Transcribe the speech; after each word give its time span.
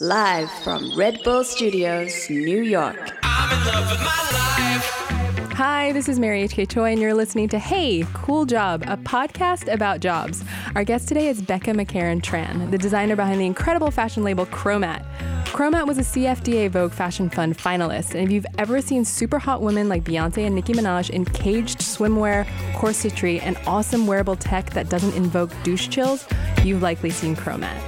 Live 0.00 0.50
from 0.64 0.90
Red 0.96 1.20
Bull 1.22 1.44
Studios, 1.44 2.28
New 2.28 2.62
York. 2.62 3.12
Hi, 5.52 5.92
this 5.92 6.08
is 6.08 6.18
Mary 6.18 6.42
H.K. 6.42 6.66
Choi, 6.66 6.90
and 6.90 7.00
you're 7.00 7.14
listening 7.14 7.48
to 7.50 7.60
Hey, 7.60 8.04
Cool 8.12 8.44
Job, 8.44 8.82
a 8.88 8.96
podcast 8.96 9.72
about 9.72 10.00
jobs. 10.00 10.42
Our 10.74 10.82
guest 10.82 11.06
today 11.06 11.28
is 11.28 11.40
Becca 11.40 11.70
McCharen-Tran, 11.70 12.72
the 12.72 12.78
designer 12.78 13.14
behind 13.14 13.40
the 13.40 13.46
incredible 13.46 13.92
fashion 13.92 14.24
label 14.24 14.46
Chromat. 14.46 15.04
Chromat 15.44 15.86
was 15.86 15.98
a 15.98 16.02
CFDA 16.02 16.70
Vogue 16.70 16.90
Fashion 16.90 17.30
Fund 17.30 17.56
finalist, 17.56 18.16
and 18.16 18.24
if 18.24 18.32
you've 18.32 18.46
ever 18.58 18.82
seen 18.82 19.04
super 19.04 19.38
hot 19.38 19.62
women 19.62 19.88
like 19.88 20.02
Beyonce 20.02 20.44
and 20.44 20.56
Nicki 20.56 20.72
Minaj 20.72 21.10
in 21.10 21.24
caged 21.24 21.78
swimwear, 21.78 22.46
corsetry, 22.72 23.40
and 23.44 23.56
awesome 23.68 24.08
wearable 24.08 24.34
tech 24.34 24.70
that 24.70 24.88
doesn't 24.88 25.14
invoke 25.14 25.52
douche 25.62 25.86
chills, 25.86 26.26
you've 26.64 26.82
likely 26.82 27.10
seen 27.10 27.36
Chromat. 27.36 27.80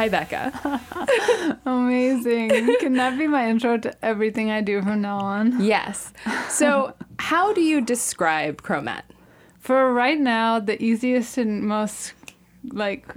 Hi, 0.00 0.08
Becca. 0.08 0.80
Amazing. 1.66 2.48
Can 2.80 2.94
that 2.94 3.18
be 3.18 3.26
my 3.26 3.50
intro 3.50 3.76
to 3.76 4.02
everything 4.02 4.50
I 4.50 4.62
do 4.62 4.80
from 4.80 5.02
now 5.02 5.18
on? 5.18 5.62
Yes. 5.62 6.14
So, 6.48 6.94
how 7.18 7.52
do 7.52 7.60
you 7.60 7.82
describe 7.82 8.62
Chromat? 8.62 9.02
For 9.58 9.92
right 9.92 10.18
now, 10.18 10.58
the 10.58 10.82
easiest 10.82 11.36
and 11.36 11.62
most 11.64 12.14
like 12.72 13.08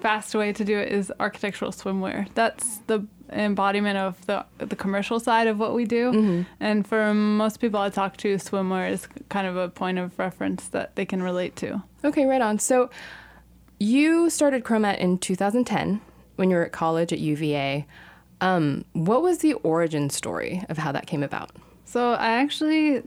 fast 0.00 0.36
way 0.36 0.52
to 0.52 0.64
do 0.64 0.78
it 0.78 0.92
is 0.92 1.12
architectural 1.18 1.72
swimwear. 1.72 2.28
That's 2.34 2.78
the 2.86 3.04
embodiment 3.32 3.98
of 3.98 4.24
the 4.26 4.46
the 4.58 4.76
commercial 4.76 5.18
side 5.18 5.48
of 5.48 5.58
what 5.58 5.74
we 5.74 5.84
do. 5.84 6.12
Mm-hmm. 6.12 6.42
And 6.60 6.86
for 6.86 7.12
most 7.12 7.58
people 7.58 7.80
I 7.80 7.90
talk 7.90 8.16
to, 8.18 8.36
swimwear 8.36 8.88
is 8.88 9.08
kind 9.30 9.48
of 9.48 9.56
a 9.56 9.68
point 9.68 9.98
of 9.98 10.16
reference 10.16 10.68
that 10.68 10.94
they 10.94 11.04
can 11.04 11.24
relate 11.24 11.56
to. 11.56 11.82
Okay, 12.04 12.24
right 12.24 12.40
on. 12.40 12.60
So, 12.60 12.88
you 13.80 14.30
started 14.30 14.62
Chromat 14.62 14.98
in 14.98 15.18
2010 15.18 16.02
when 16.40 16.48
you 16.48 16.56
were 16.56 16.64
at 16.64 16.72
college 16.72 17.12
at 17.12 17.18
UVA. 17.18 17.86
Um, 18.40 18.86
what 18.94 19.20
was 19.20 19.38
the 19.40 19.52
origin 19.52 20.08
story 20.08 20.64
of 20.70 20.78
how 20.78 20.90
that 20.90 21.06
came 21.06 21.22
about? 21.22 21.50
So 21.84 22.12
I 22.12 22.30
actually, 22.38 23.02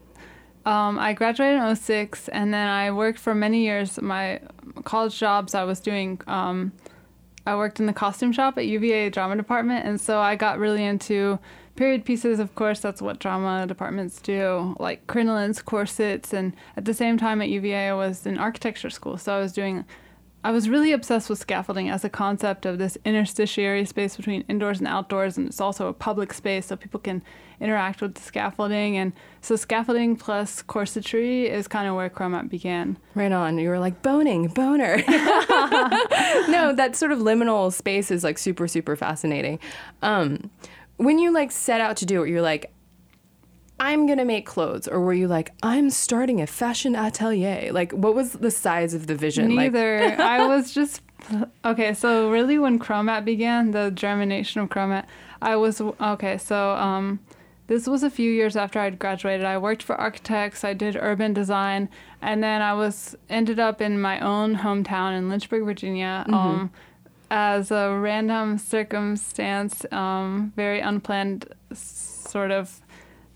um, 0.68 1.00
I 1.00 1.14
graduated 1.14 1.60
in 1.60 1.76
06 1.76 2.30
and 2.30 2.54
then 2.54 2.68
I 2.68 2.92
worked 2.92 3.18
for 3.18 3.34
many 3.34 3.64
years. 3.64 4.00
My 4.00 4.40
college 4.86 5.18
jobs 5.18 5.56
I 5.56 5.64
was 5.64 5.80
doing, 5.80 6.22
um, 6.28 6.74
I 7.48 7.56
worked 7.56 7.80
in 7.80 7.88
the 7.88 7.94
costume 7.94 8.34
shop 8.34 8.56
at 8.60 8.68
UVA 8.68 9.10
drama 9.10 9.36
department. 9.36 9.84
And 9.88 10.00
so 10.00 10.20
I 10.20 10.36
got 10.36 10.60
really 10.60 10.86
into 10.86 11.40
period 11.76 12.06
pieces. 12.06 12.38
Of 12.38 12.54
course, 12.54 12.82
that's 12.82 13.02
what 13.02 13.18
drama 13.18 13.66
departments 13.66 14.22
do, 14.22 14.76
like 14.80 15.08
crinolines, 15.08 15.66
corsets. 15.66 16.34
And 16.34 16.56
at 16.78 16.86
the 16.86 16.94
same 16.94 17.18
time 17.18 17.42
at 17.42 17.50
UVA, 17.50 17.90
I 17.90 17.94
was 17.96 18.28
in 18.28 18.38
architecture 18.38 18.92
school. 18.92 19.18
So 19.18 19.36
I 19.36 19.40
was 19.40 19.54
doing 19.54 19.86
I 20.46 20.52
was 20.52 20.68
really 20.68 20.92
obsessed 20.92 21.30
with 21.30 21.40
scaffolding 21.40 21.90
as 21.90 22.04
a 22.04 22.10
concept 22.10 22.66
of 22.66 22.78
this 22.78 22.98
interstitiary 23.06 23.86
space 23.86 24.18
between 24.18 24.44
indoors 24.50 24.80
and 24.80 24.88
outdoors, 24.88 25.38
and 25.38 25.48
it's 25.48 25.62
also 25.62 25.88
a 25.88 25.94
public 25.94 26.34
space 26.34 26.66
so 26.66 26.76
people 26.76 27.00
can 27.00 27.22
interact 27.62 28.02
with 28.02 28.16
the 28.16 28.22
scaffolding. 28.22 28.98
And 28.98 29.14
so, 29.40 29.56
scaffolding 29.56 30.18
plus 30.18 30.62
corsetry 30.62 31.46
is 31.46 31.70
kind 31.70 31.88
of 31.88 31.96
where 31.96 32.10
Chromat 32.10 32.50
began. 32.50 32.98
Right 33.16 33.32
on. 33.32 33.58
You 33.58 33.70
were 33.70 33.80
like 33.80 34.02
boning, 34.02 34.48
boner. 34.50 34.98
no, 35.08 36.74
that 36.76 36.96
sort 36.96 37.14
of 37.14 37.20
liminal 37.20 37.72
space 37.72 38.12
is 38.12 38.24
like 38.24 38.38
super, 38.38 38.68
super 38.68 38.98
fascinating. 38.98 39.60
Um, 40.02 40.52
when 40.98 41.20
you 41.20 41.32
like 41.32 41.52
set 41.52 41.80
out 41.80 41.96
to 41.98 42.06
do 42.06 42.22
it, 42.24 42.30
you're 42.30 42.42
like, 42.42 42.72
I'm 43.84 44.08
gonna 44.08 44.24
make 44.24 44.46
clothes, 44.46 44.88
or 44.88 45.02
were 45.02 45.14
you 45.14 45.28
like, 45.28 45.52
I'm 45.62 45.90
starting 45.90 46.40
a 46.40 46.48
fashion 46.48 46.96
atelier? 46.96 47.74
Like, 47.74 47.92
what 47.92 48.16
was 48.16 48.32
the 48.32 48.50
size 48.50 48.94
of 48.94 49.08
the 49.08 49.16
vision? 49.16 49.58
Like, 49.58 49.74
Neither. 49.74 50.16
I 50.22 50.48
was 50.48 50.74
just 50.74 51.02
okay. 51.66 51.94
So 51.94 52.32
really, 52.32 52.58
when 52.58 52.80
Chromat 52.80 53.26
began, 53.26 53.72
the 53.72 53.92
germination 53.92 54.62
of 54.62 54.70
Chromat, 54.70 55.06
I 55.42 55.58
was 55.58 55.82
okay. 55.82 56.38
So 56.38 56.72
um, 56.72 57.20
this 57.68 57.86
was 57.86 58.04
a 58.04 58.10
few 58.10 58.32
years 58.32 58.56
after 58.56 58.80
I'd 58.80 59.00
graduated. 59.00 59.46
I 59.46 59.58
worked 59.58 59.84
for 59.84 59.96
architects. 59.96 60.64
I 60.64 60.74
did 60.74 60.96
urban 60.96 61.34
design, 61.34 61.90
and 62.22 62.42
then 62.42 62.62
I 62.62 62.74
was 62.74 63.18
ended 63.30 63.60
up 63.60 63.82
in 63.82 64.00
my 64.00 64.18
own 64.22 64.56
hometown 64.56 65.18
in 65.18 65.28
Lynchburg, 65.28 65.66
Virginia. 65.66 66.24
Um, 66.30 66.72
as 67.30 67.70
a 67.70 67.98
random 68.00 68.58
circumstance, 68.58 69.86
um, 69.92 70.54
very 70.56 70.80
unplanned 70.80 71.54
sort 71.74 72.52
of 72.52 72.80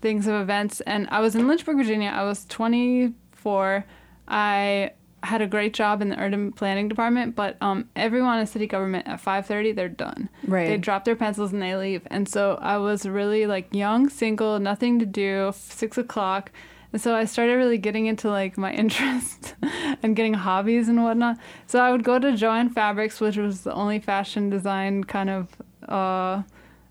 things 0.00 0.26
of 0.26 0.34
events. 0.34 0.80
And 0.82 1.08
I 1.10 1.20
was 1.20 1.34
in 1.34 1.48
Lynchburg, 1.48 1.76
Virginia. 1.76 2.10
I 2.10 2.24
was 2.24 2.44
24. 2.46 3.84
I 4.28 4.90
had 5.22 5.42
a 5.42 5.46
great 5.46 5.74
job 5.74 6.00
in 6.00 6.10
the 6.10 6.18
urban 6.18 6.52
planning 6.52 6.88
department, 6.88 7.34
but 7.34 7.56
um, 7.60 7.88
everyone 7.96 8.38
in 8.38 8.46
city 8.46 8.66
government 8.66 9.06
at 9.08 9.20
5:30 9.20 9.74
they're 9.74 9.88
done. 9.88 10.28
Right. 10.46 10.68
They 10.68 10.76
drop 10.76 11.04
their 11.04 11.16
pencils 11.16 11.52
and 11.52 11.60
they 11.60 11.74
leave. 11.76 12.02
And 12.06 12.28
so 12.28 12.58
I 12.60 12.78
was 12.78 13.06
really 13.06 13.46
like 13.46 13.74
young, 13.74 14.08
single, 14.08 14.58
nothing 14.60 14.98
to 15.00 15.06
do. 15.06 15.52
Six 15.54 15.98
o'clock. 15.98 16.52
And 16.92 17.02
so 17.02 17.14
I 17.14 17.24
started 17.26 17.54
really 17.56 17.78
getting 17.78 18.06
into 18.06 18.30
like 18.30 18.56
my 18.56 18.72
interests 18.82 19.54
and 20.02 20.14
getting 20.16 20.34
hobbies 20.34 20.88
and 20.88 21.02
whatnot. 21.02 21.38
So 21.66 21.80
I 21.80 21.90
would 21.90 22.04
go 22.04 22.18
to 22.18 22.36
Jo-Ann 22.36 22.70
Fabrics, 22.70 23.20
which 23.20 23.36
was 23.36 23.62
the 23.62 23.72
only 23.72 23.98
fashion 23.98 24.50
design 24.50 25.04
kind 25.04 25.30
of 25.30 25.48
uh, 25.88 26.42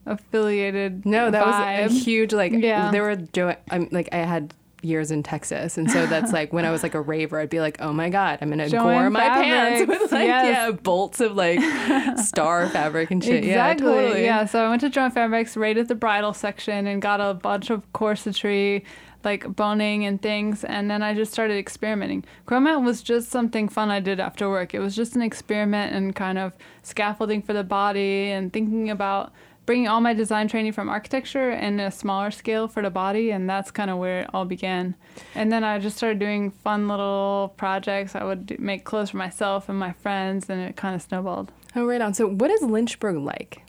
affiliated. 0.08 1.06
no, 1.06 1.30
that 1.32 1.46
vibe. 1.46 1.84
was 1.84 1.96
a 1.96 2.00
huge 2.00 2.34
like. 2.34 2.54
Yeah. 2.54 2.92
There 2.92 3.04
were 3.04 3.16
jo- 3.16 3.56
I'm 3.70 3.90
like 3.92 4.10
I 4.12 4.18
had 4.18 4.54
years 4.82 5.12
in 5.12 5.24
Texas, 5.24 5.78
and 5.78 5.90
so 5.90 6.06
that's 6.06 6.32
like 6.32 6.54
when 6.54 6.66
I 6.66 6.72
was 6.72 6.84
like 6.84 6.94
a 6.94 7.02
raver, 7.02 7.40
I'd 7.40 7.50
be 7.50 7.60
like, 7.60 7.82
oh 7.82 7.94
my 7.94 8.10
god, 8.10 8.40
I'm 8.42 8.50
gonna 8.50 8.70
gore 8.70 9.10
my 9.10 9.28
pants 9.28 9.88
with 9.88 10.12
like 10.12 10.28
yes. 10.28 10.46
yeah 10.46 10.72
bolts 10.72 11.20
of 11.20 11.36
like 11.36 11.60
star 12.18 12.68
fabric 12.70 13.12
and 13.12 13.24
shit. 13.24 13.44
Exactly. 13.44 13.88
Yeah, 13.88 14.02
totally. 14.02 14.24
Yeah. 14.24 14.46
So 14.46 14.66
I 14.66 14.70
went 14.70 14.82
to 14.82 14.90
Jo-Ann 14.90 15.12
Fabrics, 15.12 15.58
raided 15.58 15.88
the 15.88 15.96
bridal 15.96 16.34
section, 16.34 16.88
and 16.88 17.02
got 17.02 17.20
a 17.22 17.34
bunch 17.34 17.70
of 17.70 17.92
corsetry, 17.94 18.84
like 19.24 19.56
boning 19.56 20.06
and 20.06 20.22
things. 20.22 20.64
And 20.64 20.90
then 20.90 21.04
I 21.04 21.14
just 21.14 21.34
started 21.34 21.58
experimenting. 21.58 22.24
Chromat 22.48 22.84
was 22.84 23.02
just 23.02 23.30
something 23.30 23.68
fun 23.70 23.90
I 23.90 24.00
did 24.00 24.20
after 24.20 24.50
work. 24.50 24.74
It 24.74 24.80
was 24.80 24.96
just 24.96 25.16
an 25.16 25.22
experiment 25.22 25.94
and 25.94 26.16
kind 26.16 26.38
of 26.38 26.54
scaffolding 26.84 27.42
for 27.42 27.54
the 27.54 27.64
body 27.64 28.32
and 28.32 28.54
thinking 28.54 28.90
about 28.90 29.34
bringing 29.68 29.88
all 29.88 30.02
my 30.02 30.14
design 30.14 30.48
training 30.48 30.72
from 30.72 30.90
architecture 30.90 31.52
in 31.52 31.80
a 31.80 31.92
smaller 31.92 32.32
scale 32.32 32.68
for 32.68 32.82
the 32.82 32.90
body. 32.90 33.30
And 33.30 33.48
that's 33.48 33.70
kind 33.70 33.92
of 33.92 34.00
where 34.00 34.22
it 34.22 34.30
all 34.34 34.46
began. 34.46 34.96
And 35.36 35.52
then 35.52 35.64
I 35.64 35.78
just 35.78 35.98
started 35.98 36.18
doing 36.18 36.50
fun 36.50 36.88
little 36.88 37.54
projects. 37.58 38.16
I 38.16 38.24
would 38.24 38.48
do, 38.48 38.56
make 38.58 38.86
clothes 38.86 39.12
for 39.12 39.18
myself 39.18 39.70
and 39.70 39.78
my 39.78 39.92
friends, 39.92 40.50
and 40.50 40.60
it 40.62 40.76
kind 40.76 40.96
of 40.96 41.04
snowballed. 41.04 41.52
Oh, 41.76 41.86
right 41.86 42.02
on. 42.02 42.16
So, 42.16 42.28
what 42.28 42.50
is 42.50 42.64
Lynchburg 42.64 43.18
like? 43.18 43.62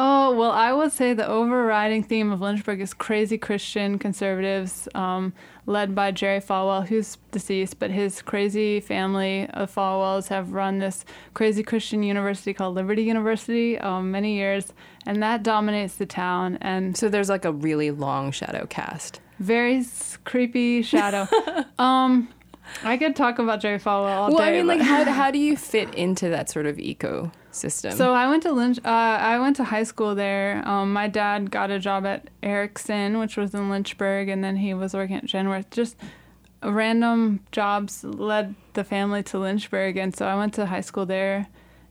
Oh, 0.00 0.36
well, 0.36 0.50
I 0.50 0.72
would 0.72 0.92
say 0.92 1.12
the 1.12 1.26
overriding 1.26 2.04
theme 2.04 2.30
of 2.30 2.40
Lynchburg 2.40 2.80
is 2.80 2.94
crazy 2.94 3.36
Christian 3.36 3.98
conservatives, 3.98 4.88
um, 4.94 5.32
led 5.68 5.94
by 5.94 6.10
Jerry 6.10 6.40
Falwell, 6.40 6.88
who's 6.88 7.18
deceased, 7.30 7.78
but 7.78 7.90
his 7.90 8.22
crazy 8.22 8.80
family 8.80 9.46
of 9.50 9.72
Falwells 9.72 10.28
have 10.28 10.52
run 10.52 10.78
this 10.78 11.04
crazy 11.34 11.62
Christian 11.62 12.02
university 12.02 12.52
called 12.54 12.74
Liberty 12.74 13.04
University 13.04 13.78
um, 13.78 14.10
many 14.10 14.34
years, 14.34 14.72
and 15.06 15.22
that 15.22 15.42
dominates 15.42 15.96
the 15.96 16.06
town. 16.06 16.58
And 16.62 16.96
So, 16.96 17.08
there's 17.08 17.28
like 17.28 17.44
a 17.44 17.52
really 17.52 17.90
long 17.90 18.32
shadow 18.32 18.66
cast. 18.66 19.20
very 19.38 19.84
creepy 20.24 20.82
shadow. 20.82 21.28
um, 21.78 22.28
I 22.84 22.96
could 22.96 23.16
talk 23.16 23.38
about 23.38 23.60
Jerry 23.60 23.78
Falwell 23.78 24.08
all 24.16 24.28
Well, 24.28 24.38
day. 24.38 24.48
I 24.48 24.52
mean, 24.52 24.66
like, 24.66 24.80
how, 24.80 25.04
how 25.20 25.30
do 25.30 25.38
you 25.38 25.56
fit 25.56 25.94
into 25.94 26.28
that 26.30 26.48
sort 26.50 26.66
of 26.66 26.76
ecosystem? 26.76 27.92
So 27.94 28.12
I 28.14 28.28
went 28.28 28.42
to 28.44 28.52
Lynch. 28.52 28.78
Uh, 28.84 28.88
I 28.88 29.38
went 29.38 29.56
to 29.56 29.64
high 29.64 29.82
school 29.84 30.14
there. 30.14 30.62
Um, 30.66 30.92
my 30.92 31.08
dad 31.08 31.50
got 31.50 31.70
a 31.70 31.78
job 31.78 32.06
at 32.06 32.28
Ericsson, 32.42 33.18
which 33.18 33.36
was 33.36 33.54
in 33.54 33.70
Lynchburg, 33.70 34.28
and 34.28 34.42
then 34.44 34.56
he 34.56 34.74
was 34.74 34.94
working 34.94 35.16
at 35.16 35.24
Genworth. 35.24 35.70
Just 35.70 35.96
random 36.62 37.40
jobs 37.52 38.04
led 38.04 38.54
the 38.74 38.84
family 38.84 39.22
to 39.24 39.38
Lynchburg, 39.38 39.96
and 39.96 40.14
so 40.14 40.26
I 40.26 40.34
went 40.36 40.54
to 40.54 40.66
high 40.66 40.80
school 40.80 41.06
there. 41.06 41.48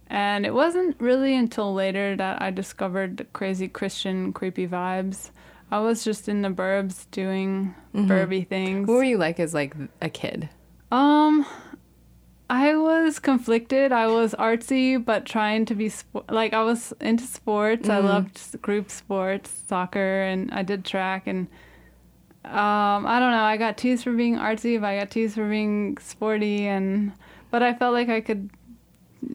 And 0.09 0.45
it 0.45 0.53
wasn't 0.53 0.95
really 1.01 1.35
until 1.35 1.73
later 1.73 2.15
that 2.15 2.41
I 2.41 2.49
discovered 2.49 3.17
the 3.17 3.25
crazy 3.25 3.67
Christian, 3.67 4.31
creepy 4.31 4.65
vibes. 4.65 5.31
I 5.69 5.79
was 5.79 6.05
just 6.05 6.29
in 6.29 6.43
the 6.43 6.49
burbs 6.49 7.07
doing 7.11 7.75
burby 7.93 8.47
things. 8.47 8.87
what 8.87 8.95
were 8.95 9.03
you 9.03 9.17
like 9.17 9.37
as 9.37 9.53
like 9.53 9.75
a 10.01 10.09
kid? 10.09 10.47
Um, 10.91 11.45
I 12.49 12.75
was 12.75 13.19
conflicted. 13.19 13.91
I 13.91 14.07
was 14.07 14.33
artsy, 14.35 15.03
but 15.03 15.25
trying 15.25 15.65
to 15.65 15.75
be 15.75 15.89
sp- 15.91 16.29
like 16.29 16.53
I 16.53 16.63
was 16.63 16.93
into 17.01 17.25
sports. 17.25 17.89
I 17.89 17.99
loved 17.99 18.61
group 18.61 18.89
sports, 18.89 19.51
soccer, 19.67 20.21
and 20.21 20.49
I 20.51 20.63
did 20.63 20.85
track. 20.85 21.27
And 21.27 21.47
um, 22.45 23.05
I 23.05 23.19
don't 23.19 23.31
know. 23.31 23.43
I 23.43 23.57
got 23.57 23.77
teased 23.77 24.05
for 24.05 24.13
being 24.13 24.37
artsy, 24.37 24.79
but 24.79 24.87
I 24.87 24.99
got 24.99 25.11
teased 25.11 25.35
for 25.35 25.49
being 25.49 25.97
sporty. 25.97 26.65
And 26.67 27.11
but 27.51 27.61
I 27.63 27.73
felt 27.73 27.93
like 27.93 28.07
I 28.07 28.21
could 28.21 28.49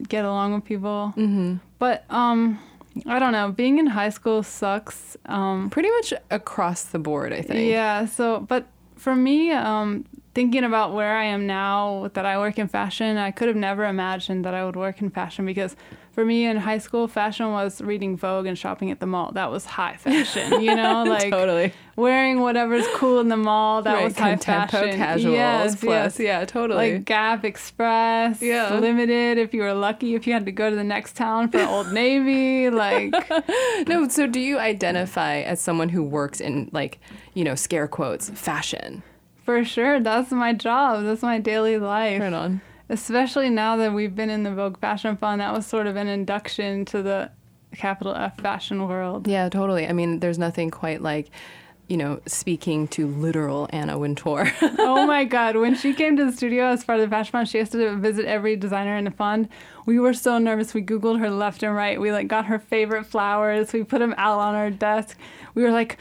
get 0.09 0.25
along 0.25 0.55
with 0.55 0.65
people. 0.65 1.13
Mm-hmm. 1.15 1.57
But 1.77 2.05
um, 2.09 2.59
I 3.05 3.19
don't 3.19 3.31
know. 3.31 3.51
Being 3.51 3.77
in 3.77 3.85
high 3.85 4.09
school 4.09 4.41
sucks. 4.41 5.17
Um, 5.27 5.69
Pretty 5.69 5.89
much 5.91 6.13
across 6.31 6.85
the 6.85 6.99
board, 6.99 7.31
I 7.31 7.41
think. 7.43 7.69
yeah. 7.69 8.05
So, 8.05 8.39
but 8.39 8.65
for 8.95 9.15
me, 9.15 9.51
um, 9.51 10.05
thinking 10.33 10.63
about 10.63 10.93
where 10.93 11.15
I 11.15 11.25
am 11.25 11.45
now, 11.45 12.09
that 12.13 12.25
I 12.25 12.37
work 12.39 12.57
in 12.57 12.67
fashion, 12.67 13.17
I 13.17 13.31
could 13.31 13.47
have 13.47 13.57
never 13.57 13.85
imagined 13.85 14.43
that 14.45 14.53
I 14.53 14.65
would 14.65 14.75
work 14.75 15.01
in 15.01 15.09
fashion 15.09 15.45
because 15.45 15.75
for 16.11 16.25
me 16.25 16.45
in 16.45 16.57
high 16.57 16.77
school, 16.79 17.07
fashion 17.07 17.51
was 17.51 17.81
reading 17.81 18.17
Vogue 18.17 18.45
and 18.45 18.57
shopping 18.57 18.91
at 18.91 18.99
the 18.99 19.05
mall. 19.07 19.31
That 19.33 19.49
was 19.51 19.65
high 19.65 19.95
fashion, 19.97 20.61
you 20.61 20.75
know, 20.75 21.03
like 21.07 21.31
Totally. 21.31 21.73
wearing 21.95 22.39
whatever's 22.41 22.85
cool 22.95 23.19
in 23.19 23.29
the 23.29 23.37
mall. 23.37 23.81
That 23.83 23.93
Right, 23.95 24.03
was 24.05 24.17
high 24.17 24.35
fashion. 24.35 24.95
casuals 24.97 25.33
yes, 25.35 25.75
plus, 25.75 26.19
yes. 26.19 26.19
yeah, 26.19 26.45
totally. 26.45 26.93
Like 26.93 27.05
Gap 27.05 27.43
Express, 27.45 28.41
Yeah. 28.41 28.77
limited. 28.79 29.37
If 29.39 29.53
you 29.53 29.61
were 29.61 29.73
lucky, 29.73 30.13
if 30.15 30.25
you 30.27 30.33
had 30.33 30.45
to 30.45 30.51
go 30.51 30.69
to 30.69 30.75
the 30.75 30.83
next 30.83 31.15
town 31.15 31.49
for 31.49 31.59
Old 31.61 31.91
Navy, 31.93 32.69
like 32.69 33.11
No, 33.87 34.07
so 34.07 34.27
do 34.27 34.39
you 34.39 34.59
identify 34.59 35.37
as 35.41 35.59
someone 35.61 35.89
who 35.89 36.03
works 36.03 36.39
in 36.41 36.69
like, 36.71 36.99
you 37.33 37.43
know, 37.43 37.55
scare 37.55 37.87
quotes, 37.87 38.29
fashion? 38.29 39.01
For 39.43 39.63
sure, 39.63 39.99
that's 39.99 40.31
my 40.31 40.53
job. 40.53 41.03
That's 41.03 41.21
my 41.21 41.39
daily 41.39 41.77
life. 41.77 42.21
Right 42.21 42.33
on. 42.33 42.61
especially 42.89 43.49
now 43.49 43.75
that 43.77 43.93
we've 43.93 44.15
been 44.15 44.29
in 44.29 44.43
the 44.43 44.53
Vogue 44.53 44.79
Fashion 44.79 45.17
Fund, 45.17 45.41
that 45.41 45.53
was 45.53 45.65
sort 45.65 45.87
of 45.87 45.95
an 45.95 46.07
induction 46.07 46.85
to 46.85 47.01
the 47.01 47.31
capital 47.75 48.13
F 48.15 48.37
fashion 48.39 48.87
world. 48.87 49.27
Yeah, 49.27 49.49
totally. 49.49 49.87
I 49.87 49.93
mean, 49.93 50.19
there's 50.19 50.37
nothing 50.37 50.69
quite 50.69 51.01
like, 51.01 51.29
you 51.87 51.97
know, 51.97 52.21
speaking 52.25 52.87
to 52.89 53.07
literal 53.07 53.67
Anna 53.71 53.97
Wintour. 53.97 54.51
oh 54.61 55.05
my 55.05 55.25
God. 55.25 55.57
When 55.57 55.75
she 55.75 55.93
came 55.93 56.15
to 56.17 56.25
the 56.25 56.31
studio 56.31 56.65
as 56.67 56.83
part 56.83 56.99
of 56.99 57.09
the 57.09 57.13
Fashion 57.13 57.31
Fund, 57.31 57.49
she 57.49 57.57
has 57.57 57.69
to 57.71 57.95
visit 57.97 58.25
every 58.25 58.55
designer 58.55 58.95
in 58.95 59.05
the 59.05 59.11
fund. 59.11 59.49
We 59.85 59.99
were 59.99 60.13
so 60.13 60.37
nervous. 60.37 60.73
We 60.73 60.81
Googled 60.83 61.19
her 61.19 61.29
left 61.29 61.63
and 61.63 61.75
right. 61.75 61.99
We 61.99 62.11
like 62.11 62.27
got 62.27 62.45
her 62.45 62.59
favorite 62.59 63.05
flowers. 63.05 63.73
We 63.73 63.83
put 63.83 63.99
them 63.99 64.13
out 64.17 64.39
on 64.39 64.55
our 64.55 64.69
desk. 64.69 65.17
We 65.55 65.63
were 65.63 65.71
like, 65.71 65.97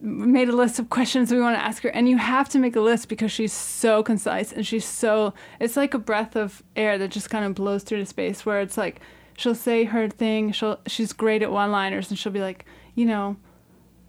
made 0.00 0.48
a 0.48 0.52
list 0.52 0.78
of 0.78 0.90
questions 0.90 1.32
we 1.32 1.40
want 1.40 1.56
to 1.56 1.64
ask 1.64 1.82
her 1.82 1.88
and 1.90 2.08
you 2.08 2.18
have 2.18 2.48
to 2.50 2.58
make 2.58 2.76
a 2.76 2.80
list 2.80 3.08
because 3.08 3.32
she's 3.32 3.52
so 3.52 4.02
concise 4.02 4.52
and 4.52 4.66
she's 4.66 4.84
so 4.84 5.32
it's 5.58 5.76
like 5.76 5.94
a 5.94 5.98
breath 5.98 6.36
of 6.36 6.62
air 6.74 6.98
that 6.98 7.10
just 7.10 7.30
kind 7.30 7.44
of 7.44 7.54
blows 7.54 7.82
through 7.82 7.98
the 7.98 8.06
space 8.06 8.44
where 8.44 8.60
it's 8.60 8.76
like 8.76 9.00
she'll 9.36 9.54
say 9.54 9.84
her 9.84 10.08
thing 10.08 10.52
she'll 10.52 10.78
she's 10.86 11.12
great 11.12 11.42
at 11.42 11.50
one 11.50 11.72
liners 11.72 12.10
and 12.10 12.18
she'll 12.18 12.32
be 12.32 12.40
like 12.40 12.66
you 12.94 13.06
know 13.06 13.36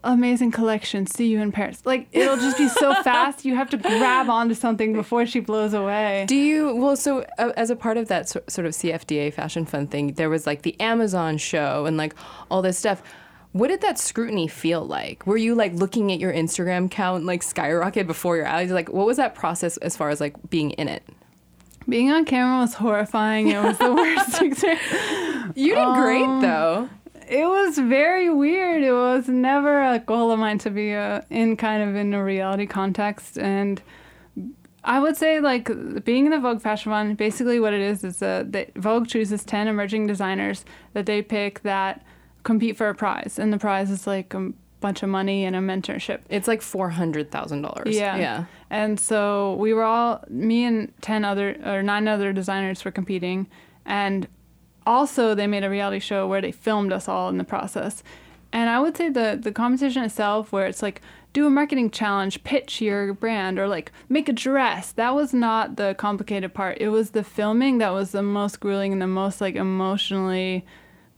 amazing 0.04 0.52
collection 0.52 1.08
see 1.08 1.28
you 1.28 1.40
in 1.40 1.52
paris 1.52 1.82
like 1.86 2.08
it'll 2.12 2.38
just 2.38 2.58
be 2.58 2.68
so 2.68 2.94
fast 3.04 3.46
you 3.46 3.56
have 3.56 3.70
to 3.70 3.78
grab 3.78 4.30
onto 4.30 4.54
something 4.54 4.94
before 4.94 5.26
she 5.26 5.40
blows 5.40 5.74
away 5.74 6.26
Do 6.28 6.36
you 6.36 6.76
well? 6.76 6.96
So 6.96 7.26
uh, 7.38 7.54
as 7.56 7.70
a 7.70 7.76
part 7.76 7.98
of 7.98 8.08
that 8.10 8.30
so, 8.30 8.42
sort 8.48 8.68
of 8.68 8.74
CFDA 8.74 9.34
Fashion 9.34 9.66
Fund 9.66 9.90
thing, 9.92 10.14
there 10.14 10.30
was 10.30 10.46
like 10.46 10.62
the 10.62 10.80
Amazon 10.80 11.38
show 11.38 11.86
and 11.86 11.98
like 11.98 12.14
all 12.52 12.62
this 12.62 12.78
stuff. 12.78 13.02
What 13.58 13.70
did 13.70 13.82
that 13.82 13.98
scrutiny 13.98 14.48
feel 14.48 14.86
like? 14.86 15.26
Were 15.26 15.38
you 15.38 15.56
like 15.56 15.74
looking 15.74 16.12
at 16.12 16.20
your 16.20 16.32
Instagram 16.34 16.90
count 16.92 17.26
like 17.26 17.42
skyrocket 17.44 18.06
before 18.08 18.38
your 18.38 18.48
eyes? 18.48 18.72
Like, 18.72 18.90
what 18.90 19.06
was 19.08 19.18
that 19.18 19.34
process 19.36 19.78
as 19.78 19.98
far 19.98 20.10
as 20.10 20.20
like 20.22 20.36
being 20.50 20.72
in 20.72 20.88
it? 20.88 21.04
being 21.90 22.12
on 22.12 22.26
camera 22.26 22.60
was 22.60 22.74
horrifying 22.74 23.48
it 23.48 23.64
was 23.64 23.78
the 23.78 23.94
worst 23.94 24.42
experience 24.42 25.56
You 25.56 25.74
did 25.74 25.94
great 25.96 26.42
though. 26.42 26.90
it 27.30 27.46
was 27.46 27.78
very 27.78 28.30
weird. 28.30 28.84
It 28.84 28.92
was 28.92 29.30
never 29.30 29.82
a 29.82 29.98
goal 30.00 30.32
of 30.34 30.38
mine 30.40 30.58
to 30.60 30.70
be 30.70 30.94
uh 30.94 31.22
in 31.30 31.56
kind 31.56 31.82
of 31.88 31.96
in 31.96 32.14
a 32.14 32.22
reality 32.22 32.66
context. 32.66 33.38
And 33.40 33.82
I 34.84 35.00
would 35.02 35.18
say, 35.18 35.40
like, 35.42 35.70
being 36.06 36.26
in 36.26 36.32
the 36.32 36.40
Vogue 36.40 36.62
Fashion 36.62 36.92
Fund, 36.92 37.18
basically 37.18 37.60
what 37.60 37.74
it 37.74 37.82
is 37.82 38.04
is 38.06 38.22
uh, 38.22 38.44
that 38.48 38.74
Vogue 38.76 39.08
chooses 39.08 39.44
10 39.44 39.68
emerging 39.68 40.08
designers 40.08 40.64
that 40.94 41.06
they 41.06 41.22
pick 41.22 41.62
that 41.64 42.06
compete 42.44 42.78
for 42.78 42.90
a 42.90 42.96
prize. 42.96 43.38
And 43.40 43.52
the 43.52 43.58
prize 43.58 43.90
is 43.92 44.08
like 44.08 44.34
a 44.34 44.52
bunch 44.80 45.04
of 45.04 45.10
money 45.10 45.46
and 45.46 45.56
a 45.56 45.60
mentorship. 45.60 46.20
It's 46.30 46.48
like 46.48 46.62
four 46.62 46.90
hundred 46.90 47.32
thousand 47.32 47.62
dollars. 47.62 47.96
Yeah. 47.96 48.18
Yeah. 48.18 48.46
And 48.70 49.00
so 49.00 49.56
we 49.56 49.74
were 49.74 49.84
all, 49.84 50.24
me 50.30 50.66
and 50.66 50.92
10 51.02 51.24
other, 51.24 51.58
or 51.66 51.82
nine 51.82 52.08
other 52.08 52.34
designers 52.34 52.84
were 52.84 52.92
competing. 52.92 53.48
And 53.86 54.28
also, 54.86 55.34
they 55.36 55.48
made 55.48 55.64
a 55.64 55.70
reality 55.70 56.00
show 56.00 56.28
where 56.28 56.42
they 56.42 56.52
filmed 56.52 56.92
us 56.92 57.08
all 57.08 57.30
in 57.30 57.38
the 57.38 57.44
process. 57.44 58.04
And 58.52 58.70
I 58.70 58.80
would 58.80 58.96
say 58.98 59.10
the, 59.10 59.38
the 59.42 59.52
competition 59.52 60.04
itself, 60.04 60.52
where 60.52 60.66
it's 60.66 60.82
like, 60.82 61.02
do 61.34 61.46
a 61.46 61.50
marketing 61.50 61.92
challenge, 61.92 62.44
pitch 62.44 62.82
your 62.82 63.14
brand, 63.14 63.60
or 63.60 63.68
like 63.68 63.92
make 64.10 64.28
a 64.28 64.34
dress. 64.34 64.92
That 64.94 65.14
was 65.14 65.34
not 65.34 65.76
the 65.76 65.96
complicated 65.98 66.54
part. 66.54 66.78
It 66.80 66.90
was 66.90 67.12
the 67.12 67.24
filming 67.24 67.78
that 67.78 67.92
was 67.92 68.12
the 68.12 68.24
most 68.24 68.60
grueling 68.60 68.92
and 68.92 69.02
the 69.02 69.08
most 69.08 69.40
like 69.40 69.56
emotionally 69.56 70.66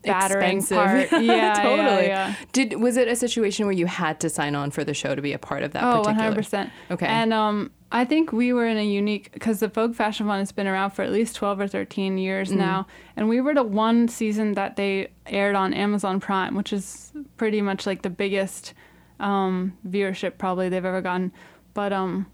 battering 0.03 0.57
Expensive. 0.59 1.09
part. 1.09 1.21
Yeah, 1.23 1.53
totally. 1.55 2.07
Yeah, 2.07 2.29
yeah. 2.29 2.35
Did 2.51 2.79
was 2.79 2.97
it 2.97 3.07
a 3.07 3.15
situation 3.15 3.65
where 3.65 3.73
you 3.75 3.85
had 3.85 4.19
to 4.21 4.29
sign 4.29 4.55
on 4.55 4.71
for 4.71 4.83
the 4.83 4.93
show 4.93 5.15
to 5.15 5.21
be 5.21 5.33
a 5.33 5.39
part 5.39 5.63
of 5.63 5.71
that 5.73 5.83
Oh, 5.83 6.03
particular? 6.03 6.31
100%. 6.31 6.71
Okay. 6.91 7.05
And 7.05 7.33
um, 7.33 7.71
I 7.91 8.05
think 8.05 8.31
we 8.31 8.53
were 8.53 8.65
in 8.67 8.77
a 8.77 8.85
unique, 8.85 9.31
because 9.33 9.59
the 9.59 9.67
Vogue 9.67 9.95
Fashion 9.95 10.25
Fund 10.27 10.39
has 10.39 10.51
been 10.51 10.67
around 10.67 10.91
for 10.91 11.01
at 11.01 11.11
least 11.11 11.35
12 11.35 11.59
or 11.59 11.67
13 11.67 12.17
years 12.17 12.49
Mm-hmm. 12.49 12.59
now. 12.59 12.87
And 13.15 13.27
we 13.29 13.41
were 13.41 13.53
the 13.53 13.63
one 13.63 14.07
season 14.07 14.53
that 14.53 14.75
they 14.75 15.09
aired 15.25 15.55
on 15.55 15.73
Amazon 15.73 16.19
Prime, 16.19 16.55
which 16.55 16.71
is 16.71 17.11
pretty 17.37 17.61
much 17.61 17.85
like 17.85 18.01
the 18.03 18.09
biggest 18.09 18.73
um, 19.19 19.77
viewership 19.87 20.37
probably 20.37 20.69
they've 20.69 20.85
ever 20.85 21.01
gotten. 21.01 21.31
But 21.73 21.91
um, 21.93 22.27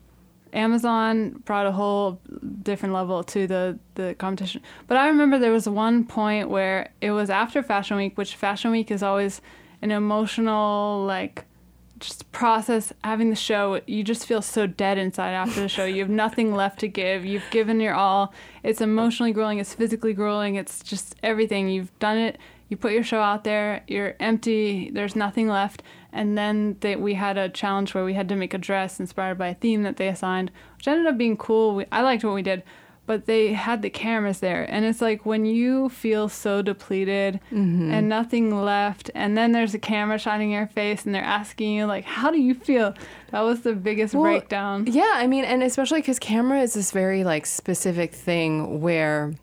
Amazon 0.55 1.41
brought 1.45 1.67
a 1.67 1.71
whole 1.71 2.19
different 2.63 2.93
level 2.93 3.23
to 3.25 3.45
the, 3.45 3.77
the 3.95 4.15
competition. 4.17 4.61
But 4.87 4.97
I 4.97 5.07
remember 5.07 5.37
there 5.37 5.51
was 5.51 5.67
one 5.67 6.05
point 6.05 6.49
where 6.49 6.91
it 7.01 7.11
was 7.11 7.29
after 7.29 7.61
Fashion 7.61 7.97
Week, 7.97 8.17
which 8.17 8.35
Fashion 8.35 8.71
Week 8.71 8.89
is 8.89 9.03
always 9.03 9.41
an 9.81 9.91
emotional, 9.91 11.03
like, 11.05 11.45
just 11.99 12.29
process 12.31 12.91
having 13.03 13.29
the 13.29 13.35
show. 13.35 13.81
You 13.85 14.03
just 14.03 14.25
feel 14.25 14.41
so 14.41 14.67
dead 14.67 14.97
inside 14.97 15.31
after 15.31 15.61
the 15.61 15.69
show. 15.69 15.85
You 15.85 16.01
have 16.01 16.09
nothing 16.09 16.53
left 16.61 16.79
to 16.79 16.87
give. 16.87 17.25
You've 17.25 17.49
given 17.51 17.79
your 17.79 17.93
all. 17.93 18.33
It's 18.63 18.81
emotionally 18.81 19.33
grueling, 19.33 19.59
it's 19.59 19.73
physically 19.73 20.13
grueling, 20.13 20.55
it's 20.55 20.81
just 20.83 21.15
everything. 21.21 21.69
You've 21.69 21.97
done 21.99 22.17
it. 22.17 22.37
You 22.69 22.77
put 22.77 22.93
your 22.93 23.03
show 23.03 23.21
out 23.21 23.43
there, 23.43 23.83
you're 23.87 24.15
empty, 24.19 24.89
there's 24.89 25.15
nothing 25.15 25.47
left. 25.47 25.83
And 26.15 26.38
then 26.38 26.77
they, 26.79 26.95
we 26.95 27.13
had 27.13 27.38
a 27.38 27.50
challenge 27.50 27.94
where 27.94 28.06
we 28.06 28.13
had 28.13 28.29
to 28.29 28.35
make 28.35 28.53
a 28.53 28.57
dress 28.57 29.01
inspired 29.01 29.38
by 29.38 29.50
a 29.50 29.53
theme 29.53 29.83
that 29.83 29.97
they 29.97 30.07
assigned, 30.07 30.50
which 30.77 30.88
ended 30.88 31.06
up 31.06 31.17
being 31.17 31.35
cool. 31.35 31.75
We, 31.75 31.85
I 31.91 32.01
liked 32.01 32.23
what 32.23 32.33
we 32.33 32.41
did, 32.41 32.63
but 33.06 33.25
they 33.25 33.51
had 33.51 33.81
the 33.81 33.89
cameras 33.89 34.39
there. 34.39 34.63
And 34.63 34.85
it's 34.85 35.01
like 35.01 35.25
when 35.25 35.45
you 35.45 35.89
feel 35.89 36.29
so 36.29 36.62
depleted 36.62 37.41
mm-hmm. 37.51 37.91
and 37.91 38.07
nothing 38.07 38.63
left, 38.63 39.12
and 39.13 39.38
then 39.38 39.51
there's 39.51 39.74
a 39.74 39.79
camera 39.79 40.17
shining 40.17 40.51
in 40.51 40.57
your 40.57 40.67
face 40.67 41.05
and 41.05 41.13
they're 41.13 41.22
asking 41.22 41.74
you, 41.74 41.86
like, 41.86 42.05
how 42.05 42.31
do 42.31 42.39
you 42.39 42.53
feel? 42.53 42.93
That 43.31 43.41
was 43.41 43.62
the 43.62 43.74
biggest 43.74 44.13
Well, 44.13 44.24
breakdown. 44.24 44.88
Yeah, 44.88 45.12
I 45.15 45.27
mean, 45.27 45.43
and 45.43 45.62
especially 45.63 46.00
because 46.00 46.17
camera 46.17 46.62
is 46.62 46.75
this 46.75 46.91
very 46.91 47.25
like 47.25 47.45
specific 47.45 48.13
thing 48.13 48.79
where 48.79 49.34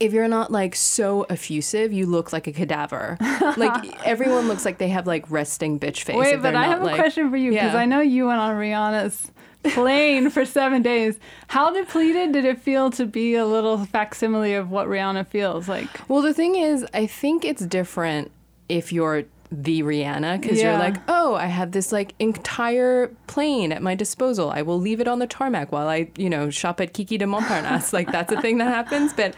if 0.00 0.12
you're 0.12 0.28
not 0.28 0.52
like 0.52 0.74
so 0.76 1.24
effusive, 1.24 1.92
you 1.92 2.06
look 2.06 2.32
like 2.32 2.46
a 2.46 2.52
cadaver. 2.52 3.16
like 3.56 4.06
everyone 4.06 4.46
looks 4.48 4.64
like 4.64 4.78
they 4.78 4.88
have 4.88 5.06
like 5.06 5.28
resting 5.30 5.80
bitch 5.80 6.02
face. 6.02 6.16
Wait, 6.16 6.40
but 6.40 6.54
I 6.54 6.64
have 6.66 6.82
a 6.84 6.94
question 6.94 7.30
for 7.30 7.36
you 7.36 7.50
because 7.52 7.72
Yeah. 7.72 7.80
I 7.80 7.84
know 7.84 8.00
you 8.00 8.26
went 8.26 8.40
on 8.40 8.54
Rihanna's 8.56 9.30
plane 9.64 10.30
for 10.30 10.44
seven 10.44 10.82
days. 10.82 11.18
How 11.48 11.72
depleted 11.72 12.32
did 12.32 12.44
it 12.44 12.60
feel 12.60 12.90
to 12.92 13.06
be 13.06 13.34
a 13.34 13.44
little 13.44 13.84
facsimile 13.86 14.54
of 14.54 14.70
what 14.70 14.86
Rihanna 14.86 15.26
feels 15.26 15.68
like? 15.68 15.88
Well, 16.08 16.22
the 16.22 16.32
thing 16.32 16.54
is, 16.54 16.86
I 16.94 17.06
think 17.06 17.44
it's 17.44 17.66
different 17.66 18.30
if 18.68 18.92
you're 18.92 19.24
the 19.50 19.82
Rihanna 19.82 20.40
because 20.40 20.58
Yeah. 20.58 20.70
you're 20.72 20.78
like, 20.78 20.96
oh, 21.08 21.34
I 21.34 21.46
have 21.46 21.72
this 21.72 21.90
like 21.90 22.14
entire 22.18 23.08
plane 23.26 23.72
at 23.72 23.82
my 23.82 23.94
disposal. 23.94 24.50
I 24.50 24.62
will 24.62 24.78
leave 24.78 25.00
it 25.00 25.08
on 25.08 25.18
the 25.18 25.26
tarmac 25.26 25.72
while 25.72 25.88
I, 25.88 26.08
you 26.16 26.30
know, 26.30 26.50
shop 26.50 26.80
at 26.80 26.92
Kiki 26.92 27.18
de 27.18 27.24
Montparnasse. 27.26 27.92
like 27.92 28.12
that's 28.12 28.30
a 28.32 28.40
thing 28.40 28.58
that 28.58 28.68
happens. 28.68 29.12
But 29.12 29.34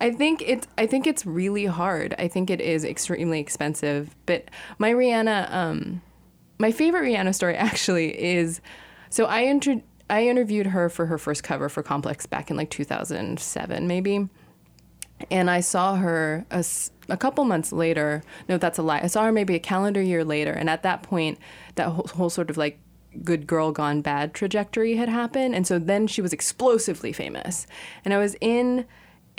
I 0.00 0.10
think 0.10 0.42
it's 0.42 0.66
I 0.78 0.86
think 0.86 1.06
it's 1.06 1.26
really 1.26 1.66
hard. 1.66 2.14
I 2.18 2.28
think 2.28 2.50
it 2.50 2.60
is 2.60 2.84
extremely 2.84 3.40
expensive. 3.40 4.14
But 4.26 4.50
my 4.78 4.92
Rihanna, 4.92 5.52
um, 5.52 6.02
my 6.58 6.72
favorite 6.72 7.02
Rihanna 7.02 7.34
story 7.34 7.56
actually 7.56 8.20
is, 8.20 8.60
so 9.10 9.26
I 9.26 9.40
inter- 9.40 9.82
I 10.08 10.26
interviewed 10.26 10.66
her 10.66 10.88
for 10.88 11.06
her 11.06 11.18
first 11.18 11.42
cover 11.42 11.68
for 11.68 11.82
Complex 11.82 12.26
back 12.26 12.50
in 12.50 12.56
like 12.56 12.70
2007 12.70 13.86
maybe 13.86 14.28
and 15.30 15.50
I 15.50 15.60
saw 15.60 15.96
her 15.96 16.46
a 17.08 17.16
couple 17.16 17.44
months 17.44 17.72
later. 17.72 18.22
No, 18.48 18.56
that's 18.56 18.78
a 18.78 18.82
lie. 18.82 19.00
I 19.02 19.08
saw 19.08 19.24
her 19.24 19.32
maybe 19.32 19.54
a 19.54 19.58
calendar 19.58 20.00
year 20.00 20.24
later, 20.24 20.52
and 20.52 20.70
at 20.70 20.82
that 20.82 21.02
point, 21.02 21.38
that 21.74 21.88
whole, 21.88 22.06
whole 22.14 22.30
sort 22.30 22.50
of 22.50 22.56
like 22.56 22.78
good 23.24 23.46
girl 23.46 23.72
gone 23.72 24.00
bad 24.02 24.34
trajectory 24.34 24.96
had 24.96 25.08
happened, 25.08 25.54
and 25.54 25.66
so 25.66 25.78
then 25.78 26.06
she 26.06 26.22
was 26.22 26.32
explosively 26.32 27.12
famous. 27.12 27.66
And 28.04 28.14
I 28.14 28.18
was 28.18 28.36
in 28.40 28.86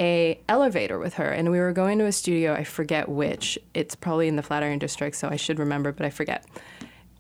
a 0.02 0.42
elevator 0.50 0.98
with 0.98 1.14
her, 1.14 1.30
and 1.30 1.52
we 1.52 1.60
were 1.60 1.72
going 1.72 2.00
to 2.00 2.06
a 2.06 2.12
studio. 2.12 2.54
I 2.54 2.64
forget 2.64 3.08
which. 3.08 3.58
It's 3.76 3.96
probably 3.96 4.28
in 4.28 4.36
the 4.36 4.42
Flatiron 4.42 4.80
District, 4.80 5.16
so 5.16 5.30
I 5.30 5.36
should 5.36 5.60
remember, 5.60 5.92
but 5.92 6.06
I 6.06 6.10
forget. 6.10 6.44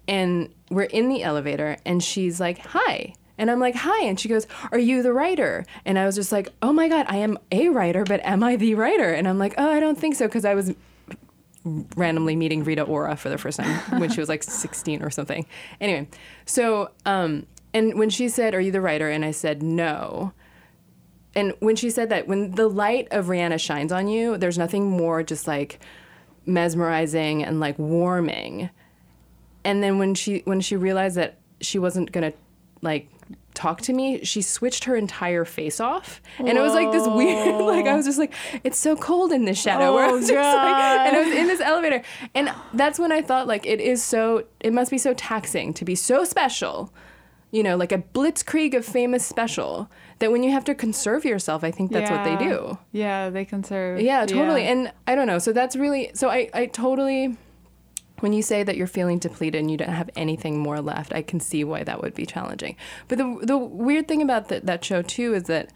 And 0.07 0.49
we're 0.71 0.83
in 0.83 1.07
the 1.07 1.21
elevator, 1.21 1.77
and 1.85 2.03
she's 2.03 2.39
like, 2.39 2.57
"Hi." 2.57 3.13
And 3.37 3.49
I'm 3.49 3.59
like, 3.59 3.73
hi. 3.73 4.03
And 4.03 4.19
she 4.19 4.29
goes, 4.29 4.45
Are 4.71 4.77
you 4.77 5.01
the 5.01 5.13
writer? 5.13 5.65
And 5.83 5.97
I 5.97 6.05
was 6.05 6.13
just 6.13 6.31
like, 6.31 6.49
Oh 6.61 6.71
my 6.71 6.87
God, 6.87 7.07
I 7.09 7.15
am 7.17 7.39
a 7.51 7.69
writer, 7.69 8.03
but 8.03 8.23
am 8.23 8.43
I 8.43 8.55
the 8.55 8.75
writer? 8.75 9.11
And 9.11 9.27
I'm 9.27 9.39
like, 9.39 9.55
Oh, 9.57 9.67
I 9.67 9.79
don't 9.79 9.97
think 9.97 10.13
so. 10.13 10.27
Because 10.27 10.45
I 10.45 10.53
was 10.53 10.75
randomly 11.95 12.35
meeting 12.35 12.63
Rita 12.63 12.83
Ora 12.83 13.15
for 13.15 13.29
the 13.29 13.39
first 13.39 13.59
time 13.59 13.79
when 13.99 14.11
she 14.11 14.19
was 14.19 14.29
like 14.29 14.43
16 14.43 15.01
or 15.01 15.09
something. 15.09 15.47
Anyway, 15.79 16.07
so, 16.45 16.91
um, 17.07 17.47
and 17.73 17.97
when 17.97 18.11
she 18.11 18.29
said, 18.29 18.53
Are 18.53 18.61
you 18.61 18.71
the 18.71 18.81
writer? 18.81 19.09
And 19.09 19.25
I 19.25 19.31
said, 19.31 19.63
No. 19.63 20.33
And 21.35 21.53
when 21.59 21.75
she 21.75 21.89
said 21.89 22.09
that, 22.09 22.27
when 22.27 22.51
the 22.55 22.67
light 22.67 23.07
of 23.11 23.27
Rihanna 23.27 23.59
shines 23.59 23.91
on 23.91 24.07
you, 24.07 24.37
there's 24.37 24.57
nothing 24.57 24.89
more 24.89 25.23
just 25.23 25.47
like 25.47 25.79
mesmerizing 26.45 27.43
and 27.43 27.59
like 27.59 27.77
warming. 27.79 28.69
And 29.63 29.81
then 29.83 29.97
when 29.99 30.15
she 30.15 30.41
when 30.45 30.59
she 30.61 30.75
realized 30.75 31.15
that 31.17 31.37
she 31.61 31.77
wasn't 31.79 32.11
gonna 32.11 32.33
like 32.81 33.07
talk 33.53 33.81
to 33.81 33.93
me, 33.93 34.23
she 34.25 34.41
switched 34.41 34.85
her 34.85 34.95
entire 34.95 35.45
face 35.45 35.79
off, 35.79 36.21
and 36.39 36.49
it 36.49 36.61
was 36.61 36.73
like 36.73 36.91
this 36.91 37.07
weird. 37.07 37.61
Like 37.71 37.85
I 37.85 37.95
was 37.95 38.05
just 38.05 38.17
like, 38.19 38.33
it's 38.63 38.77
so 38.77 38.95
cold 38.95 39.31
in 39.31 39.45
this 39.45 39.59
shadow. 39.61 39.93
where 39.93 40.05
I 40.05 40.09
Oh, 40.09 40.15
was 40.17 40.27
just 40.27 40.55
like, 40.57 40.75
and 41.07 41.15
I 41.15 41.23
was 41.23 41.33
in 41.33 41.47
this 41.47 41.61
elevator, 41.61 42.01
and 42.35 42.51
that's 42.73 42.99
when 42.99 43.11
I 43.11 43.21
thought 43.21 43.47
like 43.47 43.65
it 43.65 43.79
is 43.79 44.03
so. 44.03 44.45
It 44.59 44.73
must 44.73 44.91
be 44.91 44.97
so 44.97 45.13
taxing 45.13 45.73
to 45.75 45.85
be 45.85 45.95
so 45.95 46.23
special. 46.25 46.91
You 47.51 47.63
know, 47.63 47.75
like 47.77 47.91
a 47.91 47.97
blitzkrieg 47.99 48.73
of 48.75 48.85
famous 48.85 49.25
special. 49.25 49.89
That 50.21 50.31
when 50.31 50.43
you 50.43 50.51
have 50.51 50.63
to 50.65 50.75
conserve 50.75 51.25
yourself, 51.25 51.63
I 51.63 51.71
think 51.71 51.91
that's 51.91 52.09
what 52.09 52.23
they 52.23 52.37
do. 52.37 52.77
Yeah, 52.91 53.29
they 53.29 53.43
conserve. 53.43 53.99
Yeah, 53.99 54.25
totally. 54.25 54.63
Yeah. 54.63 54.71
And 54.71 54.93
I 55.07 55.15
don't 55.15 55.27
know. 55.27 55.39
So 55.39 55.51
that's 55.51 55.75
really 55.75 56.11
so 56.13 56.29
I, 56.29 56.49
I 56.53 56.67
totally 56.67 57.35
when 58.21 58.33
you 58.33 58.41
say 58.41 58.63
that 58.63 58.77
you're 58.77 58.87
feeling 58.87 59.17
depleted 59.17 59.59
and 59.59 59.69
you 59.69 59.77
don't 59.77 59.89
have 59.89 60.09
anything 60.15 60.59
more 60.59 60.79
left, 60.79 61.11
I 61.13 61.23
can 61.23 61.39
see 61.39 61.63
why 61.63 61.83
that 61.83 62.01
would 62.01 62.13
be 62.13 62.25
challenging. 62.25 62.75
But 63.07 63.17
the 63.17 63.39
the 63.41 63.57
weird 63.57 64.07
thing 64.07 64.21
about 64.21 64.47
that 64.49 64.65
that 64.65 64.85
show 64.85 65.01
too 65.01 65.33
is 65.33 65.43
that 65.43 65.73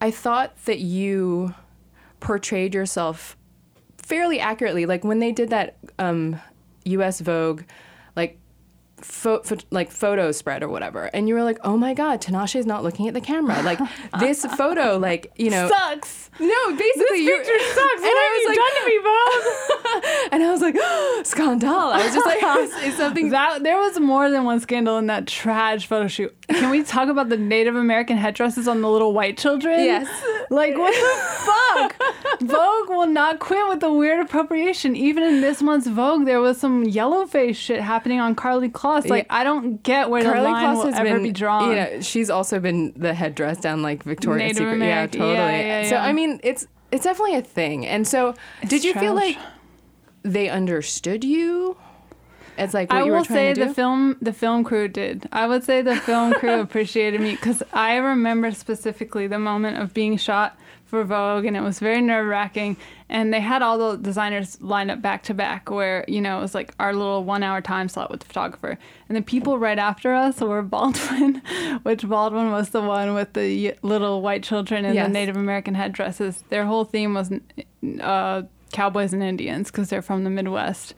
I 0.00 0.10
thought 0.10 0.64
that 0.66 0.78
you 0.78 1.54
portrayed 2.20 2.74
yourself 2.74 3.36
fairly 3.96 4.40
accurately. 4.40 4.86
Like 4.86 5.04
when 5.04 5.18
they 5.18 5.32
did 5.32 5.50
that 5.50 5.76
um, 5.98 6.40
U.S. 6.84 7.20
Vogue, 7.20 7.62
like. 9.00 9.04
Fo- 9.04 9.56
like 9.70 9.90
photo 9.90 10.32
spread 10.32 10.62
or 10.62 10.68
whatever, 10.68 11.04
and 11.12 11.28
you 11.28 11.34
were 11.34 11.42
like, 11.42 11.58
"Oh 11.62 11.76
my 11.76 11.94
God, 11.94 12.20
Tinashe's 12.20 12.66
not 12.66 12.82
looking 12.82 13.08
at 13.08 13.14
the 13.14 13.20
camera." 13.20 13.62
Like 13.62 13.78
this 14.20 14.44
photo, 14.44 14.98
like 14.98 15.32
you 15.36 15.50
know, 15.50 15.68
sucks. 15.68 16.30
no, 16.38 16.76
basically, 16.76 17.26
This 17.26 17.46
picture 17.48 17.64
sucks. 17.74 17.80
And 18.00 18.02
what 18.02 18.16
I 18.16 18.30
was 18.32 18.42
you 18.42 18.48
like, 18.48 18.58
done 18.58 18.74
to 18.80 18.86
me, 18.86 18.98
Bob? 19.04 20.32
and 20.32 20.42
I 20.42 20.50
was 20.50 20.60
like, 20.60 20.76
oh, 20.78 21.22
scandal. 21.24 21.70
I 21.70 22.04
was 22.04 22.14
just 22.14 22.26
like, 22.26 22.42
is, 22.58 22.92
is 22.92 22.96
something 22.96 23.30
That 23.30 23.62
there 23.62 23.76
was 23.78 23.98
more 24.00 24.30
than 24.30 24.44
one 24.44 24.60
scandal 24.60 24.96
in 24.98 25.06
that 25.06 25.26
trash 25.26 25.86
photo 25.86 26.08
shoot. 26.08 26.34
Can 26.48 26.70
we 26.70 26.82
talk 26.82 27.08
about 27.08 27.28
the 27.28 27.36
Native 27.36 27.76
American 27.76 28.16
headdresses 28.16 28.66
on 28.66 28.80
the 28.80 28.88
little 28.88 29.12
white 29.12 29.38
children? 29.38 29.80
Yes. 29.80 30.08
Like 30.50 30.76
what 30.76 30.92
the 30.92 31.44
fuck? 31.46 32.40
Vogue 32.40 32.88
will 32.88 33.06
not 33.06 33.38
quit 33.38 33.68
with 33.68 33.80
the 33.80 33.92
weird 33.92 34.20
appropriation. 34.20 34.96
Even 34.96 35.22
in 35.22 35.40
this 35.40 35.62
month's 35.62 35.86
Vogue, 35.86 36.24
there 36.24 36.40
was 36.40 36.58
some 36.58 36.84
yellow 36.84 37.26
face 37.26 37.56
shit 37.56 37.80
happening 37.80 38.18
on 38.18 38.34
Karlie 38.34 38.72
Kloss. 39.02 39.08
Like 39.08 39.26
Yeah. 39.26 39.36
I 39.36 39.44
don't 39.44 39.82
get 39.82 40.10
where 40.10 40.22
Karlie 40.22 40.34
the 40.36 40.42
line 40.42 40.64
Kloss 40.66 40.76
will 40.76 40.86
has 40.92 40.94
ever 41.00 41.14
been, 41.14 41.22
be 41.22 41.32
drawn. 41.32 41.74
Know, 41.74 42.00
she's 42.00 42.30
also 42.30 42.58
been 42.60 42.92
the 42.96 43.14
headdress 43.14 43.58
down 43.60 43.82
like 43.82 44.02
Victoria's 44.02 44.40
Native 44.42 44.56
Secret. 44.58 44.72
American- 44.74 45.20
Yeah, 45.22 45.26
yeah, 45.28 45.36
totally. 45.40 45.66
yeah, 45.66 45.88
So 45.88 45.94
yeah. 45.96 46.04
I 46.04 46.12
mean, 46.12 46.40
it's 46.42 46.66
it's 46.92 47.04
definitely 47.04 47.36
a 47.36 47.42
thing. 47.42 47.86
And 47.86 48.06
so, 48.06 48.34
did 48.62 48.72
It's 48.72 48.84
you 48.84 48.94
feel 48.94 49.14
like 49.14 49.38
they 50.22 50.48
understood 50.48 51.24
you? 51.24 51.76
It's 52.58 52.74
like 52.74 52.90
what 52.92 53.02
I 53.02 53.04
you 53.06 53.12
will 53.12 53.24
trying 53.24 53.36
say 53.38 53.54
to 53.54 53.60
do? 53.62 53.68
the 53.68 53.74
film 53.74 54.16
the 54.20 54.32
film 54.34 54.64
crew 54.64 54.86
did. 54.88 55.26
I 55.32 55.46
would 55.46 55.64
say 55.64 55.80
the 55.82 55.96
film 55.96 56.34
crew 56.34 56.60
appreciated 56.66 57.20
me 57.20 57.30
because 57.36 57.62
I 57.72 57.96
remember 57.96 58.50
specifically 58.50 59.26
the 59.28 59.38
moment 59.38 59.78
of 59.78 59.94
being 59.94 60.18
shot 60.18 60.58
for 60.90 61.04
Vogue, 61.04 61.44
and 61.46 61.56
it 61.56 61.60
was 61.62 61.78
very 61.78 62.02
nerve 62.02 62.26
wracking. 62.26 62.76
And 63.08 63.32
they 63.32 63.40
had 63.40 63.62
all 63.62 63.78
the 63.78 63.96
designers 63.96 64.60
lined 64.60 64.90
up 64.90 65.00
back 65.00 65.22
to 65.24 65.34
back, 65.34 65.70
where 65.70 66.04
you 66.06 66.20
know 66.20 66.38
it 66.38 66.42
was 66.42 66.54
like 66.54 66.74
our 66.78 66.92
little 66.92 67.24
one 67.24 67.42
hour 67.42 67.60
time 67.60 67.88
slot 67.88 68.10
with 68.10 68.20
the 68.20 68.26
photographer, 68.26 68.78
and 69.08 69.16
the 69.16 69.22
people 69.22 69.58
right 69.58 69.78
after 69.78 70.12
us 70.12 70.40
were 70.40 70.62
Baldwin, 70.74 71.40
which 71.84 72.06
Baldwin 72.06 72.50
was 72.50 72.70
the 72.70 72.82
one 72.82 73.14
with 73.14 73.32
the 73.32 73.74
little 73.82 74.20
white 74.20 74.42
children 74.42 74.84
and 74.84 74.94
Yes. 74.94 75.06
the 75.06 75.12
Native 75.12 75.36
American 75.36 75.74
headdresses. 75.74 76.44
Their 76.50 76.66
whole 76.66 76.84
theme 76.84 77.14
was 77.14 77.32
uh, 78.00 78.42
cowboys 78.72 79.12
and 79.12 79.22
Indians 79.22 79.70
because 79.70 79.88
they're 79.88 80.02
from 80.02 80.24
the 80.24 80.30
Midwest 80.30 80.94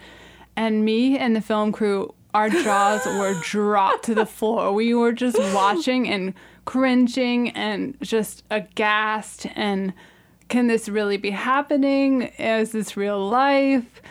and 0.57 0.85
me 0.85 1.17
and 1.17 1.35
the 1.35 1.41
film 1.41 1.73
crew 1.73 2.13
our 2.35 2.49
jaws 2.51 3.05
were 3.07 3.35
dropped 3.43 4.05
to 4.05 4.15
the 4.15 4.27
floor 4.27 4.73
we 4.73 4.93
were 4.95 5.13
just 5.13 5.39
watching 5.55 6.09
and 6.09 6.35
cringing 6.65 7.51
and 7.51 7.97
just 8.01 8.45
aghast 8.51 9.47
and 9.57 9.93
can 10.49 10.67
this 10.67 10.89
really 10.89 11.17
be 11.17 11.31
happening 11.31 12.23
is 12.39 12.73
this 12.73 12.97
real 12.97 13.29
life 13.29 14.03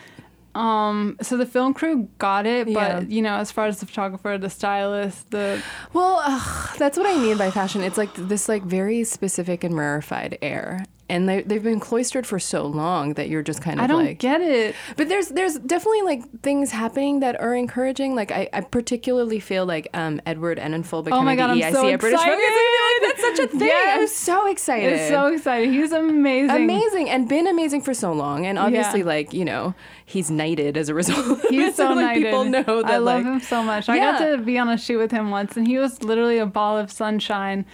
um 0.53 1.15
so 1.21 1.37
the 1.37 1.45
film 1.45 1.73
crew 1.73 2.09
got 2.17 2.45
it 2.45 2.65
but 2.67 2.73
Yeah. 2.73 2.99
you 3.07 3.21
know 3.21 3.35
as 3.35 3.51
far 3.53 3.67
as 3.67 3.79
the 3.79 3.85
photographer 3.85 4.37
the 4.37 4.49
stylist 4.49 5.31
the 5.31 5.61
Well, 5.93 6.21
ugh, 6.25 6.75
that's 6.77 6.97
what 6.97 7.07
I 7.07 7.17
mean 7.17 7.37
by 7.37 7.51
fashion. 7.51 7.81
It's 7.83 7.97
like 7.97 8.13
this 8.15 8.49
like 8.49 8.63
very 8.63 9.03
specific 9.05 9.63
and 9.63 9.77
rarefied 9.77 10.37
air. 10.41 10.83
And 11.11 11.27
they, 11.27 11.41
they've 11.41 11.61
been 11.61 11.79
cloistered 11.81 12.25
for 12.25 12.39
so 12.39 12.65
long 12.65 13.15
that 13.15 13.27
you're 13.29 13.43
just 13.43 13.61
kind 13.61 13.79
of 13.79 13.83
like 13.83 13.89
i 13.89 13.93
don't 13.93 14.05
like 14.05 14.17
get 14.19 14.39
it 14.41 14.75
But 14.95 15.09
there's 15.09 15.27
there's 15.27 15.55
definitely 15.59 16.03
like 16.03 16.21
things 16.41 16.71
happening 16.71 17.19
that 17.19 17.39
are 17.39 17.53
encouraging. 17.53 18.15
Like 18.15 18.31
I, 18.31 18.47
I 18.53 18.61
particularly 18.61 19.39
feel 19.39 19.65
like 19.65 19.89
um, 19.93 20.21
Edward 20.25 20.57
Enninful 20.57 21.03
becoming 21.03 21.21
oh 21.21 21.25
my 21.25 21.35
God, 21.35 21.47
the 21.55 21.63
I'm 21.65 21.73
EIC 21.73 21.75
so 21.75 21.89
at 21.89 21.99
British 21.99 22.19
excited. 22.21 22.39
I 22.41 22.51
feel 22.57 22.77
like 22.87 23.15
that's 23.17 23.37
such 23.37 23.39
a 23.45 23.57
thing. 23.59 23.71
I'm 24.01 24.07
so 24.07 24.47
excited. 24.47 24.93
it's 24.93 25.09
so 25.09 25.27
exciting 25.27 25.73
he's 25.73 25.91
amazing 25.91 26.55
amazing 26.55 27.09
and 27.09 27.27
been 27.27 27.47
amazing 27.47 27.81
for 27.81 27.93
so 27.93 28.13
long. 28.13 28.45
And 28.45 28.57
obviously, 28.57 28.99
Yeah. 29.01 29.05
like 29.05 29.33
you 29.33 29.45
know, 29.45 29.73
he's 30.05 30.31
knighted 30.31 30.77
as 30.77 30.87
a 30.89 30.93
result. 31.01 31.41
He's 31.49 31.75
so 31.75 31.87
like, 31.87 31.95
knighted. 31.95 32.23
People 32.23 32.45
know 32.45 32.63
that. 32.63 32.85
I 32.85 32.97
love 32.97 33.23
like, 33.23 33.33
him 33.33 33.39
so 33.41 33.61
much. 33.63 33.89
I 33.89 33.97
got 33.97 34.19
to 34.19 34.37
be 34.37 34.57
on 34.57 34.69
a 34.69 34.77
shoot 34.77 34.97
with 34.97 35.11
him 35.11 35.29
once, 35.31 35.57
and 35.57 35.67
he 35.67 35.77
was 35.77 36.03
literally 36.03 36.37
a 36.37 36.45
ball 36.45 36.77
of 36.77 36.91
sunshine. 36.91 37.65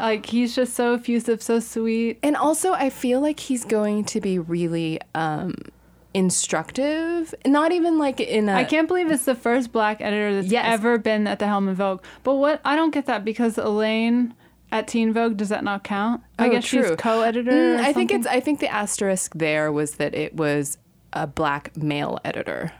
Like 0.00 0.26
he's 0.26 0.54
just 0.54 0.74
so 0.74 0.94
effusive, 0.94 1.42
so 1.42 1.60
sweet. 1.60 2.18
And 2.22 2.36
also, 2.36 2.72
I 2.72 2.90
feel 2.90 3.20
like 3.20 3.38
he's 3.40 3.64
going 3.64 4.04
to 4.06 4.20
be 4.20 4.38
really 4.38 4.98
um, 5.14 5.54
instructive. 6.14 7.34
Not 7.46 7.72
even 7.72 7.98
like 7.98 8.20
in 8.20 8.48
a. 8.48 8.54
I 8.54 8.64
can't 8.64 8.88
believe 8.88 9.10
it's 9.10 9.24
the 9.24 9.34
first 9.34 9.72
black 9.72 10.00
editor 10.00 10.34
that's 10.36 10.48
Yes. 10.52 10.64
ever 10.72 10.98
been 10.98 11.26
at 11.26 11.38
the 11.38 11.46
helm 11.46 11.68
of 11.68 11.76
Vogue. 11.76 12.02
But 12.22 12.34
what 12.36 12.60
I 12.64 12.76
don't 12.76 12.92
get 12.92 13.06
that 13.06 13.24
because 13.24 13.58
Elaine 13.58 14.34
at 14.72 14.86
Teen 14.88 15.12
Vogue 15.12 15.36
does 15.36 15.48
that 15.48 15.64
not 15.64 15.84
count? 15.84 16.22
I 16.38 16.46
Oh, 16.46 16.50
guess 16.52 16.64
she's 16.64 16.86
true. 16.86 16.96
co-editor. 16.96 17.50
Mm, 17.50 17.80
I 17.80 17.92
think 17.92 18.10
it's. 18.12 18.26
I 18.26 18.40
think 18.40 18.60
the 18.60 18.72
asterisk 18.72 19.32
there 19.34 19.70
was 19.72 19.92
that 19.96 20.14
it 20.14 20.34
was 20.36 20.78
a 21.12 21.26
black 21.26 21.76
male 21.76 22.18
editor. 22.24 22.72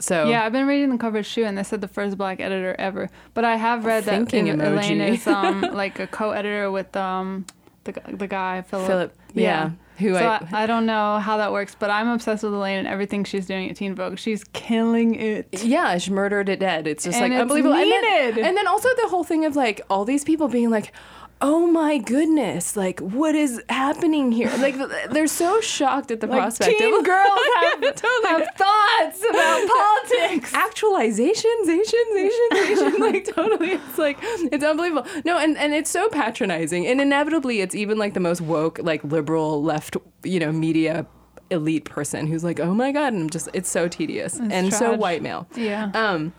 So 0.00 0.28
Yeah, 0.28 0.44
I've 0.44 0.52
been 0.52 0.66
reading 0.66 0.90
the 0.90 0.98
cover 0.98 1.22
shoe, 1.22 1.44
and 1.44 1.56
they 1.58 1.62
said 1.62 1.80
the 1.80 1.88
first 1.88 2.16
black 2.16 2.40
editor 2.40 2.74
ever. 2.78 3.10
But 3.34 3.44
I 3.44 3.56
have 3.56 3.84
read 3.84 4.04
that 4.04 4.14
Elaine 4.60 5.00
is 5.00 5.26
um 5.26 5.60
like 5.72 5.98
a 5.98 6.06
co-editor 6.06 6.70
with 6.70 6.96
um 6.96 7.46
the 7.84 7.92
the 8.08 8.26
guy 8.26 8.62
Philip. 8.62 8.86
Philip, 8.86 9.14
yeah, 9.34 9.70
who 9.98 10.14
so 10.14 10.20
I- 10.26 10.46
I, 10.52 10.62
I 10.62 10.66
don't 10.66 10.86
know 10.86 11.18
how 11.18 11.38
that 11.38 11.52
works, 11.52 11.74
but 11.78 11.90
I'm 11.90 12.08
obsessed 12.08 12.42
with 12.44 12.52
Elaine 12.54 12.78
and 12.78 12.88
everything 12.88 13.24
she's 13.24 13.46
doing 13.46 13.68
at 13.70 13.76
Teen 13.76 13.94
Vogue. 13.94 14.18
She's 14.18 14.44
killing 14.52 15.14
it. 15.14 15.48
Yeah, 15.64 15.98
she 15.98 16.10
murdered 16.10 16.48
it 16.48 16.60
dead. 16.60 16.86
It's 16.86 17.04
just 17.04 17.16
And 17.16 17.24
like 17.24 17.32
it's 17.32 17.42
unbelievable. 17.42 17.74
And 17.74 17.90
then, 17.90 18.38
and 18.44 18.56
then 18.56 18.66
also 18.68 18.88
the 19.02 19.08
whole 19.08 19.24
thing 19.24 19.44
of 19.44 19.56
like 19.56 19.80
all 19.90 20.04
these 20.04 20.22
people 20.24 20.48
being 20.48 20.70
like, 20.70 20.92
"Oh 21.40 21.66
my 21.66 21.98
goodness! 21.98 22.76
Like 22.76 23.00
what 23.00 23.34
is 23.34 23.62
happening 23.68 24.32
here?" 24.32 24.50
Like 24.58 24.76
they're 25.10 25.26
so 25.26 25.60
shocked 25.60 26.10
at 26.10 26.20
the 26.20 26.26
Like 26.26 26.40
prospect. 26.40 26.78
teen 26.78 26.94
of, 26.94 27.04
girls 27.04 27.28
have, 27.60 27.80
Totally. 27.80 28.26
have 28.28 28.48
thoughts 28.56 29.22
about 29.28 29.68
politics. 30.08 30.52
actualizations, 30.52 31.68
Asians, 31.68 32.16
Asians, 32.16 32.70
Asians. 32.70 32.98
like 32.98 33.24
totally, 33.34 33.70
it's 33.72 33.98
like 33.98 34.18
it's 34.22 34.64
unbelievable. 34.64 35.06
No, 35.24 35.38
and 35.38 35.56
and 35.56 35.74
it's 35.74 35.90
so 35.90 36.08
patronizing, 36.08 36.86
and 36.86 37.00
inevitably, 37.00 37.60
it's 37.60 37.74
even 37.74 37.98
like 37.98 38.14
the 38.14 38.20
most 38.20 38.40
woke, 38.40 38.78
like 38.82 39.04
liberal 39.04 39.62
left, 39.62 39.96
you 40.24 40.40
know, 40.40 40.50
media 40.52 41.06
elite 41.50 41.84
person 41.84 42.26
who's 42.26 42.44
like, 42.44 42.60
"Oh 42.60 42.74
my 42.74 42.92
god!" 42.92 43.12
And 43.12 43.22
I'm 43.22 43.30
just, 43.30 43.48
it's 43.54 43.70
so 43.70 43.88
tedious 43.88 44.38
and 44.38 44.72
so 44.74 44.94
white 44.94 45.22
male. 45.22 45.46
Yeah. 45.56 45.90
Um, 45.94 46.32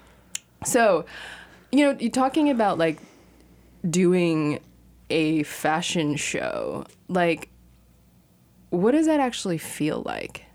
so, 0.65 1.05
you 1.71 1.85
know, 1.85 1.97
you 1.99 2.09
talking 2.11 2.49
about 2.49 2.77
like 2.77 2.99
doing 3.89 4.59
a 5.09 5.43
fashion 5.43 6.15
show, 6.15 6.85
like, 7.07 7.49
what 8.69 8.91
does 8.91 9.07
that 9.07 9.19
actually 9.19 9.57
feel 9.57 10.03
like? 10.05 10.45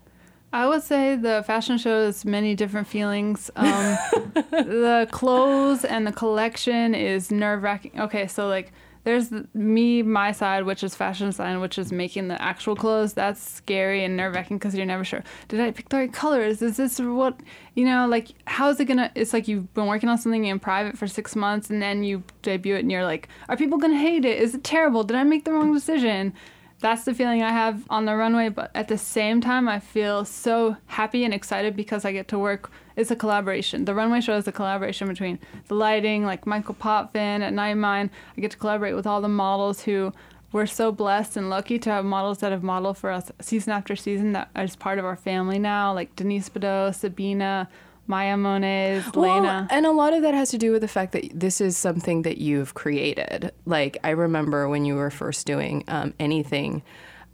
I 0.53 0.67
would 0.67 0.83
say 0.83 1.17
the 1.17 1.43
fashion 1.45 1.77
show 1.77 2.05
has 2.05 2.23
many 2.23 2.55
different 2.55 2.87
feelings. 2.87 3.51
Um, 3.57 3.97
the 4.51 5.07
clothes 5.11 5.83
and 5.83 6.07
the 6.07 6.13
collection 6.13 6.95
is 6.95 7.29
nerve 7.29 7.61
wracking. 7.61 7.99
Okay, 7.99 8.27
so 8.27 8.47
like 8.47 8.71
there's 9.05 9.31
me, 9.53 10.01
my 10.01 10.31
side, 10.31 10.65
which 10.65 10.83
is 10.83 10.95
fashion 10.95 11.27
design, 11.27 11.61
which 11.61 11.77
is 11.77 11.91
making 11.91 12.27
the 12.27 12.41
actual 12.41 12.75
clothes. 12.75 13.13
That's 13.13 13.39
scary 13.39 14.03
and 14.03 14.17
nerve 14.17 14.33
wracking 14.33 14.57
because 14.57 14.73
you're 14.73 14.85
never 14.85 15.03
sure. 15.03 15.23
Did 15.47 15.61
I 15.61 15.69
pick 15.69 15.89
the 15.89 15.97
right 15.97 16.11
colors? 16.11 16.63
Is 16.63 16.77
this 16.77 16.99
what, 16.99 17.39
you 17.75 17.85
know, 17.85 18.07
like, 18.07 18.29
how 18.47 18.67
is 18.69 18.79
it 18.79 18.85
gonna? 18.85 19.11
It's 19.13 19.31
like 19.31 19.47
you've 19.47 19.71
been 19.75 19.85
working 19.85 20.09
on 20.09 20.17
something 20.17 20.45
in 20.45 20.59
private 20.59 20.97
for 20.97 21.05
six 21.05 21.35
months 21.35 21.69
and 21.69 21.81
then 21.81 22.03
you 22.03 22.23
debut 22.41 22.75
it 22.75 22.79
and 22.79 22.91
you're 22.91 23.05
like, 23.05 23.29
are 23.47 23.55
people 23.55 23.77
gonna 23.77 23.95
hate 23.95 24.25
it? 24.25 24.41
Is 24.41 24.55
it 24.55 24.63
terrible? 24.63 25.03
Did 25.03 25.17
I 25.17 25.23
make 25.23 25.45
the 25.45 25.53
wrong 25.53 25.71
decision? 25.71 26.33
That's 26.79 27.05
the 27.05 27.13
feeling 27.13 27.43
I 27.43 27.51
have 27.51 27.85
on 27.91 28.05
the 28.05 28.15
runway, 28.15 28.49
but 28.49 28.71
at 28.73 28.87
the 28.87 28.97
same 28.97 29.39
time, 29.39 29.69
I 29.69 29.79
feel 29.79 30.25
so 30.25 30.77
happy 30.87 31.23
and 31.23 31.33
excited 31.33 31.75
because 31.75 32.05
I 32.05 32.11
get 32.11 32.27
to 32.29 32.39
work 32.39 32.71
it's 32.95 33.11
a 33.11 33.15
collaboration. 33.15 33.85
The 33.85 33.93
runway 33.93 34.21
show 34.21 34.37
is 34.37 34.47
a 34.47 34.51
collaboration 34.51 35.07
between 35.07 35.39
the 35.67 35.75
lighting, 35.75 36.25
like 36.25 36.45
Michael 36.45 36.75
Potvin 36.75 37.41
at 37.41 37.53
Night 37.53 37.75
Mind. 37.75 38.09
I 38.37 38.41
get 38.41 38.51
to 38.51 38.57
collaborate 38.57 38.95
with 38.95 39.07
all 39.07 39.21
the 39.21 39.29
models 39.29 39.81
who 39.81 40.13
we're 40.51 40.65
so 40.65 40.91
blessed 40.91 41.35
and 41.35 41.49
lucky 41.49 41.77
to 41.79 41.89
have 41.89 42.05
models 42.05 42.37
that 42.37 42.51
have 42.51 42.63
modeled 42.63 42.97
for 42.97 43.11
us 43.11 43.29
season 43.41 43.73
after 43.73 43.95
season 43.95 44.31
that 44.33 44.49
is 44.55 44.75
part 44.75 44.99
of 44.99 45.05
our 45.05 45.17
family 45.17 45.59
now, 45.59 45.93
like 45.93 46.15
Denise 46.15 46.47
Bidot, 46.47 46.95
Sabina, 46.95 47.67
Maya 48.07 48.37
Moniz, 48.37 49.03
well, 49.13 49.41
Lena. 49.41 49.67
And 49.69 49.85
a 49.85 49.91
lot 49.91 50.13
of 50.13 50.21
that 50.21 50.33
has 50.33 50.51
to 50.51 50.57
do 50.57 50.71
with 50.71 50.81
the 50.81 50.87
fact 50.87 51.11
that 51.11 51.27
this 51.33 51.59
is 51.59 51.75
something 51.75 52.21
that 52.21 52.37
you've 52.37 52.73
created. 52.73 53.51
Like, 53.65 53.97
I 54.03 54.11
remember 54.11 54.69
when 54.69 54.85
you 54.85 54.95
were 54.95 55.09
first 55.09 55.45
doing 55.45 55.83
um, 55.87 56.13
anything 56.19 56.83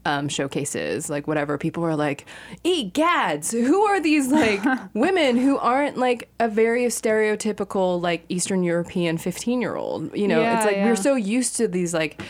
um, 0.06 0.28
showcases, 0.30 1.10
like 1.10 1.28
whatever, 1.28 1.58
people 1.58 1.84
were 1.84 1.96
like, 1.96 2.26
"Eat 2.64 2.94
gads! 2.94 3.52
Who 3.52 3.84
are 3.84 4.00
these 4.00 4.28
like 4.32 4.60
women 4.94 5.38
who 5.38 5.58
aren't 5.60 5.98
like 5.98 6.30
a 6.40 6.48
very 6.48 6.86
stereotypical 6.86 8.02
like 8.02 8.26
Eastern 8.30 8.64
European 8.64 9.18
fifteen 9.18 9.62
year 9.62 9.76
old?" 9.76 10.16
You 10.18 10.28
know, 10.28 10.42
Yeah, 10.42 10.56
it's 10.58 10.66
like 10.66 10.76
yeah. 10.78 10.86
we're 10.86 10.96
so 10.96 11.16
used 11.16 11.56
to 11.58 11.68
these 11.68 11.94
like, 11.94 12.22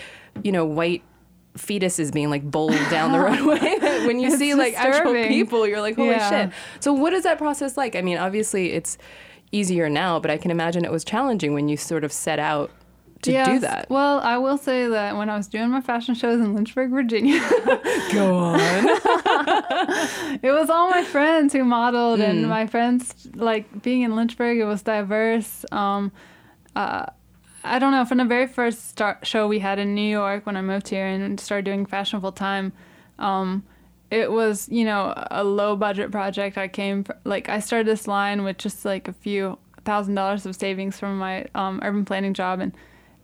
you 0.43 0.51
know, 0.51 0.65
white 0.65 1.03
fetuses 1.57 2.13
being 2.13 2.29
like 2.29 2.49
bowled 2.49 2.79
down 2.89 3.11
the 3.11 3.19
runway 3.29 3.59
when 4.05 4.19
you 4.19 4.27
It's 4.27 4.37
see 4.37 4.53
like 4.53 4.73
actual 4.77 5.13
people, 5.27 5.67
you're 5.67 5.81
like, 5.81 5.95
"Holy 5.95 6.09
Yeah. 6.09 6.29
shit!" 6.47 6.53
So, 6.79 6.93
what 6.93 7.13
is 7.13 7.23
that 7.23 7.37
process 7.37 7.77
like? 7.77 7.95
I 7.95 8.01
mean, 8.01 8.17
obviously, 8.17 8.73
it's 8.73 8.97
easier 9.53 9.89
now, 9.89 10.19
but 10.19 10.31
I 10.31 10.37
can 10.37 10.49
imagine 10.51 10.85
it 10.85 10.91
was 10.91 11.03
challenging 11.03 11.53
when 11.53 11.67
you 11.69 11.75
sort 11.77 12.03
of 12.03 12.11
set 12.11 12.39
out 12.39 12.71
to 13.23 13.45
do 13.45 13.59
that. 13.59 13.89
Well, 13.89 14.19
I 14.19 14.37
will 14.37 14.57
say 14.57 14.87
that 14.87 15.15
when 15.17 15.29
I 15.29 15.37
was 15.37 15.47
doing 15.47 15.69
my 15.69 15.81
fashion 15.81 16.15
shows 16.15 16.39
in 16.39 16.53
Lynchburg, 16.55 16.89
Virginia, 16.91 17.39
Go 18.11 18.35
on. 18.35 18.59
it 20.41 20.51
was 20.51 20.69
all 20.69 20.89
my 20.89 21.03
friends 21.03 21.53
who 21.53 21.63
modeled, 21.63 22.19
Mm. 22.19 22.29
and 22.29 22.47
my 22.49 22.67
friends 22.67 23.27
like 23.35 23.81
being 23.81 24.01
in 24.01 24.15
Lynchburg. 24.15 24.57
It 24.57 24.65
was 24.65 24.81
diverse. 24.81 25.65
Um, 25.71 26.11
uh, 26.75 27.05
I 27.63 27.79
don't 27.79 27.91
know. 27.91 28.05
From 28.05 28.17
the 28.17 28.25
very 28.25 28.47
first 28.47 28.89
start 28.89 29.25
show 29.25 29.47
we 29.47 29.59
had 29.59 29.79
in 29.79 29.93
New 29.95 30.09
York 30.09 30.45
when 30.45 30.57
I 30.57 30.61
moved 30.61 30.87
here 30.89 31.05
and 31.05 31.39
started 31.39 31.65
doing 31.65 31.85
fashion 31.85 32.19
full 32.21 32.31
time, 32.31 32.73
um, 33.19 33.63
it 34.09 34.31
was 34.31 34.67
you 34.69 34.83
know 34.83 35.13
a 35.31 35.43
low 35.43 35.75
budget 35.75 36.11
project. 36.11 36.57
I 36.57 36.67
came 36.67 37.05
like 37.23 37.49
I 37.49 37.59
started 37.59 37.87
this 37.87 38.07
line 38.07 38.43
with 38.43 38.57
just 38.57 38.83
like 38.83 39.07
a 39.07 39.13
few 39.13 39.57
thousand 39.85 40.15
dollars 40.15 40.45
of 40.45 40.55
savings 40.55 40.99
from 40.99 41.17
my 41.17 41.45
um, 41.55 41.79
urban 41.83 42.03
planning 42.05 42.33
job, 42.33 42.59
and 42.59 42.73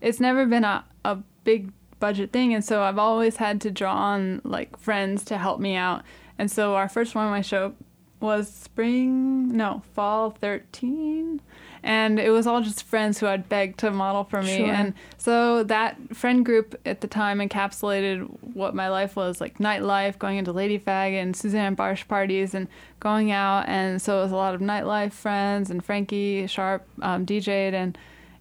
it's 0.02 0.20
never 0.20 0.46
been 0.46 0.64
a, 0.64 0.86
a 1.06 1.18
big 1.44 1.72
budget 2.00 2.32
thing 2.32 2.54
and 2.54 2.64
so 2.64 2.84
i've 2.84 3.00
always 3.00 3.38
had 3.38 3.60
to 3.60 3.72
draw 3.72 3.94
on 3.94 4.42
like 4.44 4.78
friends 4.78 5.24
to 5.26 5.38
help 5.38 5.60
me 5.60 5.76
out. 5.76 6.04
And 6.40 6.52
so 6.52 6.76
our 6.76 6.88
first 6.88 7.16
runway 7.16 7.42
show 7.42 7.74
was 8.20 8.52
spring 8.52 9.56
no 9.56 9.84
fall 9.94 10.32
13 10.32 11.40
and 11.84 12.20
it 12.20 12.32
was 12.32 12.48
all 12.48 12.62
just 12.62 12.82
friends 12.82 13.20
who 13.20 13.28
i'd 13.28 13.48
begged 13.48 13.80
to 13.80 13.92
model 13.92 14.24
for 14.24 14.42
me. 14.42 14.58
Sure. 14.58 14.68
and 14.68 14.94
so 15.18 15.64
that 15.64 15.98
friend 16.16 16.44
group 16.44 16.80
at 16.86 17.02
the 17.02 17.08
time 17.08 17.40
encapsulated 17.40 18.28
what 18.56 18.74
my 18.74 18.90
life 18.90 19.16
was 19.16 19.40
like 19.40 19.60
nightlife 19.60 20.18
going 20.18 20.38
into 20.38 20.52
Ladyfag 20.52 21.14
and 21.14 21.36
Susanne 21.36 21.76
Bartsch 21.76 22.08
parties 22.08 22.56
and 22.56 22.68
going 23.00 23.32
out. 23.32 23.68
And 23.68 24.02
so 24.02 24.20
it 24.20 24.24
was 24.24 24.32
a 24.32 24.36
lot 24.36 24.56
of 24.56 24.62
nightlife 24.62 25.14
friends 25.14 25.70
and 25.70 25.86
frankie 25.86 26.48
sharp 26.48 26.88
um, 27.04 27.24
dj'd 27.26 27.74
and 27.74 27.98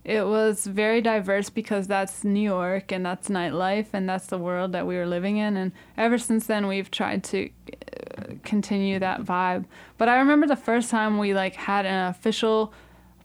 it 0.07 0.25
was 0.25 0.65
very 0.65 1.01
diverse 1.01 1.51
because 1.51 1.89
that's 1.89 2.23
New 2.23 2.39
York 2.39 2.93
and 2.93 3.05
that's 3.05 3.29
nightlife 3.29 3.87
and 3.93 4.09
that's 4.09 4.29
the 4.29 4.39
world 4.39 4.71
that 4.71 4.87
we 4.87 4.95
were 4.97 5.05
living 5.05 5.39
in. 5.39 5.57
And 5.57 5.73
ever 5.97 6.17
since 6.17 6.47
then, 6.47 6.69
we've 6.69 6.93
tried 6.93 7.25
to 7.25 7.51
uh, 8.17 8.23
continue 8.45 9.01
that 9.01 9.25
vibe. 9.25 9.65
But 9.99 10.09
I 10.09 10.19
remember 10.19 10.47
the 10.47 10.55
first 10.55 10.91
time 10.91 11.19
we 11.19 11.35
like 11.35 11.57
had 11.57 11.87
an 11.87 12.07
official 12.09 12.73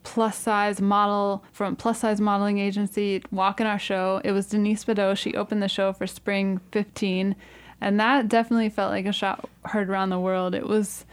plus 0.01 0.35
size 0.35 0.81
model 0.81 1.43
from 1.51 1.75
plus 1.75 1.99
size 1.99 2.19
modeling 2.19 2.57
agency 2.57 3.21
walk 3.29 3.61
in 3.61 3.67
our 3.67 3.77
show. 3.77 4.19
It 4.23 4.31
was 4.31 4.47
Denise 4.47 4.83
Bidot. 4.83 5.17
She 5.17 5.35
opened 5.35 5.61
the 5.61 5.67
show 5.67 5.93
for 5.93 6.07
spring 6.07 6.61
15. 6.71 7.35
And 7.79 7.99
that 7.99 8.27
definitely 8.27 8.69
felt 8.69 8.89
like 8.89 9.05
a 9.05 9.13
shot 9.13 9.47
heard 9.65 9.87
around 9.87 10.09
the 10.09 10.19
world. 10.19 10.55
It 10.55 10.65
was 10.65 11.05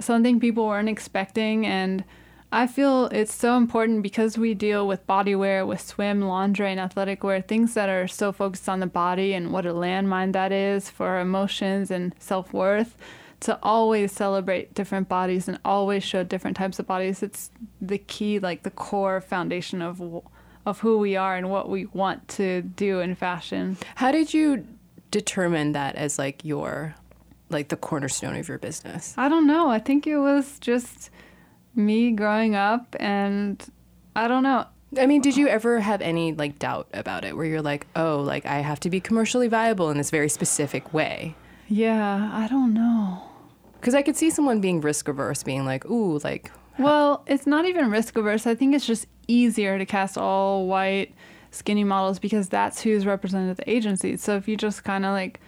something 0.00 0.40
people 0.40 0.66
weren't 0.66 0.88
expecting 0.88 1.66
and 1.66 2.04
I 2.54 2.68
feel 2.68 3.06
it's 3.06 3.34
so 3.34 3.56
important 3.56 4.04
because 4.04 4.38
we 4.38 4.54
deal 4.54 4.86
with 4.86 5.04
body 5.08 5.34
wear, 5.34 5.66
with 5.66 5.80
swim, 5.80 6.20
lingerie, 6.20 6.70
and 6.70 6.78
athletic 6.78 7.24
wear, 7.24 7.40
things 7.40 7.74
that 7.74 7.88
are 7.88 8.06
so 8.06 8.30
focused 8.30 8.68
on 8.68 8.78
the 8.78 8.86
body 8.86 9.34
and 9.34 9.52
what 9.52 9.66
a 9.66 9.72
landmine 9.72 10.32
that 10.34 10.52
is 10.52 10.88
for 10.88 11.08
our 11.08 11.20
emotions 11.20 11.90
and 11.90 12.14
self 12.20 12.52
worth, 12.52 12.96
to 13.40 13.58
always 13.60 14.12
celebrate 14.12 14.72
different 14.72 15.08
bodies 15.08 15.48
and 15.48 15.58
always 15.64 16.04
show 16.04 16.22
different 16.22 16.56
types 16.56 16.78
of 16.78 16.86
bodies. 16.86 17.24
It's 17.24 17.50
the 17.80 17.98
key, 17.98 18.38
like 18.38 18.62
the 18.62 18.70
core 18.70 19.20
foundation 19.20 19.82
of 19.82 20.22
of 20.64 20.78
who 20.78 20.98
we 20.98 21.16
are 21.16 21.36
and 21.36 21.50
what 21.50 21.68
we 21.68 21.86
want 21.86 22.28
to 22.28 22.62
do 22.62 23.00
in 23.00 23.16
fashion. 23.16 23.76
How 23.96 24.12
did 24.12 24.32
you 24.32 24.64
determine 25.10 25.72
that 25.72 25.96
as 25.96 26.20
like 26.20 26.44
your 26.44 26.94
like 27.50 27.68
the 27.68 27.76
cornerstone 27.76 28.36
of 28.36 28.46
your 28.46 28.58
business? 28.58 29.12
I 29.18 29.28
don't 29.28 29.48
know. 29.48 29.70
I 29.70 29.80
think 29.80 30.06
it 30.06 30.18
was 30.18 30.60
just 30.60 31.10
me 31.74 32.12
growing 32.12 32.54
up, 32.54 32.94
and 33.00 33.64
I 34.14 34.28
don't 34.28 34.42
know. 34.42 34.66
I 34.98 35.06
mean, 35.06 35.20
did 35.20 35.36
you 35.36 35.48
ever 35.48 35.80
have 35.80 36.00
any 36.00 36.32
like 36.32 36.58
doubt 36.58 36.88
about 36.94 37.24
it 37.24 37.36
where 37.36 37.46
you're 37.46 37.62
like, 37.62 37.86
"Oh, 37.96 38.20
like 38.20 38.46
I 38.46 38.60
have 38.60 38.80
to 38.80 38.90
be 38.90 39.00
commercially 39.00 39.48
viable 39.48 39.90
in 39.90 39.96
this 39.98 40.10
very 40.10 40.28
specific 40.28 40.94
way?" 40.94 41.34
Yeah, 41.68 42.30
I 42.32 42.46
don't 42.48 42.72
know. 42.74 43.22
Cuz 43.80 43.94
I 43.94 44.02
could 44.02 44.16
see 44.16 44.30
someone 44.30 44.60
being 44.60 44.80
risk 44.80 45.08
averse 45.08 45.42
being 45.42 45.64
like, 45.64 45.84
"Ooh, 45.86 46.18
like 46.24 46.50
Well, 46.78 47.22
it's 47.26 47.46
not 47.46 47.66
even 47.66 47.90
risk 47.90 48.16
averse. 48.16 48.46
I 48.46 48.54
think 48.54 48.74
it's 48.74 48.86
just 48.86 49.06
easier 49.28 49.78
to 49.78 49.86
cast 49.86 50.18
all 50.18 50.66
white, 50.66 51.14
skinny 51.50 51.84
models 51.84 52.18
because 52.18 52.48
that's 52.48 52.82
who's 52.82 53.06
represented 53.06 53.50
at 53.50 53.56
the 53.58 53.70
agencies. 53.70 54.22
So 54.22 54.36
if 54.36 54.48
you 54.48 54.56
just 54.56 54.84
kind 54.84 55.04
of 55.04 55.12
like 55.12 55.40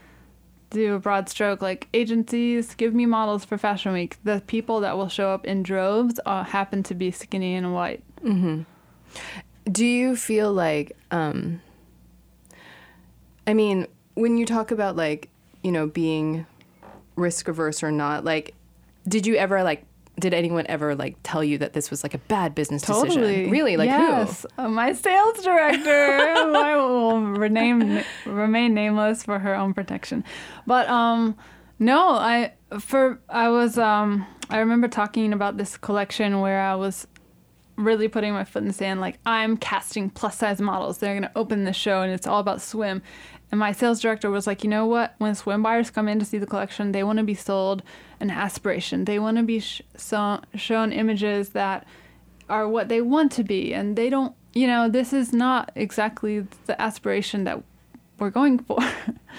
do 0.71 0.95
a 0.95 0.99
broad 0.99 1.29
stroke, 1.29 1.63
like 1.63 1.89
agencies, 1.95 2.75
give 2.75 2.95
me 2.95 3.07
models 3.07 3.45
for 3.45 3.57
Fashion 3.57 3.93
Week, 3.93 4.17
the 4.25 4.43
people 4.47 4.81
that 4.81 4.97
will 4.97 5.09
show 5.09 5.31
up 5.31 5.47
in 5.47 5.63
droves 5.63 6.19
uh, 6.27 6.43
happen 6.45 6.83
to 6.85 6.95
be 6.95 7.11
skinny 7.11 7.55
and 7.55 7.73
white. 7.73 8.03
Do 9.71 9.85
you 9.85 10.17
feel 10.17 10.53
like, 10.53 10.97
um, 11.11 11.61
I 13.47 13.55
mean, 13.55 13.87
when 14.15 14.37
you 14.37 14.47
talk 14.47 14.71
about 14.71 14.97
like, 14.97 15.29
you 15.63 15.73
know, 15.73 15.87
being 15.87 16.47
risk 17.17 17.49
averse 17.49 17.83
or 17.83 17.91
not, 17.91 18.25
like, 18.25 18.55
did 19.09 19.27
you 19.27 19.37
ever 19.37 19.63
like, 19.63 19.85
did 20.19 20.33
anyone 20.33 20.67
ever 20.69 20.95
like 20.95 21.17
tell 21.23 21.45
you 21.45 21.59
that 21.59 21.73
this 21.73 21.91
was 21.91 22.03
like 22.03 22.15
a 22.15 22.19
bad 22.19 22.55
business 22.55 22.83
Totally. 22.83 23.09
decision? 23.09 23.51
Really? 23.51 23.77
Like 23.77 23.91
who? 23.91 23.97
yes. 23.97 24.47
Uh, 24.57 24.69
my 24.69 24.93
sales 24.93 25.43
director, 25.43 26.35
who 26.35 26.55
I 26.55 26.77
will 26.77 27.21
rename, 27.21 28.03
remain 28.25 28.75
nameless 28.75 29.23
for 29.23 29.39
her 29.39 29.55
own 29.55 29.75
protection. 29.75 30.25
But 30.67 30.89
um, 30.89 31.37
no, 31.79 32.11
I 32.11 32.53
for 32.81 33.21
I 33.29 33.49
was 33.51 33.77
um, 33.79 34.27
I 34.49 34.59
remember 34.59 34.89
talking 34.89 35.33
about 35.33 35.57
this 35.59 35.77
collection 35.77 36.41
where 36.41 36.61
I 36.61 36.75
was 36.75 37.07
really 37.77 38.09
putting 38.09 38.33
my 38.33 38.45
foot 38.45 38.63
in 38.63 38.69
the 38.69 38.75
sand. 38.75 39.01
Like 39.01 39.19
I'm 39.25 39.57
casting 39.57 40.11
plus 40.11 40.39
size 40.39 40.61
models. 40.61 40.99
They're 40.99 41.15
gonna 41.15 41.33
open 41.37 41.65
the 41.65 41.73
show, 41.73 42.03
and 42.03 42.13
it's 42.13 42.27
all 42.27 42.41
about 42.41 42.63
swim. 42.63 43.03
And 43.51 43.61
my 43.61 43.73
sales 43.73 44.01
director 44.01 44.31
was 44.31 44.47
like, 44.47 44.65
you 44.65 44.71
know 44.71 44.87
what? 44.87 45.15
When 45.19 45.35
swim 45.35 45.63
buyers 45.63 45.91
come 45.91 46.09
in 46.09 46.19
to 46.19 46.25
see 46.25 46.39
the 46.39 46.47
collection, 46.47 46.93
they 46.93 47.05
want 47.05 47.19
to 47.19 47.25
be 47.25 47.35
sold 47.35 47.83
an 48.19 48.31
aspiration. 48.31 49.05
They 49.05 49.21
want 49.21 49.37
to 49.37 49.45
be 49.45 49.61
sh- 49.61 49.83
so- 49.97 50.41
shown 50.55 50.93
images 50.93 51.51
that 51.51 51.87
are 52.49 52.69
what 52.69 52.89
they 52.89 53.01
want 53.01 53.31
to 53.33 53.45
be, 53.45 53.73
and 53.73 53.97
they 53.97 54.11
don't. 54.11 54.35
You 54.53 54.67
know, 54.67 54.89
this 54.89 55.13
is 55.13 55.33
not 55.33 55.71
exactly 55.75 56.47
the 56.65 56.81
aspiration 56.81 57.45
that 57.45 57.63
we're 58.19 58.31
going 58.31 58.59
for. 58.59 58.79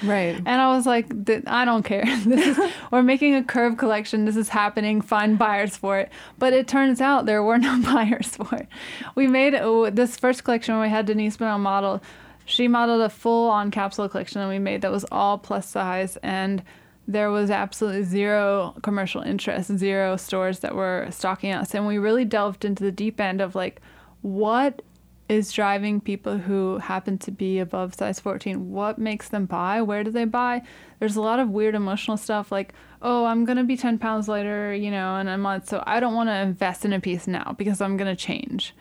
Right. 0.04 0.36
And 0.46 0.62
I 0.62 0.76
was 0.76 0.86
like, 0.86 1.08
I 1.48 1.66
don't 1.66 1.84
care. 1.84 2.06
This 2.26 2.58
is, 2.58 2.72
we're 2.92 3.04
making 3.04 3.36
a 3.36 3.44
curve 3.44 3.78
collection. 3.78 4.26
This 4.26 4.36
is 4.36 4.50
happening. 4.50 5.02
Find 5.02 5.38
buyers 5.38 5.76
for 5.76 6.00
it. 6.00 6.12
But 6.38 6.54
it 6.54 6.68
turns 6.68 7.02
out 7.02 7.26
there 7.26 7.44
were 7.44 7.58
no 7.58 7.82
buyers 7.82 8.36
for 8.36 8.56
it. 8.56 8.68
We 9.16 9.28
made 9.28 9.56
oh, 9.56 9.90
this 9.90 10.18
first 10.18 10.44
collection 10.44 10.76
when 10.76 10.84
we 10.84 10.90
had 10.90 11.06
Denise 11.06 11.38
Benoit 11.38 11.60
model. 11.60 12.02
She 12.46 12.68
modeled 12.68 13.02
a 13.02 13.10
full 13.10 13.50
on 13.50 13.72
capsule 13.72 14.08
collection 14.08 14.42
that 14.42 14.48
we 14.48 14.60
made 14.60 14.82
that 14.82 14.92
was 14.92 15.06
all 15.12 15.38
plus 15.38 15.68
size. 15.68 16.18
And 16.18 16.64
there 17.08 17.32
was 17.32 17.50
absolutely 17.50 18.04
zero 18.04 18.76
commercial 18.84 19.22
interest, 19.22 19.76
zero 19.78 20.18
stores 20.18 20.60
that 20.60 20.76
were 20.76 21.08
stocking 21.10 21.54
us. 21.54 21.74
And 21.74 21.88
we 21.88 21.98
really 21.98 22.26
delved 22.26 22.66
into 22.66 22.84
the 22.84 22.92
deep 22.92 23.20
end 23.20 23.42
of 23.42 23.56
like, 23.56 23.82
what 24.22 24.82
is 25.30 25.52
driving 25.52 26.00
people 26.00 26.38
who 26.38 26.78
happen 26.78 27.18
to 27.20 27.32
be 27.32 27.60
above 27.60 27.96
size 27.96 28.20
14? 28.20 28.72
What 28.72 28.98
makes 28.98 29.30
them 29.30 29.46
buy? 29.46 29.82
Where 29.82 30.04
do 30.04 30.12
they 30.12 30.26
buy? 30.26 30.62
There's 31.00 31.16
a 31.16 31.22
lot 31.22 31.40
of 31.40 31.50
weird 31.50 31.76
emotional 31.76 32.18
stuff 32.18 32.52
like, 32.52 32.74
oh, 33.02 33.26
I'm 33.26 33.46
going 33.46 33.58
to 33.58 33.64
be 33.64 33.78
10 33.78 34.00
pounds 34.00 34.28
lighter, 34.28 34.74
you 34.74 34.90
know, 34.90 35.18
in 35.18 35.28
a 35.28 35.38
month. 35.38 35.68
So 35.68 35.84
I 35.86 36.00
don't 36.00 36.16
want 36.16 36.30
to 36.30 36.36
invest 36.36 36.86
in 36.86 36.94
a 36.94 37.00
piece 37.00 37.28
now 37.28 37.56
because 37.58 37.82
I'm 37.82 37.98
going 37.98 38.14
to 38.14 38.22
change. 38.22 38.74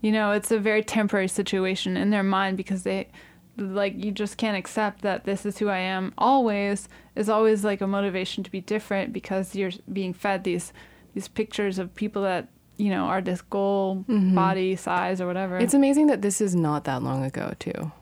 You 0.00 0.12
know, 0.12 0.32
it's 0.32 0.50
a 0.50 0.58
very 0.58 0.82
temporary 0.82 1.28
situation 1.28 1.96
in 1.96 2.10
their 2.10 2.22
mind 2.22 2.58
because 2.58 2.82
they, 2.82 3.08
like, 3.56 3.94
you 3.96 4.12
just 4.12 4.36
can't 4.36 4.56
accept 4.56 5.00
that 5.02 5.24
this 5.24 5.46
is 5.46 5.58
who 5.58 5.68
I 5.68 5.78
am 5.78 6.12
always 6.18 6.88
is 7.16 7.30
always 7.30 7.64
like 7.64 7.80
a 7.80 7.86
motivation 7.86 8.44
to 8.44 8.50
be 8.50 8.60
different 8.60 9.12
because 9.12 9.54
you're 9.54 9.70
being 9.90 10.12
fed 10.12 10.44
these 10.44 10.72
these 11.14 11.28
pictures 11.28 11.78
of 11.78 11.94
people 11.94 12.22
that 12.22 12.48
you 12.76 12.90
know 12.90 13.04
our 13.04 13.20
this 13.22 13.40
goal 13.42 14.04
mm-hmm. 14.08 14.34
body 14.34 14.76
size 14.76 15.20
or 15.20 15.26
whatever 15.26 15.58
It's 15.58 15.74
amazing 15.74 16.08
that 16.08 16.22
this 16.22 16.40
is 16.40 16.54
not 16.54 16.84
that 16.84 17.02
long 17.02 17.24
ago, 17.24 17.52
too. 17.58 17.92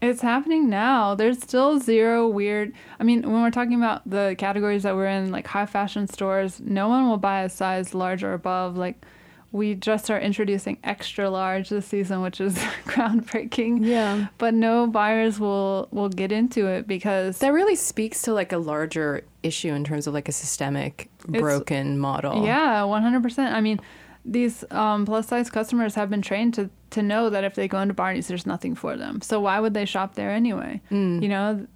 it's 0.00 0.20
happening 0.22 0.68
now. 0.68 1.14
There's 1.14 1.38
still 1.38 1.80
zero 1.80 2.28
weird. 2.28 2.72
I 3.00 3.04
mean, 3.04 3.22
when 3.22 3.42
we're 3.42 3.50
talking 3.50 3.74
about 3.74 4.08
the 4.08 4.34
categories 4.38 4.82
that 4.84 4.94
we're 4.94 5.08
in, 5.08 5.30
like 5.32 5.46
high 5.46 5.66
fashion 5.66 6.06
stores, 6.06 6.60
no 6.60 6.88
one 6.88 7.08
will 7.08 7.18
buy 7.18 7.42
a 7.42 7.48
size 7.48 7.94
large 7.94 8.22
or 8.22 8.32
above. 8.32 8.76
Like, 8.76 9.04
we 9.50 9.74
just 9.74 10.10
are 10.10 10.20
introducing 10.20 10.76
extra 10.84 11.30
large 11.30 11.70
this 11.70 11.86
season, 11.86 12.20
which 12.20 12.38
is 12.40 12.54
groundbreaking. 12.84 13.84
Yeah. 13.84 14.28
But 14.36 14.54
no 14.54 14.86
buyers 14.86 15.40
will 15.40 15.88
will 15.90 16.10
get 16.10 16.30
into 16.32 16.66
it 16.66 16.86
because 16.86 17.38
That 17.38 17.52
really 17.52 17.74
speaks 17.76 18.22
to 18.22 18.34
like 18.34 18.52
a 18.52 18.58
larger 18.58 19.24
issue 19.42 19.72
in 19.72 19.84
terms 19.84 20.06
of 20.06 20.12
like 20.14 20.28
a 20.28 20.32
systemic 20.32 21.08
broken 21.26 21.98
model. 21.98 22.44
Yeah, 22.44 22.84
one 22.84 23.02
hundred 23.02 23.22
percent. 23.22 23.54
I 23.54 23.60
mean, 23.62 23.80
these 24.24 24.64
um, 24.70 25.06
plus 25.06 25.28
size 25.28 25.50
customers 25.50 25.94
have 25.94 26.10
been 26.10 26.22
trained 26.22 26.54
to 26.54 26.70
to 26.90 27.02
know 27.02 27.28
that 27.30 27.44
if 27.44 27.54
they 27.54 27.68
go 27.68 27.80
into 27.80 27.92
Barney's, 27.94 28.28
there's 28.28 28.46
nothing 28.46 28.74
for 28.74 28.96
them. 28.96 29.20
So 29.20 29.40
why 29.40 29.60
would 29.60 29.74
they 29.74 29.84
shop 29.84 30.14
there 30.14 30.30
anyway? 30.30 30.80
Mm. 30.90 31.22
You 31.22 31.28
know, 31.28 31.66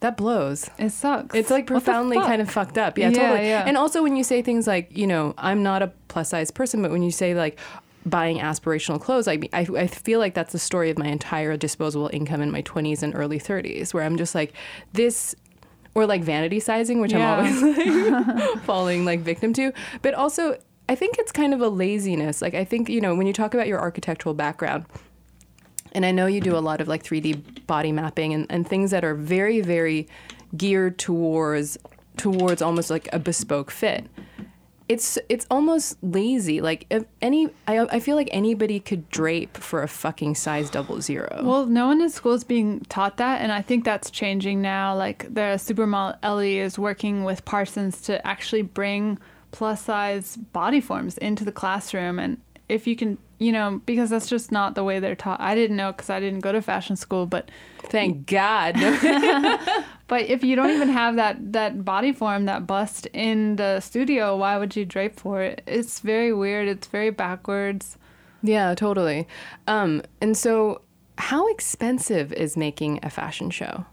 That 0.00 0.16
blows. 0.16 0.70
it 0.78 0.90
sucks. 0.90 1.34
It's 1.34 1.50
like 1.50 1.66
profoundly 1.66 2.16
kind 2.16 2.40
of 2.40 2.50
fucked 2.50 2.78
up. 2.78 2.96
Yeah, 2.96 3.10
Yeah, 3.10 3.18
totally. 3.28 3.48
yeah. 3.48 3.64
And 3.66 3.76
also 3.76 4.02
when 4.02 4.16
you 4.16 4.24
say 4.24 4.40
things 4.40 4.66
like, 4.66 4.96
you 4.96 5.06
know, 5.06 5.34
I'm 5.36 5.62
not 5.62 5.82
a 5.82 5.92
plus 6.08 6.30
size 6.30 6.50
person, 6.50 6.80
but 6.80 6.90
when 6.90 7.02
you 7.02 7.10
say 7.10 7.34
like 7.34 7.58
buying 8.06 8.38
aspirational 8.38 8.98
clothes, 9.00 9.28
I, 9.28 9.38
I, 9.52 9.66
I 9.76 9.86
feel 9.86 10.18
like 10.18 10.32
that's 10.32 10.52
the 10.52 10.58
story 10.58 10.88
of 10.90 10.98
my 10.98 11.06
entire 11.08 11.56
disposable 11.58 12.08
income 12.12 12.40
in 12.40 12.50
my 12.50 12.62
20s 12.62 13.02
and 13.02 13.14
early 13.14 13.38
30s, 13.38 13.92
where 13.92 14.02
I'm 14.02 14.16
just 14.16 14.34
like, 14.34 14.54
this, 14.94 15.34
or 15.94 16.06
like 16.06 16.22
vanity 16.22 16.58
sizing, 16.58 17.00
which 17.02 17.12
Yeah. 17.12 17.36
I'm 17.36 17.38
always 17.62 17.62
like 17.62 18.58
falling 18.64 19.04
like 19.04 19.20
victim 19.20 19.52
to. 19.52 19.72
But 20.00 20.14
also, 20.14 20.58
I 20.92 20.94
think 20.94 21.16
it's 21.18 21.32
kind 21.32 21.54
of 21.54 21.62
a 21.62 21.70
laziness. 21.70 22.42
Like, 22.42 22.52
I 22.52 22.66
think, 22.66 22.90
you 22.90 23.00
know, 23.00 23.14
when 23.14 23.26
you 23.26 23.32
talk 23.32 23.54
about 23.54 23.66
your 23.66 23.80
architectural 23.80 24.34
background, 24.34 24.84
and 25.92 26.04
I 26.04 26.10
know 26.10 26.26
you 26.26 26.38
do 26.38 26.54
a 26.54 26.60
lot 26.60 26.82
of 26.82 26.88
like 26.88 27.02
3D 27.02 27.66
body 27.66 27.92
mapping 27.92 28.34
and, 28.34 28.46
and 28.50 28.68
things 28.68 28.90
that 28.90 29.02
are 29.02 29.14
very, 29.14 29.62
very 29.62 30.06
geared 30.54 30.98
towards 30.98 31.78
towards 32.18 32.60
almost 32.60 32.90
like 32.90 33.08
a 33.10 33.18
bespoke 33.18 33.70
fit. 33.70 34.06
It's 34.86 35.18
it's 35.30 35.46
almost 35.50 35.96
lazy. 36.02 36.60
Like 36.60 36.84
if 36.90 37.04
any, 37.22 37.48
I, 37.66 37.78
I 37.90 37.98
feel 37.98 38.16
like 38.16 38.28
anybody 38.30 38.78
could 38.78 39.08
drape 39.08 39.56
for 39.56 39.82
a 39.82 39.88
fucking 39.88 40.34
size 40.34 40.68
double 40.68 41.00
zero. 41.00 41.40
Well, 41.42 41.64
no 41.64 41.86
one 41.86 42.02
in 42.02 42.10
school 42.10 42.34
is 42.34 42.44
being 42.44 42.80
taught 42.90 43.16
that, 43.16 43.40
and 43.40 43.50
I 43.50 43.62
think 43.62 43.86
that's 43.86 44.10
changing 44.10 44.60
now. 44.60 44.94
Like 44.94 45.22
the 45.32 45.56
supermodel 45.56 46.18
Ellie 46.22 46.58
is 46.58 46.78
working 46.78 47.24
with 47.24 47.46
Parsons 47.46 48.02
to 48.02 48.26
actually 48.26 48.60
bring 48.60 49.18
plus 49.52 49.82
size 49.82 50.36
body 50.36 50.80
forms 50.80 51.16
into 51.18 51.44
the 51.44 51.52
classroom, 51.52 52.18
and 52.18 52.38
if 52.68 52.86
you 52.86 52.96
can, 52.96 53.18
you 53.38 53.52
know, 53.52 53.80
because 53.86 54.10
that's 54.10 54.28
just 54.28 54.50
not 54.50 54.74
the 54.74 54.82
way 54.82 54.98
they're 54.98 55.14
taught. 55.14 55.40
I 55.40 55.54
didn't 55.54 55.76
know 55.76 55.92
because 55.92 56.10
I 56.10 56.18
didn't 56.20 56.40
go 56.40 56.52
to 56.52 56.60
fashion 56.60 56.96
school, 56.96 57.26
but 57.26 57.50
Thank 57.84 58.26
God. 58.26 58.74
but 60.08 60.22
if 60.22 60.42
you 60.42 60.56
don't 60.56 60.70
even 60.70 60.88
have 60.88 61.16
that 61.16 61.52
that 61.52 61.84
body 61.84 62.12
form, 62.12 62.46
that 62.46 62.66
bust 62.66 63.06
in 63.12 63.56
the 63.56 63.80
studio, 63.80 64.36
why 64.36 64.56
would 64.56 64.74
you 64.76 64.84
drape 64.84 65.18
for 65.18 65.42
it? 65.42 65.62
It's 65.66 66.00
very 66.00 66.32
weird. 66.32 66.68
It's 66.68 66.86
very 66.86 67.10
backwards. 67.10 67.98
yeah, 68.42 68.74
totally. 68.74 69.28
Um, 69.66 70.02
and 70.20 70.36
so, 70.36 70.82
how 71.18 71.48
expensive 71.48 72.32
is 72.32 72.56
making 72.56 73.00
a 73.02 73.10
fashion 73.10 73.50
show? 73.50 73.84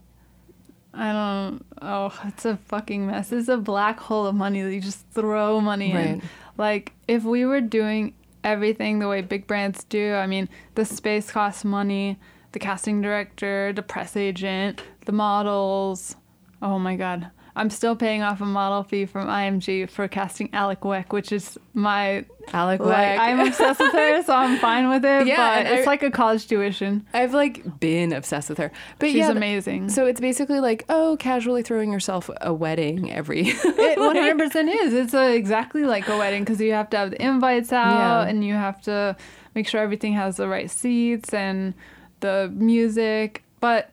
I 0.94 1.12
don't. 1.12 1.66
Oh, 1.82 2.18
it's 2.26 2.46
a 2.46 2.58
fucking 2.58 3.06
mess. 3.08 3.32
It's 3.32 3.48
a 3.48 3.58
black 3.58 4.00
hole 4.00 4.26
of 4.26 4.36
money 4.36 4.62
that 4.62 4.74
you 4.74 4.82
just 4.82 5.08
throw 5.12 5.62
money 5.62 5.94
Right. 5.94 6.08
in. 6.08 6.22
Like 6.58 6.94
if 7.08 7.24
we 7.24 7.46
were 7.46 7.62
doing 7.62 8.14
everything 8.44 9.00
the 9.00 9.08
way 9.08 9.22
big 9.22 9.48
brands 9.48 9.84
do, 9.84 10.14
I 10.16 10.28
mean, 10.28 10.50
the 10.76 10.86
space 10.86 11.32
costs 11.32 11.64
money, 11.66 12.18
the 12.52 12.60
casting 12.60 13.02
director, 13.02 13.72
the 13.74 13.82
press 13.84 14.16
agent, 14.18 14.82
the 15.06 15.12
models. 15.12 16.16
Oh 16.62 16.80
my 16.80 16.96
god. 16.96 17.30
I'm 17.60 17.70
still 17.70 17.96
paying 17.96 18.24
off 18.24 18.40
a 18.42 18.46
model 18.46 18.84
fee 18.84 19.06
from 19.06 19.28
IMG 19.28 19.90
for 19.90 20.08
casting 20.08 20.48
Alek 20.50 20.82
Wek, 20.86 21.12
which 21.12 21.32
is 21.32 21.58
my 21.74 22.26
Alek 22.48 22.80
like 22.80 22.80
Wek. 22.80 23.20
I'm 23.20 23.40
obsessed 23.42 23.80
with 23.80 23.92
her, 23.92 24.24
so 24.24 24.34
I'm 24.34 24.58
fine 24.60 24.88
with 24.90 25.04
it. 25.04 25.28
Yeah, 25.28 25.64
but 25.64 25.72
it's 25.74 25.86
I- 25.86 25.90
like 25.92 26.02
a 26.04 26.10
college 26.10 26.48
tuition. 26.48 27.06
I've 27.14 27.34
like 27.34 27.80
been 27.80 28.14
obsessed 28.14 28.48
with 28.50 28.58
her. 28.60 28.72
But 28.98 29.08
She's 29.08 29.18
yeah, 29.18 29.32
amazing. 29.32 29.90
So 29.90 30.06
it's 30.06 30.22
basically 30.22 30.60
like, 30.62 30.86
oh, 30.90 31.18
casually 31.20 31.62
throwing 31.62 31.92
yourself 31.92 32.30
a 32.42 32.54
wedding 32.54 33.12
every. 33.12 33.50
It 33.50 33.98
100% 34.00 34.86
is. 34.86 34.94
It's 34.94 35.14
a, 35.14 35.36
exactly 35.36 35.84
like 35.84 36.08
a 36.08 36.18
wedding 36.18 36.44
because 36.44 36.62
you 36.62 36.72
have 36.74 36.90
to 36.92 36.98
have 36.98 37.12
the 37.12 37.22
invites 37.22 37.74
out 37.74 38.24
Yeah. 38.24 38.30
and 38.30 38.44
you 38.46 38.54
have 38.54 38.82
to 38.84 39.16
make 39.54 39.68
sure 39.68 39.82
everything 39.82 40.14
has 40.14 40.38
the 40.38 40.48
right 40.48 40.72
seats 40.72 41.34
and 41.34 41.74
the 42.22 42.50
music. 42.56 43.44
But 43.60 43.92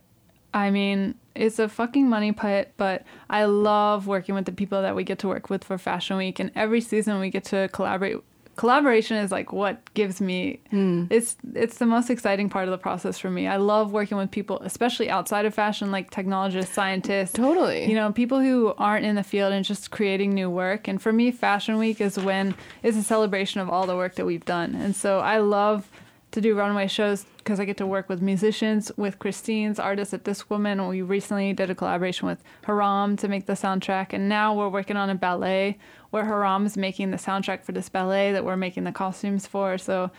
I 0.57 0.71
mean, 0.71 1.17
it's 1.35 1.59
a 1.59 1.69
fucking 1.69 2.09
money 2.09 2.33
pit, 2.33 2.73
but 2.79 3.05
I 3.29 3.45
love 3.45 4.07
working 4.07 4.35
with 4.35 4.47
the 4.47 4.53
people 4.53 4.81
that 4.81 4.97
we 4.97 5.05
get 5.05 5.19
to 5.19 5.29
work 5.29 5.51
with 5.51 5.63
for 5.65 5.77
Fashion 5.77 6.17
Week. 6.17 6.41
And 6.41 6.51
every 6.55 6.81
season 6.81 7.21
we 7.21 7.29
get 7.29 7.45
to 7.45 7.69
collaborate. 7.75 8.17
Collaboration 8.57 9.19
is 9.19 9.31
like 9.31 9.53
what 9.53 9.93
gives 9.93 10.19
me 10.19 10.61
hmm. 10.71 11.05
it's 11.11 11.37
it's 11.53 11.77
the 11.77 11.85
most 11.85 12.09
exciting 12.09 12.49
part 12.49 12.65
of 12.65 12.71
the 12.71 12.79
process 12.79 13.19
for 13.19 13.31
me. 13.31 13.47
I 13.47 13.59
love 13.59 13.93
working 13.93 14.17
with 14.17 14.31
people, 14.31 14.59
especially 14.61 15.11
outside 15.11 15.45
of 15.45 15.55
fashion, 15.55 15.93
like 15.93 16.11
technologists, 16.11 16.73
scientists, 16.73 17.35
Totally. 17.35 17.85
you 17.85 17.95
know, 17.95 18.11
people 18.13 18.41
who 18.41 18.73
aren't 18.79 19.05
in 19.05 19.15
the 19.15 19.23
field 19.23 19.53
and 19.53 19.63
just 19.63 19.91
creating 19.91 20.33
new 20.33 20.49
work. 20.49 20.89
And 20.89 21.03
for 21.03 21.13
me, 21.13 21.33
Fashion 21.33 21.77
Week 21.77 22.01
is 22.01 22.19
when 22.19 22.55
it's 22.83 22.97
a 22.97 23.03
celebration 23.03 23.61
of 23.61 23.69
all 23.69 23.87
the 23.87 23.95
work 23.95 24.15
that 24.15 24.25
we've 24.25 24.47
done. 24.47 24.75
And 24.75 24.97
so 24.97 25.19
I 25.19 25.37
love 25.37 25.91
to 26.37 26.43
do 26.43 26.55
runway 26.55 26.87
shows 26.87 27.25
because 27.39 27.59
I 27.59 27.65
get 27.65 27.79
to 27.79 27.87
work 27.87 28.11
with 28.11 28.21
musicians, 28.21 28.93
with 28.99 29.19
Christine's 29.19 29.79
artists 29.79 30.13
at 30.13 30.25
This 30.25 30.51
Woman. 30.51 30.87
We 30.87 31.01
recently 31.01 31.55
did 31.55 31.71
a 31.71 31.75
collaboration 31.75 32.29
with 32.29 32.45
Haram 32.65 33.17
to 33.17 33.27
make 33.27 33.47
the 33.47 33.55
soundtrack, 33.55 34.13
and 34.13 34.29
now 34.29 34.55
we're 34.55 34.69
working 34.69 34.99
on 34.99 35.09
a 35.09 35.15
ballet 35.15 35.79
where 36.11 36.27
Haram 36.27 36.67
is 36.67 36.77
making 36.77 37.11
the 37.11 37.17
soundtrack 37.17 37.65
for 37.65 37.73
this 37.73 37.89
ballet 37.89 38.33
that 38.33 38.45
we're 38.45 38.55
making 38.55 38.85
the 38.85 38.93
costumes 38.93 39.47
for. 39.47 39.79
So 39.79 40.11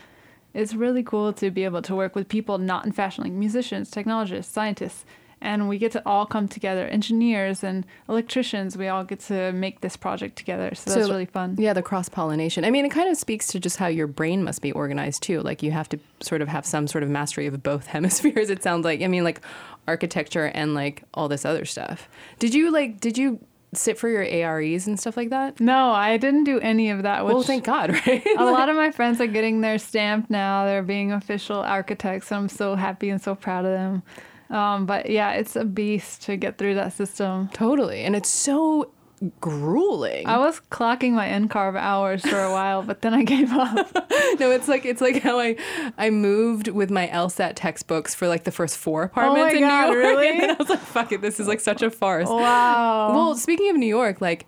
it's 0.54 0.74
really 0.74 1.04
cool 1.04 1.32
to 1.34 1.52
be 1.52 1.62
able 1.62 1.82
to 1.82 1.94
work 1.94 2.16
with 2.16 2.28
people 2.28 2.58
not 2.58 2.84
in 2.84 2.90
fashion, 2.90 3.22
like 3.22 3.32
musicians, 3.32 3.88
technologists, 3.88 4.52
scientists, 4.52 5.04
and 5.40 5.68
we 5.68 5.78
get 5.78 5.92
to 5.92 6.02
all 6.06 6.26
come 6.26 6.48
together, 6.48 6.86
engineers 6.86 7.62
and 7.62 7.86
electricians. 8.08 8.76
We 8.76 8.88
all 8.88 9.04
get 9.04 9.20
to 9.20 9.52
make 9.52 9.80
this 9.80 9.96
project 9.96 10.36
together, 10.36 10.74
so 10.74 10.90
that's 10.90 11.06
So, 11.06 11.10
really 11.12 11.26
fun. 11.26 11.56
Yeah, 11.58 11.72
the 11.72 11.82
cross 11.82 12.08
pollination. 12.08 12.64
I 12.64 12.70
mean, 12.70 12.84
it 12.84 12.90
kind 12.90 13.08
of 13.08 13.16
speaks 13.16 13.46
to 13.48 13.60
just 13.60 13.76
how 13.76 13.86
your 13.86 14.06
brain 14.06 14.42
must 14.44 14.62
be 14.62 14.72
organized 14.72 15.22
too. 15.22 15.40
Like 15.40 15.62
you 15.62 15.70
have 15.70 15.88
to 15.90 15.98
sort 16.20 16.42
of 16.42 16.48
have 16.48 16.66
some 16.66 16.86
sort 16.86 17.02
of 17.04 17.10
mastery 17.10 17.46
of 17.46 17.62
both 17.62 17.86
hemispheres. 17.96 18.50
It 18.50 18.62
sounds 18.62 18.84
like. 18.84 19.02
I 19.02 19.06
mean, 19.06 19.24
like 19.24 19.40
architecture 19.86 20.46
and 20.46 20.74
like 20.74 21.02
all 21.14 21.28
this 21.28 21.44
other 21.44 21.64
stuff. 21.64 22.08
Did 22.38 22.54
you 22.54 22.70
like? 22.70 23.00
Did 23.00 23.16
you 23.16 23.38
sit 23.74 23.98
for 23.98 24.08
your 24.08 24.24
AREs 24.24 24.86
and 24.86 24.98
stuff 24.98 25.14
like 25.16 25.28
that? 25.30 25.60
No, 25.60 25.90
I 25.90 26.16
didn't 26.16 26.44
do 26.44 26.58
any 26.60 26.88
of 26.90 27.02
that. 27.02 27.24
Which 27.26 27.34
well, 27.34 27.42
thank 27.42 27.64
God, 27.64 27.90
right? 28.06 28.26
a 28.38 28.44
lot 28.44 28.68
of 28.70 28.76
my 28.76 28.90
friends 28.90 29.20
are 29.20 29.26
getting 29.26 29.60
their 29.60 29.78
stamp 29.78 30.30
now. 30.30 30.64
They're 30.64 30.82
being 30.82 31.12
official 31.12 31.58
architects. 31.58 32.30
and 32.30 32.40
I'm 32.40 32.48
so 32.48 32.74
happy 32.76 33.10
and 33.10 33.20
so 33.20 33.34
proud 33.34 33.64
of 33.66 33.72
them. 33.72 34.02
Um, 34.50 34.86
but 34.86 35.10
yeah, 35.10 35.32
it's 35.32 35.56
a 35.56 35.64
beast 35.64 36.22
to 36.22 36.36
get 36.36 36.58
through 36.58 36.74
that 36.76 36.92
system. 36.92 37.48
totally, 37.52 38.02
and 38.04 38.16
it's 38.16 38.30
so 38.30 38.90
grueling. 39.40 40.26
I 40.26 40.38
was 40.38 40.60
clocking 40.70 41.12
my 41.12 41.26
NCARB 41.28 41.76
hours 41.76 42.22
for 42.22 42.40
a 42.40 42.52
while, 42.52 42.82
but 42.82 43.02
then 43.02 43.14
I 43.14 43.24
gave 43.24 43.52
up. 43.52 43.92
no, 44.38 44.50
it's 44.50 44.68
like 44.68 44.84
it's 44.84 45.00
like 45.00 45.22
how 45.22 45.38
I 45.38 45.56
I 45.98 46.10
moved 46.10 46.68
with 46.68 46.90
my 46.90 47.08
LSAT 47.08 47.52
textbooks 47.56 48.14
for 48.14 48.28
like 48.28 48.44
the 48.44 48.52
first 48.52 48.76
four 48.76 49.04
apartments 49.04 49.54
in 49.54 49.64
Oh 49.64 49.68
God, 49.68 49.90
New 49.90 49.98
York. 49.98 50.06
really? 50.18 50.42
And 50.42 50.50
I 50.52 50.54
was 50.54 50.68
like, 50.68 50.80
fuck 50.80 51.12
it, 51.12 51.20
this 51.20 51.40
is 51.40 51.48
like 51.48 51.60
such 51.60 51.82
a 51.82 51.90
farce. 51.90 52.28
Wow. 52.28 53.12
Well, 53.14 53.34
speaking 53.34 53.70
of 53.70 53.76
New 53.76 53.86
York, 53.86 54.20
like, 54.20 54.46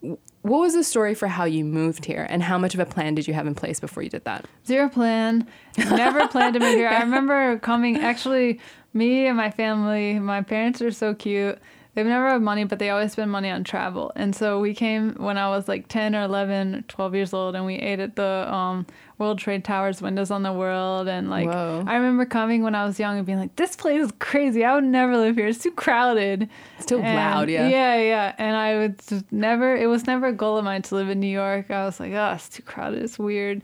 what 0.00 0.60
was 0.60 0.74
the 0.74 0.82
story 0.84 1.14
for 1.14 1.28
how 1.28 1.44
you 1.44 1.64
moved 1.64 2.06
here, 2.06 2.26
and 2.30 2.42
how 2.42 2.56
much 2.56 2.72
of 2.74 2.80
a 2.80 2.86
plan 2.86 3.14
did 3.14 3.28
you 3.28 3.34
have 3.34 3.46
in 3.46 3.54
place 3.54 3.78
before 3.78 4.02
you 4.02 4.08
did 4.08 4.24
that? 4.24 4.46
Zero 4.66 4.88
plan. 4.88 5.46
Never 5.76 6.26
planned 6.28 6.54
to 6.54 6.60
move 6.60 6.74
here. 6.74 6.88
I 6.88 7.00
remember 7.02 7.58
coming, 7.58 7.98
actually, 7.98 8.58
me 8.92 9.26
and 9.26 9.36
my 9.36 9.50
family, 9.50 10.18
my 10.18 10.42
parents 10.42 10.82
are 10.82 10.90
so 10.90 11.14
cute. 11.14 11.58
they've 11.94 12.06
never 12.06 12.28
had 12.30 12.40
money, 12.40 12.62
but 12.64 12.78
they 12.78 12.88
always 12.90 13.12
spend 13.12 13.30
money 13.30 13.50
on 13.50 13.64
travel. 13.64 14.12
And 14.14 14.34
so 14.34 14.60
we 14.60 14.74
came 14.74 15.14
when 15.14 15.36
I 15.36 15.48
was 15.48 15.66
like 15.68 15.88
10 15.88 16.14
or 16.14 16.22
11, 16.22 16.84
12 16.88 17.14
years 17.16 17.32
old, 17.34 17.54
and 17.56 17.66
we 17.66 17.74
ate 17.74 17.98
at 17.98 18.14
the 18.14 18.46
um, 18.52 18.86
World 19.18 19.38
Trade 19.38 19.64
Towers, 19.64 20.00
Windows 20.00 20.30
on 20.30 20.42
the 20.44 20.52
World. 20.52 21.08
And 21.08 21.28
like, 21.30 21.48
Whoa. 21.48 21.84
I 21.86 21.96
remember 21.96 22.24
coming 22.26 22.62
when 22.62 22.74
I 22.76 22.84
was 22.84 22.98
young 23.00 23.16
and 23.16 23.26
being 23.26 23.38
like, 23.38 23.54
this 23.56 23.74
place 23.76 24.04
is 24.04 24.12
crazy. 24.20 24.64
I 24.64 24.74
would 24.74 24.84
never 24.84 25.16
live 25.16 25.34
here. 25.36 25.48
It's 25.48 25.62
too 25.62 25.72
crowded. 25.72 26.48
It's 26.78 26.86
too 26.86 27.00
And- 27.00 27.16
loud, 27.16 27.50
yeah. 27.50 27.68
Yeah, 27.68 27.96
yeah. 28.00 28.34
And 28.38 28.56
I 28.56 28.76
would 28.78 29.00
never, 29.32 29.76
it 29.76 29.86
was 29.86 30.06
never 30.06 30.28
a 30.28 30.32
goal 30.32 30.58
of 30.58 30.64
mine 30.64 30.82
to 30.82 30.94
live 30.94 31.08
in 31.10 31.18
New 31.20 31.26
York. 31.26 31.70
I 31.72 31.84
was 31.84 31.98
like, 32.00 32.12
oh, 32.12 32.32
it's 32.34 32.48
too 32.48 32.62
crowded. 32.62 33.02
It's 33.02 33.18
weird. 33.18 33.62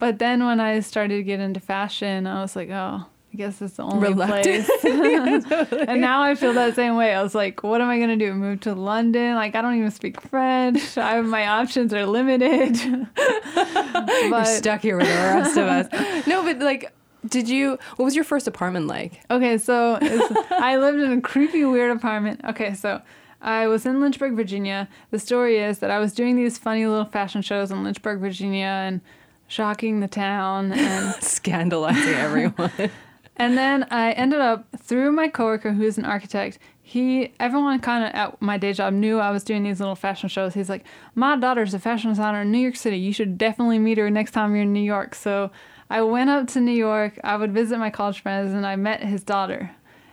But 0.00 0.18
then 0.18 0.44
when 0.44 0.58
I 0.60 0.80
started 0.80 1.16
to 1.16 1.22
get 1.22 1.38
into 1.40 1.60
fashion, 1.60 2.26
I 2.26 2.42
was 2.42 2.54
like, 2.56 2.70
oh, 2.70 3.06
I 3.32 3.36
guess 3.36 3.60
it's 3.60 3.74
the 3.74 3.82
only 3.82 4.08
Reluctant. 4.08 4.66
place. 4.66 5.72
and 5.88 6.00
now 6.00 6.22
I 6.22 6.34
feel 6.34 6.54
that 6.54 6.74
same 6.74 6.96
way. 6.96 7.14
I 7.14 7.22
was 7.22 7.34
like, 7.34 7.62
what 7.62 7.80
am 7.80 7.88
I 7.88 7.98
going 7.98 8.08
to 8.08 8.16
do? 8.16 8.32
Move 8.32 8.60
to 8.60 8.74
London? 8.74 9.34
Like, 9.34 9.54
I 9.54 9.60
don't 9.60 9.76
even 9.76 9.90
speak 9.90 10.20
French. 10.22 10.96
I, 10.98 11.20
my 11.20 11.46
options 11.46 11.92
are 11.92 12.06
limited. 12.06 12.76
You're 12.76 14.44
stuck 14.44 14.80
here 14.80 14.96
with 14.96 15.06
the 15.06 15.12
rest 15.12 15.56
of 15.58 15.66
us. 15.66 16.26
No, 16.26 16.42
but 16.42 16.58
like, 16.60 16.92
did 17.26 17.48
you? 17.48 17.78
What 17.96 18.04
was 18.04 18.14
your 18.14 18.24
first 18.24 18.48
apartment 18.48 18.86
like? 18.86 19.20
Okay, 19.30 19.58
so 19.58 19.98
it's, 20.00 20.50
I 20.50 20.76
lived 20.78 21.00
in 21.00 21.12
a 21.12 21.20
creepy, 21.20 21.64
weird 21.64 21.94
apartment. 21.94 22.40
Okay, 22.44 22.74
so 22.74 23.02
I 23.42 23.66
was 23.66 23.84
in 23.84 24.00
Lynchburg, 24.00 24.34
Virginia. 24.34 24.88
The 25.10 25.18
story 25.18 25.58
is 25.58 25.80
that 25.80 25.90
I 25.90 25.98
was 25.98 26.12
doing 26.12 26.36
these 26.36 26.56
funny 26.58 26.86
little 26.86 27.04
fashion 27.04 27.42
shows 27.42 27.70
in 27.70 27.84
Lynchburg, 27.84 28.20
Virginia, 28.20 28.66
and 28.66 29.00
shocking 29.48 30.00
the 30.00 30.08
town. 30.08 30.72
And 30.72 31.14
Scandalizing 31.22 32.14
everyone. 32.14 32.90
And 33.38 33.56
then 33.56 33.86
I 33.90 34.12
ended 34.12 34.40
up 34.40 34.66
through 34.76 35.12
my 35.12 35.28
coworker, 35.28 35.72
who's 35.72 35.98
an 35.98 36.04
architect. 36.04 36.58
He, 36.82 37.34
everyone 37.38 37.78
kind 37.80 38.04
of 38.04 38.10
at 38.12 38.40
my 38.42 38.56
day 38.56 38.72
job 38.72 38.94
knew 38.94 39.18
I 39.18 39.30
was 39.30 39.44
doing 39.44 39.62
these 39.62 39.78
little 39.78 39.94
fashion 39.94 40.28
shows. 40.28 40.54
He's 40.54 40.68
like, 40.68 40.84
"My 41.14 41.36
daughter's 41.36 41.74
a 41.74 41.78
fashion 41.78 42.10
designer 42.10 42.42
in 42.42 42.50
New 42.50 42.58
York 42.58 42.76
City. 42.76 42.98
You 42.98 43.12
should 43.12 43.38
definitely 43.38 43.78
meet 43.78 43.98
her 43.98 44.10
next 44.10 44.32
time 44.32 44.54
you're 44.54 44.62
in 44.62 44.72
New 44.72 44.80
York." 44.80 45.14
So 45.14 45.50
I 45.90 46.02
went 46.02 46.30
up 46.30 46.48
to 46.48 46.60
New 46.60 46.72
York. 46.72 47.18
I 47.22 47.36
would 47.36 47.52
visit 47.52 47.78
my 47.78 47.90
college 47.90 48.20
friends, 48.20 48.52
and 48.52 48.66
I 48.66 48.76
met 48.76 49.02
his 49.02 49.22
daughter. 49.22 49.70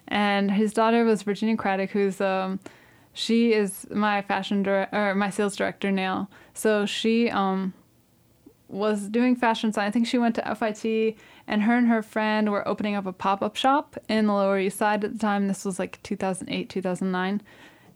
And 0.07 0.51
his 0.51 0.73
daughter 0.73 1.03
was 1.03 1.23
Virginia 1.23 1.57
Craddock, 1.57 1.89
who's 1.91 2.21
um, 2.21 2.59
she 3.13 3.53
is 3.53 3.87
my 3.89 4.21
fashion 4.21 4.61
dir- 4.61 4.89
or 4.91 5.15
my 5.15 5.29
sales 5.29 5.55
director 5.55 5.89
now. 5.89 6.29
So 6.53 6.85
she 6.85 7.29
um 7.29 7.73
was 8.67 9.07
doing 9.09 9.35
fashion 9.35 9.69
design. 9.69 9.87
I 9.87 9.91
think 9.91 10.07
she 10.07 10.17
went 10.17 10.35
to 10.35 10.55
FIT, 10.55 11.15
and 11.47 11.63
her 11.63 11.77
and 11.77 11.87
her 11.87 12.01
friend 12.01 12.51
were 12.51 12.67
opening 12.67 12.95
up 12.95 13.05
a 13.05 13.13
pop 13.13 13.41
up 13.41 13.55
shop 13.55 13.97
in 14.09 14.27
the 14.27 14.33
Lower 14.33 14.59
East 14.59 14.77
Side 14.77 15.03
at 15.03 15.13
the 15.13 15.19
time. 15.19 15.47
This 15.47 15.65
was 15.65 15.79
like 15.79 16.01
2008, 16.03 16.69
2009. 16.69 17.41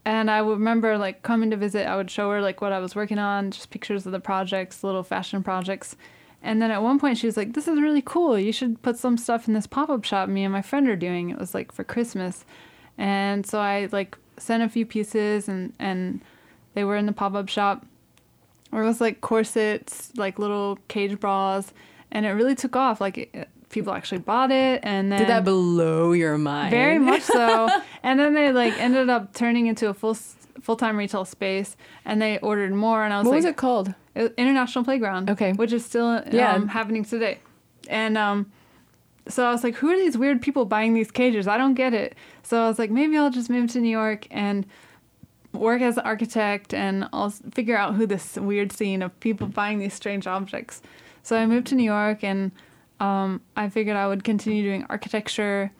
And 0.05 0.31
I 0.31 0.39
remember 0.39 0.97
like 0.97 1.23
coming 1.23 1.51
to 1.51 1.57
visit, 1.57 1.87
I 1.87 1.95
would 1.95 2.09
show 2.09 2.31
her 2.31 2.41
like 2.41 2.61
what 2.61 2.71
I 2.71 2.79
was 2.79 2.95
working 2.95 3.19
on, 3.19 3.51
just 3.51 3.69
pictures 3.69 4.05
of 4.05 4.11
the 4.11 4.19
projects, 4.19 4.83
little 4.83 5.03
fashion 5.03 5.43
projects. 5.43 5.95
And 6.41 6.61
then 6.61 6.71
at 6.71 6.81
one 6.81 6.99
point 6.99 7.17
she 7.17 7.27
was 7.27 7.35
like, 7.35 7.53
This 7.53 7.67
is 7.67 7.79
really 7.79 8.01
cool. 8.01 8.39
You 8.39 8.51
should 8.51 8.81
put 8.81 8.97
some 8.97 9.17
stuff 9.17 9.47
in 9.47 9.53
this 9.53 9.67
pop 9.67 9.89
up 9.89 10.05
shop 10.05 10.29
me 10.29 10.43
and 10.43 10.53
my 10.53 10.61
friend 10.61 10.87
are 10.87 10.95
doing. 10.95 11.29
It 11.29 11.37
was 11.37 11.53
like 11.53 11.71
for 11.71 11.83
Christmas. 11.83 12.45
And 12.97 13.45
so 13.45 13.59
I 13.59 13.89
like 13.91 14.17
sent 14.37 14.63
a 14.63 14.69
few 14.69 14.85
pieces 14.85 15.49
and, 15.49 15.73
and 15.79 16.21
they 16.73 16.83
were 16.83 16.95
in 16.95 17.05
the 17.05 17.13
pop 17.13 17.33
up 17.35 17.49
shop 17.49 17.85
or 18.71 18.83
it 18.83 18.85
was 18.85 19.01
like 19.01 19.21
corsets, 19.21 20.11
like 20.15 20.39
little 20.39 20.77
cage 20.87 21.19
bras, 21.19 21.73
and 22.11 22.25
it 22.25 22.31
really 22.31 22.55
took 22.55 22.75
off. 22.75 23.01
Like 23.01 23.17
it, 23.17 23.49
people 23.69 23.93
actually 23.93 24.19
bought 24.19 24.51
it, 24.51 24.79
and 24.83 25.11
then 25.11 25.19
Did 25.19 25.29
that 25.29 25.45
blow 25.45 26.11
your 26.13 26.37
mind? 26.37 26.71
very 26.71 26.99
much 26.99 27.21
so. 27.21 27.69
and 28.03 28.19
then 28.19 28.33
they 28.33 28.51
like 28.51 28.73
ended 28.79 29.09
up 29.09 29.33
turning 29.33 29.67
into 29.67 29.89
a 29.89 29.93
full 29.93 30.15
full 30.61 30.75
time 30.75 30.97
retail 30.97 31.25
space, 31.25 31.75
and 32.05 32.21
they 32.21 32.37
ordered 32.39 32.73
more. 32.73 33.03
And 33.03 33.13
I 33.13 33.17
was 33.19 33.25
like 33.25 33.31
What 33.31 33.35
like, 33.35 33.43
was 33.43 33.51
it 33.51 33.57
called? 33.57 33.93
International 34.37 34.83
Playground. 34.83 35.29
Okay. 35.29 35.53
which 35.53 35.71
is 35.71 35.85
still 35.85 36.21
Yeah. 36.31 36.53
um, 36.53 36.67
happening 36.67 37.03
today, 37.05 37.39
and 37.87 38.17
um. 38.17 38.51
So 39.27 39.45
I 39.45 39.51
was 39.51 39.63
like, 39.63 39.75
who 39.75 39.91
are 39.91 39.95
these 39.97 40.17
weird 40.17 40.41
people 40.41 40.65
buying 40.65 40.95
these 40.95 41.11
cages? 41.11 41.47
I 41.47 41.55
don't 41.59 41.75
get 41.75 41.93
it. 41.93 42.15
So 42.41 42.63
I 42.63 42.67
was 42.67 42.79
like, 42.79 42.89
maybe 42.89 43.15
I'll 43.15 43.29
just 43.29 43.47
move 43.47 43.69
to 43.73 43.79
New 43.79 43.89
York 43.91 44.25
and 44.31 44.65
work 45.53 45.81
as 45.81 45.97
an 45.97 46.05
architect 46.05 46.73
and 46.73 47.09
I'll 47.11 47.29
figure 47.29 47.77
out 47.77 47.95
who 47.95 48.05
this 48.05 48.35
weird 48.35 48.71
scene 48.71 49.01
of 49.01 49.17
people 49.19 49.47
buying 49.47 49.79
these 49.79 49.93
strange 49.93 50.27
objects. 50.27 50.81
So 51.23 51.37
I 51.37 51.45
moved 51.45 51.67
to 51.67 51.75
New 51.75 51.83
York 51.83 52.23
and 52.23 52.51
um, 52.99 53.41
I 53.55 53.69
figured 53.69 53.95
I 53.95 54.07
would 54.07 54.23
continue 54.23 54.63
doing 54.63 54.85
architecture. 54.89 55.71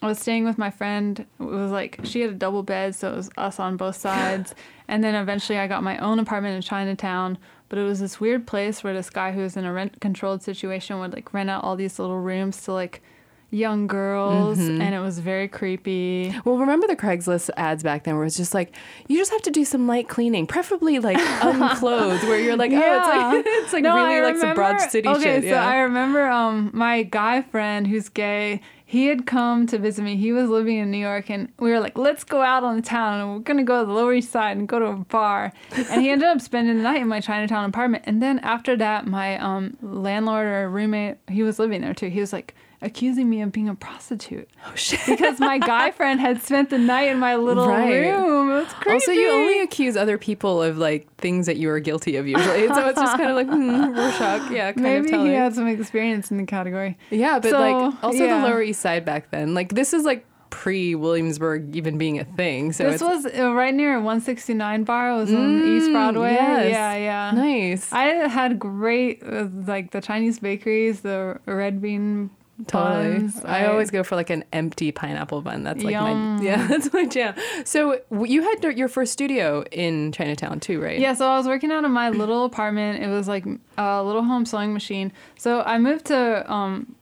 I 0.00 0.06
was 0.06 0.18
staying 0.18 0.44
with 0.44 0.58
my 0.58 0.70
friend. 0.70 1.26
It 1.40 1.42
was 1.42 1.72
like 1.72 2.00
she 2.04 2.20
had 2.20 2.30
a 2.30 2.34
double 2.34 2.62
bed, 2.62 2.94
so 2.94 3.12
it 3.12 3.16
was 3.16 3.30
us 3.36 3.58
on 3.58 3.76
both 3.76 3.96
sides. 3.96 4.54
and 4.88 5.02
then 5.02 5.14
eventually 5.14 5.58
I 5.58 5.66
got 5.66 5.82
my 5.82 5.98
own 5.98 6.18
apartment 6.18 6.54
in 6.54 6.62
Chinatown. 6.62 7.38
But 7.68 7.78
it 7.78 7.82
was 7.82 8.00
this 8.00 8.20
weird 8.20 8.46
place 8.46 8.82
where 8.82 8.94
this 8.94 9.10
guy 9.10 9.32
who 9.32 9.40
was 9.40 9.56
in 9.56 9.64
a 9.64 9.72
rent 9.72 10.00
controlled 10.00 10.42
situation 10.42 10.98
would 11.00 11.12
like 11.12 11.34
rent 11.34 11.50
out 11.50 11.64
all 11.64 11.76
these 11.76 11.98
little 11.98 12.18
rooms 12.18 12.62
to 12.64 12.72
like 12.72 13.02
young 13.50 13.86
girls, 13.86 14.58
and 14.58 14.82
it 14.94 15.00
was 15.00 15.18
very 15.20 15.48
creepy. 15.48 16.34
Well, 16.44 16.58
remember 16.58 16.86
the 16.86 16.96
Craigslist 16.96 17.48
ads 17.56 17.82
back 17.82 18.04
then 18.04 18.16
where 18.16 18.24
it's 18.26 18.36
just 18.36 18.52
like, 18.52 18.74
you 19.08 19.16
just 19.16 19.30
have 19.30 19.42
to 19.42 19.50
do 19.50 19.64
some 19.64 19.86
light 19.86 20.08
cleaning, 20.08 20.46
preferably 20.46 20.98
like 20.98 21.16
unclothed, 21.42 22.24
where 22.24 22.38
you're 22.40 22.56
like, 22.56 22.72
oh, 22.72 22.76
it's 22.76 23.06
like, 23.08 23.44
it's 23.46 23.72
like 23.72 23.82
No, 23.82 23.94
really 23.96 24.16
I 24.16 24.20
like 24.20 24.36
some 24.36 24.54
Broad 24.54 24.72
remember- 24.74 24.90
City 24.90 25.08
okay, 25.08 25.22
shit. 25.22 25.42
so 25.44 25.48
yeah. 25.50 25.66
I 25.66 25.78
remember 25.78 26.26
um 26.28 26.70
my 26.74 27.02
guy 27.04 27.42
friend 27.42 27.86
who's 27.86 28.08
gay. 28.08 28.60
He 28.84 29.08
had 29.08 29.26
come 29.26 29.66
to 29.66 29.76
visit 29.76 30.02
me. 30.02 30.16
He 30.16 30.32
was 30.32 30.48
living 30.48 30.78
in 30.78 30.90
New 30.90 30.96
York, 30.96 31.28
and 31.28 31.52
we 31.58 31.70
were 31.70 31.78
like, 31.78 31.98
"Let's 31.98 32.24
go 32.24 32.40
out 32.40 32.64
on 32.64 32.76
the 32.76 32.80
town, 32.82 33.20
and 33.20 33.30
we're 33.34 33.40
gonna 33.40 33.62
go 33.62 33.80
to 33.80 33.86
the 33.86 33.92
Lower 33.92 34.14
East 34.14 34.32
Side 34.32 34.56
and 34.56 34.66
go 34.66 34.78
to 34.78 34.86
a 34.86 34.96
bar." 34.96 35.52
And 35.90 36.00
he 36.00 36.08
ended 36.08 36.26
up 36.26 36.40
spending 36.40 36.78
the 36.78 36.82
night 36.82 37.02
in 37.02 37.06
my 37.08 37.20
Chinatown 37.20 37.68
apartment. 37.68 38.04
And 38.06 38.22
then 38.22 38.38
after 38.38 38.76
that, 38.78 39.06
my 39.06 39.38
um 39.38 39.76
landlord 39.82 40.46
or 40.46 40.70
roommate, 40.70 41.16
he 41.28 41.42
was 41.42 41.58
living 41.58 41.82
there 41.82 41.92
too. 41.92 42.08
He 42.08 42.20
was 42.20 42.32
like 42.32 42.54
accusing 42.80 43.28
me 43.28 43.42
of 43.42 43.50
being 43.50 43.68
a 43.68 43.74
prostitute 43.74 44.48
oh, 44.66 44.72
shit. 44.76 45.00
because 45.06 45.40
my 45.40 45.58
guy 45.58 45.90
friend 45.98 46.20
had 46.20 46.40
spent 46.42 46.70
the 46.70 46.78
night 46.78 47.08
in 47.08 47.18
my 47.18 47.34
little 47.36 47.66
Right. 47.66 48.10
room. 48.10 48.50
It 48.50 48.54
was 48.54 48.72
creepy. 48.74 48.92
Also, 48.94 49.10
you 49.12 49.30
only 49.32 49.60
accuse 49.62 49.96
other 49.96 50.16
people 50.18 50.62
of 50.62 50.78
like 50.78 51.12
things 51.16 51.46
that 51.46 51.56
you 51.56 51.70
are 51.70 51.80
guilty 51.80 52.16
of 52.16 52.26
usually. 52.26 52.68
so 52.68 52.86
it's 52.88 53.00
just 53.00 53.16
kind 53.16 53.30
of 53.30 53.36
like, 53.36 53.48
hmm, 53.48 53.96
Rorschach. 53.98 54.50
Yeah, 54.52 54.72
kind 54.72 54.82
Maybe 54.82 55.04
of 55.06 55.10
telling. 55.10 55.26
he 55.26 55.32
had 55.34 55.54
some 55.54 55.66
experience 55.66 56.30
in 56.30 56.36
the 56.36 56.46
category. 56.46 56.96
Yeah, 57.10 57.38
but 57.40 57.50
So, 57.50 57.58
like 57.58 58.04
also 58.04 58.24
yeah. 58.24 58.40
the 58.42 58.48
Lower 58.48 58.62
East 58.62 58.80
Side 58.80 59.04
back 59.04 59.30
then. 59.30 59.54
Like 59.54 59.74
this 59.74 59.92
is 59.92 60.04
like 60.04 60.24
pre 60.50 60.94
Williamsburg 60.94 61.76
even 61.76 61.98
being 61.98 62.18
a 62.18 62.24
thing. 62.24 62.72
So 62.72 62.84
this 62.84 63.02
it's 63.02 63.02
was 63.02 63.26
uh, 63.26 63.52
right 63.52 63.74
near 63.74 63.94
169 64.00 64.84
bar. 64.84 65.10
It 65.10 65.16
was 65.16 65.34
on 65.34 65.76
East 65.76 65.90
Broadway. 65.90 66.32
yes. 66.32 66.70
Yeah, 66.72 66.94
yeah. 66.96 67.30
nice. 67.32 67.92
I 67.92 68.04
had 68.28 68.58
great 68.58 69.22
uh, 69.22 69.48
like 69.66 69.90
the 69.90 70.00
Chinese 70.00 70.38
bakeries, 70.38 71.00
the 71.00 71.38
red 71.46 71.82
bean 71.82 72.30
Totally. 72.66 73.18
buns. 73.18 73.44
I 73.44 73.66
always 73.66 73.90
go 73.90 74.02
for 74.02 74.16
like 74.16 74.30
an 74.30 74.44
empty 74.52 74.90
pineapple 74.90 75.42
bun. 75.42 75.62
That's 75.62 75.82
like 75.84 75.92
Yum. 75.92 76.36
my 76.36 76.42
yeah, 76.42 76.66
that's 76.68 76.92
my 76.92 77.06
jam. 77.06 77.34
So 77.64 78.00
you 78.10 78.42
had 78.42 78.76
your 78.76 78.88
first 78.88 79.12
studio 79.12 79.64
in 79.70 80.10
Chinatown 80.12 80.58
too, 80.58 80.82
right? 80.82 80.98
Yeah, 80.98 81.14
so 81.14 81.28
I 81.28 81.36
was 81.36 81.46
working 81.46 81.70
out 81.70 81.84
of 81.84 81.90
my 81.90 82.10
little 82.10 82.44
apartment. 82.44 83.02
It 83.02 83.08
was 83.08 83.28
like 83.28 83.46
a 83.76 84.02
little 84.02 84.24
home 84.24 84.44
sewing 84.44 84.72
machine. 84.72 85.12
So 85.38 85.62
I 85.62 85.78
moved 85.78 86.06
to 86.06 86.50
um, 86.52 86.96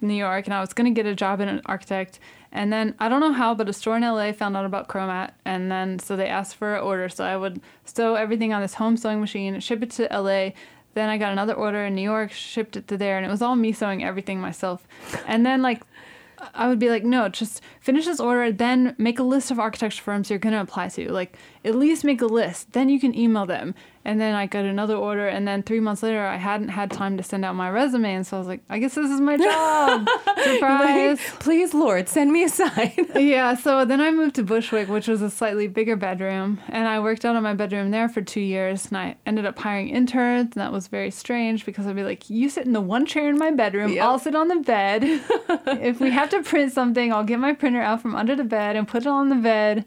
New 0.00 0.14
York 0.14 0.46
and 0.46 0.54
I 0.54 0.60
was 0.60 0.72
going 0.72 0.92
to 0.92 0.98
get 0.98 1.06
a 1.10 1.14
job 1.14 1.40
in 1.40 1.48
an 1.48 1.60
architect. 1.66 2.18
And 2.52 2.72
then 2.72 2.94
I 2.98 3.10
don't 3.10 3.20
know 3.20 3.32
how, 3.32 3.54
but 3.54 3.68
a 3.68 3.72
store 3.74 3.98
in 3.98 4.02
LA 4.02 4.32
found 4.32 4.56
out 4.56 4.64
about 4.64 4.88
Chromat. 4.88 5.32
And 5.44 5.70
then 5.70 5.98
so 5.98 6.16
they 6.16 6.26
asked 6.26 6.56
for 6.56 6.76
an 6.76 6.82
order. 6.82 7.10
So 7.10 7.22
I 7.22 7.36
would 7.36 7.60
sew 7.84 8.14
everything 8.14 8.54
on 8.54 8.62
this 8.62 8.74
home 8.74 8.96
sewing 8.96 9.20
machine, 9.20 9.60
ship 9.60 9.82
it 9.82 9.90
to 9.92 10.08
LA. 10.10 10.50
Then 10.96 11.10
I 11.10 11.18
got 11.18 11.30
another 11.30 11.52
order 11.52 11.84
in 11.84 11.94
New 11.94 12.00
York, 12.00 12.32
shipped 12.32 12.74
it 12.74 12.88
to 12.88 12.96
there. 12.96 13.18
And 13.18 13.26
it 13.26 13.28
was 13.28 13.42
all 13.42 13.54
me 13.54 13.70
sewing 13.70 14.02
everything 14.02 14.40
myself. 14.40 14.88
And 15.26 15.44
then 15.44 15.60
like 15.60 15.82
I 16.54 16.68
would 16.68 16.78
be 16.78 16.88
like, 16.88 17.04
no, 17.04 17.28
just 17.28 17.60
finish 17.86 18.04
this 18.04 18.18
order, 18.18 18.50
then 18.50 18.96
make 18.98 19.20
a 19.20 19.22
list 19.22 19.52
of 19.52 19.60
architecture 19.60 20.02
firms 20.02 20.28
you're 20.28 20.40
gonna 20.40 20.60
apply 20.60 20.88
to. 20.88 21.12
Like, 21.12 21.36
at 21.64 21.76
least 21.76 22.02
make 22.04 22.20
a 22.20 22.26
list, 22.26 22.72
then 22.72 22.88
you 22.88 22.98
can 22.98 23.16
email 23.16 23.46
them. 23.46 23.74
And 24.04 24.20
then 24.20 24.36
I 24.36 24.46
got 24.46 24.64
another 24.64 24.94
order, 24.94 25.26
and 25.26 25.48
then 25.48 25.64
three 25.64 25.80
months 25.80 26.00
later, 26.00 26.24
I 26.24 26.36
hadn't 26.36 26.68
had 26.68 26.92
time 26.92 27.16
to 27.16 27.24
send 27.24 27.44
out 27.44 27.56
my 27.56 27.68
resume, 27.68 28.14
and 28.14 28.24
so 28.24 28.36
I 28.36 28.38
was 28.38 28.46
like, 28.46 28.60
I 28.70 28.78
guess 28.78 28.94
this 28.94 29.10
is 29.10 29.20
my 29.20 29.36
job. 29.48 30.06
Surprise! 30.44 31.18
Please, 31.40 31.74
Lord, 31.74 32.08
send 32.08 32.32
me 32.32 32.44
a 32.44 32.48
sign. 32.48 32.92
yeah, 33.16 33.54
so 33.54 33.84
then 33.84 34.00
I 34.00 34.12
moved 34.12 34.36
to 34.36 34.44
Bushwick, 34.44 34.88
which 34.88 35.08
was 35.08 35.22
a 35.22 35.30
slightly 35.30 35.66
bigger 35.66 35.96
bedroom, 35.96 36.60
and 36.68 36.86
I 36.86 37.00
worked 37.00 37.24
out 37.24 37.34
of 37.34 37.42
my 37.42 37.54
bedroom 37.54 37.90
there 37.90 38.08
for 38.08 38.22
two 38.22 38.40
years, 38.40 38.86
and 38.86 38.96
I 38.96 39.16
ended 39.26 39.44
up 39.44 39.58
hiring 39.58 39.88
interns, 39.88 40.52
and 40.54 40.60
that 40.62 40.70
was 40.72 40.86
very 40.86 41.10
strange 41.10 41.66
because 41.66 41.84
I'd 41.88 41.96
be 41.96 42.04
like, 42.04 42.30
you 42.30 42.48
sit 42.48 42.64
in 42.64 42.74
the 42.74 42.80
one 42.80 43.06
chair 43.06 43.28
in 43.28 43.38
my 43.38 43.50
bedroom, 43.50 43.90
Yep. 43.92 44.04
I'll 44.04 44.18
sit 44.20 44.36
on 44.36 44.46
the 44.46 44.56
bed. 44.60 45.02
if 45.82 45.98
we 46.00 46.10
have 46.10 46.30
to 46.30 46.42
print 46.44 46.72
something, 46.72 47.12
I'll 47.12 47.24
get 47.24 47.40
my 47.40 47.54
printer 47.54 47.75
out 47.82 48.02
from 48.02 48.14
under 48.14 48.34
the 48.34 48.44
bed 48.44 48.76
and 48.76 48.86
put 48.86 49.02
it 49.02 49.08
on 49.08 49.28
the 49.28 49.36
bed. 49.36 49.84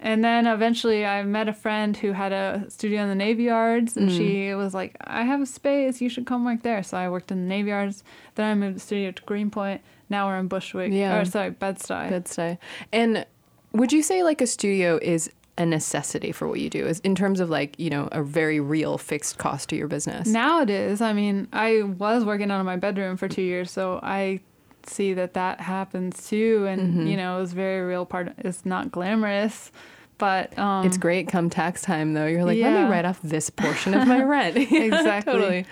And 0.00 0.22
then 0.22 0.46
eventually 0.46 1.04
I 1.04 1.24
met 1.24 1.48
a 1.48 1.52
friend 1.52 1.96
who 1.96 2.12
had 2.12 2.32
a 2.32 2.66
studio 2.68 3.02
in 3.02 3.08
the 3.08 3.16
Navy 3.16 3.44
Yards 3.44 3.96
and 3.96 4.12
she 4.12 4.46
mm. 4.46 4.56
was 4.56 4.72
like, 4.72 4.96
I 5.00 5.24
have 5.24 5.40
a 5.40 5.46
space, 5.46 6.00
you 6.00 6.08
should 6.08 6.24
come 6.24 6.44
work 6.44 6.62
there. 6.62 6.82
So 6.84 6.96
I 6.96 7.08
worked 7.08 7.32
in 7.32 7.42
the 7.42 7.48
Navy 7.48 7.70
Yards. 7.70 8.04
Then 8.36 8.48
I 8.48 8.54
moved 8.54 8.76
the 8.76 8.80
studio 8.80 9.10
to 9.10 9.22
Greenpoint. 9.24 9.80
Now 10.08 10.28
we're 10.28 10.38
in 10.38 10.46
Bushwick. 10.46 10.92
Yeah. 10.92 11.18
Or 11.18 11.24
sorry, 11.24 11.50
Bed-Stuy. 11.50 12.10
Bed-Stuy. 12.10 12.58
And 12.92 13.26
Would 13.72 13.92
you 13.92 14.02
say 14.02 14.22
like 14.22 14.40
a 14.40 14.46
studio 14.46 14.98
is 15.02 15.30
a 15.58 15.66
necessity 15.66 16.32
for 16.32 16.46
what 16.46 16.60
you 16.60 16.70
do, 16.70 16.86
is 16.86 17.00
in 17.00 17.14
terms 17.14 17.40
of 17.40 17.50
like 17.50 17.78
you 17.78 17.90
know 17.90 18.08
a 18.12 18.22
very 18.22 18.60
real 18.60 18.96
fixed 18.96 19.38
cost 19.38 19.68
to 19.70 19.76
your 19.76 19.88
business? 19.88 20.28
Now 20.28 20.62
it 20.62 20.70
is. 20.70 21.00
I 21.00 21.12
mean, 21.12 21.48
I 21.52 21.82
was 21.82 22.24
working 22.24 22.50
out 22.50 22.60
of 22.60 22.66
my 22.66 22.76
bedroom 22.76 23.16
for 23.16 23.28
two 23.28 23.42
years, 23.42 23.70
so 23.70 24.00
I 24.02 24.40
see 24.88 25.14
that 25.14 25.34
that 25.34 25.60
happens 25.60 26.28
too, 26.28 26.66
and 26.68 26.80
Mm-hmm. 26.80 27.06
you 27.06 27.16
know, 27.16 27.40
it's 27.42 27.52
very 27.52 27.80
real 27.86 28.04
part. 28.06 28.32
It's 28.38 28.64
not 28.66 28.90
glamorous, 28.90 29.70
but 30.18 30.58
um, 30.58 30.86
It's 30.86 30.96
great 30.98 31.28
come 31.28 31.48
tax 31.50 31.82
time 31.82 32.14
though. 32.14 32.26
You're 32.26 32.44
like, 32.44 32.58
let 32.60 32.72
Yeah. 32.72 32.84
me 32.84 32.90
write 32.90 33.04
off 33.04 33.20
this 33.22 33.50
portion 33.50 33.94
of 33.94 34.06
my 34.08 34.22
rent. 34.34 34.56
Exactly. 34.72 35.32
totally. 35.32 35.66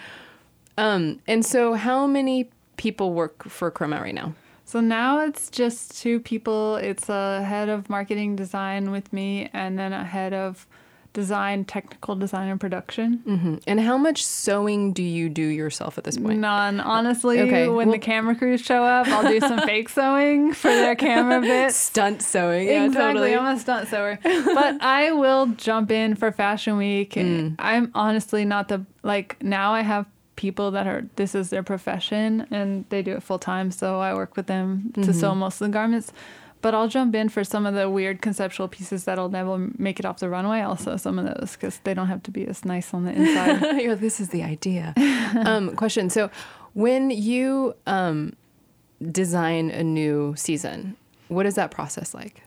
Um, 0.78 1.20
and 1.26 1.44
so 1.44 1.74
how 1.74 2.06
many 2.06 2.50
people 2.76 3.12
work 3.14 3.44
for 3.44 3.70
Chromat 3.70 4.00
right 4.02 4.14
now? 4.14 4.34
So 4.64 4.80
now 4.80 5.20
it's 5.20 5.48
just 5.48 5.96
two 6.00 6.20
people. 6.20 6.76
It's 6.76 7.08
a 7.08 7.42
head 7.42 7.68
of 7.68 7.88
marketing 7.88 8.36
design 8.36 8.90
with 8.90 9.12
me, 9.12 9.48
and 9.52 9.78
then 9.78 9.92
a 9.92 10.04
head 10.04 10.32
of 10.34 10.66
design, 11.16 11.64
technical 11.64 12.14
design, 12.14 12.48
and 12.48 12.60
production. 12.60 13.08
hmm 13.24 13.54
And 13.66 13.80
how 13.80 13.96
much 13.96 14.22
sewing 14.24 14.92
do 14.92 15.02
you 15.02 15.30
do 15.30 15.42
yourself 15.46 15.96
at 15.96 16.04
this 16.04 16.18
point? 16.18 16.40
None, 16.40 16.78
honestly. 16.78 17.40
Okay, 17.40 17.68
when 17.68 17.88
well- 17.88 17.92
the 17.96 17.98
camera 17.98 18.34
crews 18.34 18.60
show 18.60 18.84
up, 18.84 19.08
I'll 19.08 19.26
do 19.26 19.40
some 19.40 19.60
fake 19.70 19.88
sewing 19.88 20.52
for 20.52 20.68
their 20.68 20.94
camera 20.94 21.40
bits. 21.40 21.74
Stunt 21.76 22.20
sewing. 22.20 22.68
Yeah, 22.68 22.84
exactly. 22.84 23.06
totally. 23.22 23.34
I'm 23.34 23.56
a 23.56 23.58
stunt 23.58 23.88
sewer. 23.88 24.18
but 24.22 24.82
I 25.00 25.12
will 25.12 25.46
jump 25.56 25.90
in 25.90 26.14
for 26.16 26.30
Fashion 26.30 26.76
Week. 26.76 27.12
Mm. 27.14 27.54
I'm 27.58 27.90
honestly 27.94 28.44
not 28.44 28.68
the 28.68 28.84
like 29.02 29.42
now 29.42 29.72
I 29.72 29.80
have 29.80 30.04
people 30.36 30.70
that 30.72 30.86
are 30.86 31.02
this 31.16 31.34
is 31.34 31.48
their 31.48 31.62
profession 31.62 32.46
and 32.50 32.84
they 32.90 33.00
do 33.00 33.12
it 33.16 33.22
full 33.22 33.38
time, 33.38 33.70
so 33.70 34.00
I 34.00 34.12
work 34.12 34.36
with 34.36 34.48
them 34.48 34.92
to 34.94 35.12
sew 35.14 35.30
Mm-hmm. 35.30 35.38
most 35.40 35.60
of 35.62 35.68
the 35.68 35.72
garments. 35.72 36.12
But 36.62 36.74
I'll 36.74 36.88
jump 36.88 37.14
in 37.14 37.28
for 37.28 37.44
some 37.44 37.66
of 37.66 37.74
the 37.74 37.88
weird 37.88 38.22
conceptual 38.22 38.66
pieces 38.66 39.04
that'll 39.04 39.28
never 39.28 39.68
make 39.78 40.00
it 40.00 40.06
off 40.06 40.18
the 40.18 40.28
runway. 40.28 40.62
Also, 40.62 40.96
some 40.96 41.18
of 41.18 41.24
those 41.26 41.52
because 41.52 41.78
they 41.84 41.94
don't 41.94 42.08
have 42.08 42.22
to 42.24 42.30
be 42.30 42.46
as 42.46 42.64
nice 42.64 42.92
on 42.92 43.04
the 43.04 43.12
inside. 43.12 43.60
You're 43.80 43.92
like, 43.92 44.00
this 44.00 44.20
is 44.20 44.30
the 44.30 44.42
idea. 44.42 44.94
um, 45.44 45.76
question. 45.76 46.10
So, 46.10 46.30
when 46.72 47.10
you 47.10 47.74
um, 47.86 48.34
design 49.12 49.70
a 49.70 49.84
new 49.84 50.34
season, 50.36 50.96
what 51.28 51.46
is 51.46 51.54
that 51.54 51.70
process 51.70 52.14
like? 52.14 52.42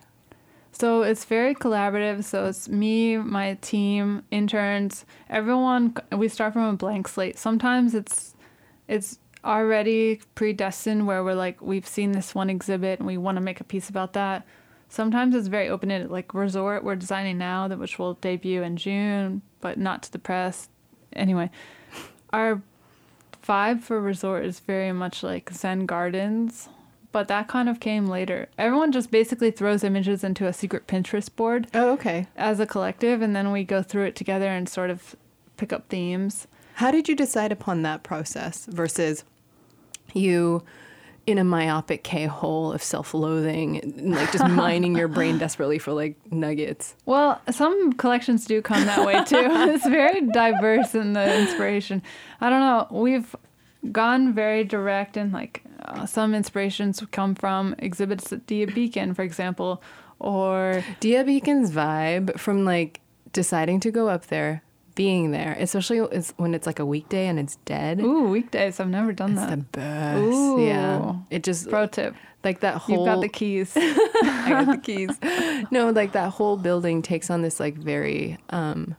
So 0.71 1.01
it's 1.01 1.25
very 1.25 1.55
collaborative. 1.55 2.23
So 2.23 2.45
it's 2.45 2.69
me, 2.69 3.17
my 3.17 3.55
team, 3.61 4.23
interns, 4.31 5.05
everyone. 5.29 5.95
We 6.11 6.29
start 6.29 6.53
from 6.53 6.63
a 6.63 6.73
blank 6.73 7.07
slate. 7.07 7.37
Sometimes 7.37 7.93
it's 7.93 8.35
it's 8.87 9.19
already 9.43 10.21
predestined 10.35 11.07
where 11.07 11.23
we're 11.23 11.33
like 11.33 11.61
we've 11.61 11.87
seen 11.87 12.11
this 12.11 12.35
one 12.35 12.49
exhibit 12.49 12.99
and 12.99 13.07
we 13.07 13.17
want 13.17 13.37
to 13.37 13.41
make 13.41 13.59
a 13.61 13.63
piece 13.63 13.89
about 13.89 14.13
that. 14.13 14.45
Sometimes 14.89 15.35
it's 15.35 15.47
very 15.47 15.69
open 15.69 15.91
ended. 15.91 16.09
Like 16.11 16.33
resort, 16.33 16.83
we're 16.83 16.95
designing 16.95 17.37
now 17.37 17.67
that 17.67 17.77
which 17.79 17.99
will 17.99 18.15
debut 18.15 18.63
in 18.63 18.75
June, 18.75 19.41
but 19.61 19.77
not 19.77 20.03
to 20.03 20.11
the 20.11 20.19
press. 20.19 20.67
Anyway, 21.13 21.49
our 22.31 22.61
vibe 23.47 23.81
for 23.81 24.01
resort 24.01 24.45
is 24.45 24.59
very 24.59 24.91
much 24.91 25.21
like 25.23 25.51
Zen 25.51 25.85
Gardens, 25.85 26.69
but 27.11 27.27
that 27.27 27.47
kind 27.47 27.69
of 27.69 27.79
came 27.79 28.07
later. 28.07 28.47
Everyone 28.57 28.91
just 28.91 29.11
basically 29.11 29.51
throws 29.51 29.83
images 29.83 30.23
into 30.23 30.47
a 30.47 30.53
secret 30.53 30.87
Pinterest 30.87 31.33
board 31.35 31.67
Oh, 31.73 31.91
okay. 31.93 32.27
as 32.35 32.59
a 32.59 32.65
collective, 32.65 33.21
and 33.21 33.35
then 33.35 33.51
we 33.51 33.63
go 33.63 33.81
through 33.83 34.05
it 34.05 34.15
together 34.15 34.47
and 34.47 34.67
sort 34.67 34.89
of 34.89 35.15
pick 35.57 35.71
up 35.71 35.87
themes. 35.89 36.47
How 36.79 36.91
did 36.91 37.09
you 37.09 37.15
decide 37.15 37.51
upon 37.51 37.81
that 37.81 38.03
process 38.03 38.65
versus 38.67 39.25
you 40.13 40.63
in 41.27 41.37
a 41.37 41.43
myopic 41.43 42.05
K 42.05 42.25
hole 42.25 42.71
of 42.71 42.81
self 42.81 43.13
loathing, 43.13 44.13
like 44.13 44.31
just 44.31 44.47
mining 44.47 44.95
your 44.95 45.09
brain 45.09 45.37
desperately 45.39 45.77
for 45.77 45.91
like 45.91 46.15
nuggets? 46.31 46.95
Well, 47.05 47.41
some 47.51 47.91
collections 47.91 48.45
do 48.45 48.61
come 48.61 48.85
that 48.85 49.05
way 49.05 49.21
too. 49.25 49.35
it's 49.73 49.85
very 49.85 50.21
diverse 50.21 50.95
in 50.95 51.11
the 51.11 51.41
inspiration. 51.41 52.01
I 52.39 52.49
don't 52.49 52.61
know. 52.61 52.87
We've 52.97 53.35
gone 53.91 54.33
very 54.33 54.63
direct, 54.63 55.17
and 55.17 55.33
like 55.33 55.63
uh, 55.83 56.05
some 56.05 56.33
inspirations 56.33 57.03
come 57.11 57.35
from 57.35 57.75
exhibits 57.79 58.31
at 58.31 58.47
Dia 58.47 58.67
Beacon, 58.67 59.13
for 59.13 59.23
example, 59.23 59.83
or 60.17 60.81
Dia 61.01 61.25
Beacon's 61.25 61.71
vibe 61.71 62.39
from 62.39 62.63
like 62.63 63.01
deciding 63.33 63.81
to 63.81 63.91
go 63.91 64.07
up 64.07 64.27
there, 64.27 64.63
being 64.99 65.31
there, 65.31 65.55
especially 65.59 65.99
when 66.35 66.53
it's 66.53 66.67
like 66.67 66.79
a 66.79 66.85
weekday 66.85 67.27
and 67.27 67.39
it's 67.39 67.55
dead. 67.63 68.01
ooh 68.01 68.27
weekdays. 68.27 68.81
I've 68.81 68.89
never 68.89 69.13
done 69.13 69.31
It's 69.31 69.39
that. 69.39 69.49
the 69.51 69.63
best. 69.71 70.19
Ooh. 70.21 70.61
Yeah. 70.61 71.15
It 71.29 71.41
just 71.43 71.69
Pro 71.69 71.87
tip: 71.87 72.15
like 72.43 72.59
that 72.59 72.75
whole 72.75 72.97
You've 72.97 73.05
got 73.15 73.21
the 73.21 73.29
keys. 73.29 73.71
I 73.77 74.47
got 74.49 74.65
the 74.67 74.77
keys. 74.77 75.15
No, 75.71 75.89
like 75.91 76.11
that 76.11 76.31
whole 76.31 76.57
building 76.57 77.01
takes 77.01 77.29
on 77.29 77.41
this 77.41 77.59
like 77.61 77.75
very 77.75 78.37
um 78.49 78.95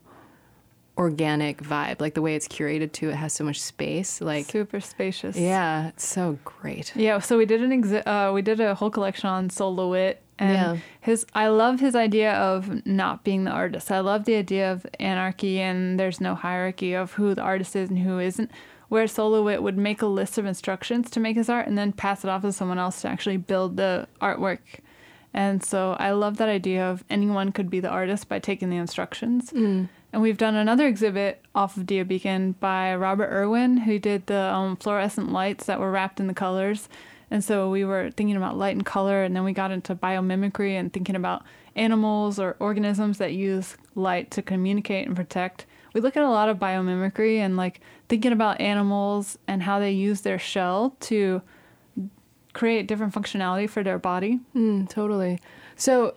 organic 0.98 1.62
vibe. 1.62 2.00
Like 2.00 2.14
the 2.14 2.22
way 2.22 2.34
it's 2.34 2.48
curated 2.48 2.92
too, 2.92 3.10
it 3.10 3.14
has 3.16 3.32
so 3.32 3.44
much 3.44 3.60
space. 3.60 4.20
Like 4.20 4.46
Super 4.46 4.80
spacious. 4.80 5.36
yeah, 5.36 5.88
it's 5.88 6.04
so 6.06 6.38
great. 6.44 6.94
Yeah, 6.96 7.18
so 7.20 7.38
we 7.38 7.46
did 7.46 7.62
an 7.62 7.70
exi- 7.82 8.06
uh, 8.06 8.32
we 8.32 8.42
did 8.42 8.60
a 8.60 8.74
whole 8.74 8.90
collection 8.90 9.28
on 9.28 9.50
Sol 9.50 9.74
LeWitt, 9.74 10.22
and 10.38 10.52
Yeah. 10.52 10.76
his 11.00 11.24
I 11.34 11.48
love 11.48 11.80
his 11.80 11.94
idea 11.94 12.32
of 12.34 12.84
not 12.86 13.24
being 13.24 13.44
the 13.44 13.50
artist. 13.50 13.90
I 13.90 14.00
love 14.00 14.24
the 14.24 14.34
idea 14.34 14.70
of 14.72 14.86
anarchy 14.98 15.60
and 15.60 15.98
there's 15.98 16.20
no 16.20 16.34
hierarchy 16.34 16.94
of 16.94 17.12
who 17.14 17.34
the 17.34 17.42
artist 17.42 17.74
is 17.76 17.88
and 17.90 17.98
who 18.00 18.18
isn't. 18.18 18.50
Where 18.88 19.06
Sol 19.06 19.30
LeWitt 19.30 19.62
would 19.62 19.78
make 19.78 20.02
a 20.02 20.06
list 20.06 20.36
of 20.36 20.44
instructions 20.46 21.10
to 21.10 21.20
make 21.20 21.36
his 21.36 21.48
art 21.48 21.68
and 21.68 21.78
then 21.78 21.92
pass 21.92 22.24
it 22.24 22.28
off 22.28 22.42
to 22.42 22.52
someone 22.52 22.78
else 22.78 23.02
to 23.02 23.08
actually 23.08 23.36
build 23.36 23.76
the 23.76 24.08
artwork. 24.20 24.58
And 25.32 25.62
so 25.62 25.92
I 26.00 26.10
love 26.10 26.38
that 26.38 26.48
idea 26.48 26.84
of 26.90 27.04
anyone 27.08 27.52
could 27.52 27.70
be 27.70 27.78
the 27.78 27.88
artist 27.88 28.28
by 28.28 28.40
taking 28.40 28.68
the 28.68 28.78
instructions. 28.78 29.52
And 30.12 30.22
we've 30.22 30.36
done 30.36 30.56
another 30.56 30.86
exhibit 30.86 31.44
off 31.54 31.76
of 31.76 31.86
Dia 31.86 32.04
Beacon 32.04 32.52
by 32.52 32.94
Robert 32.94 33.30
Irwin, 33.30 33.78
who 33.78 33.98
did 33.98 34.26
the 34.26 34.52
um, 34.52 34.76
fluorescent 34.76 35.30
lights 35.30 35.66
that 35.66 35.78
were 35.78 35.90
wrapped 35.90 36.18
in 36.18 36.26
the 36.26 36.34
colors. 36.34 36.88
And 37.30 37.44
so 37.44 37.70
we 37.70 37.84
were 37.84 38.10
thinking 38.10 38.36
about 38.36 38.58
light 38.58 38.74
and 38.74 38.84
color, 38.84 39.22
and 39.22 39.36
then 39.36 39.44
we 39.44 39.52
got 39.52 39.70
into 39.70 39.94
biomimicry 39.94 40.72
and 40.72 40.92
thinking 40.92 41.14
about 41.14 41.44
animals 41.76 42.40
or 42.40 42.56
organisms 42.58 43.18
that 43.18 43.32
use 43.32 43.76
light 43.94 44.32
to 44.32 44.42
communicate 44.42 45.06
and 45.06 45.14
protect. 45.14 45.66
We 45.94 46.00
look 46.00 46.16
at 46.16 46.24
a 46.24 46.30
lot 46.30 46.48
of 46.48 46.58
biomimicry 46.58 47.38
and 47.38 47.56
like 47.56 47.80
thinking 48.08 48.32
about 48.32 48.60
animals 48.60 49.38
and 49.46 49.62
how 49.62 49.78
they 49.78 49.92
use 49.92 50.22
their 50.22 50.38
shell 50.38 50.96
to 51.00 51.42
create 52.52 52.88
different 52.88 53.14
functionality 53.14 53.70
for 53.70 53.84
their 53.84 53.98
body. 53.98 54.40
Mm, 54.56 54.88
totally. 54.88 55.38
So 55.76 56.14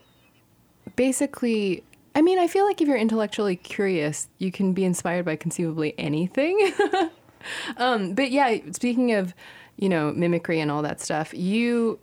basically, 0.96 1.84
I 2.16 2.22
mean, 2.22 2.38
I 2.40 2.48
feel 2.48 2.66
like 2.66 2.82
if 2.82 2.88
you're 2.88 2.98
intellectually 2.98 3.56
curious, 3.56 4.28
you 4.38 4.52
can 4.52 4.74
be 4.74 4.86
inspired 4.86 5.26
by 5.26 5.36
conceivably 5.36 5.96
anything. 5.98 6.74
um, 7.78 8.14
but 8.14 8.32
yeah, 8.32 8.58
speaking 8.72 9.14
of, 9.14 9.34
you 9.78 9.90
know, 9.90 10.12
mimicry 10.12 10.60
and 10.60 10.70
all 10.70 10.84
that 10.84 11.02
stuff, 11.02 11.34
you 11.34 12.00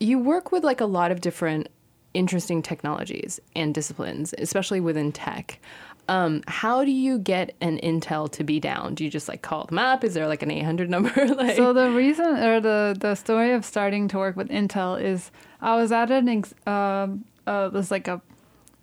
you 0.00 0.18
work 0.18 0.50
with 0.50 0.64
like 0.64 0.80
a 0.80 0.86
lot 0.86 1.12
of 1.12 1.20
different 1.20 1.68
interesting 2.14 2.62
technologies 2.62 3.38
and 3.54 3.74
disciplines, 3.74 4.34
especially 4.38 4.80
within 4.80 5.12
tech. 5.12 5.60
Um, 6.08 6.42
how 6.48 6.84
do 6.84 6.90
you 6.90 7.18
get 7.18 7.54
an 7.60 7.78
Intel 7.78 8.28
to 8.32 8.42
be 8.42 8.58
down? 8.58 8.94
Do 8.94 9.04
you 9.04 9.10
just 9.10 9.28
like 9.28 9.42
call 9.42 9.66
them 9.66 9.78
up? 9.78 10.02
Is 10.02 10.14
there 10.14 10.26
like 10.26 10.42
an 10.42 10.50
800 10.50 10.90
number? 10.90 11.12
like, 11.36 11.54
So 11.54 11.72
the 11.72 11.90
reason 11.92 12.26
or 12.26 12.60
the 12.60 12.96
the 12.98 13.14
story 13.14 13.52
of 13.52 13.64
starting 13.64 14.08
to 14.08 14.18
work 14.18 14.34
with 14.34 14.48
Intel 14.48 15.00
is 15.00 15.30
I 15.60 15.76
was 15.76 15.92
at 15.92 16.10
an 16.10 16.28
ex, 16.28 16.52
uh, 16.66 17.06
uh, 17.46 17.66
it 17.66 17.72
was 17.72 17.92
like 17.92 18.08
a 18.08 18.20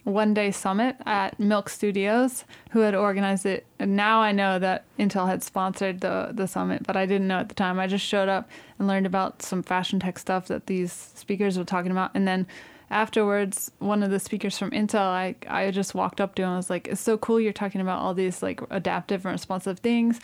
one 0.08 0.34
day 0.34 0.52
summit 0.52 0.96
at 1.06 1.38
Milk 1.38 1.68
Studios 1.68 2.46
who 2.72 2.80
had 2.80 2.96
organized 2.96 3.46
it. 3.46 3.66
And 3.78 3.98
now 3.98 4.22
I 4.22 4.32
know 4.32 4.58
that 4.58 4.86
Intel 4.98 5.28
had 5.28 5.44
sponsored 5.44 6.00
the 6.00 6.30
the 6.32 6.48
summit, 6.48 6.84
but 6.84 6.96
I 6.96 7.06
didn't 7.06 7.28
know 7.28 7.40
at 7.40 7.50
the 7.50 7.56
time. 7.56 7.78
I 7.78 7.88
just 7.88 8.06
showed 8.06 8.30
up 8.30 8.50
and 8.80 8.88
learned 8.88 9.06
about 9.06 9.42
some 9.42 9.62
fashion 9.62 10.00
tech 10.00 10.18
stuff 10.18 10.48
that 10.48 10.68
these 10.68 10.94
speakers 10.94 11.58
were 11.58 11.66
talking 11.66 11.92
about, 11.92 12.12
and 12.14 12.26
then 12.26 12.48
afterwards 12.90 13.70
one 13.80 14.02
of 14.02 14.10
the 14.10 14.18
speakers 14.18 14.58
from 14.58 14.72
intel 14.72 15.02
i 15.02 15.36
i 15.50 15.70
just 15.70 15.94
walked 15.94 16.22
up 16.22 16.36
to 16.36 16.42
him 16.42 16.48
and 16.48 16.56
was 16.56 16.70
like 16.70 16.88
it's 16.88 17.02
so 17.02 17.18
cool 17.18 17.38
you're 17.38 17.52
talking 17.52 17.82
about 17.82 18.00
all 18.00 18.14
these 18.14 18.42
like 18.42 18.62
adaptive 18.70 19.26
and 19.26 19.34
responsive 19.34 19.80
things 19.80 20.22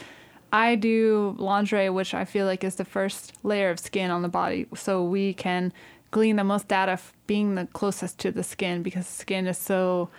i 0.54 0.74
do 0.74 1.36
lingerie 1.38 1.89
which 1.89 2.13
i 2.13 2.24
feel 2.24 2.46
like 2.46 2.63
is 2.63 2.76
the 2.76 2.86
first 2.86 3.34
layer 3.43 3.69
of 3.69 3.78
skin 3.78 4.10
on 4.10 4.22
the 4.22 4.30
body 4.30 4.65
so 4.74 5.04
we 5.04 5.34
can 5.34 5.74
glean 6.13 6.36
the 6.38 6.43
most 6.43 6.67
data 6.67 6.93
f- 6.93 7.13
being 7.28 7.56
the 7.56 7.65
closest 7.73 8.19
to 8.19 8.32
the 8.32 8.43
skin 8.43 8.84
because 8.84 9.08
skin 9.08 9.47
is 9.47 9.58
so 9.58 10.10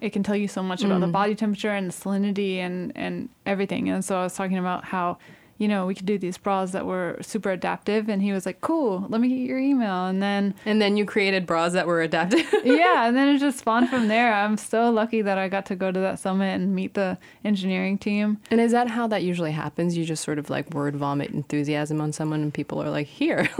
it 0.00 0.10
can 0.14 0.22
tell 0.22 0.36
you 0.36 0.48
so 0.48 0.62
much 0.62 0.82
about 0.82 1.00
the 1.00 1.06
mm. 1.06 1.12
body 1.12 1.34
temperature 1.34 1.70
and 1.70 1.90
the 1.90 1.92
salinity 1.92 2.56
and 2.56 2.92
and 2.96 3.28
everything 3.44 3.88
and 3.90 4.04
so 4.04 4.18
i 4.18 4.22
was 4.22 4.34
talking 4.34 4.58
about 4.58 4.84
how 4.84 5.18
you 5.60 5.68
know, 5.68 5.84
we 5.84 5.94
could 5.94 6.06
do 6.06 6.16
these 6.16 6.38
bras 6.38 6.72
that 6.72 6.86
were 6.86 7.18
super 7.20 7.50
adaptive. 7.50 8.08
And 8.08 8.22
he 8.22 8.32
was 8.32 8.46
like, 8.46 8.62
cool, 8.62 9.04
let 9.10 9.20
me 9.20 9.28
get 9.28 9.46
your 9.46 9.58
email. 9.58 10.06
And 10.06 10.22
then, 10.22 10.54
And 10.64 10.80
then 10.80 10.96
you 10.96 11.04
created 11.04 11.44
bras 11.44 11.74
that 11.74 11.86
were 11.86 12.00
adaptive. 12.00 12.50
yeah, 12.64 13.06
and 13.06 13.14
then 13.14 13.28
it 13.28 13.40
just 13.40 13.58
spawned 13.60 13.90
from 13.90 14.08
there. 14.08 14.32
I'm 14.32 14.56
so 14.56 14.90
lucky 14.90 15.20
that 15.20 15.36
I 15.36 15.48
got 15.48 15.66
to 15.66 15.76
go 15.76 15.92
to 15.92 16.00
that 16.00 16.18
summit 16.18 16.54
and 16.54 16.74
meet 16.74 16.94
the 16.94 17.18
engineering 17.44 17.98
team. 17.98 18.38
and 18.50 18.58
is 18.58 18.72
that 18.72 18.88
how 18.88 19.06
that 19.08 19.22
usually 19.22 19.52
happens? 19.52 19.98
You 19.98 20.06
just 20.06 20.24
sort 20.24 20.38
of 20.38 20.48
like 20.48 20.70
word 20.72 20.96
vomit 20.96 21.30
enthusiasm 21.30 22.00
on 22.00 22.14
someone 22.14 22.40
and 22.40 22.54
people 22.54 22.82
are 22.82 22.88
like, 22.88 23.06
here. 23.06 23.50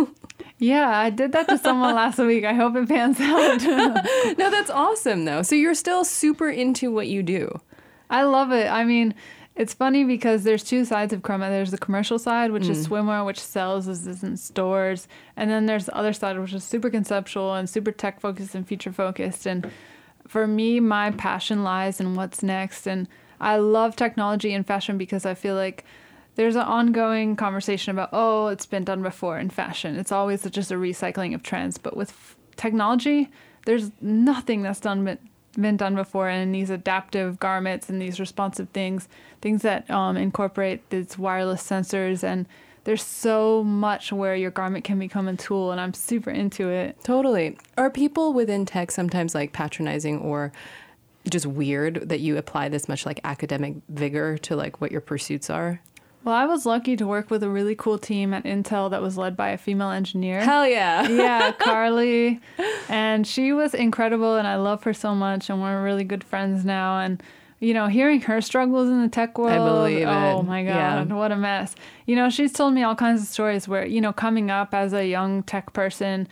Yeah, 0.61 0.91
I 0.91 1.09
did 1.09 1.33
that 1.33 1.49
to 1.49 1.57
someone 1.59 1.95
last 1.95 2.19
week. 2.21 2.45
I 2.45 2.53
hope 2.53 2.77
it 2.77 2.89
pans 2.89 3.19
out. 3.19 3.63
no, 4.39 4.51
that's 4.51 4.71
awesome 4.71 5.25
though. 5.25 5.43
So 5.43 5.55
you're 5.55 5.75
still 5.75 6.05
super 6.05 6.51
into 6.51 6.93
what 6.93 7.09
you 7.09 7.23
do. 7.23 7.61
I 8.11 8.23
love 8.25 8.53
it. 8.53 8.69
I 8.69 8.85
mean, 8.85 9.15
it's 9.57 9.73
funny 9.73 10.05
because 10.05 10.45
there's 10.45 10.63
two 10.63 10.85
sides 10.85 11.13
of 11.15 11.23
Chromat. 11.23 11.49
There's 11.49 11.71
the 11.71 11.79
commercial 11.79 12.19
side, 12.19 12.53
which 12.53 12.69
is 12.69 12.87
mm. 12.87 12.91
swimwear, 12.91 13.25
which 13.25 13.41
sells 13.41 13.89
as 13.89 14.07
is 14.07 14.23
in 14.23 14.37
stores, 14.37 15.09
and 15.37 15.51
then 15.51 15.67
there's 15.67 15.87
the 15.87 15.97
other 15.97 16.13
side, 16.13 16.39
which 16.39 16.53
is 16.53 16.63
super 16.63 16.91
conceptual 16.91 17.55
and 17.55 17.69
super 17.69 17.91
tech 17.91 18.21
focused 18.21 18.55
and 18.55 18.69
future 18.69 18.93
focused. 18.93 19.47
And 19.47 19.71
for 20.29 20.47
me, 20.47 20.79
my 20.79 21.11
passion 21.11 21.65
lies 21.65 22.01
in 22.01 22.15
what's 22.15 22.43
next. 22.43 22.87
And 22.87 23.09
I 23.41 23.57
love 23.57 23.97
technology 23.97 24.53
and 24.53 24.67
fashion 24.67 24.99
because 24.99 25.25
I 25.25 25.35
feel 25.35 25.55
like 25.55 25.85
there's 26.41 26.57
an 26.57 26.63
ongoing 26.63 27.37
conversation 27.37 27.91
about 27.91 28.09
oh, 28.15 28.47
it's 28.47 28.65
been 28.65 28.83
done 28.83 29.03
before 29.03 29.39
in 29.39 29.51
fashion. 29.51 29.97
It's 29.97 30.11
always 30.11 30.43
just 30.51 30.71
a 30.71 30.77
recycling 30.77 31.35
of 31.35 31.43
trends, 31.43 31.77
but 31.77 31.95
with 31.95 32.09
f- 32.09 32.35
technology, 32.57 33.29
there's 33.67 33.91
nothing 34.01 34.63
that's 34.63 34.81
done 34.81 35.05
been, 35.05 35.19
been 35.61 35.77
done 35.77 35.95
before 35.95 36.31
and 36.31 36.55
these 36.55 36.71
adaptive 36.71 37.39
garments 37.41 37.91
and 37.91 38.01
these 38.01 38.19
responsive 38.19 38.71
things 38.71 39.07
things 39.43 39.61
that 39.61 39.91
um, 39.91 40.17
incorporate 40.17 40.89
these 40.89 41.19
wireless 41.19 41.63
sensors 41.63 42.25
and 42.25 42.47
there's 42.85 43.03
so 43.03 43.63
much 43.63 44.11
where 44.11 44.35
your 44.35 44.51
garment 44.51 44.83
can 44.83 44.99
become 44.99 45.29
a 45.29 45.37
tool 45.37 45.73
and 45.73 45.81
i'm 45.81 45.93
super 45.93 46.31
into 46.31 46.71
it 46.71 46.97
Totally. 47.03 47.59
Are 47.77 47.91
people 47.91 48.33
within 48.33 48.65
tech 48.65 48.91
sometimes 48.91 49.35
like 49.35 49.53
patronizing 49.53 50.21
or 50.21 50.53
just 51.29 51.47
weird 51.47 52.09
that 52.09 52.21
you 52.21 52.39
apply 52.39 52.69
this 52.69 52.89
much 52.89 53.05
like 53.05 53.21
academic 53.25 53.75
vigor 53.89 54.39
to 54.39 54.57
like 54.57 54.81
what 54.81 54.91
your 54.91 55.03
pursuits 55.03 55.51
are? 55.51 55.81
Well 56.25 56.35
i 56.35 56.45
was 56.47 56.67
lucky 56.67 56.97
to 56.97 57.07
work 57.07 57.31
with 57.31 57.43
a 57.43 57.49
really 57.49 57.75
cool 57.75 57.99
team 57.99 58.35
at 58.35 58.45
intel 58.45 58.91
that 58.91 59.01
was 59.03 59.17
led 59.17 59.37
by 59.37 59.51
a 59.51 59.59
female 59.59 59.91
engineer 59.91 60.41
Hell 60.45 60.67
yeah. 60.69 61.09
yeah, 61.09 61.53
Karlie. 61.59 62.41
And 62.89 63.27
she 63.27 63.53
was 63.53 63.75
incredible 63.75 64.37
and 64.37 64.47
I 64.47 64.57
love 64.57 64.83
her 64.85 64.93
so 64.95 65.15
much 65.15 65.49
and 65.51 65.61
we're 65.63 65.83
really 65.83 66.05
good 66.05 66.23
friends 66.25 66.65
now 66.65 67.01
and 67.01 67.23
you 67.63 67.75
know, 67.75 67.89
hearing 67.89 68.23
her 68.23 68.41
struggles 68.41 68.89
in 68.89 69.03
the 69.03 69.09
tech 69.11 69.37
world. 69.37 69.53
I 69.53 69.59
believe 69.59 70.09
oh 70.09 70.41
it. 70.41 70.45
my 70.45 70.63
Yeah. 70.63 71.05
god, 71.05 71.13
what 71.13 71.31
a 71.31 71.37
mess. 71.37 71.75
You 72.07 72.17
know, 72.17 72.31
she's 72.31 72.55
told 72.55 72.73
me 72.73 72.83
all 72.83 72.95
kinds 72.95 73.21
of 73.21 73.29
stories 73.29 73.69
where, 73.69 73.85
you 73.85 74.01
know, 74.01 74.15
coming 74.15 74.51
up 74.51 74.73
as 74.73 74.95
a 74.95 75.07
young 75.07 75.43
tech 75.43 75.75
person, 75.75 76.27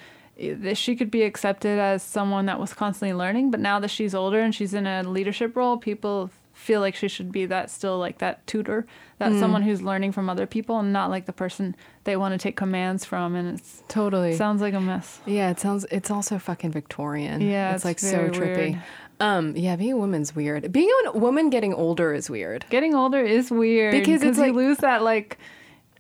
she 0.72 0.96
could 0.96 1.10
be 1.10 1.24
accepted 1.24 1.78
as 1.78 2.02
someone 2.02 2.46
that 2.46 2.58
was 2.58 2.72
constantly 2.72 3.12
learning, 3.12 3.50
but 3.50 3.60
now 3.60 3.78
that 3.78 3.88
she's 3.88 4.14
older 4.14 4.40
and 4.40 4.54
she's 4.54 4.72
in 4.72 4.86
a 4.86 5.02
leadership 5.02 5.54
role, 5.54 5.76
people 5.76 6.30
feel 6.58 6.80
like 6.80 6.94
she 6.94 7.08
should 7.08 7.30
be 7.32 7.46
that 7.46 7.70
still 7.70 7.98
like 7.98 8.18
that 8.18 8.46
tutor, 8.46 8.84
that 9.18 9.32
Hmm. 9.32 9.38
someone 9.40 9.62
who's 9.62 9.80
learning 9.80 10.12
from 10.12 10.28
other 10.28 10.44
people 10.46 10.78
and 10.80 10.92
not 10.92 11.08
like 11.08 11.24
the 11.26 11.32
person 11.32 11.74
they 12.04 12.16
want 12.16 12.32
to 12.32 12.38
take 12.38 12.56
commands 12.56 13.04
from 13.04 13.34
and 13.36 13.48
it's 13.58 13.82
Totally. 13.88 14.34
sounds 14.34 14.60
like 14.60 14.74
a 14.74 14.80
mess. 14.80 15.20
yeah, 15.24 15.50
it 15.50 15.60
sounds 15.60 15.86
it's 15.90 16.10
also 16.10 16.38
fucking 16.38 16.72
Victorian. 16.72 17.40
Yeah, 17.40 17.68
it's, 17.74 17.76
it's 17.76 17.84
like 17.84 17.98
so 18.00 18.28
trippy. 18.28 18.70
weird. 18.72 18.82
Um, 19.20 19.56
yeah, 19.56 19.74
being 19.76 19.92
a 19.92 19.96
woman's 19.96 20.34
weird. 20.36 20.70
Being 20.72 20.90
a 21.06 21.12
woman 21.18 21.50
getting 21.50 21.72
older 21.74 22.12
is 22.12 22.28
weird. 22.30 22.64
Getting 22.70 22.94
older 22.94 23.20
is 23.20 23.50
weird 23.50 23.92
Because 23.92 24.22
it's 24.22 24.38
like, 24.38 24.48
you 24.48 24.52
lose 24.54 24.78
that 24.78 25.02
like 25.02 25.38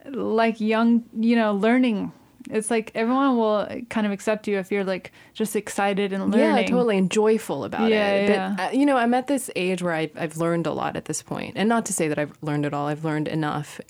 like 0.06 0.60
young, 0.60 1.04
you 1.18 1.36
know, 1.36 1.52
learning. 1.54 2.12
It's 2.50 2.70
like 2.70 2.92
everyone 2.94 3.36
will 3.36 3.66
kind 3.90 4.06
of 4.06 4.12
accept 4.12 4.48
you 4.48 4.58
if 4.58 4.70
you're 4.70 4.84
like 4.84 5.12
just 5.34 5.54
excited 5.56 6.12
and 6.12 6.30
learning. 6.32 6.56
Yeah, 6.56 6.62
totally, 6.66 6.98
and 6.98 7.10
joyful 7.10 7.64
about 7.64 7.90
Yeah, 7.90 8.10
it. 8.12 8.30
yeah. 8.30 8.54
But 8.56 8.62
uh, 8.62 8.70
you 8.72 8.86
know, 8.86 8.96
I'm 8.96 9.14
at 9.14 9.26
this 9.26 9.50
age 9.56 9.82
where 9.82 9.94
I, 9.94 10.10
I've 10.16 10.36
learned 10.36 10.66
a 10.66 10.72
lot 10.72 10.96
at 10.96 11.04
this 11.06 11.22
point, 11.22 11.54
and 11.56 11.68
not 11.68 11.86
to 11.86 11.92
say 11.92 12.08
that 12.08 12.18
I've 12.18 12.32
learned 12.42 12.66
it 12.66 12.72
all. 12.74 12.86
I've 12.86 13.04
learned 13.04 13.28
enough. 13.28 13.80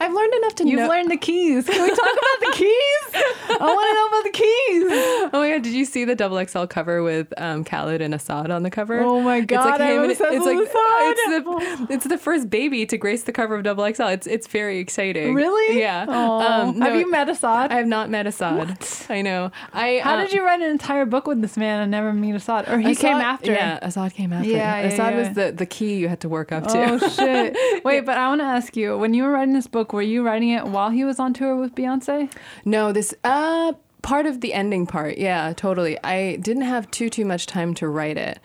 I've 0.00 0.12
learned 0.12 0.34
enough 0.34 0.54
to 0.56 0.64
know. 0.64 0.70
You've 0.70 0.80
know. 0.80 0.88
learned 0.88 1.10
the 1.10 1.16
keys. 1.16 1.66
Can 1.66 1.82
we 1.82 1.88
talk 1.90 1.98
about 1.98 2.40
the 2.40 2.52
keys? 2.54 3.22
I 3.48 3.58
want 3.60 3.88
to 3.88 3.94
know 3.94 4.06
about 4.08 4.24
the 4.24 4.30
keys. 4.30 5.30
Oh 5.34 5.38
my 5.40 5.50
god! 5.50 5.62
Did 5.62 5.72
you 5.72 5.84
see 5.84 6.04
the 6.04 6.14
double 6.14 6.44
XL 6.44 6.64
cover 6.64 7.02
with 7.02 7.32
um, 7.36 7.64
Khaled 7.64 8.00
and 8.00 8.14
Asahd 8.14 8.50
on 8.50 8.62
the 8.62 8.70
cover? 8.70 9.00
Oh 9.00 9.20
my 9.20 9.40
God, 9.40 9.80
I'm 9.80 9.90
him 9.90 10.02
and- 10.02 10.10
obsessed 10.12 10.34
it's 10.34 10.44
like 10.46 10.58
it's 10.60 11.24
the 11.28 11.86
it's 11.94 12.04
the 12.06 12.18
first 12.18 12.50
baby 12.50 12.86
to 12.86 12.96
grace 12.96 13.22
the 13.24 13.32
cover 13.32 13.54
of 13.54 13.62
double 13.62 13.84
XL. 13.92 14.02
It's 14.04 14.26
it's 14.26 14.46
very 14.46 14.78
exciting. 14.78 15.34
Really? 15.34 15.78
Yeah. 15.78 16.02
Um, 16.08 16.80
Have 16.80 16.96
you 16.96 17.10
met 17.10 17.28
Asahd? 17.28 17.70
I 17.70 17.74
have 17.76 17.86
not 17.86 18.10
met 18.10 18.26
Asahd. 18.26 19.10
I 19.10 19.22
know. 19.22 19.50
I 19.72 20.00
How 20.02 20.14
um, 20.14 20.20
did 20.24 20.32
you 20.32 20.44
write 20.44 20.60
an 20.60 20.70
entire 20.70 21.06
book 21.06 21.26
with 21.26 21.40
this 21.40 21.56
man 21.56 21.80
and 21.82 21.90
never 21.90 22.12
meet 22.12 22.34
Asahd? 22.34 22.68
Or 22.70 22.78
he 22.78 22.88
Asahd- 22.92 22.98
came 23.00 23.16
after? 23.18 23.52
Yeah, 23.52 23.78
Asahd 23.80 24.14
came 24.14 24.32
after. 24.32 24.48
Yeah, 24.50 24.80
yeah, 24.82 24.90
Asahd 24.90 25.10
yeah. 25.12 25.18
was 25.18 25.34
the 25.34 25.52
the 25.52 25.66
key 25.66 25.94
you 25.96 26.08
had 26.08 26.20
to 26.20 26.28
work 26.28 26.52
up 26.52 26.66
to. 26.68 26.84
Oh 26.84 26.98
shit! 27.10 27.56
Wait, 27.84 28.04
but 28.04 28.18
I 28.18 28.28
want 28.28 28.40
to 28.40 28.44
ask 28.46 28.76
you: 28.76 28.96
when 28.98 29.14
you 29.14 29.22
were 29.24 29.30
writing 29.30 29.54
this 29.54 29.66
book, 29.66 29.83
were 29.92 30.02
you 30.02 30.24
writing 30.24 30.50
it 30.50 30.66
while 30.66 30.90
he 30.90 31.04
was 31.04 31.18
on 31.20 31.34
tour 31.34 31.56
with 31.56 31.74
Beyonce? 31.74 32.32
No, 32.64 32.92
this 32.92 33.14
uh 33.24 33.72
part 34.02 34.26
of 34.26 34.40
the 34.40 34.52
ending 34.54 34.86
part. 34.86 35.18
Yeah, 35.18 35.52
totally. 35.56 35.98
I 36.04 36.36
didn't 36.36 36.62
have 36.64 36.90
too 36.90 37.08
too 37.10 37.24
much 37.24 37.46
time 37.46 37.74
to 37.74 37.88
write 37.88 38.16
it. 38.16 38.38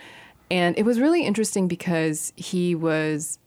And 0.52 0.78
it 0.78 0.84
was 0.84 1.00
really 1.00 1.26
interesting 1.26 1.68
because 1.68 2.34
he 2.36 2.76
was 2.76 3.38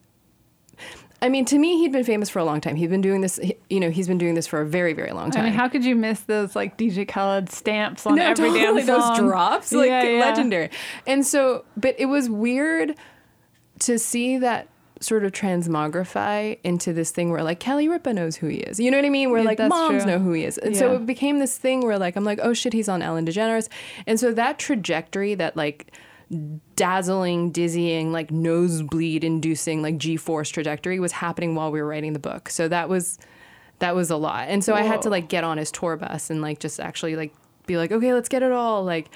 I 1.20 1.28
mean, 1.28 1.45
to 1.47 1.59
me, 1.59 1.78
he'd 1.78 1.93
been 1.93 2.03
famous 2.03 2.28
for 2.28 2.40
a 2.40 2.45
long 2.45 2.61
time. 2.61 2.74
He'd 2.74 2.90
been 2.90 3.01
doing 3.01 3.20
this, 3.20 3.38
you 3.70 3.78
know, 3.78 3.90
he's 3.90 4.09
been 4.09 4.18
doing 4.18 4.34
this 4.34 4.49
for 4.49 4.61
a 4.61 4.66
very, 4.66 4.93
very 4.93 5.12
long 5.12 5.28
I 5.28 5.30
time. 5.30 5.45
mean, 5.45 5.53
how 5.53 5.68
could 5.68 5.84
you 5.84 5.95
miss 5.95 6.18
those 6.22 6.57
like 6.57 6.76
DJ 6.76 7.07
Khaled 7.07 7.49
stamps 7.49 8.07
on 8.07 8.16
no, 8.16 8.24
every 8.24 8.49
totally, 8.49 8.82
damn 8.82 8.86
those 8.86 9.18
drops, 9.18 9.70
like 9.70 9.86
Yeah, 9.88 10.03
yeah. 10.03 10.20
legendary. 10.20 10.70
And 11.07 11.24
so, 11.24 11.64
but 11.76 11.95
it 11.97 12.07
was 12.07 12.28
weird 12.28 12.97
to 13.80 14.01
see 14.01 14.36
that 14.38 14.66
sort 15.03 15.25
of 15.25 15.33
transmogrify 15.33 16.59
into 16.65 16.93
this 16.93 17.11
thing 17.11 17.31
where 17.31 17.43
like 17.43 17.61
Kelly 17.61 17.89
Ripa 17.89 18.13
knows 18.13 18.37
who 18.37 18.47
he 18.47 18.59
is. 18.59 18.79
You 18.79 18.91
know 18.91 18.99
what 18.99 19.05
I 19.05 19.11
mean? 19.11 19.31
Where 19.31 19.41
Yeah, 19.43 19.49
like 19.49 19.59
moms 19.59 20.05
true. 20.05 20.13
know 20.13 20.19
who 20.19 20.33
he 20.33 20.45
is. 20.45 20.59
And 20.59 20.77
so 20.77 20.95
it 20.95 21.07
became 21.07 21.39
this 21.39 21.59
thing 21.59 21.83
where 21.83 21.99
like 21.99 22.17
I'm 22.17 22.25
like, 22.25 22.39
oh 22.43 22.53
shit, 22.53 22.73
he's 22.73 22.89
on 22.89 23.03
Ellen 23.03 23.27
DeGeneres. 23.27 23.69
And 24.07 24.19
so 24.19 24.33
that 24.33 24.59
trajectory, 24.59 25.35
that 25.35 25.57
like 25.57 25.93
dazzling, 26.77 27.51
dizzying, 27.51 28.13
like 28.13 28.31
nosebleed 28.31 29.25
inducing, 29.25 29.83
like 29.83 29.99
G 29.99 30.17
force 30.17 30.49
trajectory 30.49 30.99
was 31.01 31.13
happening 31.13 31.55
while 31.55 31.71
we 31.73 31.81
were 31.83 31.89
writing 31.89 32.13
the 32.13 32.19
book. 32.19 32.49
So 32.49 32.69
that 32.69 32.89
was 32.89 33.19
that 33.81 33.97
was 33.97 34.11
a 34.11 34.17
lot. 34.17 34.49
And 34.49 34.65
so 34.65 34.75
I 34.75 34.83
had 34.83 35.03
to 35.03 35.11
like 35.11 35.29
get 35.29 35.43
on 35.43 35.59
his 35.59 35.73
tour 35.73 35.97
bus 35.97 36.31
and 36.31 36.41
like 36.41 36.61
just 36.61 36.79
actually 36.79 37.17
like 37.17 37.35
be 37.67 37.77
like, 37.77 37.91
okay, 37.91 38.15
let's 38.15 38.29
get 38.29 38.43
it 38.43 38.53
all. 38.53 38.85
Like, 38.85 39.11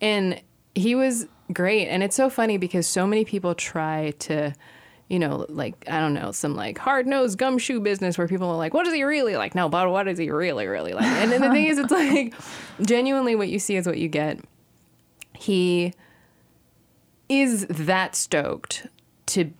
and 0.00 0.40
he 0.76 0.94
was 0.94 1.26
great. 1.52 1.88
And 1.88 2.02
it's 2.02 2.16
so 2.16 2.30
funny 2.30 2.56
because 2.56 2.86
so 2.86 3.06
many 3.06 3.24
people 3.24 3.54
try 3.54 4.12
to, 4.20 4.54
you 5.12 5.18
know, 5.18 5.44
like, 5.50 5.74
I 5.90 6.00
don't 6.00 6.14
know, 6.14 6.32
some 6.32 6.56
like 6.56 6.78
hard 6.78 7.06
nosed 7.06 7.36
gumshoe 7.36 7.80
business 7.80 8.16
where 8.16 8.26
people 8.26 8.48
are 8.48 8.56
like, 8.56 8.72
what 8.72 8.86
is 8.86 8.94
he 8.94 9.02
really 9.02 9.36
like? 9.36 9.54
No, 9.54 9.68
but 9.68 9.90
what 9.90 10.08
is 10.08 10.16
he 10.16 10.30
really, 10.30 10.66
really 10.66 10.94
like? 10.94 11.04
And 11.04 11.30
then 11.30 11.42
the 11.42 11.50
thing 11.50 11.66
is, 11.66 11.76
it's 11.76 11.92
like 11.92 12.32
genuinely 12.80 13.36
what 13.36 13.50
you 13.50 13.58
see 13.58 13.76
is 13.76 13.86
what 13.86 13.98
you 13.98 14.08
get. 14.08 14.40
He 15.34 15.92
is 17.28 17.66
that 17.66 18.16
stoked 18.16 18.86
to 19.26 19.52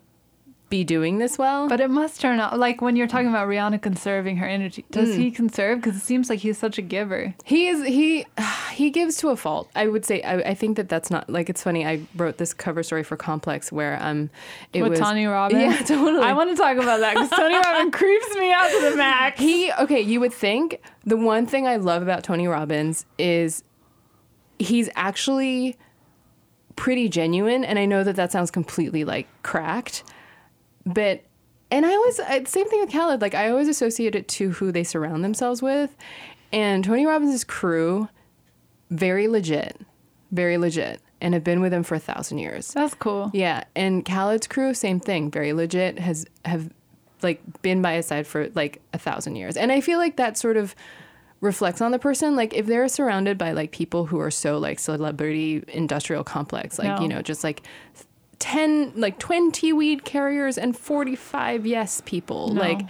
be 0.72 0.84
doing 0.84 1.18
this 1.18 1.36
well. 1.36 1.68
But 1.68 1.82
it 1.82 1.90
must 1.90 2.18
turn 2.18 2.40
out 2.40 2.58
like 2.58 2.80
when 2.80 2.96
you're 2.96 3.06
talking 3.06 3.28
about 3.28 3.46
Rihanna 3.46 3.82
conserving 3.82 4.38
her 4.38 4.46
energy. 4.46 4.86
Does 4.90 5.14
he 5.14 5.30
conserve? 5.30 5.82
Because 5.82 5.96
it 5.98 6.00
seems 6.00 6.30
like 6.30 6.38
he's 6.38 6.56
such 6.56 6.78
a 6.78 6.82
giver. 6.82 7.34
He 7.44 7.68
is 7.68 7.84
he 7.86 8.24
he 8.72 8.88
gives 8.88 9.18
to 9.18 9.28
a 9.28 9.36
fault. 9.36 9.68
I 9.76 9.86
would 9.86 10.06
say 10.06 10.22
I, 10.22 10.36
I 10.38 10.54
think 10.54 10.78
that 10.78 10.88
that's 10.88 11.10
not 11.10 11.28
like 11.28 11.50
it's 11.50 11.62
funny. 11.62 11.86
I 11.86 12.00
wrote 12.16 12.38
this 12.38 12.54
cover 12.54 12.82
story 12.82 13.02
for 13.02 13.18
Complex 13.18 13.70
where 13.70 13.98
um 14.00 14.30
it 14.72 14.80
With 14.80 14.92
was 14.92 15.00
Tony 15.00 15.26
Robbins. 15.38 15.62
Yeah, 15.62 15.76
totally. 15.84 16.24
I 16.24 16.32
want 16.32 16.48
to 16.48 16.56
talk 16.56 16.78
about 16.78 17.00
that 17.00 17.14
because 17.16 17.28
Tony 17.28 17.54
Robbins 17.54 17.94
creeps 17.98 18.34
me 18.36 18.50
out 18.50 18.70
to 18.70 18.90
the 18.90 18.96
max. 18.96 19.38
he 19.38 19.70
okay. 19.78 20.00
You 20.00 20.20
would 20.20 20.32
think 20.32 20.80
the 21.04 21.18
one 21.18 21.44
thing 21.46 21.66
I 21.66 21.76
love 21.76 22.00
about 22.00 22.24
Tony 22.24 22.48
Robbins 22.48 23.04
is 23.18 23.62
he's 24.58 24.88
actually 24.96 25.76
pretty 26.76 27.10
genuine, 27.10 27.62
and 27.62 27.78
I 27.78 27.84
know 27.84 28.02
that 28.04 28.16
that 28.16 28.32
sounds 28.32 28.50
completely 28.50 29.04
like 29.04 29.26
cracked, 29.42 30.02
but. 30.84 31.22
And 31.70 31.86
I 31.86 31.92
always, 31.94 32.16
same 32.50 32.68
thing 32.68 32.80
with 32.80 32.92
Khaled. 32.92 33.22
Like, 33.22 33.34
I 33.34 33.48
always 33.48 33.66
associate 33.66 34.14
it 34.14 34.28
to 34.28 34.50
who 34.50 34.72
they 34.72 34.84
surround 34.84 35.24
themselves 35.24 35.62
with. 35.62 35.96
And 36.52 36.84
Tony 36.84 37.06
Robbins' 37.06 37.44
crew, 37.44 38.10
very 38.90 39.26
legit, 39.26 39.80
very 40.32 40.58
legit, 40.58 41.00
and 41.22 41.32
have 41.32 41.42
been 41.42 41.62
with 41.62 41.72
him 41.72 41.82
for 41.82 41.94
a 41.94 41.98
thousand 41.98 42.38
years. 42.38 42.74
That's 42.74 42.92
cool. 42.92 43.30
Yeah, 43.32 43.64
and 43.74 44.04
Khaled's 44.04 44.46
crew, 44.46 44.74
same 44.74 45.00
thing, 45.00 45.30
very 45.30 45.54
legit, 45.54 45.98
has 45.98 46.26
have 46.44 46.68
like 47.22 47.40
been 47.62 47.80
by 47.80 47.94
his 47.94 48.04
side 48.04 48.26
for 48.26 48.50
like 48.50 48.82
a 48.92 48.98
thousand 48.98 49.36
years, 49.36 49.56
and 49.56 49.72
I 49.72 49.80
feel 49.80 49.98
like 49.98 50.16
that 50.16 50.36
sort 50.36 50.58
of 50.58 50.74
reflects 51.40 51.80
on 51.80 51.90
the 51.90 51.98
person. 51.98 52.36
Like 52.36 52.52
if 52.52 52.66
they're 52.66 52.86
surrounded 52.88 53.38
by 53.38 53.52
like 53.52 53.70
people 53.70 54.04
who 54.04 54.20
are 54.20 54.30
so 54.30 54.58
like 54.58 54.78
celebrity 54.78 55.64
industrial 55.68 56.22
complex, 56.22 56.78
like 56.78 56.88
No. 56.88 57.00
you 57.00 57.08
know, 57.08 57.22
just 57.22 57.42
like. 57.42 57.62
10 58.42 58.94
like 58.96 59.18
20 59.20 59.72
weed 59.72 60.04
carriers 60.04 60.58
and 60.58 60.76
45 60.76 61.64
yes 61.64 62.02
people 62.04 62.52
No. 62.52 62.60
like 62.60 62.80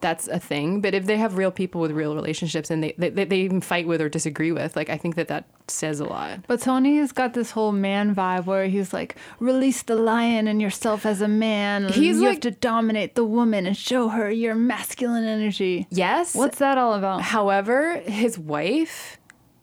that's 0.00 0.26
a 0.26 0.40
thing. 0.40 0.80
But 0.80 0.94
if 0.94 1.06
they 1.06 1.16
have 1.16 1.36
real 1.36 1.52
people 1.52 1.80
with 1.80 1.92
real 1.92 2.16
relationships 2.16 2.72
and 2.72 2.82
they, 2.82 2.92
they, 2.98 3.10
they 3.24 3.36
even 3.42 3.60
fight 3.60 3.86
with 3.86 4.00
or 4.00 4.08
disagree 4.08 4.50
with, 4.50 4.74
like, 4.74 4.90
I 4.90 4.96
think 4.96 5.14
that 5.14 5.28
that 5.28 5.44
says 5.68 6.00
a 6.00 6.04
lot. 6.04 6.40
But 6.48 6.60
Tony's 6.60 7.12
got 7.12 7.34
this 7.34 7.52
whole 7.52 7.70
man 7.70 8.12
vibe 8.12 8.46
where 8.46 8.66
he's 8.66 8.92
like, 8.92 9.14
release 9.38 9.84
the 9.84 9.94
lion 9.94 10.48
in 10.48 10.58
yourself 10.58 11.06
as 11.06 11.20
a 11.20 11.28
man. 11.28 11.84
He's 11.92 12.16
you 12.16 12.22
like- 12.24 12.32
have 12.32 12.40
to 12.40 12.50
dominate 12.50 13.14
the 13.14 13.24
woman 13.24 13.64
and 13.64 13.76
show 13.76 14.08
her 14.08 14.28
your 14.28 14.56
masculine 14.56 15.22
energy. 15.22 15.86
Yes. 15.90 16.34
What's 16.34 16.58
that 16.58 16.78
all 16.78 16.94
about? 16.94 17.20
However, 17.22 17.98
his 17.98 18.36
wife 18.36 19.18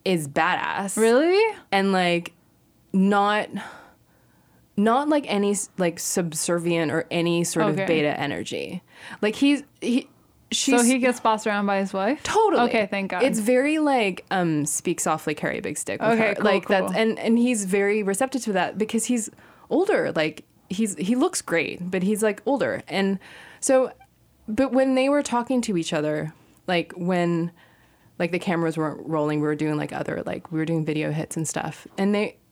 is 0.05 0.29
badass. 0.29 0.95
Really? 0.95 1.57
And 1.69 1.91
like 1.91 2.31
not 2.93 3.49
not 4.79 5.09
like 5.09 5.25
any 5.27 5.55
like 5.77 5.99
subservient 5.99 6.91
or 6.91 7.05
any 7.11 7.43
sort 7.43 7.65
Okay. 7.67 7.81
of 7.83 7.87
beta 7.87 8.19
energy. 8.19 8.81
Like 9.21 9.35
he's 9.35 9.63
he 9.81 10.07
she's 10.51 10.79
so 10.79 10.83
he 10.85 10.97
gets 10.97 11.19
bossed 11.19 11.45
around 11.45 11.65
by 11.65 11.79
his 11.79 11.93
wife? 11.93 12.23
Totally. 12.23 12.63
Okay, 12.69 12.87
thank 12.89 13.11
God. 13.11 13.23
It's 13.23 13.39
very 13.39 13.77
like 13.79 14.25
um 14.31 14.65
speak 14.65 14.99
softly, 14.99 15.35
carry 15.35 15.59
a 15.59 15.61
big 15.61 15.77
stick. 15.77 16.01
With 16.01 16.11
Okay, 16.13 16.29
her. 16.29 16.35
cool, 16.35 16.45
like 16.45 16.67
that's 16.67 16.93
and 16.93 17.19
and 17.19 17.37
he's 17.37 17.65
very 17.65 18.01
receptive 18.03 18.41
to 18.43 18.53
that 18.53 18.77
because 18.77 19.05
he's 19.05 19.29
older. 19.69 20.11
Like 20.13 20.45
he's 20.69 20.95
he 20.95 21.15
looks 21.15 21.41
great, 21.41 21.91
but 21.91 22.01
he's 22.03 22.23
like 22.23 22.41
older. 22.45 22.81
And 22.87 23.19
so 23.59 23.91
but 24.47 24.71
when 24.71 24.95
they 24.95 25.09
were 25.09 25.21
talking 25.21 25.61
to 25.61 25.77
each 25.77 25.93
other, 25.93 26.33
like 26.67 26.93
when 26.95 27.51
like 28.17 28.31
the 28.31 28.39
cameras 28.39 28.77
weren't 28.77 28.99
rolling, 29.07 29.39
we 29.41 29.47
were 29.47 29.55
doing 29.55 29.77
like 29.77 29.93
other 29.93 30.23
like 30.25 30.51
we 30.51 30.57
were 30.59 30.65
doing 30.65 30.83
video 30.85 31.11
hits 31.11 31.37
and 31.37 31.47
stuff. 31.47 31.85
And 31.97 32.15
they 32.15 32.37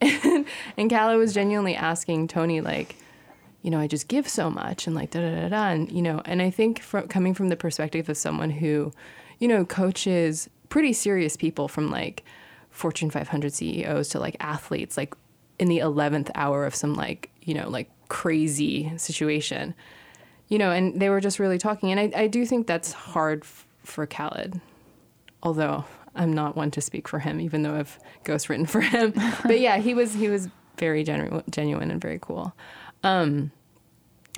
and 0.76 0.90
Khaled 0.90 1.18
was 1.18 1.34
genuinely 1.34 1.74
asking 1.74 2.28
Tony 2.28 2.60
like 2.60 2.96
you 3.62 3.70
know, 3.70 3.80
I 3.80 3.86
just 3.86 4.08
give 4.08 4.28
so 4.28 4.50
much 4.50 4.86
and 4.86 4.94
like 4.94 5.10
da 5.10 5.20
da 5.20 5.34
da 5.42 5.48
da. 5.48 5.68
And, 5.68 5.90
you 5.90 6.00
know, 6.00 6.22
and 6.24 6.40
I 6.40 6.50
think 6.50 6.80
from 6.80 7.08
coming 7.08 7.34
from 7.34 7.48
the 7.48 7.56
perspective 7.56 8.08
of 8.08 8.16
someone 8.16 8.50
who, 8.50 8.92
you 9.38 9.48
know, 9.48 9.64
coaches 9.64 10.48
pretty 10.68 10.92
serious 10.92 11.36
people 11.36 11.68
from 11.68 11.90
like 11.90 12.24
Fortune 12.70 13.10
500 13.10 13.52
CEOs 13.52 14.08
to 14.10 14.20
like 14.20 14.36
athletes, 14.40 14.96
like 14.96 15.14
in 15.58 15.68
the 15.68 15.78
11th 15.78 16.30
hour 16.34 16.64
of 16.66 16.74
some 16.74 16.94
like, 16.94 17.30
you 17.42 17.54
know, 17.54 17.68
like 17.68 17.90
crazy 18.08 18.92
situation, 18.96 19.74
you 20.48 20.58
know, 20.58 20.70
and 20.70 21.00
they 21.00 21.10
were 21.10 21.20
just 21.20 21.38
really 21.38 21.58
talking. 21.58 21.90
And 21.90 22.14
I, 22.14 22.22
I 22.22 22.26
do 22.26 22.46
think 22.46 22.66
that's 22.66 22.92
hard 22.92 23.42
f- 23.42 23.66
for 23.82 24.06
Khaled, 24.06 24.60
although 25.42 25.84
I'm 26.18 26.32
not 26.32 26.56
one 26.56 26.70
to 26.72 26.80
speak 26.80 27.08
for 27.08 27.18
him, 27.20 27.40
even 27.40 27.62
though 27.62 27.74
I've 27.76 27.98
ghostwritten 28.24 28.68
for 28.68 28.80
him. 28.80 29.14
but 29.44 29.60
yeah, 29.60 29.78
he 29.78 29.94
was, 29.94 30.12
he 30.14 30.28
was 30.28 30.48
very 30.76 31.04
genu- 31.04 31.42
genuine 31.50 31.90
and 31.90 32.00
very 32.00 32.18
cool. 32.20 32.54
Um, 33.02 33.50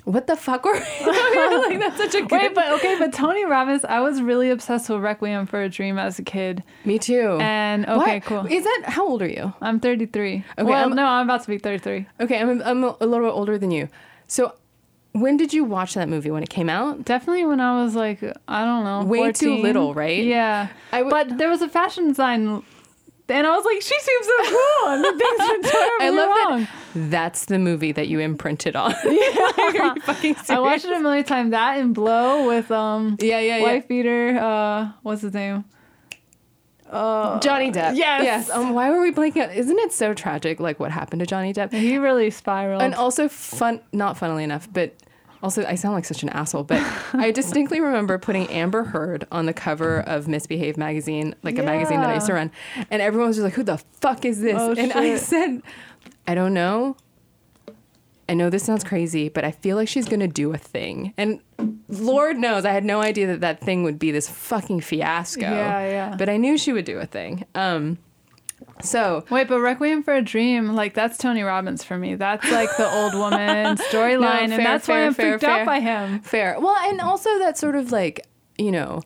what 0.05 0.25
the 0.25 0.35
fuck 0.35 0.65
were 0.65 0.73
we 0.73 0.79
doing? 1.05 1.61
like 1.69 1.79
that's 1.79 1.97
such 1.97 2.15
a 2.15 2.21
good. 2.25 2.31
Wait, 2.31 2.55
but 2.55 2.71
okay, 2.73 2.95
but 2.97 3.13
Tony 3.13 3.45
Robbins, 3.45 3.85
I 3.85 3.99
was 3.99 4.19
really 4.21 4.49
obsessed 4.49 4.89
with 4.89 4.99
Requiem 5.01 5.45
for 5.45 5.61
a 5.61 5.69
Dream 5.69 5.99
as 5.99 6.17
a 6.17 6.23
kid. 6.23 6.63
me 6.85 6.97
too. 6.97 7.37
And 7.39 7.85
okay, 7.87 8.15
What? 8.15 8.23
cool. 8.23 8.45
Is 8.47 8.63
that 8.63 8.83
how 8.87 9.07
old 9.07 9.21
are 9.21 9.27
you? 9.29 9.53
I'm 9.61 9.79
33. 9.79 10.43
Okay, 10.57 10.63
well, 10.63 10.73
I'm- 10.73 10.95
no, 10.95 11.05
I'm 11.05 11.27
about 11.27 11.41
to 11.43 11.47
be 11.49 11.57
33. 11.59 12.07
Okay, 12.21 12.39
I'm 12.39 12.61
I'm 12.63 12.83
a 12.83 12.95
little 12.99 13.27
bit 13.27 13.33
older 13.33 13.57
than 13.59 13.69
you. 13.71 13.89
So, 14.27 14.55
when 15.13 15.37
did 15.37 15.53
you 15.53 15.63
watch 15.63 15.93
that 15.95 16.07
movie? 16.09 16.31
When 16.31 16.43
it 16.43 16.49
came 16.49 16.69
out? 16.69 17.03
Definitely 17.05 17.45
when 17.45 17.59
I 17.59 17.83
was 17.83 17.95
like, 17.95 18.21
I 18.47 18.63
don't 18.65 18.83
know, 18.83 19.03
Way 19.03 19.31
too 19.31 19.55
little, 19.55 19.93
right? 19.93 20.23
Yeah. 20.23 20.67
I 20.91 20.99
w- 21.03 21.11
but 21.11 21.37
there 21.37 21.49
was 21.49 21.61
a 21.61 21.67
fashion 21.69 22.07
design, 22.09 22.63
and 23.29 23.47
I 23.47 23.55
was 23.55 23.65
like, 23.65 23.81
she 23.81 23.99
seems 23.99 24.25
so 24.25 24.37
cool, 24.49 24.89
and 24.93 25.03
the 25.03 25.11
things 25.17 25.39
were 25.39 25.69
terribly 25.71 26.05
I 26.05 26.09
love 26.09 26.29
wrong. 26.29 26.59
that. 26.61 27.09
That's 27.11 27.45
the 27.45 27.59
movie 27.59 27.91
that 27.93 28.07
you 28.09 28.19
imprinted 28.19 28.75
on. 28.75 28.93
Yeah, 29.05 29.51
are 29.57 29.71
you 29.95 30.01
fucking 30.01 30.35
serious? 30.35 30.49
I 30.49 30.59
watched 30.59 30.85
it 30.85 30.91
a 30.91 30.99
million 30.99 31.23
times. 31.25 31.51
That 31.51 31.77
and 31.79 31.93
Blow 31.93 32.47
with 32.47 32.69
um, 32.71 33.17
Yeah, 33.19 33.39
yeah, 33.39 33.57
yeah. 33.57 33.63
wife 33.63 33.87
beater. 33.87 34.37
Uh, 34.37 34.91
what's 35.01 35.21
his 35.21 35.33
name? 35.33 35.63
Johnny 36.91 37.71
Depp. 37.71 37.95
Yes. 37.95 38.23
Yes. 38.23 38.49
Um, 38.49 38.73
why 38.73 38.89
were 38.91 39.01
we 39.01 39.11
blanking 39.11 39.43
out? 39.43 39.55
Isn't 39.55 39.79
it 39.79 39.93
so 39.93 40.13
tragic, 40.13 40.59
like 40.59 40.79
what 40.79 40.91
happened 40.91 41.21
to 41.21 41.25
Johnny 41.25 41.53
Depp? 41.53 41.71
He 41.71 41.97
really 41.97 42.29
spiraled. 42.29 42.81
And 42.81 42.93
also 42.93 43.27
fun, 43.29 43.79
not 43.93 44.17
funnily 44.17 44.43
enough, 44.43 44.67
but 44.71 44.93
also 45.43 45.65
I 45.65 45.75
sound 45.75 45.95
like 45.95 46.05
such 46.05 46.23
an 46.23 46.29
asshole, 46.29 46.63
but 46.63 46.81
I 47.13 47.31
distinctly 47.41 47.79
remember 47.81 48.17
putting 48.17 48.47
Amber 48.49 48.83
Heard 48.83 49.25
on 49.31 49.45
the 49.45 49.53
cover 49.53 50.01
of 50.01 50.25
Missbehave 50.25 50.77
magazine, 50.77 51.35
like 51.43 51.57
a 51.57 51.63
magazine 51.63 51.99
that 52.01 52.09
I 52.09 52.15
used 52.15 52.27
to 52.27 52.33
run, 52.33 52.51
and 52.89 53.01
everyone 53.01 53.27
was 53.29 53.37
just 53.37 53.45
like, 53.45 53.53
"Who 53.53 53.63
the 53.63 53.77
fuck 53.99 54.25
is 54.25 54.39
this?" 54.41 54.55
Oh, 54.57 54.73
and 54.77 54.91
I 54.93 55.15
said, 55.17 55.61
"I 56.27 56.35
don't 56.35 56.53
know." 56.53 56.95
I 58.31 58.33
know 58.33 58.49
this 58.49 58.63
sounds 58.63 58.85
crazy, 58.85 59.27
but 59.27 59.43
I 59.43 59.51
feel 59.51 59.75
like 59.75 59.89
she's 59.89 60.07
gonna 60.07 60.25
do 60.25 60.53
a 60.53 60.57
thing, 60.57 61.13
and 61.17 61.41
Lord 61.89 62.37
knows 62.37 62.63
I 62.63 62.71
had 62.71 62.85
no 62.85 63.01
idea 63.01 63.27
that 63.27 63.41
that 63.41 63.59
thing 63.59 63.83
would 63.83 63.99
be 63.99 64.09
this 64.09 64.29
fucking 64.29 64.79
fiasco. 64.79 65.41
Yeah, 65.41 65.85
yeah. 65.85 66.15
But 66.17 66.29
I 66.29 66.37
knew 66.37 66.57
she 66.57 66.71
would 66.71 66.85
do 66.85 66.97
a 66.97 67.05
thing. 67.05 67.45
Um, 67.55 67.97
so 68.81 69.25
Wait, 69.29 69.49
but 69.49 69.59
Requiem 69.59 70.01
for 70.01 70.13
a 70.13 70.21
Dream, 70.21 70.75
like 70.75 70.93
that's 70.93 71.17
Tony 71.17 71.43
Robbins 71.43 71.83
for 71.83 71.97
me. 71.97 72.15
That's 72.15 72.49
like 72.49 72.69
the 72.77 72.89
old 72.89 73.13
woman 73.15 73.75
storyline, 73.91 74.21
No, 74.21 74.27
and 74.29 74.53
fair, 74.53 74.63
that's 74.63 74.87
why 74.87 75.05
I'm 75.05 75.13
fair, 75.13 75.31
freaked 75.33 75.43
fair. 75.43 75.59
out 75.61 75.65
by 75.65 75.81
him. 75.81 76.21
Fair. 76.21 76.57
Well, 76.57 76.77
and 76.89 77.01
also 77.01 77.37
that 77.39 77.57
sort 77.57 77.75
of 77.75 77.91
like, 77.91 78.25
you 78.57 78.71
know, 78.71 79.01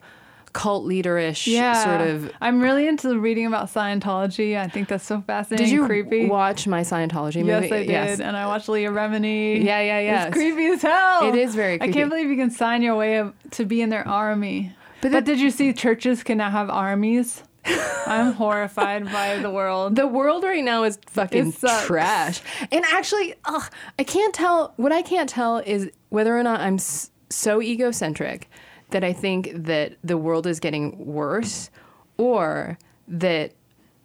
cult 0.56 0.84
leaderish 0.86 1.46
Yeah, 1.46 1.84
sort 1.84 2.00
of. 2.08 2.32
I'm 2.40 2.60
really 2.62 2.88
into 2.88 3.18
reading 3.18 3.46
about 3.46 3.68
Scientology. 3.68 4.58
I 4.58 4.68
think 4.68 4.88
that's 4.88 5.04
so 5.04 5.20
fascinating. 5.20 5.66
Did 5.66 5.72
you 5.72 5.86
creepy? 5.86 6.26
watch 6.26 6.66
my 6.66 6.80
Scientology 6.80 7.44
movie? 7.44 7.68
Yes, 7.68 7.72
I 7.72 7.84
did, 7.84 8.20
and 8.22 8.36
I 8.36 8.46
watched 8.46 8.68
Leah 8.68 8.90
Remini. 8.90 9.62
Yeah, 9.62 9.80
yeah, 9.80 10.00
yeah. 10.00 10.26
It's 10.26 10.34
creepy 10.36 10.66
as 10.66 10.82
hell. 10.82 11.28
It 11.28 11.34
is 11.34 11.54
very 11.54 11.78
creepy. 11.78 11.92
I 11.92 11.94
can't 11.94 12.08
believe 12.10 12.30
you 12.30 12.36
can 12.36 12.50
sign 12.50 12.80
your 12.82 12.96
way 12.96 13.18
up 13.18 13.34
to 13.52 13.64
be 13.66 13.82
in 13.82 13.90
their 13.90 14.06
army. 14.08 14.74
But 15.02 15.12
But, 15.12 15.24
did 15.26 15.38
you 15.40 15.50
see 15.50 15.72
churches 15.74 16.22
can 16.22 16.38
now 16.38 16.50
have 16.50 16.70
armies? 16.70 17.42
I'm 18.06 18.32
horrified 18.32 19.04
by 19.12 19.38
the 19.38 19.50
world. 19.50 19.96
The 19.96 20.06
world 20.06 20.42
right 20.44 20.64
now 20.64 20.84
is 20.84 20.98
fucking 21.08 21.52
trash. 21.84 22.40
And 22.72 22.84
actually, 22.92 23.34
ugh, 23.44 23.70
I 23.98 24.04
can't 24.04 24.32
tell. 24.34 24.72
What 24.76 24.92
I 24.92 25.02
can't 25.02 25.28
tell 25.28 25.58
is 25.58 25.90
whether 26.08 26.38
or 26.38 26.42
not 26.42 26.60
I'm 26.60 26.74
s- 26.76 27.10
so 27.28 27.60
egocentric 27.60 28.48
that 28.90 29.02
I 29.04 29.12
think 29.12 29.50
that 29.54 29.94
the 30.04 30.16
world 30.16 30.46
is 30.46 30.60
getting 30.60 31.04
worse, 31.06 31.70
or 32.18 32.78
that 33.08 33.52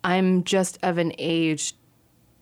I'm 0.03 0.43
just 0.43 0.77
of 0.83 0.97
an 0.97 1.13
age 1.17 1.73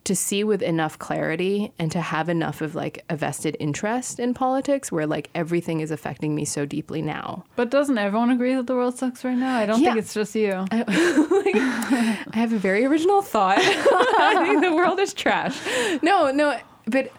to 0.05 0.15
see 0.15 0.43
with 0.43 0.61
enough 0.63 0.97
clarity 0.97 1.71
and 1.77 1.91
to 1.91 2.01
have 2.01 2.29
enough 2.29 2.61
of 2.61 2.73
like 2.73 3.03
a 3.09 3.15
vested 3.15 3.55
interest 3.59 4.17
in 4.19 4.33
politics 4.33 4.91
where 4.91 5.05
like 5.05 5.29
everything 5.35 5.81
is 5.81 5.91
affecting 5.91 6.33
me 6.33 6.45
so 6.45 6.65
deeply 6.65 7.01
now. 7.01 7.43
but 7.55 7.69
doesn't 7.69 7.97
everyone 7.97 8.31
agree 8.31 8.55
that 8.55 8.65
the 8.65 8.73
world 8.73 8.97
sucks 8.97 9.23
right 9.23 9.37
now? 9.37 9.55
I 9.57 9.65
don't 9.67 9.79
Yeah. 9.81 9.89
think 9.91 9.99
it's 9.99 10.13
just 10.13 10.33
you. 10.33 10.65
I 10.71 12.17
have 12.33 12.53
a 12.53 12.57
very 12.57 12.85
original 12.85 13.21
thought. 13.21 13.57
I 13.61 14.45
think 14.47 14.63
the 14.63 14.73
world 14.73 14.99
is 14.99 15.13
trash. 15.13 15.57
No, 16.01 16.31
no, 16.31 16.57
but 16.85 17.11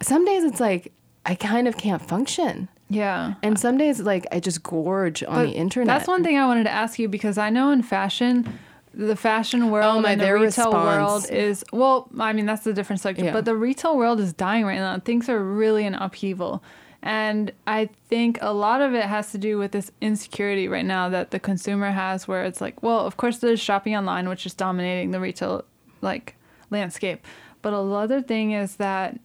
some 0.00 0.24
days 0.24 0.44
it's 0.44 0.60
like 0.60 0.92
I 1.26 1.34
kind 1.34 1.68
of 1.68 1.76
can't 1.76 2.00
function. 2.00 2.68
Yeah. 2.92 3.34
And 3.42 3.58
some 3.58 3.76
days 3.78 4.00
like 4.00 4.26
I 4.32 4.40
just 4.40 4.62
gorge 4.62 5.22
on 5.22 5.34
But 5.34 5.44
the 5.46 5.52
internet. 5.52 5.86
That's 5.86 6.08
one 6.08 6.22
thing 6.22 6.36
I 6.38 6.46
wanted 6.46 6.64
to 6.64 6.70
ask 6.70 6.98
you 6.98 7.08
because 7.08 7.38
I 7.38 7.50
know 7.50 7.70
in 7.70 7.82
fashion, 7.82 8.58
the 8.94 9.16
fashion 9.16 9.70
world 9.70 9.96
Oh, 9.98 10.00
my- 10.00 10.12
and 10.12 10.20
the 10.20 10.32
retail 10.32 10.66
response. 10.72 10.74
world 10.74 11.30
is 11.30 11.64
well. 11.72 12.08
I 12.18 12.32
mean, 12.32 12.46
that's 12.46 12.66
a 12.66 12.72
different 12.72 13.00
subject. 13.00 13.26
Yeah. 13.26 13.32
But 13.32 13.44
the 13.46 13.56
retail 13.56 13.96
world 13.96 14.20
is 14.20 14.32
dying 14.32 14.64
right 14.64 14.78
now. 14.78 14.98
Things 14.98 15.28
are 15.28 15.42
really 15.42 15.84
in 15.86 15.94
upheaval, 15.94 16.62
and 17.02 17.52
I 17.66 17.88
think 18.08 18.38
a 18.42 18.52
lot 18.52 18.80
of 18.82 18.94
it 18.94 19.04
has 19.04 19.32
to 19.32 19.38
do 19.38 19.58
with 19.58 19.72
this 19.72 19.90
insecurity 20.00 20.68
right 20.68 20.84
now 20.84 21.08
that 21.08 21.30
the 21.30 21.40
consumer 21.40 21.90
has, 21.90 22.28
where 22.28 22.44
it's 22.44 22.60
like, 22.60 22.82
well, 22.82 23.00
of 23.00 23.16
course, 23.16 23.38
there's 23.38 23.60
shopping 23.60 23.96
online, 23.96 24.28
which 24.28 24.44
is 24.46 24.54
dominating 24.54 25.10
the 25.12 25.20
retail 25.20 25.64
like 26.02 26.36
landscape, 26.70 27.24
but 27.62 27.72
a 27.72 27.78
other 27.78 28.20
thing 28.20 28.52
is 28.52 28.76
that 28.76 29.18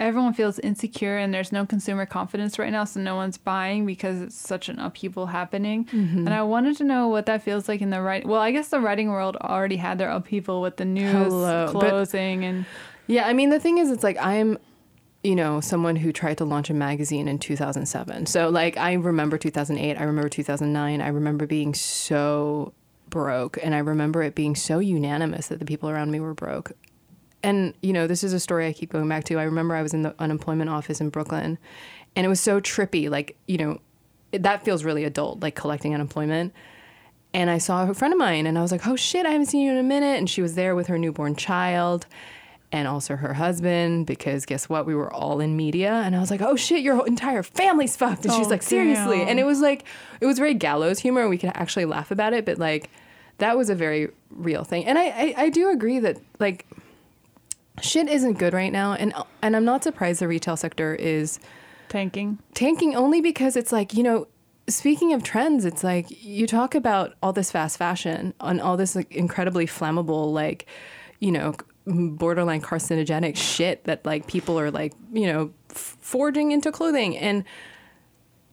everyone 0.00 0.32
feels 0.34 0.58
insecure 0.58 1.16
and 1.18 1.32
there's 1.32 1.52
no 1.52 1.64
consumer 1.66 2.06
confidence 2.06 2.58
right 2.58 2.72
now 2.72 2.82
so 2.84 2.98
no 2.98 3.14
one's 3.14 3.38
buying 3.38 3.84
because 3.86 4.20
it's 4.22 4.34
such 4.34 4.68
an 4.68 4.78
upheaval 4.80 5.26
happening 5.26 5.84
Mm-hmm. 5.84 6.26
and 6.26 6.30
i 6.34 6.42
wanted 6.42 6.76
to 6.78 6.84
know 6.84 7.06
what 7.08 7.26
that 7.26 7.42
feels 7.42 7.68
like 7.68 7.80
in 7.82 7.90
the 7.90 8.00
right 8.02 8.26
well 8.26 8.40
i 8.40 8.50
guess 8.50 8.68
the 8.68 8.80
writing 8.80 9.10
world 9.10 9.36
already 9.36 9.76
had 9.76 9.98
their 9.98 10.10
upheaval 10.10 10.60
with 10.62 10.76
the 10.78 10.84
news 10.84 11.12
Hello, 11.12 11.70
but- 11.72 11.80
closing 11.80 12.44
and 12.44 12.64
Yeah, 13.06 13.26
I 13.28 13.32
mean 13.32 13.50
the 13.50 13.60
thing 13.60 13.78
is 13.78 13.90
it's 13.90 14.02
like 14.02 14.16
I'm 14.20 14.58
you 15.22 15.36
know, 15.36 15.60
someone 15.60 15.96
who 15.96 16.12
tried 16.14 16.38
to 16.38 16.46
launch 16.46 16.70
a 16.70 16.74
magazine 16.74 17.28
in 17.28 17.38
2007. 17.38 18.24
So 18.24 18.48
like 18.48 18.78
I 18.78 18.94
remember 18.94 19.36
2008, 19.36 19.98
I 19.98 20.02
remember 20.04 20.30
2009, 20.30 21.02
I 21.02 21.08
remember 21.08 21.46
being 21.46 21.74
so 21.74 22.72
broke 23.10 23.58
and 23.62 23.74
I 23.74 23.78
remember 23.80 24.22
it 24.22 24.34
being 24.34 24.54
so 24.56 24.78
unanimous 24.78 25.48
that 25.48 25.58
the 25.58 25.66
people 25.66 25.90
around 25.90 26.10
me 26.10 26.20
were 26.20 26.32
broke. 26.32 26.72
And 27.42 27.74
you 27.82 27.92
know, 27.92 28.06
this 28.06 28.22
is 28.24 28.32
a 28.32 28.40
story 28.40 28.66
I 28.66 28.72
keep 28.72 28.90
going 28.90 29.08
back 29.08 29.24
to. 29.24 29.36
I 29.38 29.44
remember 29.44 29.74
I 29.74 29.82
was 29.82 29.94
in 29.94 30.02
the 30.02 30.14
unemployment 30.18 30.68
office 30.70 31.00
in 31.00 31.08
Brooklyn 31.10 31.58
and 32.16 32.26
it 32.26 32.28
was 32.28 32.40
so 32.40 32.60
trippy 32.60 33.08
like, 33.08 33.36
you 33.46 33.56
know, 33.58 33.80
it, 34.32 34.42
that 34.42 34.64
feels 34.64 34.84
really 34.84 35.04
adult 35.04 35.40
like 35.40 35.54
collecting 35.54 35.94
unemployment. 35.94 36.52
And 37.32 37.48
I 37.48 37.58
saw 37.58 37.88
a 37.88 37.94
friend 37.94 38.12
of 38.12 38.18
mine 38.18 38.46
and 38.46 38.58
I 38.58 38.62
was 38.62 38.72
like, 38.72 38.86
"Oh 38.86 38.96
shit, 38.96 39.24
I 39.24 39.30
haven't 39.30 39.46
seen 39.46 39.60
you 39.64 39.70
in 39.70 39.78
a 39.78 39.82
minute." 39.84 40.18
And 40.18 40.28
she 40.28 40.42
was 40.42 40.54
there 40.56 40.74
with 40.74 40.88
her 40.88 40.98
newborn 40.98 41.36
child 41.36 42.06
and 42.72 42.86
also 42.86 43.16
her 43.16 43.34
husband 43.34 44.06
because 44.06 44.44
guess 44.46 44.68
what 44.68 44.86
we 44.86 44.94
were 44.94 45.12
all 45.12 45.40
in 45.40 45.56
media 45.56 45.90
and 46.04 46.14
i 46.14 46.20
was 46.20 46.30
like 46.30 46.40
oh 46.40 46.54
shit 46.54 46.82
your 46.82 47.04
entire 47.04 47.42
family's 47.42 47.96
fucked 47.96 48.24
and 48.24 48.32
she's 48.32 48.46
Oh, 48.46 48.50
like 48.50 48.62
seriously 48.62 49.18
damn. 49.18 49.26
and 49.30 49.40
it 49.40 49.44
was 49.44 49.58
like 49.60 49.82
it 50.20 50.26
was 50.26 50.38
very 50.38 50.54
gallows 50.54 51.00
humor 51.00 51.28
we 51.28 51.36
could 51.36 51.50
actually 51.54 51.84
laugh 51.84 52.12
about 52.12 52.32
it 52.32 52.44
but 52.44 52.58
like 52.58 52.88
that 53.38 53.56
was 53.58 53.70
a 53.70 53.74
very 53.74 54.10
real 54.30 54.62
thing 54.62 54.86
and 54.86 55.00
i 55.00 55.06
i, 55.06 55.34
I 55.36 55.48
do 55.48 55.68
agree 55.72 55.98
that 55.98 56.18
like 56.38 56.64
shit 57.80 58.08
isn't 58.08 58.34
good 58.34 58.52
right 58.52 58.72
now 58.72 58.92
and 58.94 59.12
and 59.42 59.56
i'm 59.56 59.64
not 59.64 59.82
surprised 59.82 60.20
the 60.20 60.28
retail 60.28 60.56
sector 60.56 60.94
is 60.94 61.38
Tanking. 61.88 62.38
tanking 62.54 62.94
only 62.94 63.20
because 63.20 63.56
it's 63.56 63.72
like 63.72 63.94
you 63.94 64.02
know 64.02 64.28
speaking 64.68 65.12
of 65.12 65.22
trends 65.22 65.64
it's 65.64 65.82
like 65.82 66.06
you 66.24 66.46
talk 66.46 66.74
about 66.74 67.14
all 67.22 67.32
this 67.32 67.50
fast 67.50 67.76
fashion 67.78 68.34
and 68.40 68.60
all 68.60 68.76
this 68.76 68.94
like 68.94 69.10
incredibly 69.12 69.66
flammable 69.66 70.32
like 70.32 70.66
you 71.18 71.32
know 71.32 71.54
borderline 71.86 72.60
carcinogenic 72.60 73.36
shit 73.36 73.84
that 73.84 74.04
like 74.04 74.26
people 74.26 74.58
are 74.60 74.70
like 74.70 74.92
you 75.12 75.26
know 75.26 75.52
f- 75.70 75.96
forging 76.00 76.52
into 76.52 76.70
clothing 76.70 77.16
and 77.16 77.44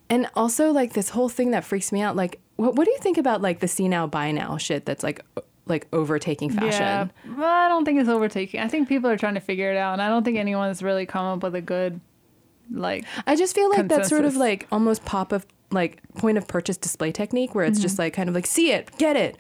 and 0.10 0.28
also 0.36 0.72
like 0.72 0.94
this 0.94 1.10
whole 1.10 1.30
thing 1.30 1.52
that 1.52 1.64
freaks 1.64 1.92
me 1.92 2.02
out 2.02 2.16
like 2.16 2.40
what, 2.56 2.76
what 2.76 2.86
do 2.86 2.92
you 2.92 2.98
think 3.00 3.18
about 3.18 3.42
like 3.42 3.60
the 3.60 3.68
see 3.68 3.88
now 3.88 4.08
buy 4.08 4.32
now 4.32 4.58
shit 4.58 4.86
that's 4.86 5.04
like 5.04 5.24
like 5.70 5.88
overtaking 5.94 6.50
fashion 6.50 6.72
Yeah, 6.72 7.08
well, 7.38 7.66
I 7.66 7.68
don't 7.68 7.86
think 7.86 8.00
it's 8.00 8.10
overtaking. 8.10 8.60
I 8.60 8.68
think 8.68 8.88
people 8.88 9.10
are 9.10 9.18
trying 9.18 9.36
to 9.36 9.40
figure 9.40 9.72
it 9.72 9.78
out, 9.78 9.94
and 9.94 10.02
I 10.02 10.10
don't 10.10 10.24
think 10.24 10.38
anyone's 10.38 10.84
really 10.84 11.06
come 11.06 11.26
up 11.26 11.44
with 11.44 11.56
a 11.56 11.62
good, 11.62 12.00
like, 12.72 13.06
I 13.26 13.36
just 13.36 13.56
feel 13.56 13.70
like 13.70 13.88
that 13.90 14.06
sort 14.06 14.26
of 14.26 14.36
like 14.36 14.68
almost 14.72 15.06
pop 15.06 15.32
of 15.32 15.46
like 15.72 16.02
point 16.14 16.38
of 16.38 16.48
purchase 16.48 16.78
display 16.78 17.12
technique 17.12 17.54
where 17.54 17.66
it's 17.66 17.80
just 17.80 17.96
mm-hmm. 17.96 18.04
like 18.04 18.14
kind 18.14 18.30
of 18.30 18.36
like 18.36 18.46
see 18.46 18.72
it, 18.72 18.90
get 18.98 19.16
it, 19.16 19.38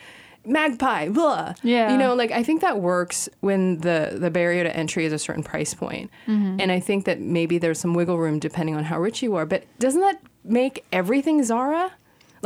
magpie, 0.47 1.09
blah. 1.09 1.53
Yeah. 1.63 1.91
You 1.91 1.97
know, 1.97 2.15
like 2.15 2.31
I 2.31 2.43
think 2.43 2.61
that 2.61 2.79
works 2.79 3.29
when 3.41 3.79
the 3.79 4.17
the 4.19 4.31
barrier 4.31 4.63
to 4.63 4.75
entry 4.75 5.05
is 5.05 5.13
a 5.13 5.19
certain 5.19 5.43
price 5.43 5.73
point. 5.73 6.09
Mm-hmm. 6.25 6.59
And 6.59 6.71
I 6.71 6.79
think 6.79 7.05
that 7.05 7.19
maybe 7.19 7.57
there's 7.57 7.79
some 7.79 7.93
wiggle 7.93 8.17
room 8.17 8.39
depending 8.39 8.75
on 8.75 8.85
how 8.85 8.99
rich 8.99 9.21
you 9.21 9.35
are. 9.35 9.45
But 9.45 9.65
doesn't 9.79 10.01
that 10.01 10.21
make 10.43 10.85
everything 10.91 11.43
Zara? 11.43 11.91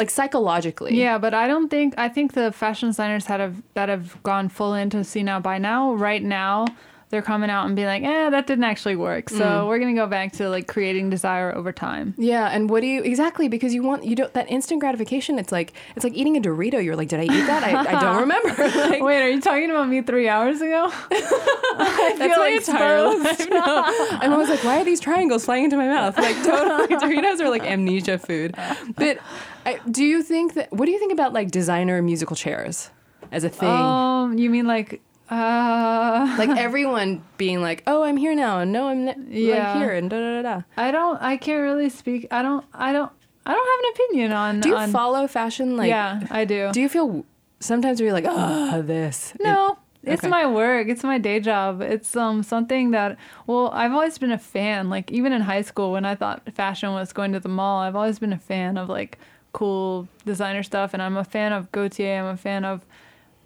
Like 0.01 0.09
psychologically. 0.09 0.93
yeah. 1.05 1.19
But 1.19 1.33
I 1.33 1.45
don't 1.51 1.69
think 1.69 1.93
I 2.05 2.09
think 2.09 2.33
the 2.33 2.51
fashion 2.51 2.89
designers 2.89 3.25
that 3.25 3.39
have 3.39 3.57
that 3.75 3.87
have 3.87 4.07
gone 4.23 4.49
full 4.49 4.73
into 4.73 5.03
see 5.03 5.23
now 5.31 5.39
by 5.39 5.57
now. 5.59 5.93
Right 5.93 6.23
now, 6.23 6.65
they're 7.11 7.21
coming 7.21 7.49
out 7.49 7.65
and 7.67 7.75
being 7.75 7.87
like, 7.87 8.03
eh, 8.03 8.29
that 8.31 8.47
didn't 8.47 8.63
actually 8.63 8.95
work. 8.95 9.29
So 9.29 9.37
Mm. 9.45 9.67
we're 9.67 9.79
gonna 9.79 9.93
go 9.93 10.07
back 10.07 10.31
to 10.33 10.49
like 10.49 10.67
creating 10.67 11.09
desire 11.11 11.53
over 11.53 11.71
time. 11.71 12.15
Yeah, 12.17 12.47
and 12.47 12.69
what 12.69 12.81
do 12.81 12.87
you 12.87 13.03
exactly? 13.03 13.47
Because 13.47 13.73
you 13.73 13.83
want 13.83 14.03
you 14.05 14.15
don't 14.15 14.33
that 14.33 14.49
instant 14.49 14.79
gratification. 14.81 15.37
It's 15.37 15.51
like 15.51 15.73
it's 15.95 16.03
like 16.03 16.13
eating 16.15 16.35
a 16.37 16.41
Dorito. 16.41 16.83
You're 16.83 16.95
like, 16.95 17.09
did 17.09 17.19
I 17.19 17.23
eat 17.23 17.45
that? 17.47 17.63
I, 17.63 17.97
I 17.97 18.01
don't 18.01 18.17
remember. 18.25 18.49
like, 18.89 19.03
Wait, 19.03 19.21
are 19.21 19.29
you 19.29 19.41
talking 19.41 19.69
about 19.69 19.87
me 19.89 20.01
three 20.01 20.27
hours 20.27 20.61
ago? 20.61 20.89
I 21.11 22.15
That's 22.17 22.37
my 22.37 22.47
entire 22.49 23.03
life. 23.17 23.49
No. 23.49 23.83
I'm 24.21 24.33
always 24.33 24.49
like, 24.49 24.63
why 24.63 24.79
are 24.81 24.83
these 24.85 24.99
triangles 24.99 25.45
flying 25.45 25.65
into 25.65 25.77
my 25.77 25.87
mouth? 25.87 26.17
Like 26.17 26.35
totally, 26.43 26.87
Doritos 26.97 27.39
are 27.41 27.49
like 27.49 27.63
amnesia 27.63 28.17
food. 28.17 28.55
But 28.95 29.19
I, 29.65 29.79
do 29.89 30.03
you 30.03 30.23
think 30.23 30.53
that? 30.55 30.71
What 30.71 30.85
do 30.85 30.91
you 30.91 30.99
think 30.99 31.11
about 31.13 31.33
like 31.33 31.51
designer 31.51 32.01
musical 32.01 32.35
chairs 32.35 32.89
as 33.31 33.43
a 33.43 33.49
thing? 33.49 33.69
Um, 33.69 34.37
you 34.37 34.49
mean 34.49 34.65
like, 34.67 35.01
uh, 35.31 36.35
like 36.37 36.49
everyone 36.57 37.23
being 37.37 37.61
like, 37.61 37.83
oh, 37.87 38.03
I'm 38.03 38.17
here 38.17 38.35
now, 38.35 38.59
and 38.59 38.71
no, 38.71 38.87
I'm 38.89 39.05
ne- 39.05 39.15
Yeah. 39.29 39.73
like 39.73 39.81
here, 39.81 39.93
and 39.93 40.09
da 40.09 40.17
da 40.19 40.41
da 40.41 40.55
da. 40.57 40.61
I 40.77 40.91
don't, 40.91 41.21
I 41.21 41.37
can't 41.37 41.61
really 41.61 41.89
speak. 41.89 42.27
I 42.31 42.41
don't, 42.41 42.65
I 42.73 42.91
don't, 42.91 43.11
I 43.45 43.53
don't 43.53 43.67
have 43.67 43.79
an 43.79 43.91
opinion 44.05 44.31
on. 44.33 44.59
Do 44.59 44.69
you 44.69 44.75
on, 44.75 44.91
follow 44.91 45.27
fashion? 45.27 45.77
Like, 45.77 45.89
yeah, 45.89 46.27
I 46.29 46.45
do. 46.45 46.71
do 46.73 46.81
you 46.81 46.89
feel 46.89 47.25
sometimes 47.59 47.99
where 47.99 48.07
you're 48.07 48.13
like, 48.13 48.25
oh, 48.27 48.81
this? 48.81 49.33
No, 49.39 49.77
it's 50.03 50.23
okay. 50.23 50.29
my 50.29 50.45
work. 50.47 50.87
It's 50.89 51.03
my 51.03 51.17
day 51.17 51.39
job. 51.39 51.81
It's 51.81 52.15
um 52.15 52.43
something 52.43 52.91
that 52.91 53.17
well, 53.47 53.69
I've 53.73 53.93
always 53.93 54.17
been 54.17 54.31
a 54.31 54.37
fan. 54.37 54.89
Like 54.89 55.11
even 55.11 55.31
in 55.31 55.41
high 55.41 55.61
school 55.61 55.91
when 55.93 56.05
I 56.05 56.15
thought 56.15 56.41
fashion 56.53 56.91
was 56.91 57.13
going 57.13 57.31
to 57.33 57.39
the 57.39 57.49
mall, 57.49 57.79
I've 57.81 57.95
always 57.95 58.19
been 58.19 58.33
a 58.33 58.37
fan 58.39 58.77
of 58.77 58.89
like 58.89 59.17
cool 59.53 60.07
designer 60.25 60.63
stuff 60.63 60.93
and 60.93 61.01
I'm 61.03 61.17
a 61.17 61.23
fan 61.23 61.51
of 61.53 61.71
Gaultier. 61.71 62.19
I'm 62.19 62.25
a 62.33 62.37
fan 62.37 62.63
of 62.65 62.85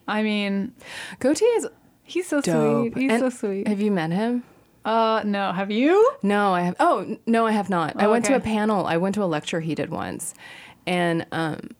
I 0.07 0.21
mean, 0.23 0.73
Gaultier 1.19 1.47
is 1.57 1.67
he's 2.03 2.27
so 2.27 2.41
dope. 2.41 2.91
sweet. 2.93 2.97
He's 3.03 3.11
And 3.11 3.19
so 3.21 3.29
sweet. 3.29 3.67
Have 3.67 3.81
you 3.81 3.91
met 3.91 4.11
him? 4.11 4.43
Uh 4.83 5.23
no, 5.25 5.51
have 5.51 5.71
you? 5.71 6.11
No, 6.21 6.53
I 6.53 6.61
have. 6.61 6.75
Oh, 6.79 7.17
no, 7.25 7.47
I 7.47 7.51
have 7.51 7.69
not. 7.71 7.93
I 7.99 8.05
Oh, 8.05 8.11
went 8.11 8.25
to 8.25 8.35
a 8.35 8.39
panel. 8.39 8.85
I 8.85 8.97
went 8.97 9.15
to 9.15 9.23
a 9.23 9.25
lecture 9.25 9.59
he 9.59 9.73
did 9.73 9.89
once, 9.89 10.35
and 10.85 11.25
um, 11.31 11.71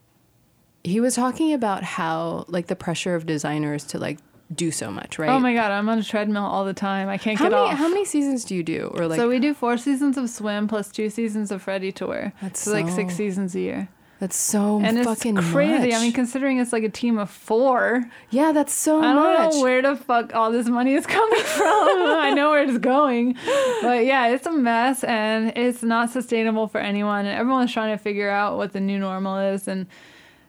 he 0.84 1.00
was 1.00 1.14
talking 1.16 1.54
about 1.54 1.84
how 1.84 2.46
like 2.48 2.66
the 2.68 2.76
pressure 2.76 3.14
of 3.14 3.28
designers 3.28 3.84
to 3.86 4.00
like 4.00 4.18
do 4.54 4.72
so 4.72 4.90
much, 4.92 5.20
right? 5.20 5.30
Oh 5.30 5.40
my 5.40 5.54
god, 5.54 5.70
I'm 5.72 5.88
on 5.88 6.00
a 6.00 6.04
treadmill 6.04 6.46
all 6.46 6.66
the 6.66 6.74
time. 6.74 7.08
I 7.08 7.20
can't 7.20 7.38
how 7.38 7.46
get 7.46 7.52
many 7.52 7.72
off. 7.72 7.78
how 7.78 7.88
many 7.90 8.06
seasons 8.06 8.44
do 8.44 8.56
you 8.56 8.64
do? 8.64 8.92
Or 8.96 9.06
like 9.08 9.20
so 9.20 9.30
we 9.30 9.38
do 9.40 9.54
four 9.54 9.78
seasons 9.78 10.18
of 10.18 10.28
swim 10.30 10.68
plus 10.68 10.90
two 10.92 11.12
seasons 11.12 11.52
of 11.52 11.68
Ready 11.68 11.92
Tour. 11.92 12.34
That's 12.42 12.62
so 12.62 12.72
like 12.72 12.90
six 12.90 13.16
seasons 13.16 13.54
a 13.56 13.60
year. 13.60 13.90
That's 14.20 14.38
so 14.38 14.80
And 14.82 14.98
it's 14.98 15.06
fucking 15.08 15.36
crazy. 15.36 15.94
I 15.94 16.00
mean, 16.02 16.14
considering 16.14 16.60
it's 16.60 16.72
like 16.72 16.84
a 16.84 16.90
team 16.90 17.18
of 17.18 17.30
four. 17.30 18.10
yeah, 18.30 18.52
that's 18.54 18.74
so 18.74 19.00
I 19.02 19.14
don't 19.14 19.16
much. 19.16 19.54
know 19.56 19.62
where 19.62 19.82
the 19.82 19.96
fuck 19.96 20.34
all 20.34 20.52
this 20.52 20.68
money 20.68 20.94
is 20.94 21.06
coming 21.18 21.42
from. 21.42 21.66
I 21.68 22.32
know 22.34 22.52
where 22.52 22.64
it's 22.64 22.78
going. 22.78 23.34
But 23.82 24.06
yeah, 24.06 24.28
it's 24.28 24.46
a 24.48 24.52
mess 24.54 25.04
and 25.04 25.52
it's 25.58 25.84
not 25.84 26.10
sustainable 26.12 26.68
for 26.68 26.80
anyone. 26.80 27.26
And 27.26 27.38
everyone's 27.38 27.74
trying 27.74 27.96
to 27.96 28.02
figure 28.02 28.30
out 28.30 28.58
what 28.58 28.72
the 28.74 28.80
new 28.80 29.00
normal 29.00 29.38
is. 29.38 29.68
And 29.68 29.88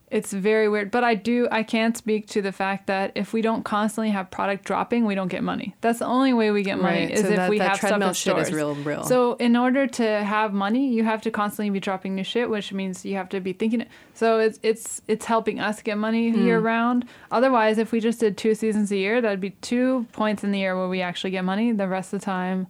it's 0.09 0.33
very 0.33 0.69
weird. 0.69 0.93
But 0.93 1.03
I 1.03 1.17
do, 1.17 1.49
I 1.51 1.65
can 1.65 1.93
speak 1.97 2.29
to 2.29 2.41
the 2.41 2.53
fact 2.53 2.87
that 2.87 3.11
if 3.17 3.33
we 3.33 3.43
don't 3.43 3.65
constantly 3.65 4.11
have 4.11 4.31
product 4.31 4.65
dropping, 4.65 5.05
we 5.05 5.17
don't 5.17 5.27
get 5.29 5.43
money. 5.43 5.75
That's 5.81 5.99
the 5.99 6.07
only 6.07 6.33
way 6.33 6.53
we 6.53 6.63
get 6.63 6.79
money 6.81 7.07
Right, 7.07 7.11
is 7.11 7.23
so 7.23 7.27
if 7.29 7.37
that- 7.37 7.51
we 7.51 7.59
that 7.59 7.69
have 7.71 7.77
stuff 7.79 7.89
treadmill 7.91 8.09
in 8.11 8.15
shit 8.15 8.39
is 8.39 8.53
real, 8.53 8.75
real. 8.77 9.03
So 9.03 9.35
in 9.35 9.57
order 9.57 9.89
to 9.89 10.05
have 10.23 10.53
money, 10.53 10.89
you 10.93 11.03
have 11.03 11.23
to 11.23 11.33
constantly 11.33 11.71
be 11.71 11.81
dropping 11.81 12.15
new 12.15 12.23
shit, 12.23 12.49
which 12.49 12.73
means 12.73 13.05
you 13.05 13.17
have 13.17 13.29
to 13.31 13.41
be 13.41 13.53
thinking. 13.53 13.81
it. 13.81 13.89
So 14.15 14.39
it's 14.39 14.61
it's 14.63 15.03
it's 15.09 15.25
helping 15.27 15.59
us 15.59 15.83
get 15.83 15.99
money 15.99 16.31
Hmm. 16.31 16.45
year 16.47 16.61
round. 16.61 17.05
Otherwise, 17.33 17.79
if 17.79 17.91
we 17.91 17.99
just 17.99 18.21
did 18.21 18.37
two 18.37 18.55
seasons 18.55 18.93
a 18.93 18.97
year, 18.97 19.21
that'd 19.21 19.41
be 19.41 19.51
two 19.51 20.07
points 20.13 20.45
in 20.45 20.53
the 20.53 20.61
year 20.61 20.77
where 20.79 20.89
we 20.89 21.03
actually 21.03 21.33
get 21.33 21.45
money. 21.45 21.73
The 21.73 21.89
rest 21.89 22.13
of 22.15 22.21
the 22.21 22.25
time, 22.25 22.69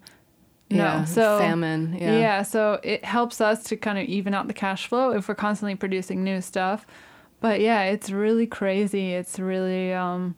no. 0.71 0.79
yeah, 0.79 1.05
So 1.05 1.39
famine. 1.39 1.99
Yeah. 2.01 2.19
yeah, 2.19 2.43
so 2.43 2.81
it 2.83 3.05
helps 3.05 3.43
us 3.43 3.63
to 3.65 3.77
kind 3.77 3.99
of 3.99 4.07
even 4.07 4.33
out 4.35 4.47
the 4.49 4.55
cash 4.55 4.87
flow 4.87 5.11
if 5.13 5.29
we're 5.29 5.35
constantly 5.35 5.75
producing 5.77 6.25
new 6.25 6.41
stuff. 6.41 6.87
But 7.47 7.61
yeah, 7.61 7.85
it's 7.85 8.11
really 8.11 8.49
crazy. 8.49 9.13
It's 9.13 9.39
really 9.39 9.93
um 9.93 10.35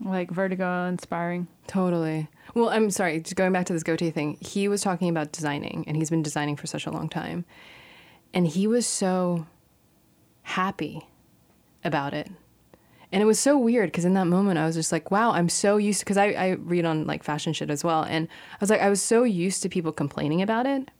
like 0.00 0.32
vertigo 0.32 0.86
inspiring. 0.86 1.46
Totally. 1.68 2.26
Well, 2.56 2.70
I'm 2.70 2.90
sorry, 2.90 3.20
just 3.20 3.36
going 3.36 3.52
back 3.52 3.66
to 3.66 3.72
this 3.72 3.84
Gaultier 3.84 4.10
thing. 4.10 4.36
He 4.40 4.66
was 4.66 4.82
talking 4.82 5.08
about 5.08 5.30
designing, 5.30 5.84
and 5.86 5.96
he's 5.96 6.10
been 6.10 6.24
designing 6.24 6.56
for 6.56 6.66
such 6.66 6.86
a 6.86 6.90
long 6.90 7.08
time. 7.08 7.44
And 8.34 8.48
he 8.48 8.66
was 8.66 8.84
so 8.84 9.46
happy 10.42 11.06
about 11.84 12.14
it. 12.14 12.28
And 13.12 13.22
it 13.22 13.26
was 13.26 13.38
so 13.38 13.56
weird 13.56 13.92
because 13.92 14.04
in 14.04 14.14
that 14.14 14.26
moment 14.26 14.58
I 14.58 14.66
was 14.66 14.74
just 14.74 14.90
like, 14.90 15.12
wow, 15.12 15.30
I'm 15.30 15.48
so 15.48 15.76
used 15.76 16.00
because 16.00 16.16
I, 16.16 16.30
I 16.30 16.48
read 16.58 16.84
on 16.84 17.06
like 17.06 17.22
fashion 17.22 17.52
shit 17.52 17.70
as 17.70 17.84
well. 17.84 18.02
And 18.02 18.26
I 18.54 18.56
was 18.58 18.70
like, 18.70 18.80
I 18.80 18.90
was 18.90 19.00
so 19.00 19.22
used 19.22 19.62
to 19.62 19.68
people 19.68 19.92
complaining 19.92 20.42
about 20.42 20.66
it 20.66 20.90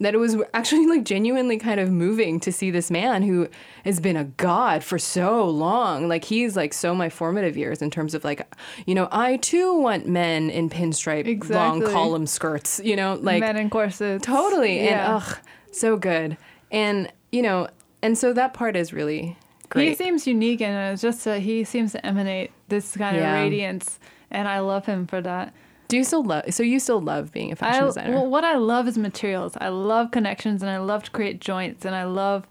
that 0.00 0.14
it 0.14 0.18
was 0.18 0.36
actually 0.52 0.86
like 0.86 1.04
genuinely 1.04 1.56
kind 1.58 1.80
of 1.80 1.90
moving 1.90 2.38
to 2.40 2.52
see 2.52 2.70
this 2.70 2.90
man 2.90 3.22
who 3.22 3.48
has 3.84 3.98
been 3.98 4.16
a 4.16 4.24
god 4.24 4.84
for 4.84 4.98
so 4.98 5.48
long. 5.48 6.06
Like 6.08 6.24
he's 6.24 6.54
like 6.54 6.74
so 6.74 6.94
my 6.94 7.08
formative 7.08 7.56
years 7.56 7.80
in 7.80 7.90
terms 7.90 8.14
of 8.14 8.22
like, 8.22 8.46
you 8.86 8.94
know, 8.94 9.08
I 9.10 9.38
too 9.38 9.74
want 9.80 10.06
men 10.06 10.50
in 10.50 10.68
pinstripe 10.68 11.48
long 11.48 11.80
column 11.82 12.26
skirts, 12.26 12.80
you 12.84 12.94
know, 12.94 13.14
like 13.22 13.40
Men 13.40 13.56
in 13.56 13.70
corsets. 13.70 14.24
totally. 14.24 14.84
Yeah. 14.84 15.16
And 15.16 15.22
ugh, 15.22 15.38
so 15.72 15.96
good. 15.96 16.36
And, 16.70 17.10
you 17.32 17.40
know, 17.42 17.68
and 18.02 18.18
so 18.18 18.32
that 18.34 18.52
part 18.52 18.76
is 18.76 18.92
really 18.92 19.38
great. 19.70 19.88
He 19.88 19.94
seems 19.94 20.26
unique 20.26 20.60
and 20.60 20.92
it's 20.92 21.00
just 21.00 21.26
uh, 21.26 21.34
he 21.34 21.64
seems 21.64 21.92
to 21.92 22.04
emanate 22.04 22.50
this 22.68 22.96
kind 22.96 23.16
Yeah. 23.16 23.34
of 23.34 23.42
radiance, 23.44 23.98
and 24.30 24.46
I 24.46 24.58
love 24.60 24.84
him 24.84 25.06
for 25.06 25.20
that. 25.22 25.54
Do 25.88 25.96
you 25.96 26.04
still 26.04 26.24
love, 26.24 26.44
so 26.52 26.62
you 26.62 26.78
still 26.80 27.00
love 27.00 27.32
being 27.32 27.52
a 27.52 27.56
fashion 27.56 27.82
I, 27.82 27.86
designer? 27.86 28.14
well, 28.14 28.26
what 28.26 28.44
I 28.44 28.56
love 28.56 28.88
is 28.88 28.98
materials. 28.98 29.56
I 29.60 29.68
love 29.68 30.10
connections, 30.10 30.62
and 30.62 30.70
I 30.70 30.78
love 30.78 31.04
to 31.04 31.10
create 31.10 31.40
joints, 31.40 31.84
and 31.84 31.94
I 31.94 32.04
love 32.04 32.46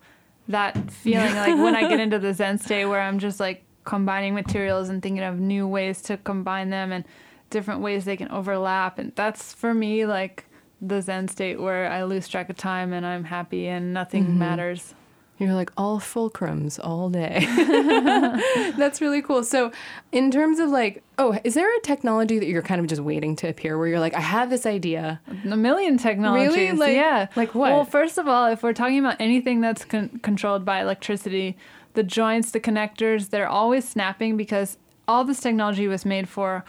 that 0.48 0.92
feeling 0.92 1.36
like 1.36 1.56
when 1.58 1.76
I 1.76 1.88
get 1.90 2.00
into 2.06 2.20
the 2.20 2.34
Zen 2.34 2.60
state 2.60 2.86
where 2.86 3.02
I'm 3.02 3.20
just 3.20 3.40
like 3.40 3.64
combining 3.84 4.34
materials 4.34 4.90
and 4.90 5.02
thinking 5.02 5.24
of 5.24 5.40
new 5.40 5.68
ways 5.68 6.02
to 6.04 6.18
combine 6.18 6.70
them 6.70 6.92
and 6.92 7.04
different 7.50 7.82
ways 7.82 8.06
they 8.06 8.18
can 8.18 8.30
overlap, 8.30 9.00
and 9.00 9.12
that's 9.16 9.54
for 9.54 9.74
me 9.74 10.06
like 10.06 10.46
the 10.82 11.02
Zen 11.02 11.28
state 11.28 11.60
where 11.60 11.90
I 11.92 12.04
lose 12.04 12.28
track 12.28 12.50
of 12.50 12.58
time 12.58 12.94
and 12.94 13.06
I'm 13.06 13.24
happy 13.24 13.68
and 13.68 13.94
nothing 13.94 14.24
Mm-hmm. 14.26 14.40
matters. 14.40 14.94
You're 15.38 15.54
like 15.54 15.72
all 15.76 16.00
fulcrums 16.00 16.80
all 16.82 17.10
day. 17.10 17.46
That's 18.78 19.02
really 19.02 19.22
cool. 19.22 19.44
So, 19.44 19.72
in 20.14 20.32
terms 20.32 20.60
of 20.60 20.70
like, 20.70 21.04
oh, 21.18 21.38
is 21.44 21.56
there 21.56 21.76
a 21.78 21.82
technology 21.82 22.40
that 22.40 22.48
you're 22.48 22.62
kind 22.62 22.80
of 22.80 22.88
just 22.88 23.02
waiting 23.02 23.36
to 23.38 23.50
appear 23.50 23.78
where 23.78 23.88
you're 23.88 24.00
like, 24.00 24.14
I 24.14 24.22
have 24.22 24.50
this 24.50 24.66
idea? 24.66 25.20
A 25.50 25.58
million 25.58 25.98
technologies. 25.98 26.80
Like- 26.80 26.96
yeah. 26.96 27.28
like 27.36 27.54
what? 27.54 27.72
Well, 27.72 27.84
first 27.84 28.18
of 28.18 28.28
all, 28.30 28.48
if 28.48 28.64
we're 28.64 28.74
talking 28.74 29.00
about 29.00 29.18
anything 29.20 29.60
that's 29.60 29.84
con- 29.84 30.20
controlled 30.24 30.64
by 30.64 30.82
electricity, 30.82 31.58
the 31.96 32.04
joints, 32.04 32.52
the 32.52 32.62
connectors, 32.62 33.30
they're 33.30 33.48
always 33.50 33.88
snapping 33.88 34.38
because 34.38 34.78
all 35.08 35.26
this 35.26 35.40
technology 35.42 35.88
was 35.88 36.06
made 36.06 36.30
for 36.30 36.64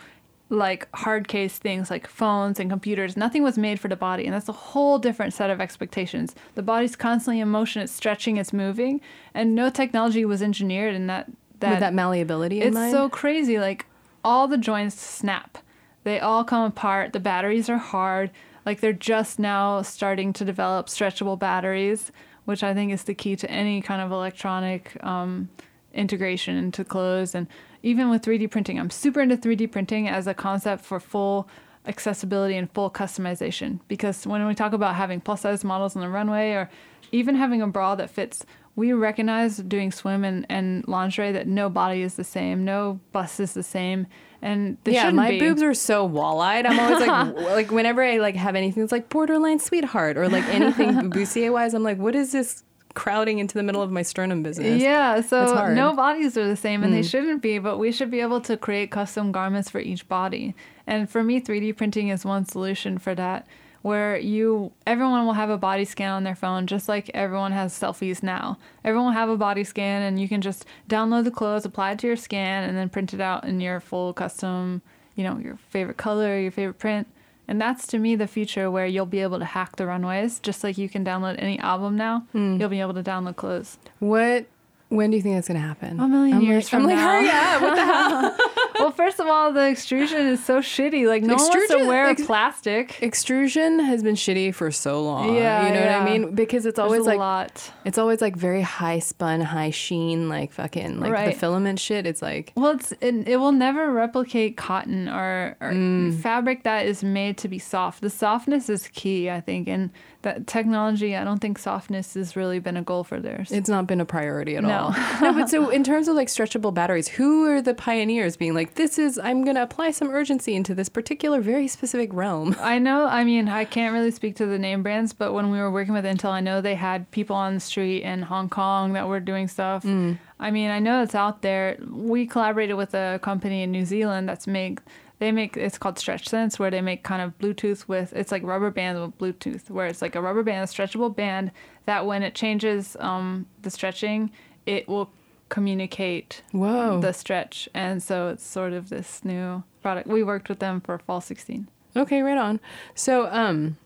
like 0.48 0.88
hard 0.94 1.26
case 1.26 1.58
things 1.58 1.90
like 1.90 2.06
phones 2.06 2.60
and 2.60 2.70
computers. 2.70 3.16
Nothing 3.16 3.42
was 3.42 3.58
made 3.58 3.80
for 3.80 3.88
the 3.88 3.96
body, 3.96 4.24
and 4.26 4.34
that's 4.34 4.48
a 4.48 4.52
whole 4.52 4.98
different 4.98 5.34
set 5.34 5.50
of 5.50 5.60
expectations. 5.60 6.34
The 6.54 6.62
body's 6.62 6.94
constantly 6.96 7.40
in 7.40 7.48
motion, 7.48 7.82
it's 7.82 7.92
stretching, 7.92 8.36
it's 8.36 8.52
moving, 8.52 9.00
and 9.34 9.54
no 9.54 9.70
technology 9.70 10.24
was 10.24 10.42
engineered 10.42 10.94
in 10.94 11.08
that 11.08 11.28
that, 11.60 11.70
With 11.70 11.80
that 11.80 11.94
malleability 11.94 12.60
in 12.60 12.68
it's 12.68 12.74
mind. 12.74 12.92
so 12.92 13.08
crazy. 13.08 13.58
Like 13.58 13.86
all 14.24 14.46
the 14.46 14.58
joints 14.58 15.00
snap. 15.00 15.58
They 16.04 16.20
all 16.20 16.44
come 16.44 16.64
apart. 16.64 17.12
The 17.12 17.20
batteries 17.20 17.68
are 17.68 17.78
hard. 17.78 18.30
Like 18.64 18.80
they're 18.80 18.92
just 18.92 19.38
now 19.38 19.82
starting 19.82 20.32
to 20.34 20.44
develop 20.44 20.88
stretchable 20.88 21.38
batteries, 21.38 22.12
which 22.44 22.62
I 22.62 22.74
think 22.74 22.92
is 22.92 23.04
the 23.04 23.14
key 23.14 23.36
to 23.36 23.50
any 23.50 23.80
kind 23.80 24.02
of 24.02 24.12
electronic 24.12 25.02
um, 25.02 25.48
integration 25.94 26.56
into 26.56 26.84
clothes. 26.84 27.34
And 27.34 27.46
even 27.86 28.10
with 28.10 28.22
3D 28.22 28.50
printing, 28.50 28.80
I'm 28.80 28.90
super 28.90 29.20
into 29.20 29.36
3D 29.36 29.70
printing 29.70 30.08
as 30.08 30.26
a 30.26 30.34
concept 30.34 30.84
for 30.84 30.98
full 30.98 31.48
accessibility 31.86 32.56
and 32.56 32.68
full 32.72 32.90
customization. 32.90 33.78
Because 33.86 34.26
when 34.26 34.44
we 34.44 34.56
talk 34.56 34.72
about 34.72 34.96
having 34.96 35.20
plus 35.20 35.42
size 35.42 35.62
models 35.62 35.94
on 35.94 36.02
the 36.02 36.08
runway 36.08 36.50
or 36.50 36.68
even 37.12 37.36
having 37.36 37.62
a 37.62 37.68
bra 37.68 37.94
that 37.94 38.10
fits, 38.10 38.44
we 38.74 38.92
recognize 38.92 39.58
doing 39.58 39.92
swim 39.92 40.24
and, 40.24 40.44
and 40.48 40.86
lingerie 40.88 41.30
that 41.30 41.46
no 41.46 41.70
body 41.70 42.02
is 42.02 42.16
the 42.16 42.24
same, 42.24 42.64
no 42.64 42.98
bust 43.12 43.38
is 43.38 43.54
the 43.54 43.62
same, 43.62 44.08
and 44.42 44.78
they 44.82 44.94
yeah, 44.94 45.10
my 45.12 45.30
be. 45.30 45.38
boobs 45.38 45.62
are 45.62 45.72
so 45.72 46.04
wall-eyed. 46.04 46.66
I'm 46.66 46.80
always 46.80 47.06
like, 47.06 47.36
like 47.52 47.70
whenever 47.70 48.02
I 48.02 48.18
like 48.18 48.34
have 48.34 48.56
anything 48.56 48.82
that's 48.82 48.92
like 48.92 49.08
borderline 49.08 49.60
sweetheart 49.60 50.18
or 50.18 50.28
like 50.28 50.44
anything 50.48 50.88
bustier 51.10 51.52
wise, 51.52 51.72
I'm 51.72 51.84
like, 51.84 51.98
what 51.98 52.16
is 52.16 52.32
this 52.32 52.64
crowding 52.96 53.38
into 53.38 53.54
the 53.54 53.62
middle 53.62 53.82
of 53.82 53.92
my 53.92 54.02
sternum 54.02 54.42
business? 54.42 54.82
Yeah, 54.82 55.20
so. 55.20 55.46
Mm. 55.46 55.74
no 55.74 55.94
bodies 55.94 56.36
are 56.36 56.48
the 56.48 56.56
same 56.56 56.82
and 56.82 56.92
they 56.92 57.04
shouldn't 57.04 57.42
be, 57.42 57.60
but 57.60 57.78
we 57.78 57.92
should 57.92 58.10
be 58.10 58.20
able 58.20 58.40
to 58.40 58.56
create 58.56 58.90
custom 58.90 59.30
garments 59.30 59.70
for 59.70 59.78
each 59.78 60.08
body. 60.08 60.56
And 60.88 61.08
for 61.08 61.22
me, 61.22 61.40
3D 61.40 61.76
printing 61.76 62.08
is 62.08 62.24
one 62.24 62.44
solution 62.44 62.98
for 62.98 63.14
that 63.14 63.46
where 63.82 64.16
you 64.16 64.72
everyone 64.84 65.24
will 65.24 65.34
have 65.34 65.48
a 65.48 65.56
body 65.56 65.84
scan 65.84 66.10
on 66.10 66.24
their 66.24 66.34
phone 66.34 66.66
just 66.66 66.88
like 66.88 67.08
everyone 67.14 67.52
has 67.52 67.72
selfies 67.72 68.20
now. 68.20 68.58
Everyone 68.84 69.06
will 69.06 69.12
have 69.12 69.28
a 69.28 69.36
body 69.36 69.62
scan 69.62 70.02
and 70.02 70.18
you 70.18 70.28
can 70.28 70.40
just 70.40 70.64
download 70.88 71.22
the 71.22 71.30
clothes, 71.30 71.64
apply 71.64 71.92
it 71.92 72.00
to 72.00 72.08
your 72.08 72.16
scan 72.16 72.64
and 72.68 72.76
then 72.76 72.88
print 72.88 73.14
it 73.14 73.20
out 73.20 73.44
in 73.44 73.60
your 73.60 73.78
full 73.78 74.12
custom, 74.12 74.82
you 75.14 75.22
know, 75.22 75.38
your 75.38 75.56
favorite 75.68 75.98
color, 75.98 76.36
your 76.36 76.50
favorite 76.50 76.80
print. 76.80 77.06
And 77.48 77.60
that's 77.60 77.86
to 77.88 77.98
me 77.98 78.16
the 78.16 78.26
future 78.26 78.70
where 78.70 78.86
you'll 78.86 79.06
be 79.06 79.20
able 79.20 79.38
to 79.38 79.44
hack 79.44 79.76
the 79.76 79.86
runways 79.86 80.40
just 80.40 80.64
like 80.64 80.76
you 80.78 80.88
can 80.88 81.04
download 81.04 81.36
any 81.38 81.58
album 81.60 81.96
now. 81.96 82.26
Hmm. 82.32 82.56
You'll 82.58 82.68
be 82.68 82.80
able 82.80 82.94
to 82.94 83.02
download 83.02 83.36
clothes. 83.36 83.78
What? 84.00 84.46
When 84.88 85.10
do 85.10 85.16
you 85.16 85.22
think 85.22 85.34
that's 85.36 85.48
gonna 85.48 85.60
happen? 85.60 85.98
A 85.98 86.06
million 86.08 86.36
I'm 86.38 86.42
years 86.42 86.64
like, 86.64 86.70
from 86.70 86.82
I'm 86.82 86.86
like, 86.88 86.96
now. 86.96 87.10
hurry 87.10 87.28
up! 87.28 87.62
What 87.62 87.74
the 87.74 87.84
hell? 87.84 88.36
well, 88.78 88.90
first 88.90 89.20
of 89.20 89.26
all, 89.26 89.52
the 89.52 89.68
extrusion 89.68 90.26
is 90.26 90.44
so 90.44 90.60
shitty. 90.60 91.06
Like 91.06 91.22
no 91.22 91.34
one 91.34 91.48
wants 91.48 91.68
to 91.68 91.86
wear 91.86 92.06
ex- 92.06 92.24
plastic. 92.26 93.02
Extrusion 93.02 93.78
has 93.80 94.02
been 94.02 94.14
shitty 94.14 94.54
for 94.54 94.70
so 94.70 95.02
long. 95.02 95.34
Yeah, 95.34 95.66
you 95.66 95.74
know 95.74 95.80
yeah. 95.80 95.98
what 96.02 96.08
I 96.08 96.18
mean? 96.18 96.34
Because 96.34 96.66
it's 96.66 96.76
There's 96.76 96.84
always 96.84 97.02
a 97.02 97.10
like 97.10 97.18
lot. 97.18 97.72
it's 97.84 97.98
always 97.98 98.20
like 98.20 98.36
very 98.36 98.62
high 98.62 98.98
spun, 98.98 99.40
high 99.40 99.70
sheen, 99.70 100.28
like 100.28 100.52
fucking 100.52 101.00
like 101.00 101.32
the 101.32 101.38
filament 101.38 101.78
shit. 101.80 102.06
It's 102.06 102.22
like 102.22 102.52
Well, 102.56 102.72
it's 102.72 102.92
it, 103.00 103.28
it 103.28 103.36
will 103.38 103.52
never 103.52 103.90
replicate 103.92 104.56
cotton 104.56 105.08
or, 105.08 105.56
or 105.60 105.72
Mm. 105.72 106.20
fabric 106.20 106.62
that 106.64 106.86
is 106.86 107.02
made 107.04 107.36
to 107.38 107.48
be 107.48 107.58
soft. 107.58 108.00
The 108.00 108.10
softness 108.10 108.68
is 108.68 108.88
key, 108.88 109.28
I 109.30 109.40
think, 109.40 109.68
and 109.68 109.90
that 110.26 110.46
technology. 110.46 111.16
I 111.16 111.24
don't 111.24 111.38
think 111.40 111.58
softness 111.58 112.14
has 112.14 112.36
really 112.36 112.58
been 112.58 112.76
a 112.76 112.82
goal 112.82 113.02
for 113.04 113.18
theirs. 113.20 113.50
It's 113.50 113.68
not 113.68 113.86
been 113.86 114.00
a 114.00 114.04
priority 114.04 114.56
at 114.56 114.62
No. 114.64 114.78
all. 114.78 114.90
no, 115.22 115.32
but 115.32 115.48
so 115.48 115.70
in 115.70 115.82
terms 115.82 116.08
of 116.08 116.14
like 116.14 116.28
stretchable 116.28 116.74
batteries, 116.74 117.08
who 117.08 117.46
are 117.48 117.62
the 117.62 117.74
pioneers 117.74 118.36
being 118.36 118.52
like, 118.54 118.74
this 118.74 118.98
is, 118.98 119.18
I'm 119.18 119.44
going 119.44 119.56
to 119.56 119.62
apply 119.62 119.92
some 119.92 120.08
urgency 120.10 120.54
into 120.54 120.74
this 120.74 120.88
particular, 120.88 121.40
very 121.40 121.68
specific 121.68 122.12
realm? 122.12 122.54
I 122.60 122.78
know. 122.78 123.06
I 123.06 123.24
mean, 123.24 123.48
I 123.48 123.64
can't 123.64 123.92
really 123.94 124.10
speak 124.10 124.36
to 124.36 124.46
the 124.46 124.58
name 124.58 124.82
brands, 124.82 125.12
but 125.12 125.32
when 125.32 125.50
we 125.50 125.58
were 125.58 125.70
working 125.70 125.94
with 125.94 126.04
Intel, 126.04 126.30
I 126.30 126.40
know 126.40 126.60
they 126.60 126.74
had 126.74 127.10
people 127.10 127.36
on 127.36 127.54
the 127.54 127.60
street 127.60 128.02
in 128.02 128.22
Hong 128.22 128.48
Kong 128.48 128.92
that 128.92 129.08
were 129.08 129.20
doing 129.20 129.48
stuff. 129.48 129.82
Mm. 129.84 130.18
I 130.38 130.50
mean, 130.50 130.70
I 130.70 130.80
know 130.80 131.02
it's 131.02 131.14
out 131.14 131.40
there. 131.40 131.78
We 131.90 132.26
collaborated 132.26 132.76
with 132.76 132.92
a 132.94 133.18
company 133.22 133.62
in 133.62 133.70
New 133.72 133.86
Zealand 133.86 134.28
that's 134.28 134.46
make 134.46 134.80
they 135.18 135.32
make 135.32 135.56
it's 135.56 135.78
called 135.78 135.96
StretchSense, 135.96 136.58
where 136.58 136.70
they 136.70 136.80
make 136.80 137.02
kind 137.02 137.22
of 137.22 137.36
Bluetooth 137.38 137.88
with 137.88 138.12
it's 138.12 138.30
like 138.32 138.42
rubber 138.42 138.70
band 138.70 139.00
with 139.00 139.18
Bluetooth, 139.18 139.70
where 139.70 139.86
it's 139.86 140.02
like 140.02 140.14
a 140.14 140.20
rubber 140.20 140.42
band, 140.42 140.68
a 140.68 140.72
stretchable 140.72 141.14
band 141.14 141.50
that 141.86 142.04
when 142.06 142.22
it 142.22 142.34
changes 142.34 142.96
um, 143.00 143.46
the 143.62 143.70
stretching, 143.70 144.30
it 144.66 144.88
will 144.88 145.10
communicate 145.48 146.42
Whoa. 146.52 147.00
the 147.00 147.12
stretch, 147.12 147.68
and 147.72 148.02
so 148.02 148.28
it's 148.28 148.44
sort 148.44 148.72
of 148.72 148.88
this 148.88 149.24
new 149.24 149.62
product. 149.82 150.08
We 150.08 150.22
worked 150.22 150.48
with 150.48 150.58
them 150.58 150.80
for 150.80 150.98
fall 150.98 151.20
16. 151.20 151.68
Okay, 151.96 152.20
right 152.20 152.36
on. 152.36 152.60
So, 152.94 153.26
um, 153.32 153.78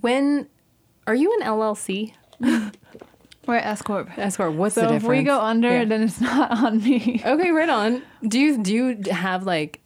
when 0.00 0.48
are 1.06 1.14
you 1.14 1.32
an 1.40 1.46
LLC? 1.46 2.14
We're 3.46 3.56
S 3.56 3.82
corp. 3.82 4.16
S 4.18 4.38
corp. 4.38 4.54
What's 4.54 4.74
the 4.74 4.88
So 4.88 4.94
if 4.94 5.02
we 5.02 5.22
go 5.22 5.38
under, 5.40 5.68
Yeah. 5.70 5.84
then 5.84 6.02
it's 6.04 6.20
not 6.22 6.50
on 6.50 6.78
me. 6.82 7.20
Okay, 7.24 7.50
right 7.50 7.68
on. 7.68 8.02
Do 8.26 8.40
you 8.40 8.56
do 8.56 8.72
you 8.72 8.98
have 9.12 9.44
like 9.44 9.80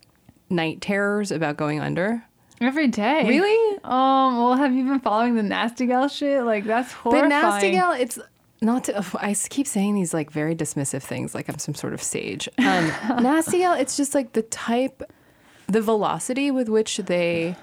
night 0.51 0.81
terrors 0.81 1.31
about 1.31 1.57
going 1.57 1.81
under? 1.81 2.25
Every 2.61 2.89
day. 2.89 3.27
Really? 3.29 3.79
Um. 3.85 4.37
Well, 4.39 4.55
have 4.57 4.73
you 4.75 4.85
been 4.85 4.99
following 5.01 5.37
the 5.37 5.43
Nasty 5.45 5.87
Gal 5.87 6.09
shit? 6.09 6.43
Like 6.43 6.65
that's 6.65 6.91
horrifying. 6.93 7.25
But 7.25 7.29
nasty 7.29 7.71
gal, 7.71 7.93
it's 7.93 8.19
not. 8.61 8.85
To, 8.85 9.05
I 9.21 9.31
s- 9.31 9.47
keep 9.47 9.69
saying 9.69 9.95
these 9.95 10.13
like 10.13 10.33
very 10.33 10.57
dismissive 10.57 11.03
things, 11.03 11.37
like 11.37 11.49
I'm 11.49 11.59
some 11.59 11.75
sort 11.77 11.93
of 11.95 12.03
sage. 12.03 12.49
Um, 12.59 12.65
nasty 13.23 13.59
gal, 13.59 13.75
it's 13.75 13.97
just 13.97 14.13
like 14.13 14.33
the 14.33 14.43
type, 14.43 15.05
the 15.69 15.81
velocity 15.81 16.51
with 16.51 16.69
which 16.69 16.97
they 16.97 17.55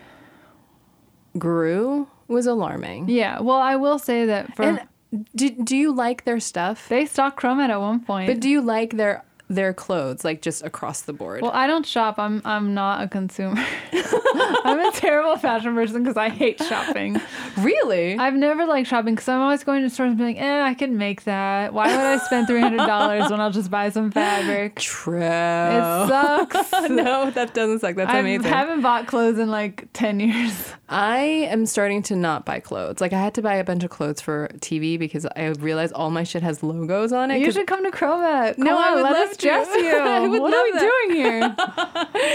grew 1.37 2.07
was 2.29 2.45
alarming. 2.45 3.09
Yeah. 3.09 3.41
Well, 3.41 3.59
I 3.59 3.75
will 3.75 3.99
say 3.99 4.25
that 4.27 4.55
for 4.55 4.63
And 4.63 4.87
do 5.35 5.49
do 5.49 5.75
you 5.75 5.93
like 5.93 6.23
their 6.23 6.39
stuff? 6.39 6.87
they 6.87 7.05
stocked 7.05 7.37
Chromat 7.41 7.69
at 7.69 7.81
one 7.81 7.99
point. 7.99 8.27
But 8.27 8.39
do 8.39 8.47
you 8.49 8.61
like 8.61 8.95
their 8.95 9.24
their 9.49 9.73
clothes, 9.73 10.23
like 10.25 10.41
just 10.41 10.63
across 10.63 11.01
the 11.01 11.13
board? 11.13 11.41
well, 11.41 11.51
I 11.51 11.67
don't 11.67 11.85
shop. 11.85 12.17
I'm 12.17 12.41
I'm 12.45 12.73
not 12.73 13.03
a 13.03 13.07
consumer. 13.07 13.63
I'm 13.93 14.79
a 14.79 14.91
terrible 14.93 15.37
fashion 15.37 15.75
person 15.75 16.03
because 16.03 16.17
I 16.17 16.29
hate 16.29 16.61
shopping. 16.63 17.21
really? 17.57 18.17
I've 18.17 18.33
never 18.33 18.65
liked 18.65 18.87
shopping 18.89 19.15
because 19.15 19.29
I'm 19.29 19.41
always 19.41 19.63
going 19.63 19.83
to 19.83 19.89
stores 19.89 20.09
and 20.09 20.17
being 20.17 20.35
like, 20.35 20.43
eh, 20.43 20.61
I 20.63 20.73
can 20.73 20.97
make 20.97 21.23
that. 21.25 21.73
Why 21.73 21.87
would 21.95 22.05
I 22.05 22.17
spend 22.17 22.47
three 22.47 22.59
hundred 22.61 22.85
dollars 22.85 23.29
when 23.29 23.39
I'll 23.39 23.51
just 23.51 23.69
buy 23.69 23.89
some 23.89 24.11
fabric? 24.11 24.75
True. 24.77 25.21
It 25.21 26.07
sucks. 26.07 26.71
no, 26.89 27.29
that 27.31 27.53
doesn't 27.53 27.79
suck. 27.79 27.95
That's 27.95 28.09
I 28.11 28.19
amazing. 28.19 28.45
I 28.47 28.49
haven't 28.49 28.81
bought 28.81 29.07
clothes 29.07 29.39
in 29.39 29.49
like 29.49 29.87
ten 29.93 30.19
years. 30.19 30.73
I 30.87 31.17
am 31.49 31.65
starting 31.65 32.03
to 32.03 32.15
not 32.15 32.45
buy 32.45 32.59
clothes. 32.59 33.01
Like 33.01 33.11
I 33.11 33.19
had 33.19 33.33
to 33.35 33.41
buy 33.41 33.55
a 33.55 33.63
bunch 33.63 33.83
of 33.83 33.89
clothes 33.89 34.21
for 34.21 34.49
TV 34.59 34.99
because 34.99 35.25
I 35.35 35.47
realized 35.47 35.93
all 35.93 36.11
my 36.11 36.23
shit 36.23 36.43
has 36.43 36.61
logos 36.61 37.11
on 37.11 37.31
it. 37.31 37.39
You 37.41 37.51
should 37.51 37.65
come 37.65 37.83
to 37.83 37.89
Chromat. 37.91 38.55
Come 38.57 38.65
No, 38.65 38.77
I 38.77 38.93
would 38.93 39.01
let 39.03 39.13
love 39.13 39.29
us 39.29 39.37
to. 39.37 39.41
dress 39.47 39.67
you. 39.75 39.97
I 39.97 40.27
what 40.27 40.53
are 40.53 40.63
we 40.63 40.71
that. 40.73 41.03
doing 41.07 41.15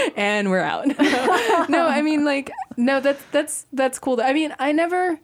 here? 0.03 0.11
and 0.17 0.49
we're 0.49 0.59
out. 0.59 0.85
no, 1.69 1.85
I 1.87 2.01
mean 2.01 2.25
like 2.25 2.51
no, 2.75 2.99
that's 2.99 3.23
that's 3.31 3.65
that's 3.71 3.99
cool. 3.99 4.19
I 4.21 4.33
mean, 4.33 4.53
I 4.59 4.71
never 4.73 5.19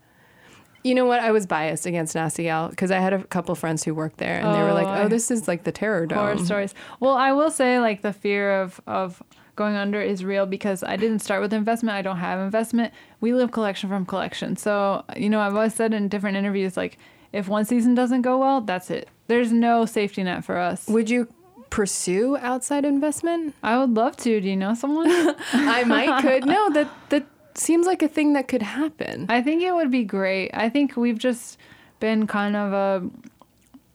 you 0.84 0.95
know 0.95 1.05
what? 1.05 1.19
I 1.19 1.32
was 1.32 1.45
biased 1.45 1.86
against 1.86 2.15
Nasty 2.15 2.43
Gal 2.43 2.69
because 2.69 2.91
I 2.91 2.99
had 2.99 3.11
a 3.11 3.21
couple 3.25 3.53
friends 3.55 3.84
who 3.84 3.93
worked 3.93 4.19
there 4.19 4.39
and 4.39 4.55
they 4.55 4.61
were 4.61 4.69
Oh, 4.69 4.73
like, 4.73 4.88
"Oh, 4.88 5.09
this 5.09 5.30
is 5.32 5.45
like 5.45 5.65
the 5.65 5.71
terror 5.73 6.05
dome." 6.05 6.17
Horror 6.19 6.38
stories. 6.38 6.73
Well, 7.01 7.15
I 7.15 7.34
will 7.34 7.51
say 7.51 7.80
like 7.82 8.03
the 8.03 8.13
fear 8.13 8.61
of 8.61 8.80
of 8.88 9.21
going 9.58 9.76
under 9.76 10.01
is 10.01 10.24
real 10.24 10.45
because 10.45 10.84
I 10.84 10.95
didn't 10.95 11.20
start 11.20 11.41
with 11.41 11.51
investment. 11.51 11.95
I 11.95 12.01
don't 12.01 12.18
have 12.18 12.39
investment. 12.39 12.93
We 13.20 13.34
live 13.34 13.51
collection 13.51 13.89
from 13.89 14.05
collection. 14.05 14.55
So, 14.55 15.03
you 15.18 15.30
know, 15.30 15.41
I've 15.41 15.55
always 15.55 15.74
said 15.74 15.93
in 15.93 16.08
different 16.08 16.38
interviews 16.38 16.78
like 16.78 16.97
if 17.34 17.49
one 17.49 17.66
season 17.66 17.93
doesn't 17.93 18.22
go 18.22 18.38
well, 18.38 18.62
that's 18.62 18.89
it. 18.89 19.10
There's 19.28 19.51
no 19.51 19.86
safety 19.86 20.24
net 20.24 20.45
for 20.45 20.58
us. 20.58 20.88
Would 20.88 21.10
you 21.10 21.28
pursue 21.70 22.38
outside 22.38 22.86
investment? 22.86 23.53
I 23.62 23.78
would 23.78 23.93
love 23.93 24.16
to. 24.18 24.39
Do 24.39 24.47
you 24.47 24.55
know 24.55 24.74
someone? 24.74 25.08
I 25.53 25.84
might 25.84 26.22
could. 26.22 26.45
No, 26.45 26.70
that 26.70 26.89
that 27.10 27.26
seems 27.55 27.86
like 27.86 28.01
a 28.01 28.08
thing 28.08 28.34
that 28.34 28.47
could 28.47 28.62
happen. 28.62 29.26
I 29.28 29.41
think 29.41 29.62
it 29.62 29.74
would 29.74 29.91
be 29.91 30.03
great. 30.03 30.51
I 30.53 30.70
think 30.70 30.95
we've 30.95 31.18
just 31.18 31.58
been 31.99 32.28
kind 32.28 32.55
of 32.55 32.74
a 32.74 33.10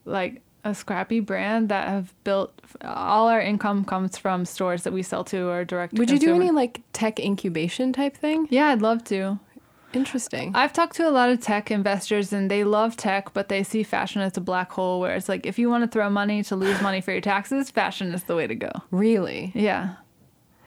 like 0.05 0.42
a 0.65 0.75
scrappy 0.75 1.21
brand 1.21 1.69
that 1.69 1.89
have 1.89 2.13
built 2.25 2.53
all 2.83 3.29
our 3.29 3.41
income 3.41 3.85
comes 3.85 4.17
from 4.17 4.45
stores 4.45 4.85
that 4.85 4.93
we 4.93 5.03
sell 5.03 5.25
to 5.25 5.49
or 5.49 5.65
direct. 5.65 5.95
to 5.95 6.01
Would 6.01 6.11
you 6.11 6.19
do 6.19 6.35
any 6.35 6.51
like 6.51 6.83
tech 6.93 7.19
incubation 7.19 7.93
type 7.93 8.17
thing? 8.17 8.47
Yeah, 8.51 8.69
I'd 8.69 8.83
love 8.83 9.03
to. 9.05 9.39
Interesting. 9.93 10.53
I've 10.55 10.73
talked 10.73 10.97
to 10.97 11.09
a 11.09 11.11
lot 11.11 11.29
of 11.29 11.41
tech 11.41 11.71
investors 11.71 12.33
and 12.33 12.51
they 12.51 12.65
love 12.65 12.97
tech, 12.97 13.35
but 13.35 13.49
they 13.49 13.63
see 13.63 13.83
fashion 13.83 14.23
as 14.23 14.37
a 14.37 14.41
black 14.41 14.73
hole 14.73 15.01
where 15.01 15.15
it's 15.15 15.29
like 15.29 15.45
if 15.45 15.59
you 15.59 15.69
want 15.69 15.85
to 15.85 15.89
throw 15.89 16.09
money 16.09 16.43
to 16.45 16.57
lose 16.57 16.81
money 16.81 17.01
for 17.01 17.13
your 17.13 17.21
taxes, 17.21 17.71
fashion 17.71 18.13
is 18.15 18.25
the 18.25 18.35
way 18.35 18.47
to 18.47 18.55
go. 18.55 18.71
Really? 18.91 19.53
Yeah. 19.55 19.97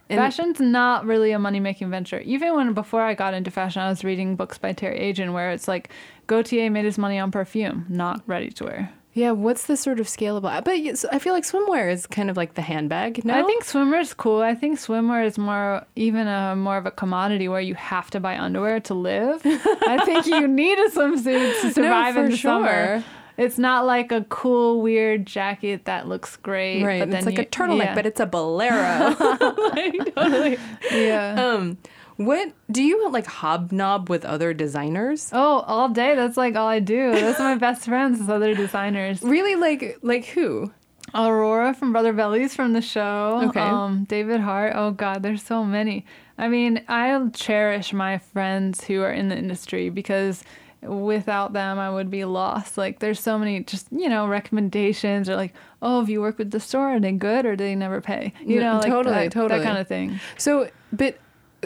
And- 0.09 0.19
Fashion's 0.19 0.59
not 0.59 1.05
really 1.05 1.31
a 1.31 1.39
money 1.39 1.59
making 1.59 1.89
venture. 1.89 2.19
Even 2.19 2.53
when 2.55 2.73
before 2.73 3.01
I 3.01 3.15
got 3.15 3.33
into 3.33 3.49
fashion, 3.49 3.81
I 3.81 3.89
was 3.89 4.03
reading 4.03 4.35
books 4.35 4.59
by 4.59 4.73
Teri 4.73 5.01
Agins 5.01 5.33
where 5.33 5.49
it's 5.49 5.67
like 5.67 5.89
Gaultier 6.27 6.69
made 6.69 6.85
his 6.85 6.99
money 6.99 7.17
on 7.17 7.31
perfume, 7.31 7.85
not 7.89 8.21
ready 8.27 8.49
to 8.51 8.63
wear. 8.65 8.93
Yeah, 9.15 9.31
what's 9.31 9.67
the 9.67 9.77
sort 9.77 10.01
of 10.01 10.07
scalable? 10.07 10.61
But 10.63 11.07
I 11.09 11.19
feel 11.19 11.33
like 11.33 11.45
swimwear 11.45 11.89
is 11.89 12.05
kind 12.05 12.29
of 12.29 12.35
like 12.35 12.55
the 12.55 12.61
handbag. 12.61 13.23
No, 13.23 13.33
I 13.33 13.43
think 13.43 13.63
swimwear 13.63 14.01
is 14.01 14.13
cool. 14.13 14.41
I 14.41 14.55
think 14.55 14.77
swimwear 14.77 15.25
is 15.25 15.37
more 15.37 15.85
even 15.95 16.27
a 16.27 16.53
more 16.57 16.75
of 16.75 16.85
a 16.85 16.91
commodity 16.91 17.47
where 17.47 17.61
you 17.61 17.75
have 17.75 18.11
to 18.11 18.19
buy 18.19 18.37
underwear 18.37 18.81
to 18.81 18.93
live. 18.93 19.41
I 19.45 20.01
think 20.03 20.25
you 20.25 20.45
need 20.49 20.77
a 20.79 20.89
swimsuit 20.89 21.61
to 21.61 21.71
survive 21.71 22.17
in 22.17 22.25
for 22.25 22.31
the 22.31 22.37
summer. 22.37 22.99
sure. 22.99 23.03
It's 23.37 23.57
not 23.57 23.85
like 23.85 24.11
a 24.11 24.23
cool 24.25 24.81
weird 24.81 25.25
jacket 25.25 25.85
that 25.85 26.09
looks 26.09 26.35
great. 26.35 26.83
right. 26.83 26.99
But 26.99 27.11
then 27.11 27.17
it's 27.19 27.25
like 27.25 27.37
you, 27.37 27.43
a 27.43 27.45
turtleneck, 27.45 27.85
yeah. 27.85 27.95
but 27.95 28.05
it's 28.05 28.19
a 28.19 28.25
bolero. 28.25 29.15
like, 29.71 30.15
totally. 30.15 30.57
yeah. 30.91 31.35
Um, 31.41 31.77
what 32.17 32.51
do 32.71 32.83
you 32.83 33.09
like 33.09 33.25
hobnob 33.25 34.09
with 34.09 34.25
other 34.25 34.53
designers? 34.53 35.29
Oh, 35.33 35.59
all 35.67 35.89
day. 35.89 36.15
That's 36.15 36.37
like 36.37 36.55
all 36.55 36.67
I 36.67 36.79
do. 36.79 37.11
Those 37.11 37.39
are 37.39 37.53
my 37.53 37.55
best 37.55 37.85
friends, 37.85 38.19
is 38.19 38.29
other 38.29 38.55
designers. 38.55 39.21
Really, 39.21 39.55
like 39.55 39.99
like 40.01 40.25
who? 40.25 40.71
Aurora 41.13 41.73
from 41.73 41.91
Brother 41.91 42.13
Vellies 42.13 42.51
from 42.51 42.73
the 42.73 42.81
show. 42.81 43.41
Okay. 43.45 43.59
Um, 43.59 44.05
David 44.05 44.41
Hart. 44.41 44.73
Oh 44.75 44.91
God, 44.91 45.23
there's 45.23 45.43
so 45.43 45.63
many. 45.63 46.05
I 46.37 46.47
mean, 46.47 46.83
I 46.87 47.27
cherish 47.33 47.93
my 47.93 48.17
friends 48.17 48.83
who 48.83 49.01
are 49.01 49.11
in 49.11 49.29
the 49.29 49.37
industry 49.37 49.89
because 49.89 50.43
without 50.81 51.53
them 51.53 51.79
I 51.79 51.89
would 51.89 52.09
be 52.09 52.25
lost. 52.25 52.77
Like 52.77 52.99
there's 52.99 53.19
so 53.19 53.37
many 53.37 53.63
just, 53.63 53.87
you 53.91 54.09
know, 54.09 54.27
recommendations 54.27 55.29
or 55.29 55.35
like, 55.35 55.53
oh, 55.81 56.01
if 56.01 56.09
you 56.09 56.21
work 56.21 56.37
with 56.37 56.51
the 56.51 56.59
store, 56.59 56.95
are 56.95 56.99
they 56.99 57.11
good 57.11 57.45
or 57.45 57.55
do 57.55 57.63
they 57.63 57.75
never 57.75 58.01
pay? 58.01 58.33
You 58.45 58.59
know, 58.59 58.75
like 58.75 58.87
totally, 58.87 59.15
that, 59.15 59.31
totally. 59.31 59.59
that 59.59 59.65
kind 59.65 59.77
of 59.77 59.87
thing. 59.87 60.19
So, 60.37 60.69
but 60.91 61.17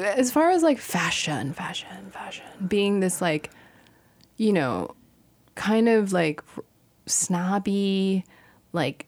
as 0.03 0.31
far 0.31 0.49
as 0.51 0.63
like 0.63 0.77
fashion, 0.79 1.53
fashion, 1.53 2.09
fashion, 2.11 2.45
being 2.67 2.99
this 2.99 3.21
like, 3.21 3.49
you 4.37 4.53
know, 4.53 4.95
kind 5.55 5.89
of 5.89 6.13
like 6.13 6.41
snobby, 7.05 8.23
like 8.73 9.05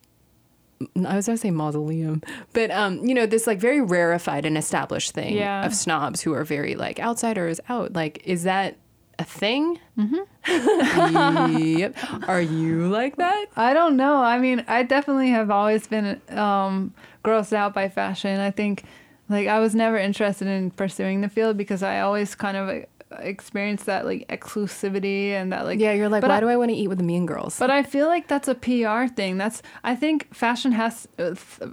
I 1.05 1.15
was 1.15 1.27
gonna 1.27 1.37
say 1.37 1.51
mausoleum, 1.51 2.23
but 2.53 2.71
um, 2.71 3.05
you 3.05 3.13
know, 3.13 3.25
this 3.27 3.45
like 3.47 3.59
very 3.59 3.81
rarefied 3.81 4.45
and 4.45 4.57
established 4.57 5.11
thing 5.11 5.35
Yeah. 5.37 5.65
of 5.65 5.75
snobs 5.75 6.21
who 6.21 6.33
are 6.33 6.43
very 6.43 6.75
like 6.75 6.99
outsiders 6.99 7.59
out. 7.69 7.93
Like, 7.93 8.21
is 8.25 8.43
that 8.43 8.77
a 9.19 9.23
thing? 9.23 9.79
Mm-hmm. 9.99 11.57
yep. 11.77 11.95
Are 12.27 12.41
you 12.41 12.87
like 12.87 13.17
that? 13.17 13.45
I 13.55 13.75
don't 13.75 13.95
know. 13.95 14.15
I 14.15 14.39
mean, 14.39 14.65
I 14.67 14.81
definitely 14.81 15.29
have 15.29 15.51
always 15.51 15.85
been 15.85 16.19
um, 16.29 16.95
grossed 17.23 17.53
out 17.53 17.75
by 17.75 17.87
fashion. 17.87 18.39
I 18.39 18.49
think, 18.49 18.83
like, 19.31 19.47
I 19.47 19.59
was 19.59 19.73
never 19.73 19.97
interested 19.97 20.47
in 20.47 20.71
pursuing 20.71 21.21
the 21.21 21.29
field 21.29 21.57
because 21.57 21.81
I 21.83 22.01
always 22.01 22.35
kind 22.35 22.57
of 22.57 22.85
experienced 23.19 23.85
that 23.87 24.05
like 24.05 24.25
exclusivity 24.29 25.31
and 25.31 25.51
that 25.51 25.65
like 25.65 25.79
Yeah, 25.79 25.91
you're 25.93 26.07
like, 26.09 26.23
why 26.23 26.37
I- 26.37 26.39
do 26.39 26.47
I 26.47 26.55
want 26.55 26.69
to 26.71 26.75
eat 26.75 26.87
with 26.87 26.97
the 26.97 27.03
mean 27.03 27.25
girls? 27.25 27.59
But 27.59 27.69
I 27.69 27.83
feel 27.83 28.07
like 28.07 28.27
that's 28.27 28.47
a 28.47 28.55
PR 28.55 29.07
thing. 29.13 29.37
That's 29.37 29.61
I 29.83 29.95
think 29.95 30.33
fashion 30.33 30.71
has 30.73 31.07
uh, 31.19 31.35
th- 31.59 31.71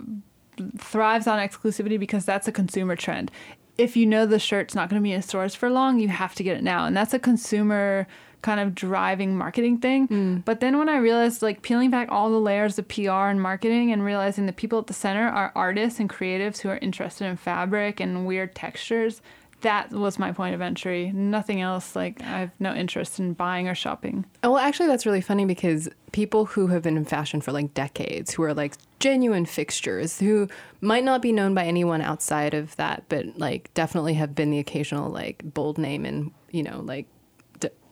thrives 0.79 1.27
on 1.27 1.39
exclusivity 1.39 1.99
because 1.99 2.25
that's 2.25 2.49
a 2.49 2.53
consumer 2.53 2.97
trend. 2.97 3.31
If 3.77 3.97
you 3.97 4.07
know 4.07 4.27
the 4.27 4.41
shirt's 4.41 4.75
not 4.75 4.89
going 4.89 5.01
to 5.01 5.05
be 5.05 5.13
in 5.13 5.23
stores 5.23 5.55
for 5.55 5.71
long, 5.71 6.01
you 6.01 6.09
have 6.09 6.35
to 6.35 6.43
get 6.43 6.57
it 6.57 6.65
now, 6.65 6.85
and 6.87 6.97
that's 6.97 7.15
a 7.15 7.19
consumer 7.21 8.09
kind 8.43 8.61
of 8.61 8.75
driving 8.75 9.37
marketing 9.37 9.79
thing. 9.79 10.09
Mm. 10.09 10.45
But 10.45 10.61
then 10.61 10.79
when 10.79 10.89
I 10.89 10.99
realized 10.99 11.43
like 11.43 11.63
peeling 11.63 11.91
back 11.91 12.09
all 12.11 12.31
the 12.31 12.41
layers 12.41 12.79
of 12.79 12.89
PR 12.89 13.29
and 13.29 13.41
marketing 13.41 13.93
and 13.93 14.05
realizing 14.05 14.47
the 14.47 14.53
people 14.53 14.79
at 14.79 14.87
the 14.87 14.95
center 14.95 15.29
are 15.29 15.53
artists 15.55 16.01
and 16.01 16.09
creatives 16.09 16.61
who 16.61 16.69
are 16.69 16.79
interested 16.79 17.27
in 17.27 17.37
fabric 17.37 18.01
and 18.01 18.27
weird 18.27 18.55
textures, 18.55 19.21
that 19.63 19.91
was 19.91 20.19
my 20.19 20.33
point 20.33 20.55
of 20.55 20.61
entry. 20.61 21.11
Nothing 21.13 21.61
else. 21.61 21.97
Like 21.97 22.21
I 22.23 22.41
have 22.41 22.51
no 22.59 22.75
interest 22.75 23.19
in 23.19 23.33
buying 23.33 23.69
or 23.69 23.75
shopping. 23.75 24.25
Oh, 24.43 24.53
Well, 24.53 24.61
actually, 24.61 24.87
that's 24.87 25.07
really 25.07 25.21
funny 25.21 25.45
because 25.45 25.89
people 26.13 26.47
who 26.47 26.69
have 26.69 26.83
been 26.83 26.97
in 26.97 27.05
fashion 27.05 27.41
for 27.41 27.53
like 27.53 27.75
decades, 27.75 28.35
who 28.35 28.43
are 28.45 28.55
like 28.55 28.75
genuine 29.01 29.47
fixtures, 29.47 30.19
who 30.21 30.49
might 30.81 31.05
not 31.05 31.23
be 31.23 31.33
known 31.33 31.55
by 31.55 31.65
anyone 31.65 32.01
outside 32.01 32.55
of 32.55 32.77
that, 32.77 33.05
but 33.09 33.39
like 33.39 33.73
definitely 33.75 34.15
have 34.15 34.35
been 34.35 34.51
the 34.51 34.59
occasional 34.59 35.11
like 35.11 35.43
bold 35.43 35.79
name 35.79 36.07
in, 36.07 36.33
you 36.51 36.63
know, 36.63 36.81
like 36.81 37.07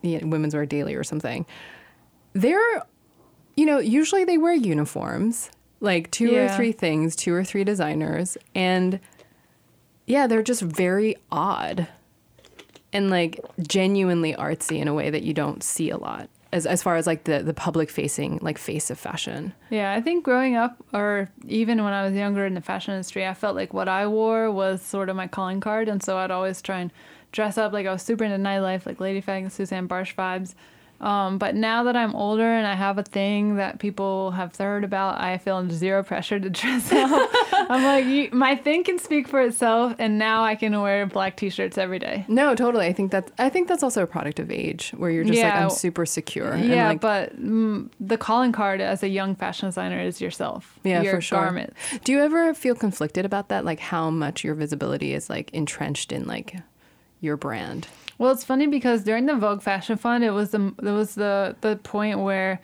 you 0.06 0.20
know, 0.20 0.28
Women's 0.28 0.54
Wear 0.54 0.66
Daily 0.66 0.94
or 0.94 1.04
something. 1.04 1.46
They're, 2.32 2.82
you 3.56 3.66
know, 3.66 3.78
usually 3.78 4.24
they 4.24 4.38
wear 4.38 4.54
uniforms, 4.54 5.50
like 5.80 6.10
two 6.10 6.34
or 6.36 6.48
three 6.48 6.72
things, 6.72 7.16
two 7.16 7.32
or 7.34 7.44
three 7.44 7.64
designers, 7.64 8.36
and 8.54 9.00
yeah, 10.06 10.26
they're 10.26 10.42
just 10.42 10.62
very 10.62 11.16
odd 11.32 11.88
and 12.92 13.10
like 13.10 13.40
genuinely 13.66 14.34
artsy 14.34 14.78
in 14.78 14.88
a 14.88 14.94
way 14.94 15.10
that 15.10 15.22
you 15.22 15.34
don't 15.34 15.62
see 15.62 15.90
a 15.90 15.96
lot 15.96 16.28
as 16.52 16.64
as 16.66 16.82
far 16.82 16.96
as 16.96 17.06
like 17.06 17.24
the 17.24 17.42
the 17.42 17.52
public 17.54 17.90
facing 17.90 18.38
like 18.40 18.58
face 18.58 18.90
of 18.90 18.98
fashion. 18.98 19.52
Yeah, 19.70 19.92
I 19.92 20.00
think 20.00 20.24
growing 20.24 20.56
up, 20.56 20.76
or 20.92 21.28
even 21.46 21.82
when 21.84 21.92
I 21.92 22.06
was 22.06 22.14
younger 22.14 22.46
in 22.46 22.54
the 22.54 22.60
fashion 22.60 22.94
industry, 22.94 23.26
I 23.26 23.34
felt 23.34 23.56
like 23.56 23.74
what 23.74 23.88
I 23.88 24.06
wore 24.06 24.50
was 24.50 24.80
sort 24.80 25.08
of 25.08 25.16
my 25.16 25.26
calling 25.26 25.60
card, 25.60 25.88
and 25.88 26.02
so 26.02 26.16
I'd 26.16 26.30
always 26.30 26.62
try 26.62 26.78
and 26.78 26.92
dress 27.36 27.56
up 27.58 27.72
like 27.72 27.86
I 27.86 27.92
was 27.92 28.02
super 28.02 28.24
into 28.24 28.38
nightlife, 28.38 28.86
like 28.86 28.98
Ladyfag 28.98 29.42
and 29.42 29.52
Susanne 29.52 29.86
Bartsch 29.86 30.14
vibes. 30.16 30.54
Um, 30.98 31.36
but 31.36 31.54
now 31.54 31.82
that 31.82 31.94
I'm 31.94 32.14
older 32.14 32.42
and 32.50 32.66
I 32.66 32.74
have 32.74 32.96
a 32.96 33.02
thing 33.02 33.56
that 33.56 33.78
people 33.78 34.30
have 34.30 34.56
heard 34.56 34.82
about, 34.82 35.20
I 35.20 35.36
feel 35.36 35.68
zero 35.68 36.02
pressure 36.02 36.40
to 36.40 36.48
dress 36.60 36.90
up. 36.90 37.30
I'm 37.52 37.82
like, 37.84 38.06
you, 38.06 38.30
my 38.32 38.56
thing 38.56 38.82
can 38.82 38.98
speak 38.98 39.28
for 39.28 39.42
itself, 39.42 39.94
and 39.98 40.18
now 40.18 40.42
I 40.42 40.54
can 40.54 40.80
wear 40.80 41.04
black 41.04 41.36
t-shirts 41.36 41.76
every 41.76 41.98
day. 41.98 42.24
No, 42.28 42.54
totally. 42.54 42.86
I 42.86 42.94
think 42.94 43.12
that's 43.12 43.30
I 43.38 43.50
think 43.50 43.68
that's 43.68 43.82
also 43.82 44.02
a 44.02 44.06
product 44.06 44.38
of 44.38 44.50
age 44.50 44.92
where 44.96 45.10
you're 45.10 45.24
just 45.24 45.42
like 45.42 45.52
I'm 45.52 45.68
super 45.70 46.06
secure. 46.06 46.52
and, 46.52 46.64
Yeah, 46.64 46.88
like, 46.88 47.00
but 47.02 47.38
mm, 47.38 47.90
the 48.00 48.16
calling 48.16 48.52
card 48.52 48.80
as 48.80 49.02
a 49.02 49.08
young 49.08 49.34
fashion 49.36 49.68
designer 49.68 50.00
is 50.00 50.20
yourself. 50.22 50.78
yeah, 50.82 51.02
your 51.02 51.16
for 51.16 51.20
sure. 51.20 51.40
garment. 51.42 51.74
Do 52.04 52.12
you 52.12 52.20
ever 52.20 52.54
feel 52.54 52.74
conflicted 52.74 53.26
about 53.26 53.50
that? 53.50 53.66
Like 53.66 53.80
how 53.80 54.08
much 54.08 54.44
your 54.44 54.54
visibility 54.54 55.12
is 55.12 55.28
like 55.28 55.50
entrenched 55.52 56.10
in 56.10 56.26
like 56.26 56.56
your 57.20 57.36
brand? 57.36 57.88
Well, 58.18 58.32
it's 58.32 58.44
funny 58.44 58.66
because 58.66 59.04
during 59.04 59.26
the 59.26 59.34
Vogue 59.34 59.62
Fashion 59.62 59.96
Fund, 59.96 60.24
it 60.24 60.30
was 60.30 60.50
the 60.50 60.74
it 60.82 60.90
was 60.90 61.14
the 61.14 61.56
the 61.60 61.76
point 61.76 62.20
where 62.20 62.60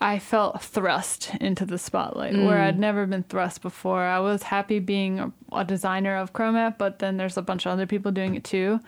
I 0.00 0.18
felt 0.18 0.62
thrust 0.62 1.34
into 1.40 1.64
the 1.64 1.78
spotlight, 1.78 2.34
where 2.34 2.58
mm. 2.58 2.66
I'd 2.66 2.78
never 2.78 3.06
been 3.06 3.22
thrust 3.22 3.62
before. 3.62 4.02
I 4.02 4.18
was 4.18 4.42
happy 4.42 4.80
being 4.80 5.20
a, 5.20 5.32
a 5.52 5.64
designer 5.64 6.16
of 6.16 6.32
Chromat, 6.32 6.76
but 6.76 6.98
then 6.98 7.18
there's 7.18 7.36
a 7.36 7.42
bunch 7.42 7.66
of 7.66 7.72
other 7.72 7.86
people 7.86 8.10
doing 8.10 8.34
it 8.34 8.42
too. 8.42 8.80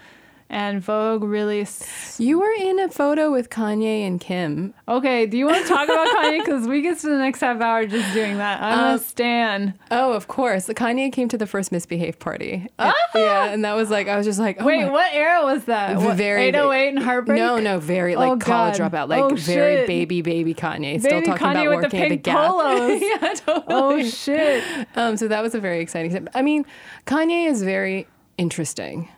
And 0.55 0.83
Vogue 0.83 1.25
really. 1.25 1.63
s- 1.63 2.21
You 2.21 2.39
were 2.39 2.53
in 2.53 2.79
a 2.79 2.91
photo 2.91 3.33
with 3.33 3.49
Kanye 3.49 4.07
and 4.07 4.21
Kim. 4.21 4.75
Okay, 4.87 5.25
do 5.25 5.39
you 5.39 5.47
want 5.47 5.63
to 5.63 5.67
talk 5.67 5.89
about 5.89 6.07
Kanye? 6.09 6.41
Because 6.45 6.69
we 6.69 6.83
get 6.83 6.99
to 6.99 7.09
the 7.09 7.17
next 7.17 7.41
half 7.41 7.59
hour 7.63 7.87
just 7.87 8.13
doing 8.13 8.37
that. 8.37 8.61
I'm 8.63 8.79
Um, 8.91 8.95
a 8.97 8.99
stan. 8.99 9.73
Oh, 9.91 10.13
of 10.13 10.29
course. 10.29 10.69
Kanye 10.69 11.11
came 11.11 11.29
to 11.29 11.39
the 11.39 11.47
first 11.47 11.73
Missbehave 11.73 12.19
party. 12.19 12.67
Yeah, 12.79 13.47
and 13.47 13.65
that 13.65 13.75
was 13.75 13.89
like 13.89 14.09
I 14.09 14.17
was 14.19 14.27
just 14.27 14.39
like, 14.39 14.59
oh 14.61 14.65
Ah! 14.65 14.67
Wait, 14.67 14.83
my 14.85 14.91
what 14.91 15.15
era 15.15 15.43
was 15.43 15.65
that? 15.65 15.97
What, 15.97 16.17
very 16.19 16.45
808 16.49 16.89
and 16.89 16.99
Heartbreak? 16.99 17.39
No, 17.39 17.59
no, 17.59 17.79
very 17.79 18.15
like 18.15 18.31
Oh, 18.33 18.37
college 18.37 18.77
God. 18.77 18.93
dropout, 18.93 19.09
like 19.09 19.23
Oh, 19.23 19.35
very 19.35 19.77
shit. 19.79 19.87
baby, 19.87 20.21
baby 20.21 20.55
Kanye. 20.55 21.01
Still 21.01 21.13
Baby 21.21 21.27
talking 21.29 21.47
Kanye 21.47 21.51
about 21.67 21.83
with 21.83 21.91
the 21.91 21.97
working 21.97 22.03
at 22.03 22.09
the 22.11 22.17
Gap. 22.19 22.49
polos. 22.51 23.01
yeah, 23.03 23.35
totally. 23.35 23.65
Oh, 23.69 24.03
shit. 24.07 24.63
Um, 24.97 25.17
so 25.17 25.29
that 25.29 25.43
was 25.43 25.55
a 25.55 25.61
very 25.61 25.81
exciting. 25.81 26.11
step. 26.11 26.29
I 26.35 26.43
mean, 26.43 26.67
Kanye 27.07 27.47
is 27.49 27.63
very 27.63 28.07
interesting. 28.37 29.09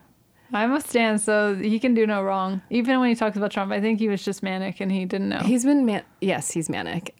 I'm 0.53 0.73
a 0.73 0.81
stan, 0.81 1.19
so 1.19 1.55
he 1.55 1.79
can 1.79 1.95
do 1.95 2.07
no 2.07 2.23
wrong. 2.23 2.63
Even 2.71 3.01
when 3.01 3.09
he 3.09 3.15
talks 3.15 3.37
about 3.37 3.51
Trump, 3.51 3.73
I 3.73 3.81
think 3.81 3.99
he 3.99 4.09
was 4.09 4.25
just 4.25 4.43
manic 4.43 4.81
and 4.81 4.93
he 4.93 5.05
didn't 5.05 5.29
know. 5.29 5.39
He's 5.39 5.65
been 5.65 5.85
man. 5.85 6.03
Yes, 6.21 6.51
he's 6.51 6.69
manic. 6.69 7.15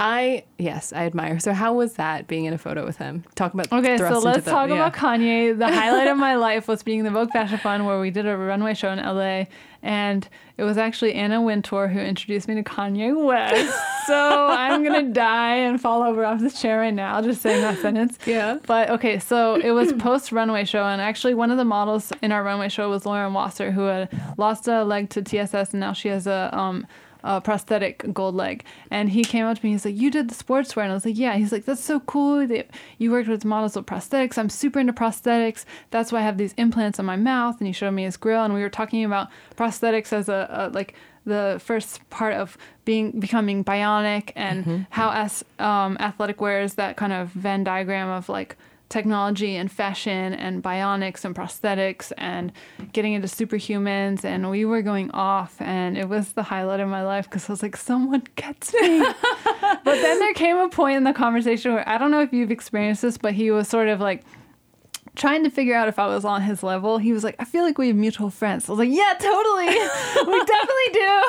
I 0.00 0.44
yes, 0.58 0.92
I 0.92 1.04
admire. 1.06 1.38
So 1.38 1.52
how 1.52 1.74
was 1.74 1.94
that 1.94 2.26
being 2.26 2.46
in 2.46 2.52
a 2.52 2.58
photo 2.58 2.84
with 2.84 2.96
him? 2.96 3.24
Talk 3.36 3.54
about 3.54 3.72
Okay, 3.72 3.96
so 3.98 4.18
let's 4.18 4.44
the- 4.44 4.50
talk 4.50 4.68
yeah. 4.68 4.74
about 4.74 4.94
Kanye. 4.94 5.56
The 5.56 5.68
highlight 5.72 6.08
of 6.08 6.16
my 6.16 6.34
life 6.34 6.66
was 6.66 6.82
being 6.82 7.04
the 7.04 7.10
Vogue 7.10 7.30
Fashion 7.30 7.58
Fund, 7.58 7.86
where 7.86 8.00
we 8.00 8.10
did 8.10 8.26
a 8.26 8.36
runway 8.36 8.74
show 8.74 8.90
in 8.90 8.98
LA, 8.98 9.44
and 9.82 10.28
it 10.56 10.64
was 10.64 10.76
actually 10.76 11.14
Anna 11.14 11.40
Wintour 11.40 11.86
who 11.88 12.00
introduced 12.00 12.48
me 12.48 12.56
to 12.56 12.64
Kanye 12.64 13.14
West. 13.24 13.78
so 14.06 14.48
I'm 14.50 14.82
gonna 14.82 15.04
die 15.12 15.56
and 15.56 15.80
fall 15.80 16.02
over 16.02 16.24
off 16.24 16.40
this 16.40 16.60
chair 16.60 16.80
right 16.80 16.94
now 16.94 17.20
just 17.22 17.40
saying 17.40 17.62
that 17.62 17.78
sentence. 17.78 18.18
Yeah. 18.26 18.58
But 18.66 18.90
okay, 18.90 19.20
so 19.20 19.54
it 19.54 19.70
was 19.70 19.92
post 19.92 20.32
runway 20.32 20.64
show, 20.64 20.82
and 20.84 21.00
actually 21.00 21.34
one 21.34 21.52
of 21.52 21.58
the 21.58 21.64
models 21.64 22.12
in 22.22 22.32
our 22.32 22.42
runway 22.42 22.70
show 22.70 22.90
was 22.90 23.06
Lauren 23.06 23.34
Wasser, 23.34 23.70
who 23.70 23.82
had 23.82 24.08
lost 24.36 24.66
a 24.66 24.82
leg 24.82 25.10
to 25.10 25.22
TSS, 25.22 25.72
and 25.72 25.80
now 25.80 25.92
she 25.92 26.08
has 26.08 26.26
a 26.26 26.50
um 26.52 26.86
a 27.24 27.40
prosthetic 27.40 28.12
gold 28.12 28.34
leg. 28.34 28.64
And 28.90 29.10
he 29.10 29.22
came 29.22 29.46
up 29.46 29.58
to 29.58 29.64
me, 29.64 29.72
he's 29.72 29.84
like, 29.84 29.96
"You 29.96 30.10
did 30.10 30.28
the 30.28 30.34
sportswear," 30.34 30.82
and 30.82 30.92
I 30.92 30.94
was 30.94 31.04
like, 31.04 31.18
"Yeah." 31.18 31.36
He's 31.36 31.52
like, 31.52 31.64
"That's 31.64 31.82
so 31.82 32.00
cool 32.00 32.46
you 32.98 33.10
worked 33.10 33.28
with 33.28 33.44
models 33.44 33.76
with 33.76 33.86
prosthetics. 33.86 34.38
I'm 34.38 34.48
super 34.48 34.80
into 34.80 34.92
prosthetics. 34.92 35.64
That's 35.90 36.12
why 36.12 36.20
I 36.20 36.22
have 36.22 36.38
these 36.38 36.54
implants 36.54 36.98
on 36.98 37.04
my 37.06 37.16
mouth." 37.16 37.58
And 37.58 37.66
he 37.66 37.72
showed 37.72 37.92
me 37.92 38.04
his 38.04 38.16
grill, 38.16 38.44
and 38.44 38.54
we 38.54 38.60
were 38.60 38.70
talking 38.70 39.04
about 39.04 39.28
prosthetics 39.56 40.12
as 40.12 40.28
a, 40.28 40.48
a 40.50 40.74
like 40.74 40.94
the 41.24 41.60
first 41.64 42.08
part 42.10 42.34
of 42.34 42.58
being 42.84 43.12
becoming 43.20 43.64
bionic 43.64 44.32
and 44.34 44.86
how 44.90 45.10
as 45.12 45.44
um, 45.58 45.96
athletic 46.00 46.40
wear 46.40 46.62
is 46.62 46.74
that 46.74 46.96
kind 46.96 47.12
of 47.12 47.28
Venn 47.28 47.62
diagram 47.62 48.08
of 48.08 48.28
like 48.28 48.56
technology 48.92 49.56
and 49.56 49.72
fashion 49.72 50.34
and 50.34 50.62
bionics 50.62 51.24
and 51.24 51.34
prosthetics 51.34 52.12
and 52.18 52.52
getting 52.92 53.14
into 53.14 53.26
superhumans 53.26 54.22
and 54.22 54.50
we 54.50 54.66
were 54.66 54.82
going 54.82 55.10
off 55.12 55.56
and 55.60 55.96
it 55.96 56.10
was 56.10 56.34
the 56.34 56.42
highlight 56.42 56.78
of 56.78 56.88
my 56.88 57.02
life 57.02 57.24
because 57.24 57.48
I 57.48 57.54
was 57.54 57.62
like, 57.62 57.74
someone 57.74 58.22
gets 58.36 58.74
me. 58.74 58.98
but 59.60 59.82
then 59.84 60.18
there 60.18 60.34
came 60.34 60.58
a 60.58 60.68
point 60.68 60.98
in 60.98 61.04
the 61.04 61.14
conversation 61.14 61.72
where 61.72 61.88
I 61.88 61.96
don't 61.96 62.10
know 62.10 62.20
if 62.20 62.34
you've 62.34 62.50
experienced 62.50 63.00
this, 63.00 63.16
but 63.16 63.32
he 63.32 63.50
was 63.50 63.66
sort 63.66 63.88
of 63.88 63.98
like 63.98 64.24
trying 65.14 65.44
to 65.44 65.50
figure 65.50 65.74
out 65.74 65.88
if 65.88 65.98
I 65.98 66.06
was 66.06 66.24
on 66.24 66.42
his 66.42 66.62
level. 66.62 66.98
He 66.98 67.12
was 67.12 67.22
like, 67.22 67.36
I 67.38 67.44
feel 67.44 67.64
like 67.64 67.76
we 67.76 67.88
have 67.88 67.96
mutual 67.96 68.30
friends. 68.30 68.68
I 68.68 68.72
was 68.72 68.78
like, 68.78 68.90
yeah, 68.90 69.14
totally. 69.18 69.66
we 69.66 70.44
definitely 70.44 70.90
do. 70.92 71.22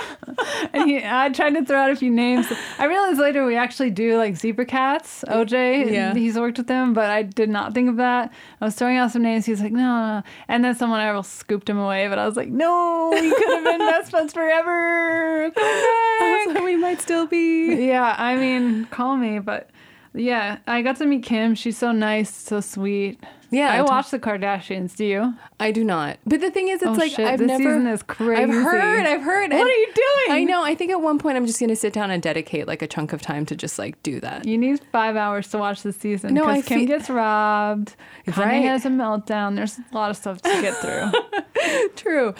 And 0.73 0.89
he, 0.89 1.01
I 1.03 1.29
tried 1.29 1.51
to 1.51 1.65
throw 1.65 1.77
out 1.77 1.91
a 1.91 1.95
few 1.95 2.09
names. 2.09 2.47
I 2.79 2.85
realized 2.85 3.19
later 3.19 3.45
we 3.45 3.57
actually 3.57 3.91
do 3.91 4.17
like 4.17 4.37
Zebra 4.37 4.65
Katz, 4.65 5.25
OJ. 5.27 5.91
Yeah. 5.91 6.13
He's 6.13 6.37
worked 6.37 6.57
with 6.57 6.67
them, 6.67 6.93
but 6.93 7.09
I 7.09 7.23
did 7.23 7.49
not 7.49 7.73
think 7.73 7.89
of 7.89 7.97
that. 7.97 8.31
I 8.61 8.65
was 8.65 8.75
throwing 8.75 8.97
out 8.97 9.11
some 9.11 9.21
names. 9.21 9.45
He 9.45 9.51
was 9.51 9.61
like, 9.61 9.73
no, 9.73 9.81
no, 9.81 10.19
no. 10.19 10.23
And 10.47 10.63
then 10.63 10.75
someone 10.75 11.01
else 11.01 11.29
scooped 11.29 11.69
him 11.69 11.77
away, 11.77 12.07
but 12.07 12.17
I 12.17 12.25
was 12.25 12.37
like, 12.37 12.49
no, 12.49 13.09
we 13.13 13.29
could 13.29 13.49
have 13.49 13.63
been 13.65 13.79
best 13.79 14.11
friends 14.11 14.33
forever. 14.33 15.51
Come 15.51 16.53
back. 16.53 16.63
we 16.63 16.77
might 16.77 17.01
still 17.01 17.27
be. 17.27 17.87
Yeah, 17.87 18.15
I 18.17 18.35
mean, 18.35 18.85
call 18.85 19.17
me, 19.17 19.39
but 19.39 19.69
yeah, 20.13 20.59
I 20.67 20.81
got 20.81 20.97
to 20.97 21.05
meet 21.05 21.23
Kim. 21.23 21.55
She's 21.55 21.77
so 21.77 21.91
nice, 21.91 22.33
so 22.33 22.61
sweet. 22.61 23.19
Yeah, 23.53 23.73
I 23.73 23.77
to- 23.77 23.83
watch 23.83 24.09
the 24.11 24.19
Kardashians. 24.19 24.95
Do 24.95 25.05
you? 25.05 25.33
I 25.59 25.71
do 25.71 25.83
not. 25.83 26.17
But 26.25 26.41
the 26.41 26.49
thing 26.51 26.69
is, 26.69 26.81
it's 26.81 26.89
Oh, 26.89 26.93
like 26.93 27.11
shit, 27.11 27.27
I've 27.27 27.39
this 27.39 27.47
never. 27.47 27.63
season 27.63 27.87
is 27.87 28.01
crazy. 28.03 28.41
I've 28.41 28.49
heard. 28.49 29.05
I've 29.05 29.21
heard. 29.21 29.51
What 29.51 29.67
are 29.67 29.69
you 29.69 29.93
doing? 29.93 30.37
I 30.39 30.43
know. 30.43 30.63
I 30.63 30.75
think 30.75 30.91
at 30.91 31.01
one 31.01 31.19
point 31.19 31.37
I'm 31.37 31.45
just 31.45 31.59
gonna 31.59 31.75
sit 31.75 31.93
down 31.93 32.09
and 32.11 32.21
dedicate 32.21 32.67
like 32.67 32.81
a 32.81 32.87
chunk 32.87 33.13
of 33.13 33.21
time 33.21 33.45
to 33.45 33.55
just 33.55 33.77
like 33.77 34.01
do 34.03 34.19
that. 34.21 34.45
You 34.47 34.57
need 34.57 34.81
five 34.91 35.15
hours 35.15 35.47
to 35.49 35.57
watch 35.57 35.83
the 35.83 35.93
season 35.93 36.33
No, 36.33 36.45
I 36.45 36.61
Kim 36.61 36.79
fe- 36.79 36.85
gets 36.87 37.09
robbed. 37.09 37.95
Kanye 38.27 38.37
Right. 38.37 38.63
has 38.65 38.85
a 38.85 38.89
meltdown. 38.89 39.55
There's 39.55 39.77
a 39.77 39.83
lot 39.95 40.09
of 40.09 40.17
stuff 40.17 40.41
to 40.41 40.61
get 40.61 40.75
through. 40.77 41.89
True. 41.95 42.33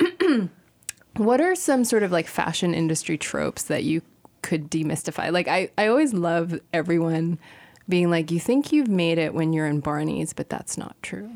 what 1.16 1.40
are 1.40 1.54
some 1.54 1.84
sort 1.84 2.02
of 2.02 2.12
like 2.12 2.26
fashion 2.26 2.74
industry 2.74 3.16
tropes 3.16 3.62
that 3.64 3.84
you 3.84 4.02
could 4.42 4.70
demystify? 4.70 5.32
Like 5.32 5.48
I, 5.48 5.70
I 5.78 5.86
always 5.86 6.12
love 6.12 6.58
everyone 6.72 7.38
being 7.88 8.10
like, 8.10 8.30
you 8.30 8.40
think 8.40 8.72
you've 8.72 8.88
made 8.88 9.18
it 9.18 9.34
when 9.34 9.52
you're 9.52 9.66
in 9.66 9.80
Barney's, 9.80 10.32
but 10.32 10.48
that's 10.48 10.76
not 10.76 10.96
true. 11.02 11.32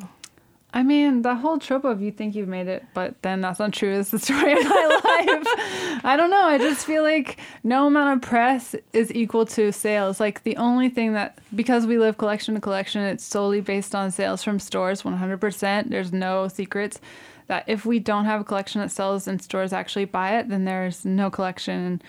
I 0.73 0.85
mean, 0.85 1.23
the 1.23 1.35
whole 1.35 1.59
trope 1.59 1.85
of 1.85 2.01
you 2.01 2.13
think 2.13 2.37
you've 2.37 2.49
made 2.49 2.69
it, 2.69 2.85
but 2.95 3.21
then 3.23 3.41
that's 3.41 3.59
not 3.59 3.73
true 3.73 3.93
is 3.93 4.11
the 4.11 4.21
story 4.21 4.53
of 4.53 4.65
my 4.65 5.01
life. 5.05 6.05
I 6.05 6.15
don't 6.17 6.31
know. 6.31 6.45
I 6.45 6.59
just 6.59 6.87
feel 6.87 7.03
like 7.03 7.41
no 7.65 7.89
amount 7.89 8.23
of 8.23 8.29
press 8.29 8.77
is 8.93 9.13
equal 9.13 9.47
to 9.47 9.73
sales. 9.73 10.21
Like 10.21 10.45
the 10.45 10.57
only 10.57 10.89
thing 10.89 11.15
that, 11.15 11.39
because 11.55 11.87
we 11.87 11.99
live 11.99 12.19
collection 12.19 12.55
to 12.55 12.61
collection, 12.61 13.03
it's 13.03 13.25
solely 13.25 13.61
based 13.61 13.97
on 13.97 14.13
sales 14.13 14.45
from 14.45 14.61
stores 14.61 15.03
100%. 15.03 15.91
There's 15.91 16.13
no 16.13 16.47
secrets. 16.47 17.01
That 17.49 17.65
if 17.67 17.85
we 17.85 17.99
don't 17.99 18.27
have 18.27 18.43
a 18.43 18.45
collection 18.45 18.81
that 18.81 18.93
sells 18.93 19.27
and 19.27 19.43
stores 19.43 19.73
actually 19.73 20.05
buy 20.05 20.39
it, 20.39 20.49
then 20.49 20.67
there's 20.67 21.05
no 21.05 21.31
collection. 21.31 22.01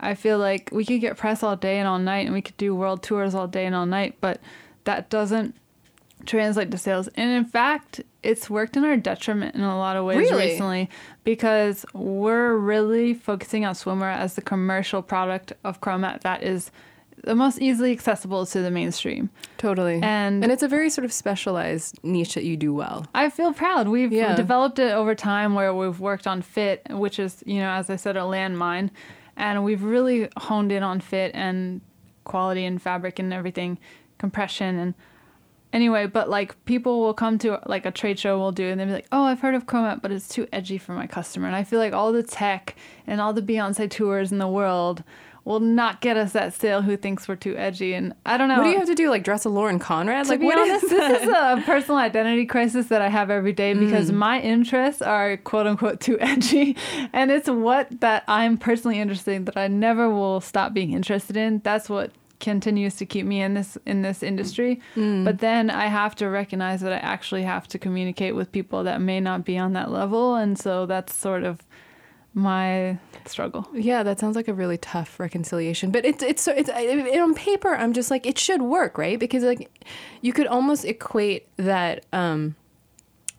I 0.00 0.14
feel 0.14 0.38
like 0.38 0.70
we 0.72 0.84
could 0.84 1.00
get 1.00 1.16
press 1.16 1.42
all 1.42 1.56
day 1.56 1.78
and 1.78 1.88
all 1.88 1.98
night, 1.98 2.26
and 2.26 2.34
we 2.34 2.42
could 2.42 2.56
do 2.56 2.74
world 2.74 3.02
tours 3.02 3.34
all 3.34 3.46
day 3.48 3.66
and 3.66 3.74
all 3.74 3.86
night, 3.86 4.16
but 4.20 4.40
that 4.84 5.10
doesn't 5.10 5.54
translate 6.26 6.70
to 6.70 6.78
sales. 6.78 7.08
And 7.16 7.30
in 7.30 7.44
fact, 7.44 8.00
it's 8.22 8.50
worked 8.50 8.76
in 8.76 8.84
our 8.84 8.96
detriment 8.96 9.54
in 9.54 9.60
a 9.62 9.76
lot 9.78 9.96
of 9.96 10.04
ways 10.04 10.18
Really? 10.18 10.46
recently 10.52 10.90
because 11.24 11.86
we're 11.94 12.56
really 12.56 13.14
focusing 13.14 13.64
on 13.64 13.74
swimwear 13.74 14.14
as 14.16 14.34
the 14.34 14.42
commercial 14.42 15.00
product 15.02 15.52
of 15.64 15.80
Chromat 15.80 16.22
that 16.22 16.42
is 16.42 16.70
the 17.24 17.34
most 17.34 17.60
easily 17.60 17.90
accessible 17.92 18.46
to 18.46 18.60
the 18.62 18.70
mainstream. 18.70 19.28
Totally. 19.58 20.00
And- 20.02 20.42
and 20.42 20.52
it's 20.52 20.62
a 20.62 20.68
very 20.68 20.88
sort 20.90 21.04
of 21.04 21.12
specialized 21.12 21.98
niche 22.04 22.34
that 22.34 22.44
you 22.44 22.56
do 22.56 22.72
well. 22.72 23.06
I 23.14 23.28
feel 23.30 23.52
proud. 23.52 23.88
We've 23.88 24.12
Yeah. 24.12 24.36
developed 24.36 24.78
it 24.78 24.92
over 24.92 25.14
time 25.16 25.54
where 25.54 25.74
we've 25.74 25.98
worked 25.98 26.26
on 26.28 26.42
fit, 26.42 26.82
which 26.90 27.18
is, 27.18 27.42
you 27.44 27.58
know, 27.60 27.70
as 27.70 27.90
I 27.90 27.96
said, 27.96 28.16
a 28.16 28.20
landmine. 28.20 28.90
And 29.38 29.64
we've 29.64 29.82
really 29.82 30.28
honed 30.36 30.72
in 30.72 30.82
on 30.82 31.00
fit 31.00 31.30
and 31.34 31.80
quality 32.24 32.66
and 32.66 32.80
fabric 32.82 33.18
and 33.18 33.32
everything, 33.32 33.78
compression 34.18 34.78
and 34.78 34.94
anyway, 35.72 36.06
but 36.06 36.28
like 36.28 36.62
people 36.64 37.00
will 37.00 37.14
come 37.14 37.38
to 37.38 37.60
like 37.66 37.86
a 37.86 37.90
trade 37.90 38.18
show 38.18 38.38
we'll 38.38 38.52
do 38.52 38.68
and 38.68 38.78
they'll 38.78 38.86
be 38.86 38.92
like, 38.92 39.08
Oh, 39.12 39.24
I've 39.24 39.40
heard 39.40 39.54
of 39.54 39.66
Chromat, 39.66 40.02
but 40.02 40.12
it's 40.12 40.28
too 40.28 40.46
edgy 40.52 40.78
for 40.78 40.92
my 40.92 41.06
customer. 41.06 41.46
And 41.46 41.56
I 41.56 41.64
feel 41.64 41.78
like 41.78 41.92
all 41.92 42.12
the 42.12 42.22
tech 42.22 42.76
and 43.06 43.20
all 43.20 43.32
the 43.32 43.42
Beyonce 43.42 43.90
tours 43.90 44.32
in 44.32 44.38
the 44.38 44.48
world 44.48 45.02
will 45.48 45.60
not 45.60 46.02
get 46.02 46.18
us 46.18 46.32
that 46.32 46.52
sale 46.52 46.82
who 46.82 46.94
thinks 46.94 47.26
we're 47.26 47.34
too 47.34 47.56
edgy. 47.56 47.94
And 47.94 48.14
I 48.26 48.36
don't 48.36 48.48
know. 48.48 48.58
What 48.58 48.64
do 48.64 48.70
you 48.70 48.78
have 48.78 48.86
to 48.86 48.94
do? 48.94 49.08
Like 49.08 49.24
dress 49.24 49.46
a 49.46 49.48
Lauren 49.48 49.78
Conrad? 49.78 50.26
To 50.26 50.30
like 50.30 50.40
be 50.40 50.46
what 50.46 50.58
is 50.58 50.68
honest, 50.68 50.90
this 50.90 51.22
is 51.22 51.28
a 51.28 51.62
personal 51.64 51.98
identity 51.98 52.44
crisis 52.44 52.88
that 52.88 53.00
I 53.00 53.08
have 53.08 53.30
every 53.30 53.54
day 53.54 53.72
because 53.72 54.10
mm. 54.10 54.16
my 54.16 54.40
interests 54.40 55.00
are 55.00 55.38
quote 55.38 55.66
unquote 55.66 56.00
too 56.00 56.18
edgy, 56.20 56.76
and 57.14 57.30
it's 57.30 57.48
what 57.48 58.00
that 58.00 58.24
I'm 58.28 58.58
personally 58.58 59.00
interested 59.00 59.32
in 59.32 59.44
that 59.46 59.56
I 59.56 59.68
never 59.68 60.10
will 60.10 60.42
stop 60.42 60.74
being 60.74 60.92
interested 60.92 61.36
in. 61.36 61.60
That's 61.64 61.88
what 61.88 62.12
continues 62.40 62.94
to 62.96 63.06
keep 63.06 63.24
me 63.24 63.40
in 63.40 63.54
this 63.54 63.78
in 63.86 64.02
this 64.02 64.22
industry. 64.22 64.82
Mm. 64.96 65.24
But 65.24 65.38
then 65.38 65.70
I 65.70 65.86
have 65.86 66.14
to 66.16 66.28
recognize 66.28 66.82
that 66.82 66.92
I 66.92 66.98
actually 66.98 67.44
have 67.44 67.66
to 67.68 67.78
communicate 67.78 68.34
with 68.34 68.52
people 68.52 68.84
that 68.84 69.00
may 69.00 69.18
not 69.18 69.46
be 69.46 69.56
on 69.56 69.72
that 69.72 69.90
level, 69.90 70.34
and 70.34 70.58
so 70.58 70.84
that's 70.84 71.14
sort 71.14 71.42
of 71.42 71.62
my 72.38 72.98
struggle. 73.26 73.68
Yeah, 73.74 74.02
that 74.02 74.18
sounds 74.18 74.36
like 74.36 74.48
a 74.48 74.54
really 74.54 74.78
tough 74.78 75.18
reconciliation. 75.20 75.90
But 75.90 76.04
it's 76.04 76.22
it's 76.22 76.42
so 76.42 76.52
it's 76.52 76.70
it, 76.72 77.20
on 77.20 77.34
paper. 77.34 77.74
I'm 77.74 77.92
just 77.92 78.10
like 78.10 78.26
it 78.26 78.38
should 78.38 78.62
work, 78.62 78.96
right? 78.96 79.18
Because 79.18 79.42
like 79.42 79.70
you 80.22 80.32
could 80.32 80.46
almost 80.46 80.84
equate 80.84 81.48
that, 81.56 82.06
um, 82.12 82.54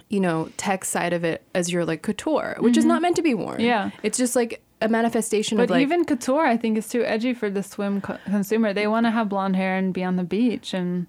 you 0.10 0.20
know, 0.20 0.50
tech 0.58 0.86
side 0.86 1.14
of 1.14 1.24
it 1.24 1.44
as 1.56 1.72
your 1.72 1.86
like 1.86 2.02
couture, 2.02 2.58
which 2.60 2.78
is 2.78 2.86
not 2.86 3.02
meant 3.02 3.16
to 3.16 3.22
be 3.22 3.34
worn. 3.34 3.58
Mm-hmm. 3.58 3.66
Yeah. 3.66 3.92
it's 4.04 4.18
just 4.18 4.36
like 4.36 4.62
a 4.82 4.88
manifestation 4.88 5.58
But 5.58 5.66
of 5.66 5.70
like 5.72 5.82
even 5.82 6.06
couture, 6.06 6.46
I 6.46 6.58
think, 6.58 6.78
is 6.78 6.88
too 6.88 7.04
edgy 7.04 7.34
for 7.34 7.50
the 7.50 7.64
swim 7.64 8.02
co- 8.02 8.18
consumer. 8.26 8.74
They 8.74 8.88
want 8.88 9.06
to 9.06 9.12
have 9.12 9.30
blonde 9.30 9.56
hair 9.56 9.78
and 9.78 9.94
be 9.94 10.04
on 10.04 10.16
the 10.16 10.24
beach, 10.24 10.74
and 10.74 11.08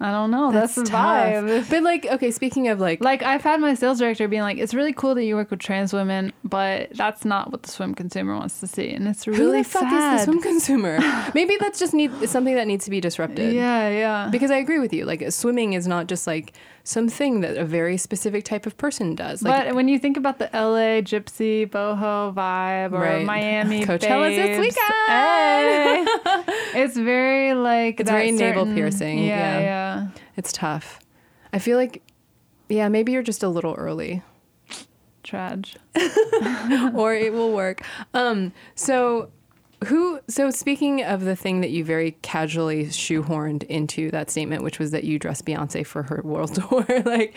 I 0.00 0.12
don't 0.12 0.30
know. 0.30 0.52
That's, 0.52 0.76
the 0.76 0.84
tough. 0.84 1.24
vibe. 1.26 1.70
But 1.70 1.82
like, 1.82 2.06
okay, 2.06 2.30
speaking 2.30 2.68
of 2.68 2.78
like, 2.78 3.02
Like 3.02 3.22
I've 3.22 3.42
had 3.42 3.60
my 3.60 3.74
sales 3.74 3.98
director 3.98 4.28
being 4.28 4.42
like, 4.42 4.58
"It's 4.58 4.72
really 4.72 4.92
cool 4.92 5.14
that 5.16 5.24
you 5.24 5.34
work 5.34 5.50
with 5.50 5.58
trans 5.58 5.92
women, 5.92 6.32
but 6.44 6.90
that's 6.94 7.24
not 7.24 7.50
what 7.50 7.62
the 7.64 7.68
swim 7.70 7.94
consumer 7.94 8.36
wants 8.36 8.60
to 8.60 8.66
see," 8.68 8.90
and 8.90 9.08
it's 9.08 9.26
really 9.26 9.38
who 9.40 9.52
the 9.52 9.64
fuck 9.64 9.82
sad. 9.82 10.14
is 10.20 10.26
the 10.26 10.32
swim 10.32 10.42
consumer? 10.42 10.98
Maybe 11.34 11.56
that's 11.58 11.78
just 11.80 11.94
need 11.94 12.12
something 12.28 12.54
that 12.54 12.66
needs 12.66 12.84
to 12.84 12.90
be 12.90 13.00
disrupted. 13.00 13.52
Yeah, 13.54 13.88
yeah. 13.88 14.28
Because 14.30 14.50
I 14.50 14.56
agree 14.58 14.78
with 14.78 14.92
you. 14.92 15.04
Like 15.04 15.32
swimming 15.32 15.72
is 15.72 15.86
not 15.88 16.06
just 16.06 16.26
like 16.26 16.52
something 16.88 17.40
that 17.42 17.56
a 17.58 17.64
very 17.64 17.96
specific 17.98 18.44
type 18.44 18.64
of 18.66 18.76
person 18.78 19.14
does. 19.14 19.42
Like 19.42 19.66
but 19.66 19.74
when 19.74 19.88
you 19.88 19.98
think 19.98 20.16
about 20.16 20.38
the 20.38 20.48
LA 20.54 21.02
gypsy 21.02 21.68
boho 21.68 22.32
vibe 22.34 22.92
or 22.92 23.00
Right. 23.00 23.24
Miami 23.26 23.84
Coachella's 23.86 24.34
this 24.36 24.58
weekend. 24.58 24.94
hey, 25.08 26.04
it's 26.82 26.96
very 26.96 27.52
like 27.54 28.00
It's 28.00 28.08
that 28.10 28.16
very 28.16 28.30
navel 28.32 28.64
piercing, 28.66 29.18
Yeah, 29.18 29.26
yeah. 29.26 29.60
yeah. 29.60 30.06
It's 30.36 30.50
tough. 30.52 30.98
I 31.52 31.58
feel 31.58 31.76
like, 31.76 32.02
yeah, 32.68 32.88
maybe 32.88 33.12
you're 33.12 33.22
just 33.22 33.42
a 33.42 33.48
little 33.48 33.74
early, 33.74 34.22
Trage. 35.24 35.76
or 36.94 37.14
it 37.14 37.32
will 37.32 37.52
work. 37.52 37.82
Um, 38.14 38.52
so 38.74 39.30
who? 39.86 40.20
So 40.28 40.50
speaking 40.50 41.02
of 41.02 41.24
the 41.24 41.36
thing 41.36 41.60
that 41.60 41.70
you 41.70 41.84
very 41.84 42.12
casually 42.22 42.86
shoehorned 42.86 43.64
into 43.64 44.10
that 44.10 44.30
statement, 44.30 44.62
which 44.62 44.78
was 44.78 44.90
that 44.90 45.04
you 45.04 45.18
dressed 45.18 45.44
Beyonce 45.44 45.86
for 45.86 46.02
her 46.04 46.20
world 46.24 46.54
tour, 46.68 46.84
like, 47.04 47.34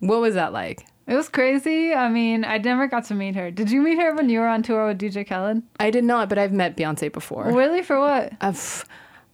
what 0.00 0.20
was 0.20 0.34
that 0.34 0.52
like? 0.52 0.86
It 1.06 1.14
was 1.14 1.28
crazy. 1.30 1.94
I 1.94 2.10
mean, 2.10 2.44
I 2.44 2.58
never 2.58 2.86
got 2.86 3.04
to 3.06 3.14
meet 3.14 3.34
her. 3.34 3.50
Did 3.50 3.70
you 3.70 3.80
meet 3.80 3.98
her 3.98 4.14
when 4.14 4.28
you 4.28 4.40
were 4.40 4.46
on 4.48 4.62
tour 4.62 4.86
with 4.88 4.98
DJ 4.98 5.26
Khaled? 5.26 5.62
I 5.80 5.90
did 5.90 6.04
not, 6.04 6.28
but 6.28 6.36
I've 6.36 6.52
met 6.52 6.76
Beyonce 6.76 7.10
before. 7.10 7.44
Really? 7.50 7.82
For 7.82 7.98
what? 7.98 8.32
I've, 8.42 8.84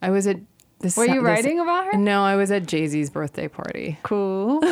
I 0.01 0.11
was 0.11 0.29
at 0.29 0.37
this. 0.79 0.97
Were 0.97 1.05
you 1.07 1.15
this- 1.15 1.23
writing 1.25 1.59
about 1.59 1.87
her? 1.87 1.99
No, 1.99 2.23
I 2.23 2.37
was 2.37 2.53
at 2.53 2.67
Jay 2.67 2.87
Z's 2.87 3.11
birthday 3.11 3.49
party. 3.49 3.99
Cool. 4.05 4.61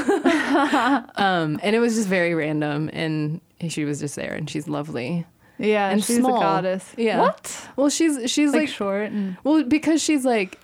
Um, 1.17 1.59
and 1.63 1.75
it 1.75 1.79
was 1.79 1.95
just 1.95 2.09
very 2.09 2.35
random, 2.35 2.91
and 2.93 3.41
she 3.69 3.85
was 3.85 4.01
just 4.01 4.17
there, 4.17 4.35
and 4.35 4.49
she's 4.49 4.69
lovely. 4.69 5.27
Yeah, 5.63 5.91
And 5.91 6.03
she's 6.05 6.19
small. 6.19 6.37
a 6.37 6.41
goddess. 6.41 6.85
Yeah. 6.97 7.21
What? 7.21 7.69
Well, 7.77 7.89
she's 7.89 8.31
she's 8.31 8.53
Like, 8.53 8.63
like, 8.63 8.69
short 8.69 9.11
and 9.13 9.37
well 9.45 9.63
because 9.63 10.03
she's 10.03 10.25
like 10.25 10.59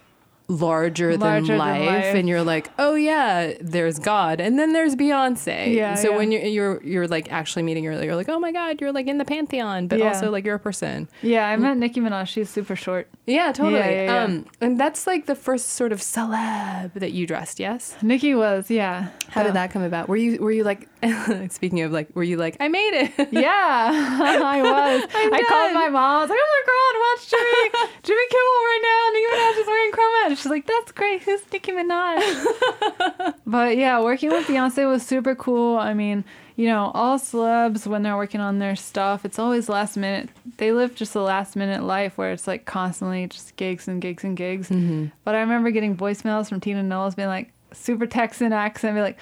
larger, 0.48 1.16
Larger 1.16 1.18
than, 1.18 1.44
than 1.46 1.58
life, 1.58 1.86
life. 1.86 2.14
and 2.14 2.28
you're 2.28 2.42
like, 2.42 2.70
oh 2.78 2.94
yeah, 2.94 3.52
there's 3.60 3.98
God, 3.98 4.40
and 4.40 4.58
then 4.58 4.72
there's 4.72 4.96
Beyonce. 4.96 5.74
Yeah, 5.74 5.94
So 5.94 6.10
yeah. 6.10 6.16
when 6.16 6.32
you're 6.32 6.42
you're 6.42 6.82
you're 6.82 7.08
like 7.08 7.30
actually 7.30 7.62
meeting 7.64 7.84
her, 7.84 8.02
you're 8.02 8.16
like, 8.16 8.28
oh 8.30 8.38
my 8.38 8.50
God, 8.52 8.80
you're 8.80 8.92
like 8.92 9.06
in 9.06 9.18
the 9.18 9.24
pantheon, 9.26 9.88
but 9.88 9.98
Yeah. 9.98 10.08
also 10.08 10.30
like 10.30 10.44
you're 10.46 10.54
a 10.56 10.58
person. 10.60 11.08
yeah, 11.22 11.46
I 11.48 11.56
met 11.56 11.76
Nicki 11.76 12.00
Minaj. 12.00 12.28
She's 12.28 12.48
super 12.48 12.76
short. 12.76 13.08
Yeah, 13.26 13.52
totally. 13.52 14.08
Um, 14.08 14.46
and 14.60 14.80
that's 14.80 15.06
like 15.06 15.26
the 15.26 15.34
first 15.34 15.70
sort 15.70 15.92
of 15.92 16.00
celeb 16.00 16.94
that 16.94 17.12
you 17.12 17.26
dressed. 17.26 17.60
Yes. 17.60 17.94
Nicki 18.02 18.34
was, 18.34 18.70
yeah. 18.70 19.08
How 19.28 19.42
did 19.42 19.52
that 19.52 19.70
come 19.70 19.82
about? 19.82 20.08
Were 20.08 20.16
you 20.16 20.40
were 20.40 20.50
you 20.52 20.64
like 20.64 20.88
speaking 21.50 21.82
of 21.82 21.92
like 21.92 22.08
were 22.16 22.22
you 22.24 22.38
like 22.38 22.56
I 22.60 22.68
made 22.68 22.94
it? 22.94 23.28
Yeah, 23.32 23.52
I 23.92 24.62
was. 24.62 25.02
I'm 25.14 25.44
called 25.44 25.74
my 25.74 25.88
mom. 25.90 26.18
I 26.18 26.20
was 26.22 26.30
like, 26.30 26.38
"Oh 26.40 26.52
my 26.56 26.62
god, 26.72 26.92
watch 27.04 27.22
Jimmy, 27.30 27.90
Jimmy 28.02 28.26
Kimmel 28.32 28.58
right 28.72 28.82
now. 28.88 29.00
Nicki 29.12 29.28
Minaj 29.28 29.60
is 29.60 29.66
wearing 29.66 29.92
Chromat." 29.92 30.27
She's 30.38 30.50
like, 30.50 30.66
"That's 30.66 30.92
great. 30.92 31.22
Who's 31.22 31.40
Nicki 31.52 31.72
Minaj?" 31.72 33.34
but 33.46 33.76
yeah, 33.76 34.00
working 34.00 34.30
with 34.30 34.46
Beyonce 34.46 34.88
was 34.88 35.04
super 35.04 35.34
cool. 35.34 35.76
I 35.76 35.94
mean, 35.94 36.24
you 36.56 36.66
know, 36.66 36.90
all 36.94 37.18
celebs 37.18 37.86
when 37.86 38.02
they're 38.02 38.16
working 38.16 38.40
on 38.40 38.58
their 38.58 38.76
stuff, 38.76 39.24
it's 39.24 39.38
always 39.38 39.68
last 39.68 39.96
minute. 39.96 40.28
They 40.56 40.72
live 40.72 40.94
just 40.94 41.14
a 41.14 41.20
last 41.20 41.56
minute 41.56 41.82
life 41.82 42.18
where 42.18 42.32
it's 42.32 42.46
like 42.46 42.64
constantly 42.64 43.26
just 43.26 43.56
gigs 43.56 43.88
and 43.88 44.00
gigs 44.00 44.24
and 44.24 44.36
gigs. 44.36 44.68
Mm-hmm. 44.68 45.06
But 45.24 45.34
I 45.34 45.40
remember 45.40 45.70
getting 45.70 45.96
voicemails 45.96 46.48
from 46.48 46.60
Tina 46.60 46.82
Knowles 46.82 47.14
being 47.14 47.28
like 47.28 47.52
super 47.72 48.06
Texan 48.06 48.52
accent, 48.52 48.96
be 48.96 49.00
like, 49.00 49.18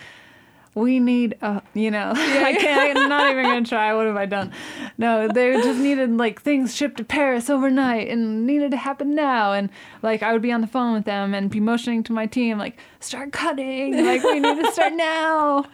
"We 0.76 1.00
need 1.00 1.36
a," 1.42 1.62
you 1.74 1.90
know, 1.90 2.12
I 2.14 2.54
can't. 2.54 2.96
I'm 2.96 3.08
not 3.08 3.30
even 3.32 3.42
gonna 3.44 3.64
try. 3.64 3.92
What 3.94 4.06
have 4.06 4.16
I 4.16 4.26
done? 4.26 4.52
No, 4.98 5.26
they 5.26 5.54
just 5.54 5.80
needed 5.80 6.16
like 6.16 6.40
things 6.40 6.76
shipped 6.76 6.98
to 6.98 7.04
Paris 7.04 7.50
overnight 7.50 8.08
and 8.08 8.46
needed 8.46 8.70
to 8.70 8.76
happen 8.76 9.14
now. 9.16 9.52
And 9.52 9.70
like 10.02 10.22
I 10.22 10.32
would 10.32 10.42
be 10.42 10.52
on 10.52 10.60
the 10.60 10.66
phone 10.68 10.92
with 10.94 11.04
them 11.04 11.34
and 11.34 11.50
be 11.50 11.58
motioning 11.58 12.04
to 12.04 12.12
my 12.12 12.26
team 12.26 12.58
like, 12.58 12.78
"Start 13.00 13.32
cutting! 13.32 14.04
Like 14.06 14.22
we 14.22 14.38
need 14.38 14.62
to 14.62 14.70
start 14.70 14.92
now." 14.94 15.64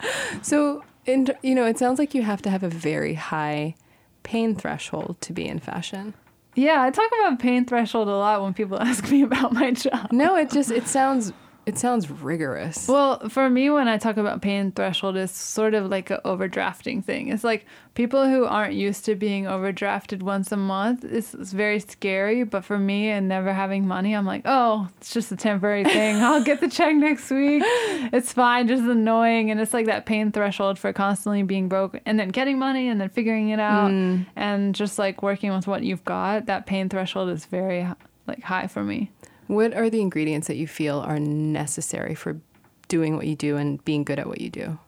So, 0.41 0.83
in, 1.05 1.27
you 1.43 1.53
know, 1.53 1.65
it 1.65 1.77
sounds 1.77 1.99
like 1.99 2.15
you 2.15 2.23
have 2.23 2.41
to 2.43 2.49
have 2.49 2.63
a 2.63 2.69
very 2.69 3.13
high 3.13 3.75
pain 4.23 4.55
threshold 4.55 5.17
to 5.21 5.33
be 5.33 5.45
in 5.47 5.59
fashion. 5.59 6.13
Yeah, 6.55 6.83
I 6.83 6.91
talk 6.91 7.09
about 7.19 7.39
pain 7.39 7.65
threshold 7.65 8.07
a 8.07 8.15
lot 8.15 8.41
when 8.41 8.53
people 8.53 8.79
ask 8.81 9.09
me 9.11 9.23
about 9.23 9.53
my 9.53 9.71
job. 9.71 10.11
No, 10.11 10.35
it 10.35 10.49
just 10.49 10.71
it 10.71 10.87
sounds 10.87 11.33
it 11.65 11.77
sounds 11.77 12.09
rigorous. 12.09 12.87
Well, 12.87 13.29
for 13.29 13.49
me, 13.49 13.69
when 13.69 13.87
I 13.87 13.97
talk 13.97 14.17
about 14.17 14.41
pain 14.41 14.71
threshold, 14.71 15.15
it's 15.15 15.35
sort 15.35 15.73
of 15.73 15.89
like 15.89 16.09
an 16.09 16.19
overdrafting 16.25 17.05
thing. 17.05 17.29
It's 17.29 17.43
like 17.43 17.65
people 17.93 18.27
who 18.27 18.45
aren't 18.45 18.73
used 18.73 19.05
to 19.05 19.15
being 19.15 19.45
overdrafted 19.45 20.23
once 20.23 20.51
a 20.51 20.57
month, 20.57 21.05
it's, 21.05 21.33
it's 21.33 21.53
very 21.53 21.79
scary. 21.79 22.43
But 22.43 22.65
for 22.65 22.77
me 22.77 23.09
and 23.09 23.29
never 23.29 23.53
having 23.53 23.87
money, 23.87 24.13
I'm 24.13 24.25
like, 24.25 24.41
oh, 24.45 24.89
it's 24.97 25.13
just 25.13 25.31
a 25.31 25.37
temporary 25.37 25.83
thing. 25.95 26.17
I'll 26.17 26.43
get 26.43 26.59
the 26.59 26.69
check 26.69 26.95
next 26.95 27.29
week. 27.29 27.63
It's 27.65 28.33
fine, 28.33 28.67
just 28.67 28.83
annoying. 28.83 29.49
And 29.49 29.61
it's 29.61 29.73
like 29.73 29.85
that 29.85 30.05
pain 30.05 30.31
threshold 30.31 30.77
for 30.77 30.91
constantly 30.91 31.43
being 31.43 31.69
broke 31.69 31.99
and 32.05 32.19
then 32.19 32.29
getting 32.29 32.59
money 32.59 32.89
and 32.89 32.99
then 32.99 33.09
figuring 33.09 33.49
it 33.49 33.59
out 33.59 33.91
mm. 33.91 34.25
and 34.35 34.75
just 34.75 34.99
like 34.99 35.23
working 35.23 35.53
with 35.53 35.65
what 35.67 35.83
you've 35.83 36.03
got. 36.03 36.47
That 36.47 36.65
pain 36.65 36.89
threshold 36.89 37.29
is 37.29 37.45
very 37.45 37.87
like 38.27 38.41
high 38.43 38.67
for 38.67 38.83
me. 38.83 39.11
What 39.47 39.73
are 39.73 39.89
the 39.89 40.01
ingredients 40.01 40.47
that 40.47 40.55
you 40.55 40.67
feel 40.67 40.99
are 40.99 41.19
necessary 41.19 42.15
for 42.15 42.39
doing 42.87 43.15
what 43.15 43.27
you 43.27 43.35
do 43.35 43.57
and 43.57 43.83
being 43.83 44.03
good 44.03 44.19
at 44.19 44.27
what 44.27 44.41
you 44.41 44.49
do? 44.49 44.79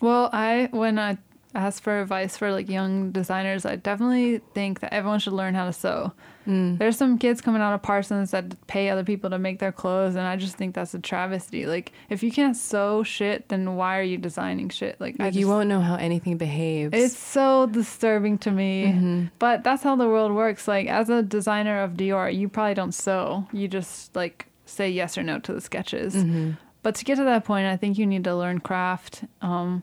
Well, 0.00 0.30
I 0.32 0.68
when 0.70 0.98
I 0.98 1.18
ask 1.54 1.82
for 1.82 2.00
advice 2.00 2.36
for 2.36 2.52
like 2.52 2.68
young 2.68 3.10
designers, 3.10 3.64
I 3.64 3.76
definitely 3.76 4.38
think 4.54 4.80
that 4.80 4.92
everyone 4.92 5.18
should 5.18 5.32
learn 5.32 5.54
how 5.54 5.66
to 5.66 5.72
sew. 5.72 6.12
Mm. 6.48 6.78
There's 6.78 6.96
some 6.96 7.18
kids 7.18 7.40
coming 7.42 7.60
out 7.60 7.74
of 7.74 7.82
Parsons 7.82 8.30
that 8.30 8.66
pay 8.66 8.88
other 8.88 9.04
people 9.04 9.28
to 9.30 9.38
make 9.38 9.58
their 9.58 9.70
clothes, 9.70 10.16
and 10.16 10.26
I 10.26 10.36
just 10.36 10.56
think 10.56 10.74
that's 10.74 10.94
a 10.94 10.98
travesty. 10.98 11.66
Like, 11.66 11.92
if 12.08 12.22
you 12.22 12.32
can't 12.32 12.56
sew 12.56 13.02
shit, 13.02 13.48
then 13.50 13.76
why 13.76 13.98
are 13.98 14.02
you 14.02 14.16
designing 14.16 14.70
shit? 14.70 14.98
Like, 14.98 15.18
Like 15.18 15.34
just, 15.34 15.38
you 15.38 15.46
won't 15.46 15.68
know 15.68 15.80
how 15.80 15.96
anything 15.96 16.38
behaves. 16.38 16.94
It's 16.94 17.16
so 17.16 17.66
disturbing 17.66 18.38
to 18.38 18.50
me. 18.50 18.86
Mm-hmm. 18.86 19.24
But 19.38 19.62
that's 19.62 19.82
how 19.82 19.94
the 19.94 20.08
world 20.08 20.32
works. 20.32 20.66
Like, 20.66 20.86
as 20.86 21.10
a 21.10 21.22
designer 21.22 21.82
of 21.82 21.92
Dior, 21.92 22.34
you 22.34 22.48
probably 22.48 22.74
don't 22.74 22.92
sew. 22.92 23.46
You 23.52 23.68
just 23.68 24.16
like 24.16 24.46
say 24.64 24.90
yes 24.90 25.18
or 25.18 25.22
no 25.22 25.38
to 25.40 25.52
the 25.52 25.60
sketches. 25.60 26.14
Mm-hmm. 26.14 26.52
But 26.82 26.94
to 26.94 27.04
get 27.04 27.16
to 27.16 27.24
that 27.24 27.44
point, 27.44 27.66
I 27.66 27.76
think 27.76 27.98
you 27.98 28.06
need 28.06 28.24
to 28.24 28.34
learn 28.34 28.60
craft. 28.60 29.24
Um, 29.42 29.82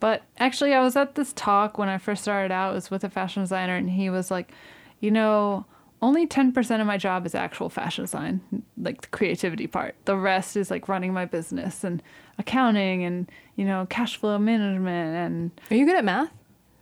but 0.00 0.22
actually, 0.38 0.74
I 0.74 0.80
was 0.80 0.96
at 0.96 1.14
this 1.14 1.32
talk 1.34 1.78
when 1.78 1.88
I 1.88 1.98
first 1.98 2.22
started 2.22 2.50
out. 2.50 2.72
It 2.72 2.74
was 2.74 2.90
with 2.90 3.04
a 3.04 3.10
fashion 3.10 3.42
designer, 3.42 3.76
and 3.76 3.88
he 3.88 4.10
was 4.10 4.30
like, 4.30 4.50
you 4.98 5.10
know, 5.12 5.66
only 6.02 6.26
10% 6.26 6.80
of 6.80 6.86
my 6.86 6.98
job 6.98 7.24
is 7.24 7.34
actual 7.34 7.68
fashion 7.70 8.04
design, 8.04 8.40
like 8.76 9.00
the 9.02 9.06
creativity 9.08 9.66
part. 9.68 9.94
The 10.04 10.16
rest 10.16 10.56
is 10.56 10.70
like 10.70 10.88
running 10.88 11.12
my 11.12 11.24
business 11.24 11.84
and 11.84 12.02
accounting 12.38 13.04
and, 13.04 13.30
you 13.56 13.64
know, 13.64 13.86
cash 13.88 14.16
flow 14.16 14.36
management 14.38 15.16
and 15.16 15.50
Are 15.70 15.76
you 15.76 15.86
good 15.86 15.96
at 15.96 16.04
math? 16.04 16.30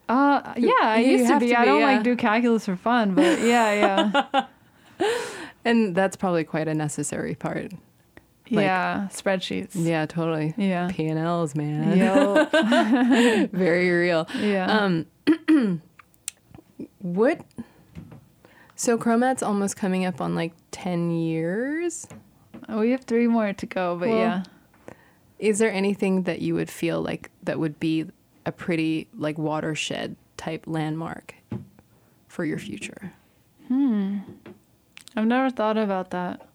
uh, 0.09 0.55
yeah, 0.57 0.73
I 0.83 0.99
You 1.05 1.18
used 1.18 1.29
to 1.29 1.39
be. 1.39 1.49
to 1.49 1.61
I 1.61 1.64
don't 1.64 1.81
yeah. 1.81 1.87
like 1.87 2.03
do 2.03 2.16
calculus 2.16 2.64
for 2.66 2.75
fun, 2.77 3.14
but 3.14 3.41
yeah, 3.43 4.16
yeah, 5.01 5.07
And 5.64 5.95
that's 5.95 6.16
probably 6.16 6.43
quite 6.45 6.66
a 6.66 6.75
necessary 6.75 7.35
part. 7.35 7.73
Like- 8.53 8.64
yeah. 8.64 9.07
Spreadsheets. 9.12 9.71
Yeah, 9.75 10.07
totally. 10.07 10.55
Yeah. 10.57 10.89
P 10.91 11.07
and 11.07 11.18
Ls, 11.21 11.55
man. 11.55 11.97
Yo, 11.97 13.47
Very 13.53 13.91
real. 13.91 14.27
yeah. 14.41 14.66
Um, 14.66 15.07
what? 16.99 17.41
So 18.81 18.97
Chromat's 18.97 19.43
almost 19.43 19.76
coming 19.76 20.07
up 20.07 20.22
on 20.22 20.35
like 20.35 20.55
ten 20.70 21.11
years. 21.11 22.09
we 22.66 22.93
have 22.93 23.03
three 23.03 23.26
more 23.26 23.53
to 23.53 23.66
go, 23.66 23.95
but 23.99 24.09
Well, 24.09 24.18
yeah. 24.18 24.43
Is 25.39 25.59
there 25.59 25.70
anything 25.70 26.22
that 26.22 26.41
you 26.41 26.55
would 26.55 26.70
feel 26.70 27.03
like 27.03 27.31
that 27.43 27.59
would 27.59 27.78
be 27.78 28.07
a 28.47 28.53
pretty 28.53 29.07
like 29.14 29.37
watershed 29.37 30.16
type 30.39 30.64
landmark 30.66 31.35
for 32.26 32.47
your 32.47 32.57
future? 32.57 33.12
Hmm. 33.68 34.20
I've 35.14 35.26
never 35.26 35.51
thought 35.51 35.76
about 35.76 36.09
that. 36.12 36.49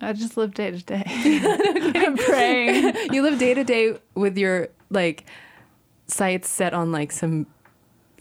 I 0.00 0.12
just 0.12 0.36
live 0.36 0.54
day 0.54 0.70
to 0.70 0.84
day. 0.84 1.02
I'm 1.96 2.16
praying. 2.16 2.94
you 3.12 3.22
live 3.22 3.40
day 3.40 3.54
to 3.54 3.64
day 3.64 3.98
with 4.14 4.38
your 4.38 4.68
like 4.88 5.24
sights 6.06 6.48
set 6.48 6.72
on 6.72 6.92
like 6.92 7.10
some 7.10 7.48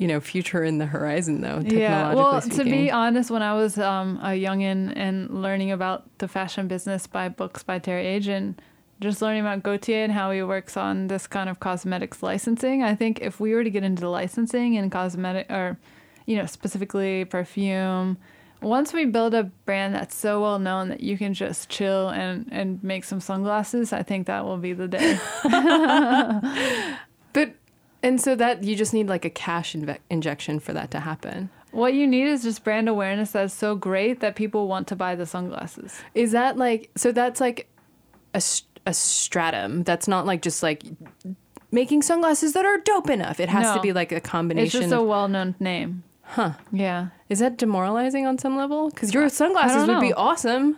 you 0.01 0.07
know 0.07 0.19
future 0.19 0.63
in 0.63 0.79
the 0.79 0.87
horizon 0.87 1.41
though 1.41 1.61
technologically 1.61 1.79
Yeah. 1.79 2.13
Well, 2.15 2.41
speaking. 2.41 2.57
to 2.57 2.63
be 2.63 2.89
honest, 2.89 3.29
when 3.29 3.43
I 3.43 3.53
was 3.53 3.77
um, 3.77 4.17
a 4.23 4.29
youngin 4.29 4.93
and 4.95 5.43
learning 5.43 5.71
about 5.71 6.05
the 6.17 6.27
fashion 6.27 6.67
business 6.67 7.05
by 7.05 7.29
books 7.29 7.61
by 7.61 7.79
Teri 7.79 8.17
Agins, 8.17 8.55
just 8.99 9.21
learning 9.21 9.41
about 9.41 9.61
Gaultier 9.61 10.03
and 10.03 10.11
how 10.11 10.31
he 10.31 10.41
works 10.41 10.75
on 10.75 11.05
this 11.05 11.27
kind 11.27 11.49
of 11.49 11.59
cosmetics 11.59 12.23
licensing, 12.23 12.81
I 12.81 12.95
think 12.95 13.21
if 13.21 13.39
we 13.39 13.53
were 13.53 13.63
to 13.63 13.69
get 13.69 13.83
into 13.83 14.09
licensing 14.09 14.75
and 14.75 14.91
cosmetic 14.91 15.51
or, 15.51 15.77
you 16.25 16.35
know, 16.35 16.47
specifically 16.47 17.23
perfume, 17.25 18.17
once 18.59 18.93
we 18.93 19.05
build 19.05 19.35
a 19.35 19.43
brand 19.65 19.93
that's 19.93 20.15
so 20.15 20.41
well 20.41 20.57
known 20.57 20.89
that 20.89 21.01
you 21.01 21.15
can 21.15 21.35
just 21.35 21.69
chill 21.69 22.09
and, 22.09 22.47
and 22.51 22.83
make 22.83 23.03
some 23.03 23.19
sunglasses, 23.19 23.93
I 23.93 24.01
think 24.01 24.25
that 24.25 24.45
will 24.45 24.57
be 24.57 24.73
the 24.73 24.87
day. 24.87 25.19
but 27.33 27.53
and 28.03 28.19
so 28.19 28.35
that 28.35 28.63
you 28.63 28.75
just 28.75 28.93
need 28.93 29.07
like 29.07 29.25
a 29.25 29.29
cash 29.29 29.73
inve- 29.73 29.99
injection 30.09 30.59
for 30.59 30.73
that 30.73 30.91
to 30.91 30.99
happen 30.99 31.49
what 31.71 31.93
you 31.93 32.05
need 32.05 32.27
is 32.27 32.43
just 32.43 32.63
brand 32.63 32.89
awareness 32.89 33.31
that's 33.31 33.53
so 33.53 33.75
great 33.75 34.19
that 34.19 34.35
people 34.35 34.67
want 34.67 34.87
to 34.89 34.95
buy 34.95 35.15
the 35.15 35.25
sunglasses. 35.25 36.01
is 36.13 36.31
that 36.33 36.57
like 36.57 36.89
so 36.95 37.11
that's 37.11 37.39
like 37.39 37.67
a 38.33 38.41
a 38.85 38.93
stratum 38.93 39.83
that's 39.83 40.07
not 40.07 40.25
like 40.25 40.41
just 40.41 40.63
like 40.63 40.83
making 41.71 42.01
sunglasses 42.01 42.53
that 42.53 42.65
are 42.65 42.77
dope 42.79 43.09
enough 43.09 43.39
it 43.39 43.47
has 43.49 43.73
to 43.75 43.81
be 43.81 43.93
like 43.93 44.11
a 44.11 44.19
combination. 44.19 44.81
It's 44.81 44.89
just 44.89 44.99
a 44.99 45.03
well-known 45.03 45.55
name. 45.59 46.03
huh 46.23 46.53
Yeah. 46.71 47.07
is 47.29 47.39
that 47.39 47.57
demoralizing 47.57 48.25
on 48.25 48.37
some 48.37 48.57
level 48.57 48.89
because 48.89 49.13
your 49.13 49.29
sunglasses 49.29 49.87
would 49.87 50.01
be 50.01 50.13
awesome 50.13 50.77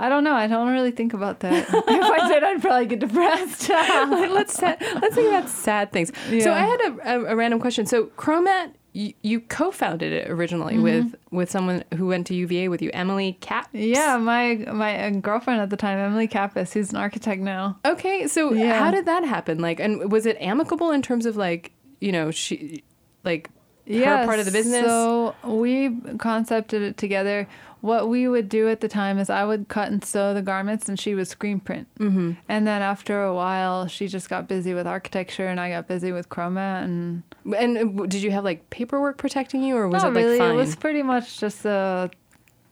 I 0.00 0.08
don't 0.08 0.24
know. 0.24 0.34
I 0.34 0.46
don't 0.46 0.72
really 0.72 0.90
think 0.90 1.12
about 1.14 1.40
that. 1.40 1.68
if 1.68 1.72
I 1.88 2.28
did, 2.28 2.42
I'd 2.42 2.60
probably 2.62 2.86
get 2.86 2.98
depressed. 3.00 3.68
let's 3.68 4.60
let's 4.60 5.14
think 5.14 5.28
about 5.28 5.48
sad 5.48 5.92
things. 5.92 6.10
So 6.42 6.52
I 6.52 6.60
had 6.60 6.80
a, 6.80 7.14
a, 7.16 7.24
a 7.32 7.36
random 7.36 7.60
question. 7.60 7.84
So 7.86 8.06
Chromat, 8.16 8.72
you, 8.92 9.12
you 9.22 9.40
co-founded 9.40 10.12
it 10.12 10.30
originally 10.30 10.74
Mm-hmm. 10.74 10.82
with 10.82 11.14
with 11.30 11.50
someone 11.50 11.84
who 11.96 12.06
went 12.06 12.26
to 12.28 12.34
UVA 12.34 12.68
with 12.68 12.80
you, 12.82 12.90
Emily 12.94 13.36
Cap. 13.40 13.68
yeah, 13.72 14.16
my 14.16 14.56
my 14.72 15.06
uh, 15.06 15.10
girlfriend 15.10 15.60
at 15.60 15.70
the 15.70 15.76
time, 15.76 15.98
Emily 15.98 16.26
Kappas, 16.26 16.72
who's 16.72 16.90
an 16.90 16.96
architect 16.96 17.40
now. 17.42 17.78
Okay, 17.84 18.26
so 18.26 18.52
Yeah. 18.52 18.78
how 18.78 18.90
did 18.90 19.04
that 19.06 19.22
happen? 19.24 19.58
Like, 19.60 19.78
and 19.80 20.10
was 20.10 20.24
it 20.26 20.36
amicable 20.40 20.90
in 20.92 21.02
terms 21.02 21.26
of 21.26 21.36
like, 21.36 21.72
you 22.00 22.10
know, 22.10 22.30
she, 22.30 22.82
like, 23.22 23.50
her 23.86 24.24
part 24.26 24.38
of 24.40 24.46
the 24.46 24.52
business? 24.52 24.84
So 24.86 25.34
we 25.44 25.96
concepted 26.18 26.82
it 26.82 26.96
together. 26.96 27.46
What 27.80 28.08
we 28.08 28.28
would 28.28 28.48
do 28.48 28.68
at 28.68 28.80
the 28.80 28.88
time 28.88 29.18
is 29.18 29.30
I 29.30 29.44
would 29.44 29.68
cut 29.68 29.90
and 29.90 30.04
sew 30.04 30.34
the 30.34 30.42
garments, 30.42 30.88
and 30.88 31.00
she 31.00 31.14
would 31.14 31.28
screen 31.28 31.60
print. 31.60 31.88
Mm-hmm. 31.98 32.32
And 32.48 32.66
then 32.66 32.82
after 32.82 33.22
a 33.22 33.34
while, 33.34 33.86
she 33.86 34.06
just 34.06 34.28
got 34.28 34.48
busy 34.48 34.74
with 34.74 34.86
architecture, 34.86 35.46
and 35.46 35.58
I 35.58 35.70
got 35.70 35.88
busy 35.88 36.12
with 36.12 36.28
Chromat. 36.28 36.84
And 36.84 37.22
and 37.56 38.00
uh, 38.00 38.06
did 38.06 38.22
you 38.22 38.30
have 38.30 38.44
like 38.44 38.68
paperwork 38.70 39.18
protecting 39.18 39.62
you, 39.62 39.76
or 39.76 39.88
was 39.88 40.02
not 40.02 40.12
it 40.12 40.14
like 40.14 40.24
really. 40.24 40.38
fine? 40.38 40.52
It 40.52 40.56
was 40.56 40.76
pretty 40.76 41.02
much 41.02 41.40
just 41.40 41.64
a 41.64 42.10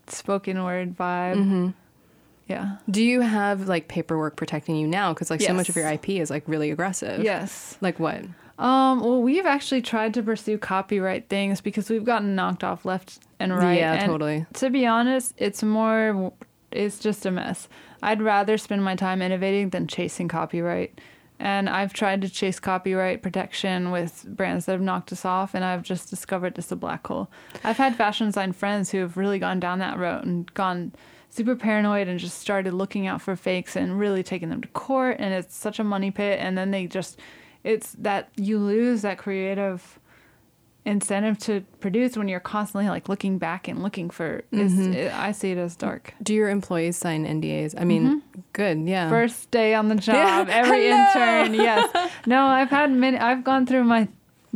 spoken 0.09 0.63
word 0.63 0.97
vibe. 0.97 1.37
Mm-hmm. 1.37 1.69
Yeah. 2.49 2.77
Do 2.91 3.03
you 3.03 3.21
have 3.21 3.69
like 3.69 3.89
paperwork 3.89 4.37
protecting 4.37 4.77
you 4.77 4.87
now? 4.87 5.13
Because 5.13 5.31
like 5.31 5.41
so 5.43 5.53
much 5.53 5.69
of 5.69 5.77
your 5.77 5.87
IP 5.87 6.11
is 6.11 6.31
like 6.31 6.45
really 6.47 6.71
aggressive. 6.71 7.23
Yes. 7.23 7.77
Like 7.81 8.01
what? 8.01 8.25
Um, 8.59 9.01
well, 9.01 9.23
we've 9.23 9.47
actually 9.47 9.83
tried 9.83 10.15
to 10.15 10.23
pursue 10.23 10.59
copyright 10.59 11.29
things 11.29 11.61
because 11.61 11.89
we've 11.89 12.05
gotten 12.05 12.35
knocked 12.35 12.65
off 12.65 12.85
left 12.85 13.21
and 13.39 13.57
right. 13.57 13.79
Yeah, 13.79 13.95
and 13.95 14.11
totally. 14.11 14.47
To 14.55 14.69
be 14.71 14.85
honest, 14.85 15.35
it's 15.37 15.63
more, 15.63 16.33
it's 16.73 16.99
just 16.99 17.25
a 17.25 17.31
mess. 17.31 17.69
I'd 18.03 18.21
rather 18.21 18.59
spend 18.59 18.83
my 18.83 18.97
time 18.97 19.23
innovating 19.23 19.71
than 19.71 19.87
chasing 19.87 20.29
copyright. 20.29 21.01
And 21.41 21.69
I've 21.69 21.93
tried 21.93 22.21
to 22.23 22.29
chase 22.29 22.59
copyright 22.59 23.23
protection 23.23 23.93
with 23.93 24.25
brands 24.27 24.67
that 24.67 24.73
have 24.73 24.81
knocked 24.81 25.13
us 25.13 25.25
off, 25.25 25.55
and 25.55 25.65
I've 25.65 25.85
just 25.85 26.11
discovered 26.11 26.59
it's 26.59 26.73
a 26.73 26.77
black 26.77 27.07
hole. 27.07 27.31
I've 27.63 27.77
had 27.77 27.95
fashion 27.95 28.27
design 28.27 28.53
friends 28.53 28.91
who 28.91 28.99
have 28.99 29.17
really 29.17 29.39
gone 29.39 29.61
down 29.61 29.79
that 29.79 29.99
road 29.99 30.25
and 30.25 30.53
gone 30.55 30.93
super 31.31 31.55
paranoid 31.55 32.09
and 32.09 32.19
just 32.19 32.41
started 32.41 32.75
looking 32.75 33.07
out 33.07 33.23
for 33.23 33.37
fakes 33.37 33.77
and 33.77 34.01
really 34.01 34.25
taking 34.25 34.49
them 34.49 34.63
to 34.63 34.69
court. 34.69 35.17
And 35.21 35.33
it's 35.33 35.55
such 35.55 35.79
a 35.79 35.85
money 35.85 36.11
pit. 36.11 36.41
And 36.41 36.59
then 36.59 36.73
they 36.73 36.89
just, 36.89 37.21
it's 37.69 37.93
that 37.99 38.31
you 38.37 38.59
lose 38.59 39.03
that 39.03 39.19
creative 39.19 40.01
incentive 40.87 41.37
to 41.39 41.61
produce 41.81 42.17
when 42.17 42.29
you're 42.29 42.41
constantly 42.41 42.89
like 42.89 43.11
looking 43.11 43.37
back 43.37 43.69
and 43.69 43.83
looking 43.83 44.09
for. 44.09 44.43
It's, 44.51 44.75
it, 44.79 45.13
I 45.13 45.33
see 45.33 45.51
it 45.51 45.59
as 45.59 45.77
dark. 45.77 46.15
Do 46.23 46.33
your 46.33 46.49
employees 46.49 46.97
sign 46.97 47.27
NDAs? 47.27 47.75
I 47.79 47.85
mean, 47.85 48.23
good, 48.55 48.81
yeah. 48.89 49.05
Mm-hmm. 49.05 49.11
First 49.11 49.51
day 49.51 49.75
on 49.75 49.89
the 49.89 49.95
job, 50.11 50.49
every 50.49 50.89
Hello. 50.89 51.45
intern, 51.45 51.55
yes. 51.55 52.13
No, 52.27 52.47
I've 52.47 52.71
had 52.71 52.91
many. 52.91 53.19
I've 53.19 53.45
gone 53.45 53.67
through 53.67 53.85
my 53.85 54.09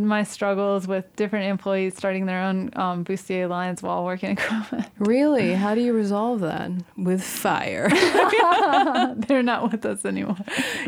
my 0.07 0.23
struggles 0.25 0.87
with 0.87 1.05
different 1.17 1.47
employees 1.47 1.97
starting 1.97 2.27
their 2.27 2.43
own 2.43 2.71
um, 2.77 3.05
bustier 3.05 3.49
lines 3.49 3.83
while 3.83 4.05
working 4.05 4.31
at 4.31 4.39
Chromat. 4.39 4.91
Really? 4.99 5.55
How 5.55 5.75
do 5.75 5.81
you 5.81 5.93
resolve 5.93 6.41
that? 6.41 6.71
With 6.97 7.23
fire. 7.23 7.89
They're 9.29 9.43
not 9.43 9.71
with 9.71 9.85
us 9.85 10.05
anymore. 10.05 10.37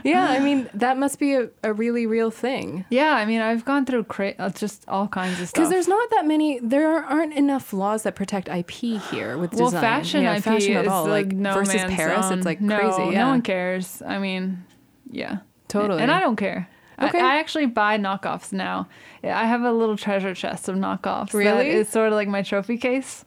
yeah, 0.05 0.27
I 0.31 0.39
mean, 0.41 0.69
that 0.75 0.99
must 0.99 1.19
be 1.19 1.35
a, 1.35 1.49
a 1.63 1.73
really 1.73 2.07
real 2.07 2.31
thing. 2.31 2.85
Yeah, 2.91 3.15
I 3.15 3.25
mean, 3.25 3.41
I've 3.41 3.65
gone 3.65 3.85
through 3.87 4.05
cra- 4.05 4.35
uh, 4.39 4.51
just 4.51 4.85
all 4.89 5.09
kinds 5.09 5.41
of 5.41 5.49
stuff. 5.49 5.55
Because 5.55 5.71
there's 5.71 5.89
not 5.89 6.11
that 6.11 6.27
many, 6.27 6.59
there 6.61 6.89
aren't 7.05 7.35
enough 7.35 7.73
laws 7.73 8.03
that 8.05 8.15
protect 8.15 8.49
IP 8.49 8.71
here 9.11 9.37
with 9.39 9.55
well, 9.55 9.67
design. 9.67 9.81
fashion 9.81 10.23
yeah, 10.23 10.37
IP 10.37 10.45
fashion 10.45 10.73
is 10.73 10.77
at 10.79 10.89
all. 10.89 11.07
like 11.07 11.27
Like 11.27 11.33
no 11.37 11.55
versus 11.55 11.75
man's 11.75 11.95
Paris, 11.95 12.27
zone. 12.29 12.39
it's 12.39 12.47
like 12.47 12.61
no, 12.61 12.79
crazy. 12.79 13.13
Yeah, 13.13 13.19
No 13.25 13.29
one 13.29 13.43
cares. 13.43 14.03
I 14.03 14.19
mean, 14.19 14.65
yeah, 15.11 15.39
totally. 15.69 16.03
and 16.03 16.11
I 16.11 16.21
don't 16.21 16.37
care. 16.37 16.69
I- 16.99 17.09
Okay. 17.09 17.21
I, 17.21 17.39
actually 17.39 17.67
buy 17.67 17.99
knockoffs 17.99 18.53
now. 18.53 18.89
I 19.23 19.47
have 19.47 19.63
a 19.63 19.73
little 19.73 19.97
treasure 19.97 20.35
chest 20.35 20.69
of 20.69 20.77
knockoffs. 20.77 21.33
Really? 21.35 21.71
It's 21.71 21.91
sort 21.91 22.09
of 22.09 22.15
like 22.15 22.29
my 22.29 22.43
trophy 22.43 22.77
case. 22.77 23.25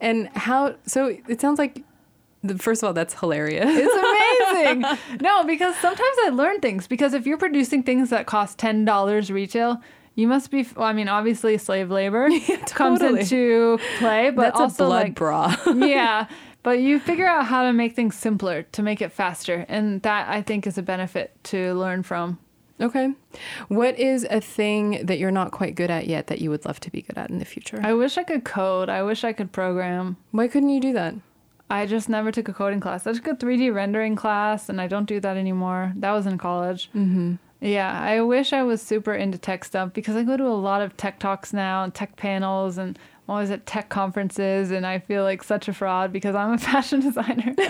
And 0.00 0.28
how? 0.34 0.74
So 0.86 1.16
it 1.28 1.40
sounds 1.40 1.58
like, 1.58 1.82
first 2.58 2.82
of 2.82 2.88
all, 2.88 2.92
that's 2.92 3.14
hilarious. 3.18 3.66
It's 3.68 4.52
amazing. 4.74 4.98
no, 5.20 5.44
because 5.44 5.74
sometimes 5.76 6.16
I 6.24 6.28
learn 6.30 6.60
things. 6.60 6.86
Because 6.86 7.14
if 7.14 7.26
you're 7.26 7.38
producing 7.38 7.82
things 7.82 8.10
that 8.10 8.26
cost 8.26 8.58
ten 8.58 8.84
dollars 8.84 9.30
retail, 9.30 9.80
you 10.14 10.28
must 10.28 10.50
be. 10.50 10.66
Well, 10.76 10.86
I 10.86 10.92
mean, 10.92 11.08
obviously, 11.08 11.56
slave 11.58 11.90
labor 11.90 12.28
comes 12.66 13.00
totally. 13.00 13.20
into 13.20 13.78
play, 13.98 14.30
but 14.30 14.42
that's 14.42 14.60
also 14.60 14.84
a 14.84 14.88
blood 14.88 15.02
like, 15.04 15.14
bra. 15.14 15.56
yeah. 15.74 16.26
But 16.62 16.80
you 16.80 16.98
figure 16.98 17.26
out 17.26 17.44
how 17.46 17.64
to 17.64 17.72
make 17.72 17.94
things 17.94 18.14
simpler 18.16 18.62
to 18.72 18.82
make 18.82 19.02
it 19.02 19.12
faster, 19.12 19.66
and 19.68 20.00
that 20.02 20.28
I 20.28 20.40
think 20.42 20.66
is 20.66 20.78
a 20.78 20.82
benefit 20.82 21.32
to 21.44 21.74
learn 21.74 22.02
from. 22.02 22.38
Okay. 22.80 23.12
What 23.68 23.98
is 23.98 24.26
a 24.30 24.40
thing 24.40 25.04
that 25.06 25.18
you're 25.18 25.30
not 25.30 25.50
quite 25.50 25.74
good 25.74 25.90
at 25.90 26.06
yet 26.06 26.26
that 26.28 26.40
you 26.40 26.50
would 26.50 26.64
love 26.64 26.80
to 26.80 26.90
be 26.90 27.02
good 27.02 27.18
at 27.18 27.30
in 27.30 27.38
the 27.38 27.44
future? 27.44 27.80
I 27.82 27.94
wish 27.94 28.18
I 28.18 28.24
could 28.24 28.44
code. 28.44 28.88
I 28.88 29.02
wish 29.02 29.24
I 29.24 29.32
could 29.32 29.52
program. 29.52 30.16
Why 30.30 30.48
couldn't 30.48 30.70
you 30.70 30.80
do 30.80 30.92
that? 30.94 31.14
I 31.70 31.86
just 31.86 32.08
never 32.08 32.30
took 32.30 32.48
a 32.48 32.52
coding 32.52 32.80
class. 32.80 33.06
I 33.06 33.12
took 33.12 33.26
a 33.26 33.34
3D 33.34 33.74
rendering 33.74 34.16
class, 34.16 34.68
and 34.68 34.80
I 34.80 34.86
don't 34.86 35.06
do 35.06 35.18
that 35.20 35.36
anymore. 35.36 35.92
That 35.96 36.12
was 36.12 36.26
in 36.26 36.38
college. 36.38 36.90
Mm-hmm. 36.94 37.34
Yeah, 37.60 37.98
I 37.98 38.20
wish 38.20 38.52
I 38.52 38.62
was 38.62 38.82
super 38.82 39.14
into 39.14 39.38
tech 39.38 39.64
stuff 39.64 39.94
because 39.94 40.16
I 40.16 40.22
go 40.22 40.36
to 40.36 40.46
a 40.46 40.48
lot 40.48 40.82
of 40.82 40.96
tech 40.98 41.18
talks 41.18 41.54
now 41.54 41.82
and 41.82 41.94
tech 41.94 42.16
panels, 42.16 42.76
and 42.76 42.98
I'm 43.26 43.32
always 43.32 43.50
at 43.50 43.64
tech 43.66 43.88
conferences, 43.88 44.70
and 44.70 44.86
I 44.86 44.98
feel 44.98 45.22
like 45.22 45.42
such 45.42 45.66
a 45.68 45.72
fraud 45.72 46.12
because 46.12 46.34
I'm 46.34 46.52
a 46.52 46.58
fashion 46.70 47.00
designer. 47.00 47.54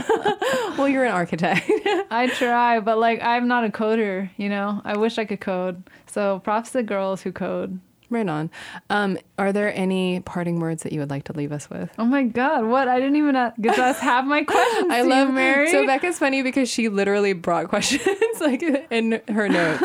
Well, 0.76 0.88
you're 0.88 1.04
an 1.04 1.12
architect. 1.12 1.70
I 2.10 2.26
try, 2.34 2.80
but 2.80 2.98
like 2.98 3.22
I'm 3.22 3.46
not 3.46 3.64
a 3.64 3.68
coder, 3.68 4.28
you 4.36 4.48
know. 4.48 4.82
I 4.84 4.96
wish 4.96 5.18
I 5.18 5.24
could 5.24 5.40
code. 5.40 5.84
So 6.06 6.40
props 6.40 6.72
to 6.72 6.82
girls 6.82 7.22
who 7.22 7.30
code. 7.30 7.78
right 8.10 8.28
on. 8.28 8.50
Um, 8.90 9.16
are 9.38 9.52
there 9.52 9.72
any 9.72 10.18
parting 10.20 10.58
words 10.58 10.82
that 10.82 10.92
you 10.92 10.98
would 10.98 11.10
like 11.10 11.24
to 11.24 11.32
leave 11.32 11.52
us 11.52 11.70
with? 11.70 11.90
Oh 11.96 12.04
my 12.04 12.24
god, 12.24 12.64
what? 12.64 12.88
I 12.88 12.98
didn't 12.98 13.14
even 13.16 13.34
get 13.60 13.76
to 13.76 13.92
have 13.92 14.26
my 14.26 14.42
questions. 14.42 14.90
I 14.90 15.02
love 15.02 15.28
you, 15.28 15.34
Mary. 15.34 15.70
So 15.70 15.86
Becca's 15.86 16.18
funny 16.18 16.42
because 16.42 16.68
she 16.68 16.88
literally 16.88 17.32
brought 17.32 17.68
questions 17.68 18.04
like 18.40 18.62
in 18.90 19.20
her 19.28 19.48
notes. 19.48 19.82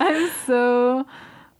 I'm 0.00 0.30
so 0.46 1.06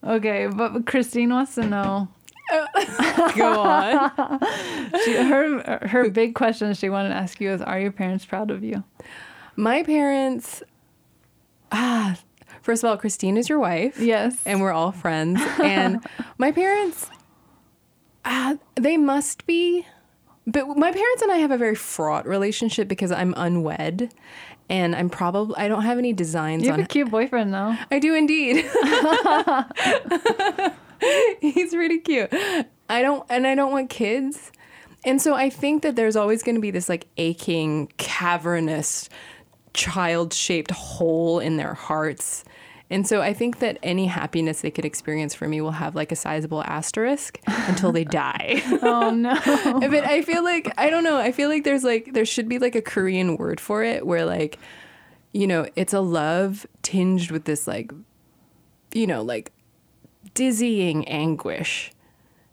okay, 0.04 0.48
but 0.48 0.84
Christine 0.86 1.30
wants 1.30 1.54
to 1.54 1.64
know. 1.64 2.08
Go 3.36 3.60
on. 3.60 4.40
She, 5.04 5.12
her 5.14 5.78
her 5.86 6.10
big 6.10 6.34
question 6.34 6.74
she 6.74 6.90
wanted 6.90 7.10
to 7.10 7.14
ask 7.14 7.40
you 7.40 7.50
is, 7.50 7.62
are 7.62 7.78
your 7.80 7.92
parents 7.92 8.24
proud 8.24 8.50
of 8.50 8.62
you? 8.64 8.82
My 9.56 9.82
parents. 9.84 10.62
Ah, 11.72 12.16
first 12.62 12.82
of 12.82 12.90
all, 12.90 12.96
Christine 12.96 13.36
is 13.36 13.48
your 13.48 13.60
wife. 13.60 13.98
Yes. 14.00 14.36
and 14.44 14.60
we're 14.60 14.72
all 14.72 14.90
friends. 14.92 15.40
And 15.62 16.04
my 16.38 16.50
parents, 16.52 17.08
uh, 18.24 18.56
they 18.74 18.96
must 18.96 19.46
be, 19.46 19.86
but 20.46 20.66
my 20.76 20.90
parents 20.90 21.22
and 21.22 21.30
I 21.30 21.36
have 21.38 21.52
a 21.52 21.58
very 21.58 21.76
fraught 21.76 22.26
relationship 22.26 22.88
because 22.88 23.12
I'm 23.12 23.32
unwed, 23.36 24.12
and 24.68 24.96
I'm 24.96 25.08
probably 25.08 25.54
I 25.56 25.68
don't 25.68 25.82
have 25.84 25.98
any 25.98 26.12
designs 26.12 26.64
you 26.64 26.70
have 26.70 26.78
on. 26.80 26.84
a 26.84 26.88
cute 26.88 27.10
boyfriend 27.10 27.54
though. 27.54 27.76
I 27.90 27.98
do 28.00 28.14
indeed. 28.14 28.64
He's 31.40 31.74
really 31.74 31.98
cute. 31.98 32.32
I 32.88 33.02
don't, 33.02 33.24
and 33.28 33.46
I 33.46 33.54
don't 33.54 33.72
want 33.72 33.90
kids. 33.90 34.52
And 35.04 35.20
so 35.20 35.34
I 35.34 35.48
think 35.48 35.82
that 35.82 35.96
there's 35.96 36.16
always 36.16 36.42
going 36.42 36.56
to 36.56 36.60
be 36.60 36.70
this 36.70 36.88
like 36.88 37.06
aching, 37.16 37.90
cavernous, 37.96 39.08
child 39.72 40.32
shaped 40.34 40.70
hole 40.70 41.38
in 41.38 41.56
their 41.56 41.74
hearts. 41.74 42.44
And 42.90 43.06
so 43.06 43.22
I 43.22 43.32
think 43.32 43.60
that 43.60 43.78
any 43.84 44.06
happiness 44.06 44.62
they 44.62 44.70
could 44.70 44.84
experience 44.84 45.32
for 45.32 45.46
me 45.46 45.60
will 45.60 45.70
have 45.70 45.94
like 45.94 46.10
a 46.10 46.16
sizable 46.16 46.62
asterisk 46.64 47.38
until 47.46 47.92
they 47.92 48.04
die. 48.04 48.62
Oh 48.82 49.10
no. 49.10 49.34
but 49.80 50.04
I 50.04 50.22
feel 50.22 50.42
like 50.42 50.72
I 50.76 50.90
don't 50.90 51.04
know. 51.04 51.18
I 51.18 51.32
feel 51.32 51.48
like 51.48 51.64
there's 51.64 51.84
like 51.84 52.12
there 52.12 52.24
should 52.24 52.48
be 52.48 52.58
like 52.58 52.74
a 52.74 52.82
Korean 52.82 53.36
word 53.36 53.60
for 53.60 53.84
it 53.84 54.06
where 54.06 54.24
like 54.24 54.58
you 55.32 55.46
know, 55.46 55.68
it's 55.76 55.92
a 55.92 56.00
love 56.00 56.66
tinged 56.82 57.30
with 57.30 57.44
this 57.44 57.66
like 57.66 57.92
you 58.92 59.06
know, 59.06 59.22
like 59.22 59.52
dizzying 60.34 61.06
anguish. 61.08 61.92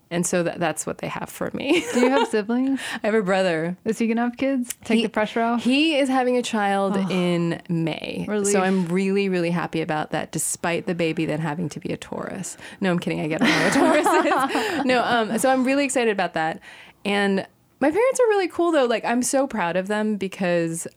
And 0.09 0.25
so 0.25 0.41
that 0.43 0.57
that's 0.61 0.85
what 0.85 0.99
they 0.99 1.07
have 1.09 1.27
for 1.29 1.51
me. 1.53 1.83
Do 1.93 1.99
you 1.99 2.09
have 2.09 2.29
siblings? 2.29 2.79
I 3.03 3.07
have 3.07 3.13
a 3.13 3.21
brother. 3.21 3.75
Is 3.83 3.97
he 3.99 4.07
gonna 4.07 4.21
have 4.21 4.37
kids? 4.37 4.73
Take 4.85 4.97
He- 4.99 5.03
the 5.03 5.09
pressure 5.09 5.41
off. 5.41 5.61
He 5.63 5.97
is 5.97 6.07
having 6.07 6.37
a 6.37 6.41
child 6.41 6.95
in 7.11 7.61
May. 7.67 8.23
Relief. 8.25 8.47
So 8.53 8.61
I'm 8.61 8.85
really, 8.87 9.27
really 9.27 9.51
happy 9.51 9.81
about 9.81 10.11
that, 10.11 10.31
despite 10.31 10.85
the 10.85 10.95
baby 10.95 11.25
then 11.25 11.39
having 11.39 11.67
to 11.69 11.81
be 11.81 11.91
a 11.91 11.97
Taurus. 11.97 12.55
No, 12.79 12.89
I'm 12.89 12.99
kidding. 12.99 13.19
I 13.19 13.27
get 13.27 13.41
what 13.41 13.49
a 13.49 13.77
Taurus 13.77 14.07
is. 14.07 14.85
No, 14.85 15.03
um, 15.03 15.37
so 15.39 15.49
I'm 15.51 15.65
really 15.65 15.83
excited 15.83 16.11
about 16.11 16.35
that. 16.35 16.61
And 17.03 17.45
my 17.81 17.91
parents 17.91 18.19
are 18.21 18.27
really 18.29 18.47
cool 18.47 18.71
though. 18.71 18.85
Like 18.85 19.03
I'm 19.03 19.21
so 19.21 19.45
proud 19.45 19.75
of 19.75 19.87
them 19.89 20.15
because 20.15 20.87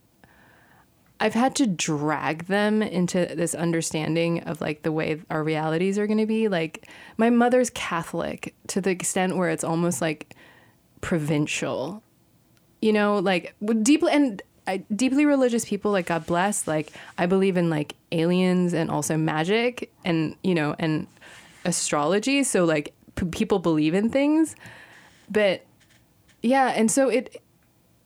I've 1.21 1.35
had 1.35 1.55
to 1.57 1.67
drag 1.67 2.47
them 2.47 2.83
into 2.83 3.27
this 3.35 3.55
understanding 3.55 4.43
of 4.45 4.63
like 4.63 4.83
the 4.83 4.91
way 4.91 5.21
our 5.29 5.45
realities 5.45 5.99
are 5.99 6.07
going 6.07 6.19
to 6.19 6.27
be. 6.27 6.49
Like 6.49 6.89
my 7.19 7.29
mother's 7.29 7.69
Catholic 7.71 8.55
to 8.69 8.81
the 8.81 8.91
extent 8.91 9.37
where 9.37 9.51
it's 9.51 9.63
almost 9.63 10.01
like 10.01 10.35
provincial. 11.03 12.03
You 12.81 12.95
know, 12.95 13.19
like 13.19 13.55
deeply 13.83 14.13
and 14.13 14.43
I, 14.67 14.79
deeply 14.95 15.27
religious 15.27 15.65
people 15.67 15.91
like 15.91 16.07
God 16.07 16.25
bless, 16.25 16.67
like 16.67 16.93
I 17.19 17.27
believe 17.27 17.59
in 17.59 17.69
like 17.69 17.97
aliens 18.13 18.73
and 18.73 18.91
also 18.91 19.17
magic 19.19 19.93
and 20.05 20.37
you 20.43 20.55
know 20.55 20.75
and 20.79 21.07
astrology, 21.67 22.43
so 22.45 22.65
like 22.65 22.95
p- 23.17 23.27
people 23.27 23.59
believe 23.59 23.93
in 23.93 24.09
things. 24.09 24.57
But 25.31 25.67
yeah, 26.41 26.69
and 26.69 26.91
so 26.91 27.09
it 27.09 27.43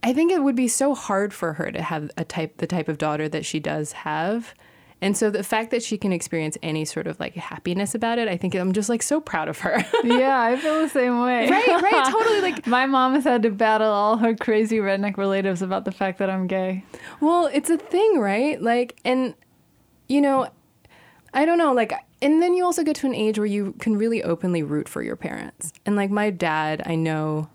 I 0.04 0.12
think 0.12 0.30
it 0.30 0.42
would 0.42 0.54
be 0.54 0.68
so 0.68 0.94
hard 0.94 1.32
for 1.32 1.54
her 1.54 1.72
to 1.72 1.80
have 1.80 2.10
a 2.18 2.24
type 2.24 2.58
the 2.58 2.66
type 2.66 2.88
of 2.88 2.98
daughter 2.98 3.26
that 3.30 3.46
she 3.46 3.58
does 3.58 3.92
have. 3.92 4.54
And 5.00 5.16
so 5.16 5.30
the 5.30 5.42
fact 5.42 5.70
that 5.70 5.82
she 5.82 5.98
can 5.98 6.12
experience 6.12 6.56
any 6.62 6.84
sort 6.84 7.06
of 7.06 7.18
like 7.18 7.34
happiness 7.34 7.94
about 7.94 8.18
it, 8.18 8.28
I 8.28 8.36
think 8.36 8.54
I'm 8.54 8.72
just 8.72 8.88
like 8.88 9.02
so 9.02 9.18
proud 9.20 9.48
of 9.48 9.58
her. 9.60 9.84
yeah, 10.04 10.40
I 10.40 10.56
feel 10.56 10.80
the 10.80 10.88
same 10.88 11.20
way. 11.20 11.48
right, 11.48 11.82
right, 11.82 12.06
totally 12.10 12.42
like 12.42 12.66
My 12.66 12.84
mom 12.84 13.14
has 13.14 13.24
had 13.24 13.42
to 13.42 13.50
battle 13.50 13.90
all 13.90 14.18
her 14.18 14.34
crazy 14.34 14.76
redneck 14.76 15.16
relatives 15.16 15.62
about 15.62 15.86
the 15.86 15.92
fact 15.92 16.18
that 16.18 16.28
I'm 16.28 16.46
gay. 16.46 16.84
Well, 17.20 17.50
it's 17.52 17.70
a 17.70 17.78
thing, 17.78 18.18
right? 18.18 18.60
Like, 18.60 18.98
and 19.04 19.34
you 20.06 20.20
know, 20.20 20.48
I 21.32 21.46
don't 21.46 21.58
know, 21.58 21.72
like, 21.72 21.92
and 22.20 22.42
then 22.42 22.54
you 22.54 22.64
also 22.64 22.84
get 22.84 22.96
to 22.96 23.06
an 23.06 23.14
age 23.14 23.38
where 23.38 23.46
you 23.46 23.72
can 23.80 23.96
really 23.96 24.22
openly 24.22 24.62
root 24.62 24.88
for 24.88 25.02
your 25.02 25.16
parents. 25.16 25.72
And 25.84 25.96
like, 25.96 26.10
my 26.10 26.30
dad, 26.30 26.82
I 26.86 26.94
know, 26.94 27.48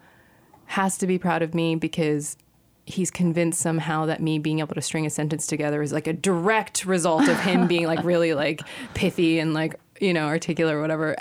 has 0.70 1.00
to 1.00 1.08
be 1.08 1.18
proud 1.18 1.42
of 1.42 1.56
me 1.56 1.76
because 1.76 2.38
he's 2.86 3.10
convinced 3.10 3.60
somehow 3.60 4.06
that 4.06 4.22
me 4.22 4.38
being 4.38 4.60
able 4.60 4.76
to 4.76 4.82
string 4.82 5.04
a 5.04 5.10
sentence 5.10 5.48
together 5.48 5.82
is 5.82 5.92
like 5.92 6.06
a 6.06 6.14
direct 6.14 6.86
result 6.86 7.28
of 7.28 7.40
him 7.40 7.68
being 7.68 7.88
like 7.88 8.04
really 8.04 8.36
like 8.36 8.62
pithy 8.94 9.40
and 9.40 9.56
like 9.56 9.80
you 10.00 10.14
know 10.14 10.28
articulate 10.28 10.76
or 10.76 10.80
whatever. 10.80 11.16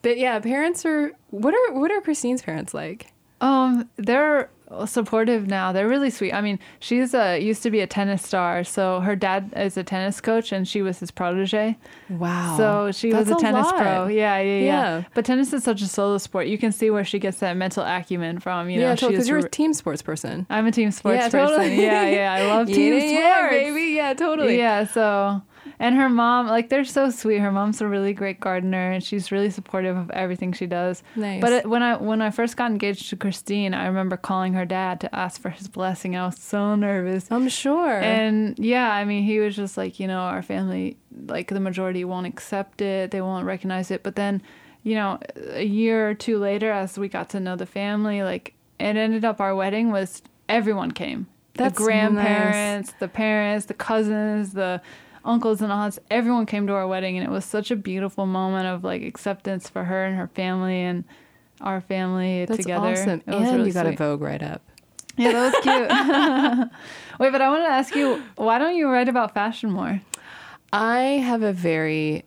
But 0.00 0.16
yeah, 0.16 0.38
parents 0.40 0.86
are 0.86 1.12
what 1.28 1.52
are 1.52 1.74
what 1.74 1.90
are 1.90 2.00
Christine's 2.00 2.40
parents 2.40 2.72
like? 2.72 3.12
Um, 3.42 3.90
they're 3.96 4.48
supportive 4.84 5.46
now. 5.46 5.72
They're 5.72 5.88
really 5.88 6.10
sweet. 6.10 6.32
I 6.32 6.40
mean, 6.40 6.58
she's 6.80 7.14
a 7.14 7.38
used 7.38 7.62
to 7.62 7.70
be 7.70 7.80
a 7.80 7.86
tennis 7.86 8.22
star, 8.22 8.64
so 8.64 9.00
her 9.00 9.16
dad 9.16 9.52
is 9.56 9.76
a 9.76 9.82
tennis 9.82 10.20
coach, 10.20 10.52
and 10.52 10.68
she 10.68 10.82
was 10.82 10.98
his 10.98 11.10
protege. 11.10 11.78
Wow. 12.10 12.56
So 12.56 12.92
she 12.92 13.10
That's 13.10 13.30
was 13.30 13.38
a 13.38 13.40
tennis 13.40 13.66
lot. 13.66 13.76
pro. 13.76 14.06
Yeah, 14.08 14.38
yeah, 14.38 14.42
yeah, 14.42 14.60
Yeah. 14.64 15.02
But 15.14 15.24
tennis 15.24 15.52
is 15.52 15.64
such 15.64 15.80
a 15.80 15.86
solo 15.86 16.18
sport. 16.18 16.48
You 16.48 16.58
can 16.58 16.72
see 16.72 16.90
where 16.90 17.04
she 17.04 17.18
gets 17.18 17.38
that 17.38 17.56
mental 17.56 17.84
acumen 17.84 18.40
from. 18.40 18.68
You 18.68 18.80
know, 18.80 18.88
yeah, 18.88 18.94
totally. 18.96 19.12
Because 19.12 19.28
you're 19.28 19.38
re- 19.38 19.46
a 19.46 19.48
team 19.48 19.72
sports 19.72 20.02
person. 20.02 20.46
I'm 20.50 20.66
a 20.66 20.72
team 20.72 20.90
sports 20.90 21.16
yeah, 21.16 21.28
person. 21.30 21.56
totally. 21.56 21.82
Yeah, 21.82 22.08
yeah. 22.08 22.32
I 22.34 22.46
love 22.46 22.66
team 22.78 22.92
yeah, 22.92 22.98
sports. 23.00 23.12
yeah, 23.12 23.48
baby. 23.50 23.82
Yeah, 23.94 24.14
totally. 24.14 24.58
Yeah, 24.58 24.86
so 24.86 25.40
and 25.78 25.94
her 25.96 26.08
mom, 26.08 26.46
like 26.46 26.68
they're 26.68 26.84
so 26.84 27.10
sweet. 27.10 27.38
Her 27.38 27.52
mom's 27.52 27.80
a 27.80 27.88
really 27.88 28.12
great 28.12 28.40
gardener, 28.40 28.92
and 28.92 29.02
she's 29.02 29.30
really 29.30 29.50
supportive 29.50 29.96
of 29.96 30.10
everything 30.10 30.52
she 30.52 30.66
does. 30.66 31.02
Nice. 31.14 31.40
But 31.40 31.52
it, 31.52 31.66
when 31.68 31.82
I 31.82 31.96
when 31.96 32.22
I 32.22 32.30
first 32.30 32.56
got 32.56 32.70
engaged 32.70 33.10
to 33.10 33.16
Christine, 33.16 33.74
I 33.74 33.86
remember 33.86 34.16
calling 34.16 34.54
her 34.54 34.64
dad 34.64 35.00
to 35.00 35.14
ask 35.14 35.40
for 35.40 35.50
his 35.50 35.68
blessing. 35.68 36.16
I 36.16 36.26
was 36.26 36.38
so 36.38 36.74
nervous. 36.74 37.26
I'm 37.30 37.48
sure. 37.48 38.00
And 38.00 38.58
yeah, 38.58 38.92
I 38.92 39.04
mean, 39.04 39.24
he 39.24 39.38
was 39.38 39.54
just 39.54 39.76
like, 39.76 40.00
you 40.00 40.06
know, 40.06 40.20
our 40.20 40.42
family, 40.42 40.96
like 41.26 41.48
the 41.48 41.60
majority 41.60 42.04
won't 42.04 42.26
accept 42.26 42.80
it, 42.80 43.10
they 43.10 43.20
won't 43.20 43.44
recognize 43.44 43.90
it. 43.90 44.02
But 44.02 44.16
then, 44.16 44.42
you 44.82 44.94
know, 44.94 45.18
a 45.50 45.64
year 45.64 46.08
or 46.08 46.14
two 46.14 46.38
later, 46.38 46.70
as 46.70 46.98
we 46.98 47.08
got 47.08 47.30
to 47.30 47.40
know 47.40 47.56
the 47.56 47.66
family, 47.66 48.22
like 48.22 48.54
it 48.78 48.96
ended 48.96 49.24
up 49.24 49.40
our 49.40 49.54
wedding 49.54 49.90
was 49.90 50.22
everyone 50.48 50.92
came. 50.92 51.26
That's 51.54 51.76
the 51.76 51.84
grandparents, 51.84 52.92
the 53.00 53.08
parents, 53.08 53.66
the 53.66 53.74
cousins, 53.74 54.52
the 54.52 54.82
uncles 55.26 55.60
and 55.60 55.70
aunts, 55.72 55.98
everyone 56.10 56.46
came 56.46 56.66
to 56.68 56.72
our 56.74 56.86
wedding, 56.86 57.16
and 57.18 57.26
it 57.26 57.30
was 57.30 57.44
such 57.44 57.70
a 57.70 57.76
beautiful 57.76 58.24
moment 58.26 58.66
of 58.66 58.84
like 58.84 59.02
acceptance 59.02 59.68
for 59.68 59.84
her 59.84 60.04
and 60.04 60.16
her 60.16 60.28
family 60.28 60.80
and 60.80 61.04
our 61.60 61.80
family 61.80 62.44
That's 62.46 62.58
together. 62.62 62.86
awesome. 62.92 63.22
It 63.26 63.30
was 63.30 63.36
And 63.48 63.56
really 63.56 63.68
you 63.68 63.74
got 63.74 63.86
a. 63.86 63.92
Vogue 63.92 64.20
right 64.22 64.42
up. 64.42 64.62
Yeah, 65.16 65.32
that 65.32 65.52
was 65.52 65.62
cute. 65.62 66.70
Wait, 67.20 67.32
but 67.32 67.40
I 67.40 67.48
want 67.48 67.64
to 67.64 67.68
ask 67.70 67.94
you, 67.94 68.22
why 68.36 68.58
don't 68.58 68.76
you 68.76 68.88
write 68.88 69.08
about 69.08 69.32
fashion 69.34 69.70
more? 69.70 70.00
I 70.72 70.98
have 71.24 71.42
a 71.42 71.52
very 71.52 72.24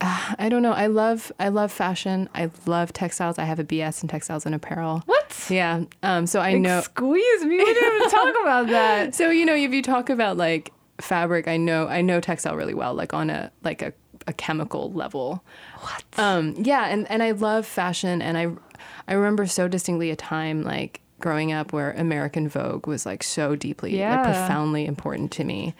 uh, 0.00 0.34
I 0.38 0.48
don't 0.48 0.62
know. 0.62 0.72
I 0.72 0.88
love 0.88 1.30
I 1.38 1.48
love 1.48 1.70
fashion. 1.70 2.28
I 2.34 2.50
love 2.66 2.92
textiles. 2.92 3.38
I 3.38 3.44
have 3.44 3.58
a 3.60 3.64
BS 3.64 4.02
in 4.02 4.08
textiles 4.08 4.44
and 4.44 4.54
apparel. 4.54 5.02
What? 5.06 5.46
Yeah. 5.48 5.84
Um 6.02 6.26
so 6.26 6.40
I 6.40 6.54
know 6.54 6.80
Squeeze 6.80 7.44
me. 7.44 7.56
We 7.58 7.64
didn't 7.64 7.96
even 7.96 8.10
talk 8.10 8.34
about 8.42 8.66
that. 8.68 9.14
So 9.14 9.30
you 9.30 9.44
know, 9.46 9.54
if 9.54 9.72
you 9.72 9.82
talk 9.82 10.10
about 10.10 10.36
like 10.36 10.72
fabric, 11.04 11.46
I 11.48 11.56
know 11.56 11.86
I 11.88 12.00
know 12.02 12.20
textile 12.20 12.56
really 12.56 12.74
well, 12.74 12.94
like 12.94 13.14
on 13.14 13.30
a 13.30 13.50
like 13.62 13.82
a, 13.82 13.92
a 14.26 14.32
chemical 14.32 14.92
level. 14.92 15.44
What? 15.80 16.04
Um, 16.16 16.54
yeah, 16.58 16.86
and, 16.86 17.08
and 17.10 17.22
I 17.22 17.32
love 17.32 17.66
fashion, 17.66 18.20
and 18.22 18.36
I 18.38 18.48
I 19.06 19.14
remember 19.14 19.46
so 19.46 19.68
distinctly 19.68 20.10
a 20.10 20.16
time 20.16 20.62
like 20.62 21.00
growing 21.20 21.52
up 21.52 21.72
where 21.72 21.92
American 21.92 22.48
Vogue 22.48 22.86
was 22.86 23.06
like 23.06 23.22
so 23.22 23.54
deeply, 23.56 23.96
Yeah. 23.98 24.16
like 24.16 24.24
profoundly 24.24 24.84
important 24.86 25.30
to 25.32 25.44
me, 25.44 25.74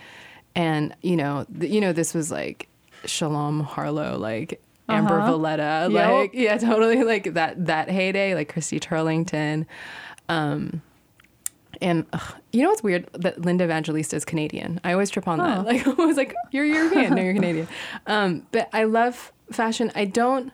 and 0.55 0.95
you 1.03 1.17
know, 1.17 1.47
th- 1.59 1.73
you 1.73 1.81
know, 1.81 1.93
this 1.93 2.15
was 2.15 2.31
like 2.31 2.69
Shalom 3.05 3.61
Harlow, 3.61 4.17
like. 4.19 4.61
Amber 4.87 5.19
Uh-huh. 5.19 5.31
Valletta, 5.33 5.89
Yep. 5.91 6.11
like 6.13 6.31
yeah, 6.35 6.59
totally 6.59 7.05
like 7.05 7.33
that 7.33 7.65
that 7.67 7.89
heyday, 7.89 8.35
like 8.35 8.51
Christy 8.53 8.79
Turlington, 8.79 9.65
um, 10.29 10.83
and 11.85 12.05
ugh, 12.13 12.35
you 12.53 12.63
know 12.63 12.71
what's 12.71 12.83
weird? 12.83 13.09
That 13.13 13.43
Linda 13.43 13.63
Evangelista 13.65 14.17
is 14.17 14.25
Canadian. 14.25 14.81
I 14.83 14.93
always 14.93 15.11
trip 15.11 15.29
on 15.29 15.41
Oh. 15.41 15.45
that. 15.45 15.65
Like 15.67 15.87
I 16.01 16.05
was 16.05 16.17
like, 16.17 16.35
you're 16.51 16.65
European. 16.65 17.15
no, 17.15 17.23
you're 17.23 17.35
Canadian. 17.35 17.69
Um, 18.09 18.47
but 18.51 18.69
I 18.73 18.85
love 18.85 19.33
fashion. 19.53 19.93
I 19.95 20.05
don't. 20.07 20.51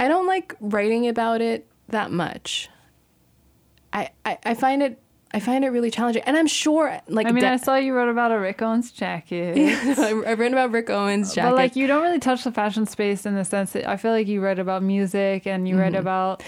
I 0.00 0.08
don't 0.08 0.26
like 0.26 0.54
writing 0.60 1.06
about 1.08 1.40
it 1.40 1.66
that 1.88 2.10
much. 2.10 2.68
I 3.92 4.10
I, 4.24 4.38
I 4.44 4.54
find 4.54 4.82
it. 4.82 5.00
I 5.30 5.40
find 5.40 5.62
it 5.62 5.68
really 5.68 5.90
challenging, 5.90 6.22
and 6.24 6.38
I'm 6.38 6.46
sure, 6.46 7.02
like, 7.06 7.26
I 7.26 7.32
mean, 7.32 7.42
de- 7.44 7.50
I 7.50 7.56
saw 7.58 7.74
you 7.76 7.92
wrote 7.92 8.08
about 8.08 8.32
a 8.32 8.38
Rick 8.38 8.62
Owens 8.62 8.90
jacket. 8.90 9.58
I, 9.98 10.22
I've 10.26 10.38
written 10.38 10.54
about 10.54 10.70
Rick 10.70 10.88
Owens' 10.88 11.34
jacket. 11.34 11.50
But 11.50 11.56
like 11.56 11.76
you 11.76 11.86
don't 11.86 12.00
really 12.02 12.18
touch 12.18 12.44
the 12.44 12.52
fashion 12.52 12.86
space 12.86 13.26
in 13.26 13.34
the 13.34 13.44
sense 13.44 13.72
that 13.72 13.86
I 13.86 13.98
feel 13.98 14.12
like 14.12 14.26
you 14.26 14.40
write 14.40 14.58
about 14.58 14.82
music 14.82 15.46
and 15.46 15.68
you 15.68 15.74
Mm-hmm. 15.74 15.82
write 15.82 15.94
about 15.96 16.42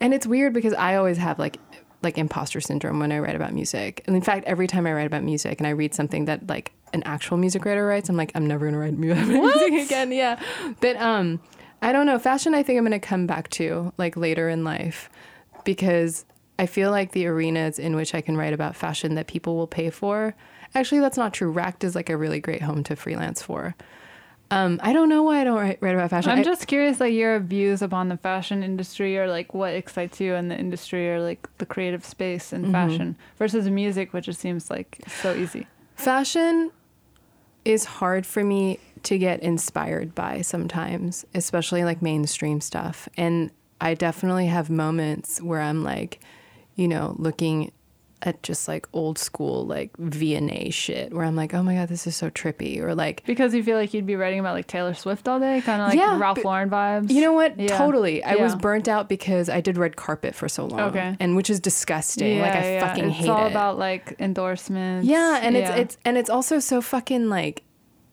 And 0.00 0.12
it's 0.12 0.26
weird 0.26 0.52
because 0.52 0.72
I 0.74 0.96
always 0.96 1.16
have 1.18 1.38
like 1.38 1.58
like 2.04 2.18
imposter 2.18 2.60
syndrome 2.60 2.98
when 3.00 3.10
I 3.10 3.18
write 3.18 3.34
about 3.34 3.52
music. 3.52 4.02
And 4.06 4.14
in 4.14 4.22
fact, 4.22 4.46
every 4.46 4.66
time 4.66 4.86
I 4.86 4.92
write 4.92 5.06
about 5.06 5.22
music 5.22 5.58
and 5.58 5.66
I 5.66 5.70
read 5.70 5.94
something 5.94 6.26
that 6.26 6.46
like 6.48 6.72
an 6.92 7.02
actual 7.04 7.36
music 7.36 7.64
writer 7.64 7.84
writes, 7.86 8.08
I'm 8.08 8.16
like, 8.16 8.32
I'm 8.34 8.46
never 8.46 8.66
gonna 8.66 8.78
write 8.78 8.92
music 8.98 9.86
again. 9.86 10.12
Yeah. 10.12 10.40
But 10.80 10.96
um 10.96 11.40
I 11.82 11.92
don't 11.92 12.06
know. 12.06 12.18
Fashion 12.18 12.54
I 12.54 12.62
think 12.62 12.78
I'm 12.78 12.84
gonna 12.84 13.00
come 13.00 13.26
back 13.26 13.48
to 13.50 13.92
like 13.98 14.16
later 14.16 14.48
in 14.48 14.62
life 14.64 15.10
because 15.64 16.24
I 16.58 16.66
feel 16.66 16.90
like 16.90 17.12
the 17.12 17.26
arenas 17.26 17.78
in 17.78 17.96
which 17.96 18.14
I 18.14 18.20
can 18.20 18.36
write 18.36 18.52
about 18.52 18.76
fashion 18.76 19.16
that 19.16 19.26
people 19.26 19.56
will 19.56 19.66
pay 19.66 19.90
for. 19.90 20.34
Actually, 20.74 21.00
that's 21.00 21.16
not 21.16 21.32
true. 21.32 21.50
Racked 21.50 21.84
is 21.84 21.94
like 21.94 22.10
a 22.10 22.16
really 22.16 22.40
great 22.40 22.62
home 22.62 22.84
to 22.84 22.96
freelance 22.96 23.42
for. 23.42 23.74
Um, 24.50 24.78
I 24.82 24.92
don't 24.92 25.08
know 25.08 25.22
why 25.22 25.40
I 25.40 25.44
don't 25.44 25.58
write, 25.58 25.78
write 25.80 25.94
about 25.94 26.10
fashion. 26.10 26.30
I'm 26.30 26.38
I- 26.40 26.42
just 26.44 26.66
curious, 26.66 27.00
like 27.00 27.12
your 27.14 27.40
views 27.40 27.82
upon 27.82 28.08
the 28.08 28.16
fashion 28.16 28.62
industry, 28.62 29.18
or 29.18 29.26
like 29.28 29.52
what 29.54 29.74
excites 29.74 30.20
you 30.20 30.34
in 30.34 30.48
the 30.48 30.56
industry, 30.58 31.10
or 31.10 31.20
like 31.20 31.48
the 31.58 31.66
creative 31.66 32.04
space 32.04 32.50
Mm-hmm. 32.52 32.66
in 32.66 32.72
fashion 32.72 33.16
versus 33.38 33.68
music, 33.68 34.12
which 34.12 34.28
it 34.28 34.34
seems 34.36 34.70
like 34.70 34.98
so 35.22 35.34
easy. 35.34 35.66
Fashion 35.96 36.70
is 37.64 37.84
hard 37.86 38.26
for 38.26 38.44
me 38.44 38.78
to 39.04 39.18
get 39.18 39.40
inspired 39.40 40.14
by 40.14 40.42
sometimes, 40.42 41.24
especially 41.34 41.82
like 41.84 42.02
mainstream 42.02 42.60
stuff. 42.60 43.08
And 43.16 43.50
I 43.80 43.94
definitely 43.94 44.46
have 44.46 44.68
moments 44.70 45.40
where 45.40 45.60
I'm 45.60 45.82
like, 45.82 46.20
you 46.76 46.86
know, 46.88 47.14
looking 47.18 47.72
at 48.24 48.42
just 48.42 48.66
like 48.66 48.88
old 48.92 49.18
school 49.18 49.66
like 49.66 49.96
V&A 49.98 50.70
shit 50.70 51.12
where 51.12 51.24
I'm 51.24 51.36
like, 51.36 51.52
"Oh 51.54 51.62
my 51.62 51.74
god, 51.74 51.88
this 51.88 52.06
is 52.06 52.16
so 52.16 52.30
trippy." 52.30 52.80
Or 52.80 52.94
like 52.94 53.22
Because 53.26 53.54
you 53.54 53.62
feel 53.62 53.76
like 53.76 53.94
you'd 53.94 54.06
be 54.06 54.16
writing 54.16 54.40
about 54.40 54.54
like 54.54 54.66
Taylor 54.66 54.94
Swift 54.94 55.28
all 55.28 55.38
day, 55.38 55.60
kind 55.60 55.82
of 55.82 55.88
like 55.88 55.98
Yeah, 55.98 56.18
Ralph 56.18 56.42
Lauren 56.44 56.70
vibes. 56.70 57.10
You 57.10 57.20
know 57.20 57.32
what? 57.34 57.58
Yeah. 57.60 57.76
Totally. 57.78 58.24
I 58.24 58.36
was 58.36 58.56
burnt 58.56 58.88
out 58.88 59.08
because 59.08 59.48
I 59.48 59.60
did 59.60 59.76
red 59.76 59.96
carpet 59.96 60.34
for 60.34 60.48
so 60.48 60.66
long. 60.66 60.80
Okay. 60.80 61.16
And 61.20 61.36
which 61.36 61.50
is 61.50 61.60
disgusting. 61.60 62.40
like 62.40 62.52
I 62.54 62.72
yeah. 62.74 62.88
fucking 62.88 63.04
it's 63.04 63.14
hate 63.16 63.20
it. 63.26 63.28
It's 63.28 63.28
all 63.30 63.46
about 63.46 63.78
like 63.78 64.16
endorsements. 64.18 65.06
Yeah, 65.06 65.40
and 65.42 65.54
Yeah. 65.54 65.70
it's 65.76 65.80
it's 65.94 65.98
and 66.04 66.16
it's 66.16 66.30
also 66.30 66.58
so 66.58 66.80
fucking 66.80 67.28
like 67.28 67.62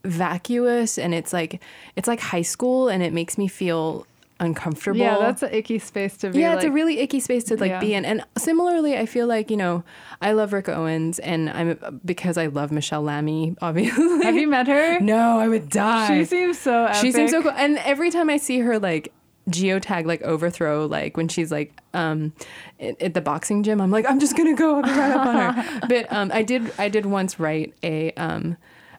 vacuous 0.03 0.97
and 0.97 1.13
it's 1.13 1.31
like 1.31 1.61
it's 1.95 2.07
like 2.07 2.19
high 2.19 2.41
school 2.41 2.89
and 2.89 3.03
it 3.03 3.13
makes 3.13 3.37
me 3.37 3.47
feel 3.47 4.05
uncomfortable. 4.41 4.99
yeah, 4.99 5.17
that's 5.19 5.41
an 5.43 5.53
icky 5.53 5.79
space 5.79 6.17
to 6.17 6.31
be. 6.31 6.39
yeah, 6.39 6.49
like, 6.49 6.57
it's 6.57 6.65
a 6.65 6.71
really 6.71 6.99
icky 6.99 7.19
space 7.21 7.45
to 7.45 7.55
like 7.55 7.69
Yeah. 7.69 7.79
be 7.79 7.93
in. 7.93 8.03
And 8.03 8.25
similarly, 8.37 8.97
I 8.97 9.05
feel 9.05 9.27
like, 9.27 9.49
you 9.49 9.55
know, 9.57 9.83
I 10.21 10.33
love 10.33 10.51
Rick 10.51 10.67
Owens 10.67 11.19
and 11.19 11.49
I'm 11.49 12.01
because 12.03 12.37
I 12.37 12.47
love 12.47 12.71
Michèle 12.71 13.03
Lamy, 13.05 13.55
obviously. 13.61 14.23
Have 14.25 14.35
you 14.35 14.47
met 14.47 14.67
her? 14.67 14.99
No, 14.99 15.39
I 15.39 15.47
would 15.47 15.69
die. 15.69 16.07
She 16.19 16.25
seems 16.25 16.59
so. 16.59 16.85
Epic. 16.85 17.01
She 17.01 17.11
seems 17.13 17.31
so 17.31 17.41
cool. 17.41 17.51
And 17.51 17.77
every 17.79 18.09
time 18.11 18.29
I 18.29 18.37
see 18.37 18.59
her 18.59 18.77
like 18.79 19.13
geotag 19.49 20.05
like 20.05 20.21
overthrow 20.21 20.85
like 20.85 21.17
when 21.17 21.27
she's 21.27 21.51
like 21.51 21.73
um 21.95 22.31
at, 22.79 23.15
the 23.15 23.21
boxing 23.21 23.63
gym 23.63 23.81
I'm 23.81 23.89
like 23.89 24.05
I'm 24.07 24.19
just 24.19 24.37
gonna 24.37 24.53
go 24.55 24.75
I'll 24.75 24.83
be 24.83 24.89
right 24.91 25.11
up 25.11 25.25
on 25.25 25.35
her 25.55 25.79
but 25.89 26.05
um 26.13 26.29
I 26.31 26.43
did 26.43 26.71
I 26.77 26.89
did 26.89 27.07
once 27.07 27.39
write 27.39 27.73
a 27.81 28.11
um 28.13 28.55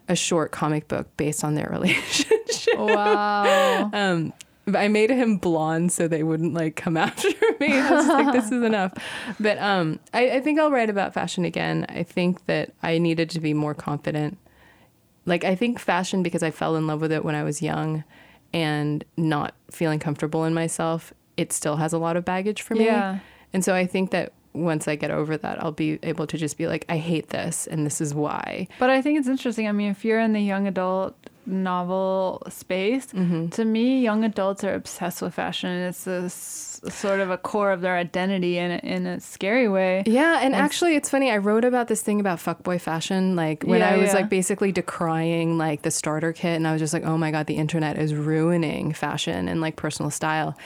a 0.09 0.17
short 0.17 0.51
comic 0.51 0.89
book 0.89 1.07
based 1.17 1.45
on 1.45 1.55
their 1.55 1.69
relationship 1.73 2.77
Wow. 2.77 3.89
um 3.93 4.33
I 4.75 4.89
made 4.89 5.11
him 5.11 5.39
blonde 5.39 5.93
so 5.93 6.07
they 6.07 6.23
wouldn't 6.23 6.55
like 6.55 6.77
come 6.77 6.97
after 7.09 7.29
me. 7.61 7.79
I 7.79 7.91
was 7.91 8.09
like, 8.09 8.33
this 8.33 8.47
is 8.47 8.63
enough. 8.63 8.93
But 9.41 9.59
um, 9.59 9.99
I, 10.15 10.31
I 10.31 10.41
think 10.41 10.61
I'll 10.61 10.71
write 10.71 10.91
about 10.91 11.15
fashion 11.15 11.45
again. 11.45 11.87
I 11.89 12.03
think 12.03 12.47
that 12.47 12.73
I 12.83 12.99
needed 12.99 13.31
to 13.31 13.41
be 13.41 13.55
more 13.55 13.75
confident. 13.75 14.39
Like 15.27 15.45
I 15.45 15.55
think 15.55 15.79
fashion 15.79 16.23
because 16.23 16.43
I 16.43 16.51
fell 16.51 16.77
in 16.77 16.87
love 16.87 17.01
with 17.01 17.13
it 17.13 17.25
when 17.25 17.35
I 17.35 17.43
was 17.43 17.63
young, 17.63 18.05
and 18.53 19.05
not 19.17 19.55
feeling 19.71 19.99
comfortable 19.99 20.45
in 20.45 20.55
myself. 20.55 21.13
It 21.37 21.53
still 21.53 21.77
has 21.77 21.93
a 21.93 21.99
lot 21.99 22.17
of 22.17 22.25
baggage 22.25 22.63
for 22.63 22.75
me. 22.75 22.87
Yeah. 22.87 23.21
And 23.53 23.65
so 23.65 23.75
I 23.75 23.87
think 23.87 24.11
that 24.11 24.33
once 24.53 24.87
I 24.87 24.97
get 24.97 25.11
over 25.11 25.37
that, 25.39 25.63
I'll 25.63 25.73
be 25.73 25.99
able 26.03 26.27
to 26.27 26.37
just 26.37 26.59
be 26.59 26.67
like, 26.67 26.85
I 26.89 26.99
hate 26.99 27.31
this, 27.31 27.67
and 27.67 27.87
this 27.87 28.01
is 28.01 28.15
why. 28.15 28.69
But 28.79 28.91
I 28.91 29.01
think 29.01 29.19
it's 29.19 29.29
interesting. 29.29 29.67
I 29.67 29.73
mean, 29.73 29.91
if 29.91 30.05
you're 30.05 30.21
in 30.21 30.35
the 30.35 30.41
young 30.41 30.67
adult 30.67 31.17
novel 31.47 32.43
space, 32.49 33.07
Mm-hmm. 33.13 33.49
to 33.49 33.65
me, 33.65 34.01
young 34.01 34.25
adults 34.25 34.65
are 34.65 34.75
obsessed 34.75 35.23
with 35.23 35.35
fashion. 35.35 35.71
It's 35.71 36.07
a 36.07 36.29
sort 36.31 37.21
of 37.21 37.31
a 37.31 37.39
core 37.39 37.71
of 37.71 37.81
their 37.81 37.97
identity 37.97 38.59
in 38.59 38.71
a, 38.73 38.77
in 38.79 39.07
a 39.07 39.21
scary 39.21 39.69
way. 39.69 40.03
Yeah, 40.07 40.37
and 40.43 40.55
And- 40.55 40.57
actually, 40.57 40.97
it's 40.97 41.09
funny. 41.11 41.31
I 41.31 41.37
wrote 41.39 41.65
about 41.65 41.89
this 41.89 42.03
thing 42.03 42.21
about 42.21 42.39
fuckboy 42.39 42.81
fashion, 42.81 43.37
like 43.37 43.63
when 43.65 43.83
I 43.83 43.97
was 43.97 44.09
yeah. 44.09 44.15
like 44.15 44.29
basically 44.29 44.73
decrying 44.73 45.59
like 45.59 45.83
the 45.83 45.91
starter 45.91 46.33
kit, 46.33 46.57
and 46.57 46.67
I 46.67 46.73
was 46.73 46.81
just 46.81 46.93
like, 46.93 47.05
oh 47.05 47.17
my 47.19 47.31
god, 47.31 47.47
the 47.47 47.57
internet 47.57 47.99
is 47.99 48.15
ruining 48.15 48.93
fashion 48.93 49.49
and 49.49 49.61
like 49.61 49.77
personal 49.77 50.11
style, 50.11 50.57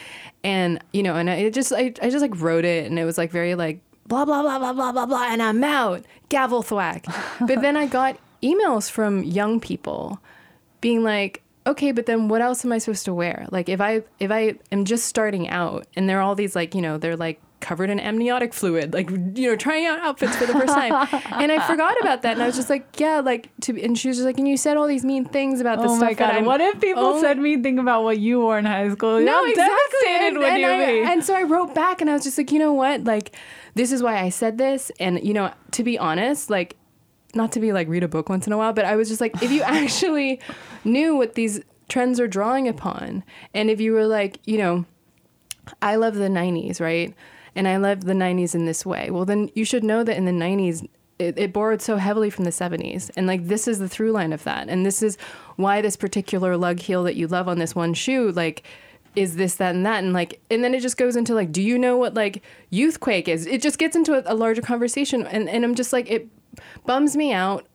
and 0.44 0.82
you 0.93 1.03
know, 1.03 1.16
and 1.16 1.28
I 1.28 1.35
it 1.35 1.55
just 1.55 1.73
I, 1.73 1.93
I 2.01 2.09
just 2.11 2.23
like 2.23 2.39
wrote 2.40 2.65
it, 2.65 2.86
and 2.86 2.98
it 2.98 3.05
was 3.05 3.19
like 3.19 3.31
very 3.31 3.55
like 3.55 3.81
blah 4.07 4.24
blah 4.24 4.43
blah 4.43 4.59
blah 4.59 4.73
blah 4.73 4.93
blah 4.93 5.07
blah, 5.07 5.27
and 5.31 5.43
I'm 5.43 5.62
out, 5.65 6.05
gavel 6.28 6.62
thwack. 6.62 7.05
but 7.40 7.61
then 7.61 7.77
I 7.77 7.86
got 7.86 8.16
emails 8.43 8.90
from 8.90 9.23
young 9.24 9.61
people 9.61 10.19
being 10.87 11.03
like 11.03 11.43
okay 11.67 11.91
but 11.91 12.07
then 12.07 12.29
what 12.29 12.41
else 12.41 12.65
am 12.65 12.71
i 12.71 12.79
supposed 12.79 13.05
to 13.05 13.13
wear 13.13 13.47
like 13.51 13.69
if 13.69 13.81
i 13.81 14.01
if 14.21 14.31
i 14.31 14.55
am 14.71 14.85
just 14.85 15.05
starting 15.07 15.49
out 15.49 15.85
and 15.97 16.09
there 16.09 16.19
are 16.19 16.23
all 16.23 16.37
these 16.37 16.55
like 16.55 16.77
you 16.77 16.81
know 16.81 16.97
they're 16.97 17.17
like 17.17 17.41
covered 17.59 17.91
in 17.91 17.99
amniotic 17.99 18.53
fluid, 18.53 18.93
like 18.93 19.11
you 19.11 19.49
know, 19.49 19.57
trying 19.57 19.87
out 19.87 19.99
outfits 20.01 20.37
for 20.37 20.47
the 20.47 20.53
first 20.53 20.75
time. 20.75 20.93
and 21.43 21.51
I 21.51 21.67
forgot 21.67 21.97
about 22.03 22.23
that, 22.23 22.35
and 22.35 22.43
I 22.43 22.47
was 22.47 22.55
just 22.55 22.69
like, 22.69 23.01
yeah, 23.01 23.21
like 23.21 23.49
to. 23.63 23.83
And 23.83 23.99
she 23.99 24.09
was 24.09 24.19
just 24.19 24.27
like, 24.27 24.39
and 24.39 24.47
you 24.47 24.57
said 24.57 24.77
all 24.77 24.87
these 24.87 25.05
mean 25.05 25.25
things 25.25 25.61
about 25.61 25.79
the 25.79 25.89
Oh 25.89 25.97
stuff 25.97 26.01
my 26.01 26.15
god! 26.15 26.45
What 26.45 26.61
if 26.61 26.81
people 26.81 27.03
only- 27.03 27.23
said 27.23 27.39
me 27.39 27.61
think 27.61 27.81
about 27.81 28.05
what 28.05 28.19
you 28.19 28.41
wore 28.41 28.59
in 28.59 28.67
high 28.67 28.89
school? 28.91 29.21
no, 29.21 29.43
I'm 29.43 29.49
exactly. 29.51 30.09
And, 30.09 30.37
and 30.37 30.67
I- 30.67 31.13
and 31.13 31.25
so 31.25 31.35
I 31.35 31.43
wrote 31.45 31.75
back 31.75 32.01
and 32.01 32.11
I 32.11 32.13
was 32.13 32.25
just 32.25 32.37
like, 32.39 32.53
you 32.53 32.59
know 32.59 32.75
what? 32.75 33.05
Like, 33.05 33.35
this 33.75 33.91
is 33.91 34.03
why 34.03 34.19
I 34.21 34.29
said 34.29 34.59
this. 34.59 34.93
And, 35.01 35.25
you 35.27 35.35
know, 35.35 35.53
to 35.73 35.83
be 35.83 35.99
honest, 35.99 36.51
like, 36.51 36.77
not 37.37 37.53
to 37.53 37.61
be 37.61 37.73
like 37.73 37.89
read 37.89 38.03
a 38.03 38.09
book 38.09 38.29
once 38.29 38.47
in 38.47 38.53
a 38.53 38.59
while, 38.59 38.73
but 38.73 38.85
I 38.85 38.97
was 38.97 39.09
just 39.09 39.21
like, 39.21 39.43
if 39.43 39.51
you 39.51 39.63
actually 39.65 40.41
knew 40.85 41.17
what 41.17 41.35
these 41.35 41.61
trends 41.89 42.19
are 42.19 42.29
drawing 42.29 42.69
upon, 42.69 43.25
and 43.55 43.71
if 43.71 43.81
you 43.81 43.93
were 43.93 44.07
like, 44.07 44.41
you 44.45 44.59
know, 44.59 44.85
I 45.83 45.97
love 45.97 46.15
the 46.15 46.29
90s, 46.29 46.81
right? 46.81 47.15
And 47.55 47.67
I 47.67 47.77
love 47.77 48.05
the 48.05 48.13
90s 48.13 48.55
in 48.55 48.67
this 48.67 48.85
way. 48.85 49.11
Well, 49.11 49.25
then 49.25 49.51
you 49.55 49.65
should 49.65 49.83
know 49.83 50.05
that 50.05 50.17
in 50.17 50.27
the 50.27 50.33
90s, 50.33 50.87
it, 51.19 51.39
it 51.39 51.53
borrowed 51.53 51.81
so 51.81 51.97
heavily 51.97 52.29
from 52.29 52.45
the 52.45 52.51
70s. 52.51 53.11
And 53.17 53.27
like, 53.27 53.47
this 53.47 53.67
is 53.67 53.79
the 53.79 53.89
through 53.89 54.13
line 54.13 54.33
of 54.33 54.45
that. 54.45 54.69
And 54.69 54.85
this 54.85 55.03
is 55.03 55.17
why 55.57 55.81
this 55.81 55.97
particular 55.97 56.57
lug 56.57 56.81
heel 56.81 57.03
that 57.05 57.17
you 57.17 57.27
love 57.27 57.49
on 57.49 57.59
this 57.59 57.75
one 57.75 57.95
shoe, 57.95 58.31
like, 58.33 58.63
is 59.15 59.37
this, 59.37 59.55
that, 59.55 59.75
and 59.75 59.87
that. 59.87 60.05
And 60.05 60.13
like, 60.13 60.41
and 60.51 60.63
then 60.63 60.75
it 60.75 60.81
just 60.81 60.99
goes 60.99 61.17
into 61.17 61.35
like, 61.35 61.51
do 61.51 61.63
you 61.63 61.79
know 61.79 61.97
what 61.97 62.13
like 62.13 62.43
youthquake 62.71 63.29
is? 63.29 63.47
It 63.47 63.63
just 63.63 63.79
gets 63.79 63.97
into 63.97 64.13
a, 64.13 64.33
a 64.33 64.37
larger 64.37 64.61
conversation. 64.61 65.27
And, 65.27 65.49
and 65.49 65.65
I'm 65.65 65.75
just 65.75 65.93
like, 65.93 66.11
it 66.11 66.29
bums 66.85 67.16
me 67.16 67.33
out 67.33 67.66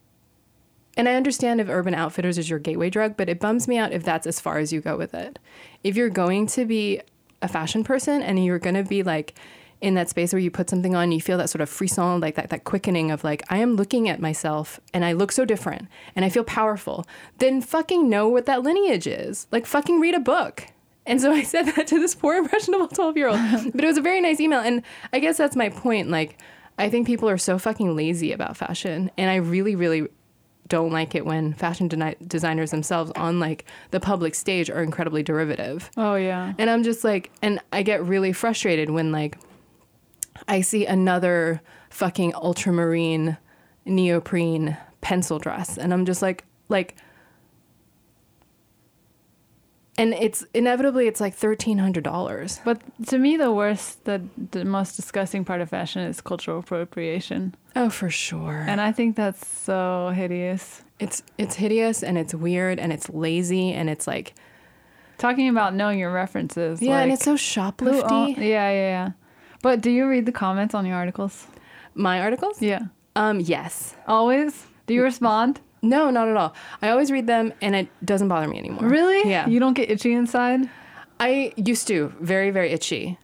and 0.98 1.08
I 1.08 1.16
understand 1.16 1.62
if 1.62 1.70
Urban 1.70 1.94
Outfitters 1.94 2.38
is 2.38 2.50
your 2.50 2.60
gateway 2.60 2.90
drug, 2.90 3.16
but 3.16 3.30
it 3.30 3.40
bums 3.40 3.68
me 3.68 3.78
out 3.78 3.94
if 3.94 4.04
that's 4.04 4.28
as 4.28 4.40
far 4.40 4.58
as 4.58 4.74
you 4.74 4.82
go 4.82 4.98
with 4.98 5.14
it. 5.14 5.40
If 5.84 5.96
you're 5.96 6.10
going 6.10 6.48
to 6.48 6.66
be 6.66 7.02
a 7.42 7.48
fashion 7.48 7.84
person 7.84 8.22
and 8.22 8.44
you're 8.44 8.60
going 8.60 8.76
to 8.76 8.84
be 8.84 9.04
like 9.04 9.36
in 9.80 9.96
that 9.96 10.10
space 10.10 10.32
where 10.32 10.40
you 10.40 10.52
put 10.52 10.70
something 10.70 10.94
on, 10.94 11.12
you 11.12 11.22
feel 11.22 11.38
that 11.38 11.50
sort 11.50 11.62
of 11.62 11.70
frisson, 11.70 12.20
like 12.20 12.36
that, 12.36 12.50
that 12.50 12.66
quickening 12.66 13.10
of 13.10 13.24
like, 13.24 13.42
I 13.50 13.58
am 13.58 13.76
looking 13.76 14.10
at 14.10 14.20
myself 14.20 14.80
and 14.94 15.04
I 15.04 15.14
look 15.14 15.32
so 15.32 15.46
different 15.46 15.88
and 16.16 16.26
I 16.26 16.30
feel 16.30 16.44
powerful, 16.44 17.06
then 17.38 17.62
fucking 17.62 18.10
know 18.10 18.28
what 18.28 18.46
that 18.46 18.62
lineage 18.62 19.08
is. 19.08 19.48
Like, 19.52 19.66
fucking 19.66 20.00
read 20.00 20.14
a 20.14 20.20
book. 20.20 20.68
And 21.06 21.20
so 21.20 21.32
I 21.32 21.44
said 21.44 21.64
that 21.64 21.88
to 21.88 22.00
this 22.00 22.16
poor 22.16 22.36
impressionable 22.38 22.90
12 22.90 23.18
year 23.18 23.30
old. 23.30 23.40
But 23.74 23.84
it 23.84 23.88
was 23.88 23.98
a 23.98 24.02
very 24.02 24.22
nice 24.22 24.40
email. 24.40 24.60
And 24.60 24.84
I 25.14 25.20
guess 25.20 25.38
that's 25.38 25.56
my 25.56 25.70
point. 25.70 26.10
Like, 26.10 26.38
I 26.82 26.90
think 26.90 27.08
people 27.08 27.30
are 27.30 27.38
so 27.38 27.58
fucking 27.58 27.96
lazy 27.96 28.32
about 28.32 28.58
fashion. 28.58 29.12
And 29.18 29.30
I 29.30 29.36
really, 29.36 29.76
really 29.76 30.08
don't 30.68 30.92
like 30.92 31.16
it 31.16 31.26
when 31.26 31.54
fashion 31.54 31.90
deni- 31.90 32.16
designers 32.28 32.72
themselves 32.72 33.12
on 33.16 33.40
like 33.40 33.66
the 33.92 34.00
public 34.00 34.34
stage 34.34 34.70
are 34.70 34.82
incredibly 34.82 35.22
derivative. 35.22 35.90
oh 35.98 36.16
yeah. 36.16 36.54
And 36.58 36.70
I'm 36.70 36.84
just 36.84 37.04
like, 37.04 37.30
and 37.42 37.60
I 37.74 37.84
get 37.84 38.04
really 38.04 38.32
frustrated 38.32 38.90
when 38.90 39.12
like 39.12 39.38
I 40.48 40.62
see 40.62 40.86
another 40.86 41.62
fucking 41.90 42.34
ultramarine 42.36 43.38
neoprene 43.86 44.78
pencil 45.02 45.40
dress, 45.40 45.78
and 45.78 45.94
I'm 45.94 46.06
just 46.06 46.22
like, 46.22 46.46
like, 46.70 46.96
and 50.02 50.14
it's 50.26 50.40
inevitably 50.54 51.08
it's 51.08 51.22
like 51.22 51.36
thirteen 51.46 51.78
hundred 51.86 52.04
dollars. 52.04 52.60
But 52.66 52.78
to 53.08 53.18
me, 53.18 53.38
the 53.38 53.52
worst, 53.52 54.04
the, 54.06 54.18
the 54.52 54.66
most 54.66 54.96
disgusting 54.96 55.46
part 55.46 55.62
of 55.62 55.70
fashion 55.70 56.02
is 56.12 56.22
cultural 56.22 56.60
appropriation. 56.60 57.54
Oh, 57.76 57.90
for 57.90 58.10
sure. 58.10 58.66
And 58.68 58.80
I 58.82 58.92
think 58.92 59.16
that's 59.16 59.46
so 59.48 60.12
hideous. 60.22 60.84
it's 61.00 61.24
it's 61.38 61.56
hideous 61.56 62.04
and 62.04 62.18
it's 62.18 62.34
weird 62.34 62.80
and 62.80 62.92
it's 62.96 63.08
lazy 63.10 63.74
and 63.78 63.90
it's 63.90 64.08
like 64.08 64.34
Talking 65.18 65.50
about 65.50 65.76
knowing 65.76 66.00
your 66.00 66.12
references. 66.12 66.82
yeah, 66.82 67.00
and 67.04 67.12
it's 67.14 67.24
so 67.24 67.36
shoplifty. 67.36 68.02
own- 68.14 68.34
yeah, 68.42 68.72
yeah, 68.72 68.90
yeah. 68.98 69.10
But 69.62 69.80
do 69.82 69.92
you 69.92 70.08
read 70.10 70.26
the 70.26 70.32
comments 70.32 70.74
on 70.74 70.84
your 70.88 70.96
articles? 70.96 71.46
My 71.94 72.22
articles? 72.22 72.60
Yeah. 72.60 72.80
Um, 73.16 73.40
yes. 73.40 73.96
Always? 74.08 74.66
Do 74.88 74.94
you 74.96 75.04
respond? 75.04 75.60
No, 75.82 76.10
not 76.12 76.28
at 76.28 76.38
all. 76.38 76.54
I 76.82 76.90
always 76.90 77.12
read 77.12 77.28
them 77.28 77.54
and 77.62 77.76
it 77.76 77.88
doesn't 78.06 78.28
bother 78.28 78.48
me 78.48 78.58
anymore. 78.60 78.88
Really? 78.88 79.30
Yeah. 79.30 79.48
You 79.48 79.60
don't 79.60 79.74
get 79.74 79.90
itchy 79.90 80.14
inside? 80.14 80.70
I 81.20 81.54
used 81.56 81.88
to, 81.88 82.14
very, 82.20 82.52
very 82.52 82.70
itchy. 82.72 83.18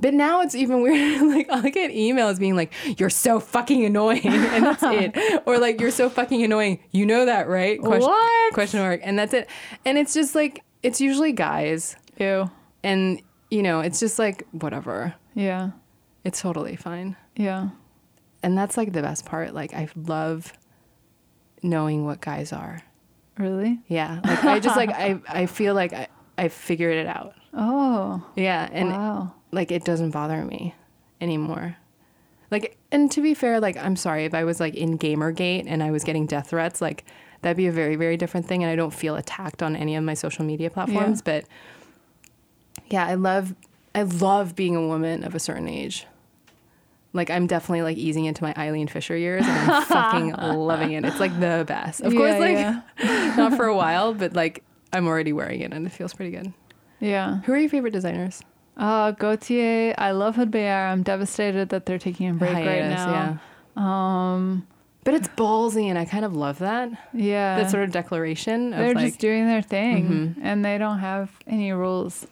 But 0.00 0.12
now 0.14 0.40
it's 0.42 0.54
even 0.54 0.82
weird. 0.82 1.22
like 1.22 1.48
I'll 1.50 1.62
get 1.62 1.92
emails 1.92 2.38
being 2.38 2.56
like, 2.56 2.72
"You're 2.98 3.10
so 3.10 3.38
fucking 3.40 3.84
annoying," 3.84 4.26
and 4.26 4.64
that's 4.64 4.82
it. 4.82 5.42
Or 5.46 5.58
like, 5.58 5.80
"You're 5.80 5.92
so 5.92 6.10
fucking 6.10 6.42
annoying." 6.42 6.80
You 6.90 7.06
know 7.06 7.26
that, 7.26 7.48
right? 7.48 7.80
Question, 7.80 8.08
What? 8.10 8.54
Question 8.54 8.80
mark. 8.80 9.00
And 9.04 9.16
that's 9.18 9.32
it. 9.32 9.48
And 9.84 9.96
it's 9.96 10.12
just 10.12 10.34
like 10.34 10.62
it's 10.82 11.00
usually 11.00 11.32
guys, 11.32 11.96
Ew. 12.18 12.50
and 12.82 13.22
you 13.50 13.62
know, 13.62 13.80
it's 13.80 14.00
just 14.00 14.18
like 14.18 14.46
whatever. 14.50 15.14
Yeah. 15.34 15.70
It's 16.24 16.40
totally 16.40 16.74
fine. 16.76 17.16
Yeah. 17.36 17.68
And 18.42 18.58
that's 18.58 18.76
like 18.76 18.92
the 18.92 19.00
best 19.02 19.24
part. 19.24 19.54
Like 19.54 19.74
I 19.74 19.88
love 19.94 20.52
knowing 21.64 22.04
what 22.04 22.20
guys 22.20 22.52
are. 22.52 22.82
Really? 23.38 23.80
Yeah. 23.88 24.20
Like 24.24 24.44
I 24.44 24.60
just 24.60 24.76
like 24.76 24.90
I 24.90 25.18
I 25.28 25.46
feel 25.46 25.74
like 25.74 25.92
I 25.92 26.08
I 26.38 26.48
figured 26.48 26.96
it 26.96 27.06
out. 27.06 27.34
Oh. 27.52 28.24
Yeah. 28.36 28.68
And 28.70 28.90
wow. 28.90 29.34
like 29.50 29.72
it 29.72 29.84
doesn't 29.84 30.10
bother 30.10 30.44
me 30.44 30.74
anymore. 31.20 31.76
Like, 32.50 32.76
and 32.92 33.10
to 33.10 33.20
be 33.20 33.34
fair, 33.34 33.58
like 33.58 33.76
I'm 33.76 33.96
sorry 33.96 34.26
if 34.26 34.34
I 34.34 34.44
was 34.44 34.60
like 34.60 34.74
in 34.74 34.98
Gamergate 34.98 35.64
and 35.66 35.82
I 35.82 35.90
was 35.90 36.04
getting 36.04 36.26
death 36.26 36.50
threats, 36.50 36.80
like 36.80 37.04
that'd 37.42 37.56
be 37.56 37.66
a 37.66 37.72
very, 37.72 37.96
very 37.96 38.16
different 38.16 38.46
thing. 38.46 38.62
And 38.62 38.70
I 38.70 38.76
don't 38.76 38.92
feel 38.92 39.16
attacked 39.16 39.62
on 39.62 39.74
any 39.74 39.96
of 39.96 40.04
my 40.04 40.14
social 40.14 40.44
media 40.44 40.70
platforms. 40.70 41.22
But 41.22 41.46
yeah, 42.88 43.06
I 43.06 43.14
love, 43.14 43.54
I 43.94 44.02
love 44.02 44.54
being 44.54 44.76
a 44.76 44.86
woman 44.86 45.24
of 45.24 45.34
a 45.34 45.40
certain 45.40 45.68
age. 45.68 46.06
Like 47.14 47.30
I'm 47.30 47.46
definitely 47.46 47.82
like 47.82 47.96
easing 47.96 48.26
into 48.26 48.42
my 48.42 48.52
Eileen 48.58 48.88
Fisher 48.88 49.16
years, 49.16 49.44
and 49.46 49.70
I'm 49.70 49.82
fucking 49.86 50.32
loving 50.34 50.92
it. 50.92 51.04
It's 51.06 51.20
like 51.20 51.32
the 51.40 51.64
best. 51.66 52.00
Of 52.02 52.12
course, 52.12 52.38
like 52.38 52.56
yeah. 52.58 52.82
not 53.38 53.54
for 53.54 53.64
a 53.66 53.74
while, 53.76 54.12
but 54.12 54.34
like 54.34 54.62
I'm 54.92 55.06
already 55.06 55.32
wearing 55.32 55.60
it, 55.60 55.72
and 55.72 55.86
it 55.86 55.90
feels 55.90 56.12
pretty 56.12 56.32
good. 56.32 56.52
Yeah. 57.00 57.38
Who 57.42 57.52
are 57.52 57.58
your 57.58 57.70
favorite 57.70 57.92
designers? 57.92 58.42
Uh, 58.76 59.12
Gaultier, 59.12 59.94
I 59.96 60.10
love 60.10 60.34
Hood 60.36 60.54
I'm 60.56 61.02
devastated 61.04 61.68
that 61.68 61.86
they're 61.86 61.98
taking 61.98 62.28
a 62.30 62.34
break 62.34 62.52
right 62.52 62.64
Hiatus, 62.82 63.40
now. 63.76 63.82
Um, 63.82 64.66
But 65.04 65.14
it's 65.14 65.28
ballsy, 65.28 65.84
and 65.88 65.96
I 65.98 66.04
kind 66.06 66.24
of 66.24 66.34
love 66.34 66.58
that. 66.58 66.90
yeah. 67.12 67.58
That 67.60 67.70
sort 67.70 67.84
of 67.84 67.92
declaration 67.92 68.72
of 68.72 68.78
they're 68.78 68.88
like, 68.88 68.96
Mm-hmm. 68.96 69.06
just 69.06 69.20
doing 69.20 69.46
their 69.46 69.62
thing 69.62 70.36
and 70.42 70.64
they 70.64 70.78
don't 70.78 70.98
have 70.98 71.30
any 71.46 71.70
rules. 71.72 72.26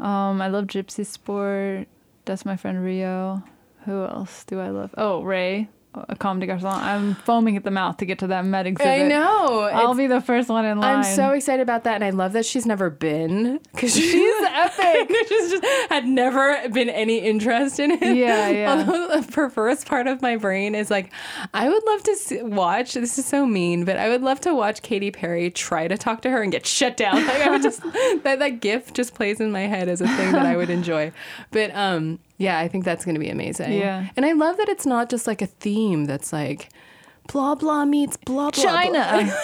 Um, 0.00 0.40
I 0.42 0.48
love 0.48 0.64
Gypsy 0.66 1.06
Sport. 1.06 1.86
That's 2.24 2.44
my 2.44 2.56
friend 2.56 2.82
Rio. 2.82 3.42
Who 3.86 4.04
else 4.04 4.44
do 4.44 4.60
I 4.60 4.70
love? 4.70 4.94
Oh, 4.98 5.22
Rei. 5.22 5.68
A 6.08 6.16
Comme 6.16 6.40
des 6.40 6.46
Garçons. 6.46 6.66
I'm 6.66 7.14
foaming 7.14 7.56
at 7.56 7.64
the 7.64 7.70
mouth 7.70 7.96
to 7.98 8.04
get 8.04 8.18
to 8.18 8.26
that 8.26 8.44
Met 8.44 8.66
exhibit. 8.66 9.02
I 9.04 9.08
know. 9.08 9.62
I'll 9.62 9.94
be 9.94 10.06
the 10.06 10.20
first 10.20 10.48
one 10.48 10.64
in 10.64 10.78
line. 10.78 10.96
I'm 10.96 11.04
so 11.04 11.30
excited 11.30 11.62
about 11.62 11.84
that, 11.84 11.94
and 11.94 12.04
I 12.04 12.10
love 12.10 12.32
that 12.34 12.44
she's 12.44 12.66
never 12.66 12.90
been 12.90 13.60
because 13.72 13.94
she's 13.96 14.42
epic. 14.44 15.10
she's 15.28 15.50
just 15.52 15.64
had 15.88 16.06
never 16.06 16.68
been 16.68 16.90
any 16.90 17.18
interest 17.18 17.80
in 17.80 17.92
it. 17.92 18.16
Yeah, 18.16 18.48
yeah. 18.48 18.72
Although 18.86 19.20
the 19.20 19.32
perverse 19.32 19.84
part 19.84 20.06
of 20.06 20.20
my 20.20 20.36
brain 20.36 20.74
is 20.74 20.90
like, 20.90 21.10
I 21.54 21.68
would 21.68 21.84
love 21.86 22.02
to 22.04 22.16
see, 22.16 22.42
watch. 22.42 22.94
This 22.94 23.18
is 23.18 23.24
so 23.24 23.46
mean, 23.46 23.84
but 23.84 23.96
I 23.96 24.08
would 24.08 24.22
love 24.22 24.40
to 24.42 24.54
watch 24.54 24.82
Katy 24.82 25.10
Perry 25.10 25.50
try 25.50 25.88
to 25.88 25.96
talk 25.96 26.22
to 26.22 26.30
her 26.30 26.42
and 26.42 26.52
get 26.52 26.66
shut 26.66 26.96
down. 26.96 27.26
Like 27.26 27.40
I 27.40 27.50
would 27.50 27.62
just 27.62 27.82
that 27.82 28.38
that 28.38 28.60
gif 28.60 28.92
just 28.92 29.14
plays 29.14 29.40
in 29.40 29.50
my 29.50 29.62
head 29.62 29.88
as 29.88 30.00
a 30.00 30.08
thing 30.08 30.32
that 30.32 30.44
I 30.44 30.56
would 30.56 30.70
enjoy. 30.70 31.12
But 31.50 31.74
um, 31.74 32.18
yeah, 32.38 32.58
I 32.58 32.68
think 32.68 32.84
that's 32.84 33.04
going 33.04 33.14
to 33.14 33.20
be 33.20 33.28
amazing. 33.30 33.72
Yeah. 33.72 34.08
and 34.16 34.24
I 34.26 34.32
love 34.32 34.56
that 34.58 34.68
it's 34.68 34.86
not 34.86 35.08
just 35.10 35.26
like 35.26 35.42
a 35.42 35.46
theme 35.46 36.04
that's 36.04 36.32
like. 36.32 36.70
Blah 37.32 37.56
blah 37.56 37.84
meets 37.84 38.16
blah 38.16 38.50
blah. 38.50 38.62
China. 38.62 39.24
blah. 39.24 39.34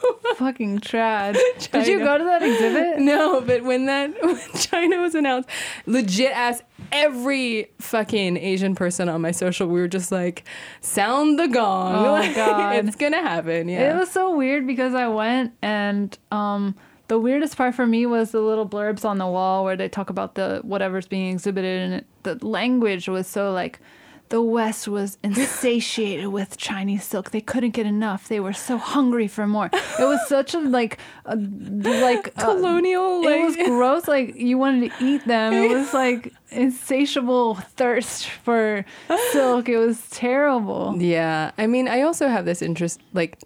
Fucking 0.36 0.78
trash. 0.80 1.36
Did 1.72 1.86
you 1.88 1.98
go 1.98 2.16
to 2.16 2.22
that 2.24 2.42
exhibit? 2.42 3.00
No, 3.00 3.40
but 3.40 3.64
when 3.64 3.86
that 3.86 4.14
when 4.22 4.38
China 4.54 5.00
was 5.00 5.14
announced, 5.16 5.48
legit 5.86 6.30
asked 6.30 6.62
every 6.92 7.70
fucking 7.80 8.36
Asian 8.36 8.74
person 8.76 9.08
on 9.08 9.20
my 9.20 9.32
social, 9.32 9.66
we 9.66 9.80
were 9.80 9.88
just 9.88 10.12
like, 10.12 10.44
sound 10.80 11.38
the 11.40 11.48
gong. 11.48 12.06
Oh, 12.06 12.12
Like, 12.12 12.36
God. 12.36 12.84
It's 12.86 12.94
gonna 12.96 13.20
happen. 13.20 13.68
Yeah. 13.68 13.94
It 13.96 13.98
was 13.98 14.10
so 14.10 14.36
weird 14.36 14.66
because 14.66 14.94
I 14.94 15.08
went 15.08 15.54
and 15.60 16.16
um 16.30 16.76
the 17.08 17.18
weirdest 17.18 17.56
part 17.56 17.74
for 17.74 17.86
me 17.86 18.06
was 18.06 18.30
the 18.30 18.40
little 18.40 18.68
blurbs 18.68 19.04
on 19.04 19.18
the 19.18 19.26
wall 19.26 19.64
where 19.64 19.76
they 19.76 19.88
talk 19.88 20.10
about 20.10 20.34
the 20.34 20.60
whatever's 20.62 21.08
being 21.08 21.32
exhibited 21.32 21.82
and 21.82 21.94
it, 21.94 22.06
the 22.22 22.46
language 22.46 23.08
was 23.08 23.26
so 23.26 23.52
like 23.52 23.80
the 24.28 24.42
West 24.42 24.88
was 24.88 25.16
insatiated 25.24 26.28
with 26.28 26.58
Chinese 26.58 27.04
silk. 27.04 27.30
They 27.30 27.40
couldn't 27.40 27.70
get 27.70 27.86
enough. 27.86 28.28
They 28.28 28.40
were 28.40 28.52
so 28.52 28.76
hungry 28.76 29.26
for 29.26 29.46
more. 29.46 29.70
It 29.72 30.04
was 30.04 30.26
such 30.28 30.54
a 30.54 30.58
like, 30.58 30.98
a, 31.24 31.36
like 31.36 32.34
Colonial, 32.38 33.24
like 33.24 33.40
it 33.40 33.44
was 33.44 33.56
gross. 33.56 34.06
Like 34.06 34.36
you 34.36 34.58
wanted 34.58 34.92
to 34.92 35.04
eat 35.04 35.24
them. 35.24 35.52
It 35.52 35.70
was 35.70 35.94
like 35.94 36.34
insatiable 36.50 37.54
thirst 37.54 38.26
for 38.26 38.84
silk. 39.32 39.68
It 39.68 39.78
was 39.78 40.08
terrible. 40.10 40.94
Yeah. 40.98 41.52
I 41.56 41.66
mean, 41.66 41.88
I 41.88 42.02
also 42.02 42.28
have 42.28 42.44
this 42.44 42.62
interest 42.62 43.00
like 43.14 43.38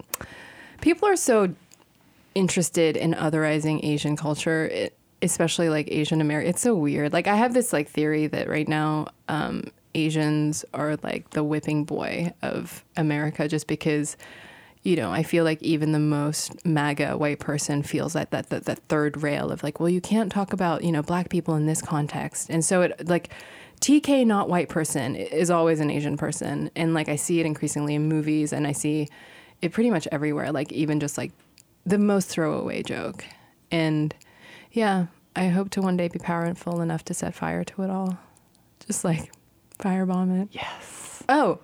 people 0.81 1.09
are 1.09 1.17
so 1.17 1.55
interested 2.35 2.97
in 2.97 3.15
otherizing 3.15 3.85
Asian 3.85 4.17
culture. 4.17 4.67
It, 4.67 4.99
especially 5.23 5.69
like 5.69 5.89
Asian 5.91 6.21
American. 6.21 6.51
It's 6.51 6.61
so 6.61 6.75
weird. 6.75 7.13
Like 7.13 7.29
I 7.29 7.37
have 7.37 7.55
this 7.55 7.73
like 7.73 7.89
theory 7.89 8.27
that 8.27 8.49
right 8.49 8.69
now 8.69 9.07
um, 9.29 9.65
Asians 9.95 10.65
are 10.75 10.97
like 11.03 11.31
the 11.31 11.45
whipping 11.45 11.85
boy 11.85 12.33
of 12.43 12.85
America, 12.97 13.49
just 13.49 13.67
because 13.67 14.17
you 14.83 14.97
know 14.97 15.13
I 15.13 15.23
feel 15.23 15.45
like 15.45 15.63
even 15.63 15.93
the 15.93 16.01
most 16.01 16.67
MAGA 16.67 17.17
white 17.17 17.39
person 17.39 17.83
feels 17.83 18.15
that 18.15 18.33
that 18.33 18.51
that, 18.51 18.65
that 18.65 18.81
third 18.89 19.23
rail 19.23 19.51
of 19.51 19.63
like, 19.63 19.81
well, 19.81 19.89
you 19.89 20.01
can't 20.01 20.33
talk 20.33 20.53
about 20.53 20.83
you 20.83 20.93
know 20.93 21.03
black 21.03 21.29
people 21.29 21.55
in 21.55 21.67
this 21.67 21.81
context, 21.81 22.51
and 22.51 22.65
so 22.65 22.83
it 22.83 23.09
like. 23.09 23.31
TK 23.81 24.25
not 24.25 24.49
white 24.49 24.69
person 24.69 25.17
is 25.17 25.51
always 25.51 25.81
an 25.81 25.91
Asian 25.91 26.17
person 26.17 26.71
and 26.77 26.95
like 26.95 27.09
I 27.09 27.17
see 27.17 27.41
it 27.41 27.47
increasingly 27.47 27.97
in 27.97 28.09
movies 28.09 28.53
and 28.53 28.65
I 28.65 28.71
see 28.71 29.09
it 29.61 29.73
pretty 29.73 29.91
much 29.91 30.07
everywhere 30.13 30.53
like 30.53 30.71
even 30.71 31.01
just 31.01 31.19
like 31.19 31.33
the 31.85 31.99
most 31.99 32.29
throwaway 32.29 32.83
joke 32.83 33.25
and 33.71 34.15
yeah, 34.73 35.07
I 35.35 35.49
hope 35.49 35.71
to 35.71 35.83
one 35.83 35.97
day 35.97 36.09
be 36.09 36.19
powerful 36.19 36.81
enough 36.81 37.05
to 37.07 37.15
set 37.15 37.35
fire 37.35 37.65
to 37.65 37.83
it 37.83 37.91
all. 37.91 38.19
Just 38.87 39.05
like 39.05 39.33
firebomb 39.79 40.43
it. 40.43 40.49
Yes. 40.53 41.23
Oh, 41.29 41.59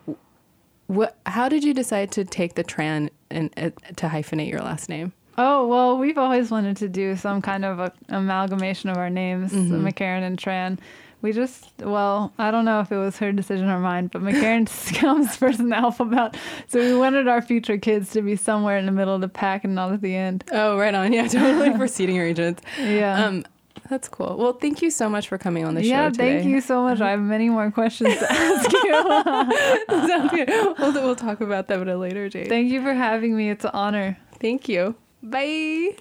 what? 0.86 1.16
How 1.26 1.48
did 1.48 1.64
you 1.64 1.74
decide 1.74 2.10
to 2.12 2.24
take 2.24 2.54
the 2.54 2.64
Tran 2.64 3.10
and 3.30 3.50
uh, 3.56 3.70
to 3.96 4.08
hyphenate 4.08 4.50
your 4.50 4.60
last 4.60 4.88
name? 4.88 5.12
Oh, 5.36 5.66
well, 5.68 5.98
we've 5.98 6.18
always 6.18 6.50
wanted 6.50 6.76
to 6.78 6.88
do 6.88 7.14
some 7.14 7.40
kind 7.42 7.64
of 7.64 7.78
a, 7.78 7.92
amalgamation 8.08 8.90
of 8.90 8.96
our 8.96 9.10
names, 9.10 9.52
McCharen 9.52 10.22
and 10.22 10.36
Tran. 10.36 10.78
We 11.20 11.32
just, 11.32 11.72
well, 11.80 12.32
I 12.38 12.50
don't 12.52 12.64
know 12.64 12.78
if 12.80 12.92
it 12.92 12.96
was 12.96 13.18
her 13.18 13.32
decision 13.32 13.68
or 13.68 13.80
mine, 13.80 14.06
but 14.06 14.22
McCharen 14.22 14.66
just 14.68 14.94
comes 14.94 15.34
first 15.34 15.58
in 15.58 15.68
the 15.70 15.76
alphabet. 15.76 16.36
So 16.68 16.78
we 16.78 16.96
wanted 16.96 17.26
our 17.26 17.42
future 17.42 17.76
kids 17.76 18.10
to 18.12 18.22
be 18.22 18.36
somewhere 18.36 18.78
in 18.78 18.86
the 18.86 18.92
middle 18.92 19.14
of 19.14 19.20
the 19.20 19.28
pack 19.28 19.64
and 19.64 19.74
not 19.74 19.92
at 19.92 20.00
the 20.00 20.14
end. 20.14 20.44
Oh, 20.52 20.78
right 20.78 20.94
on. 20.94 21.12
Yeah, 21.12 21.26
totally 21.28 21.72
for 21.76 21.88
seating 21.88 22.18
arrangements. 22.18 22.62
Yeah. 22.78 23.26
Um, 23.26 23.44
that's 23.90 24.08
cool. 24.08 24.36
Well, 24.36 24.52
thank 24.52 24.82
you 24.82 24.90
so 24.90 25.08
much 25.08 25.28
for 25.28 25.38
coming 25.38 25.64
on 25.64 25.74
the 25.74 25.82
show 25.82 25.88
yeah, 25.88 26.10
thank 26.10 26.44
you 26.44 26.60
so 26.60 26.82
much. 26.82 27.00
I 27.00 27.10
have 27.10 27.20
many 27.20 27.48
more 27.48 27.70
questions 27.70 28.18
to 28.18 28.32
ask 28.32 28.72
you. 28.72 30.08
Sounds 30.08 30.30
good. 30.30 30.48
We'll, 30.78 30.92
we'll 30.92 31.16
talk 31.16 31.40
about 31.40 31.68
them 31.68 31.82
at 31.82 31.88
a 31.88 31.96
later 31.96 32.28
date. 32.28 32.48
Thank 32.48 32.70
you 32.70 32.82
for 32.82 32.92
having 32.92 33.34
me. 33.36 33.50
It's 33.50 33.64
an 33.64 33.70
honor. 33.72 34.18
Thank 34.40 34.68
you. 34.68 34.94
Bye. 35.22 35.96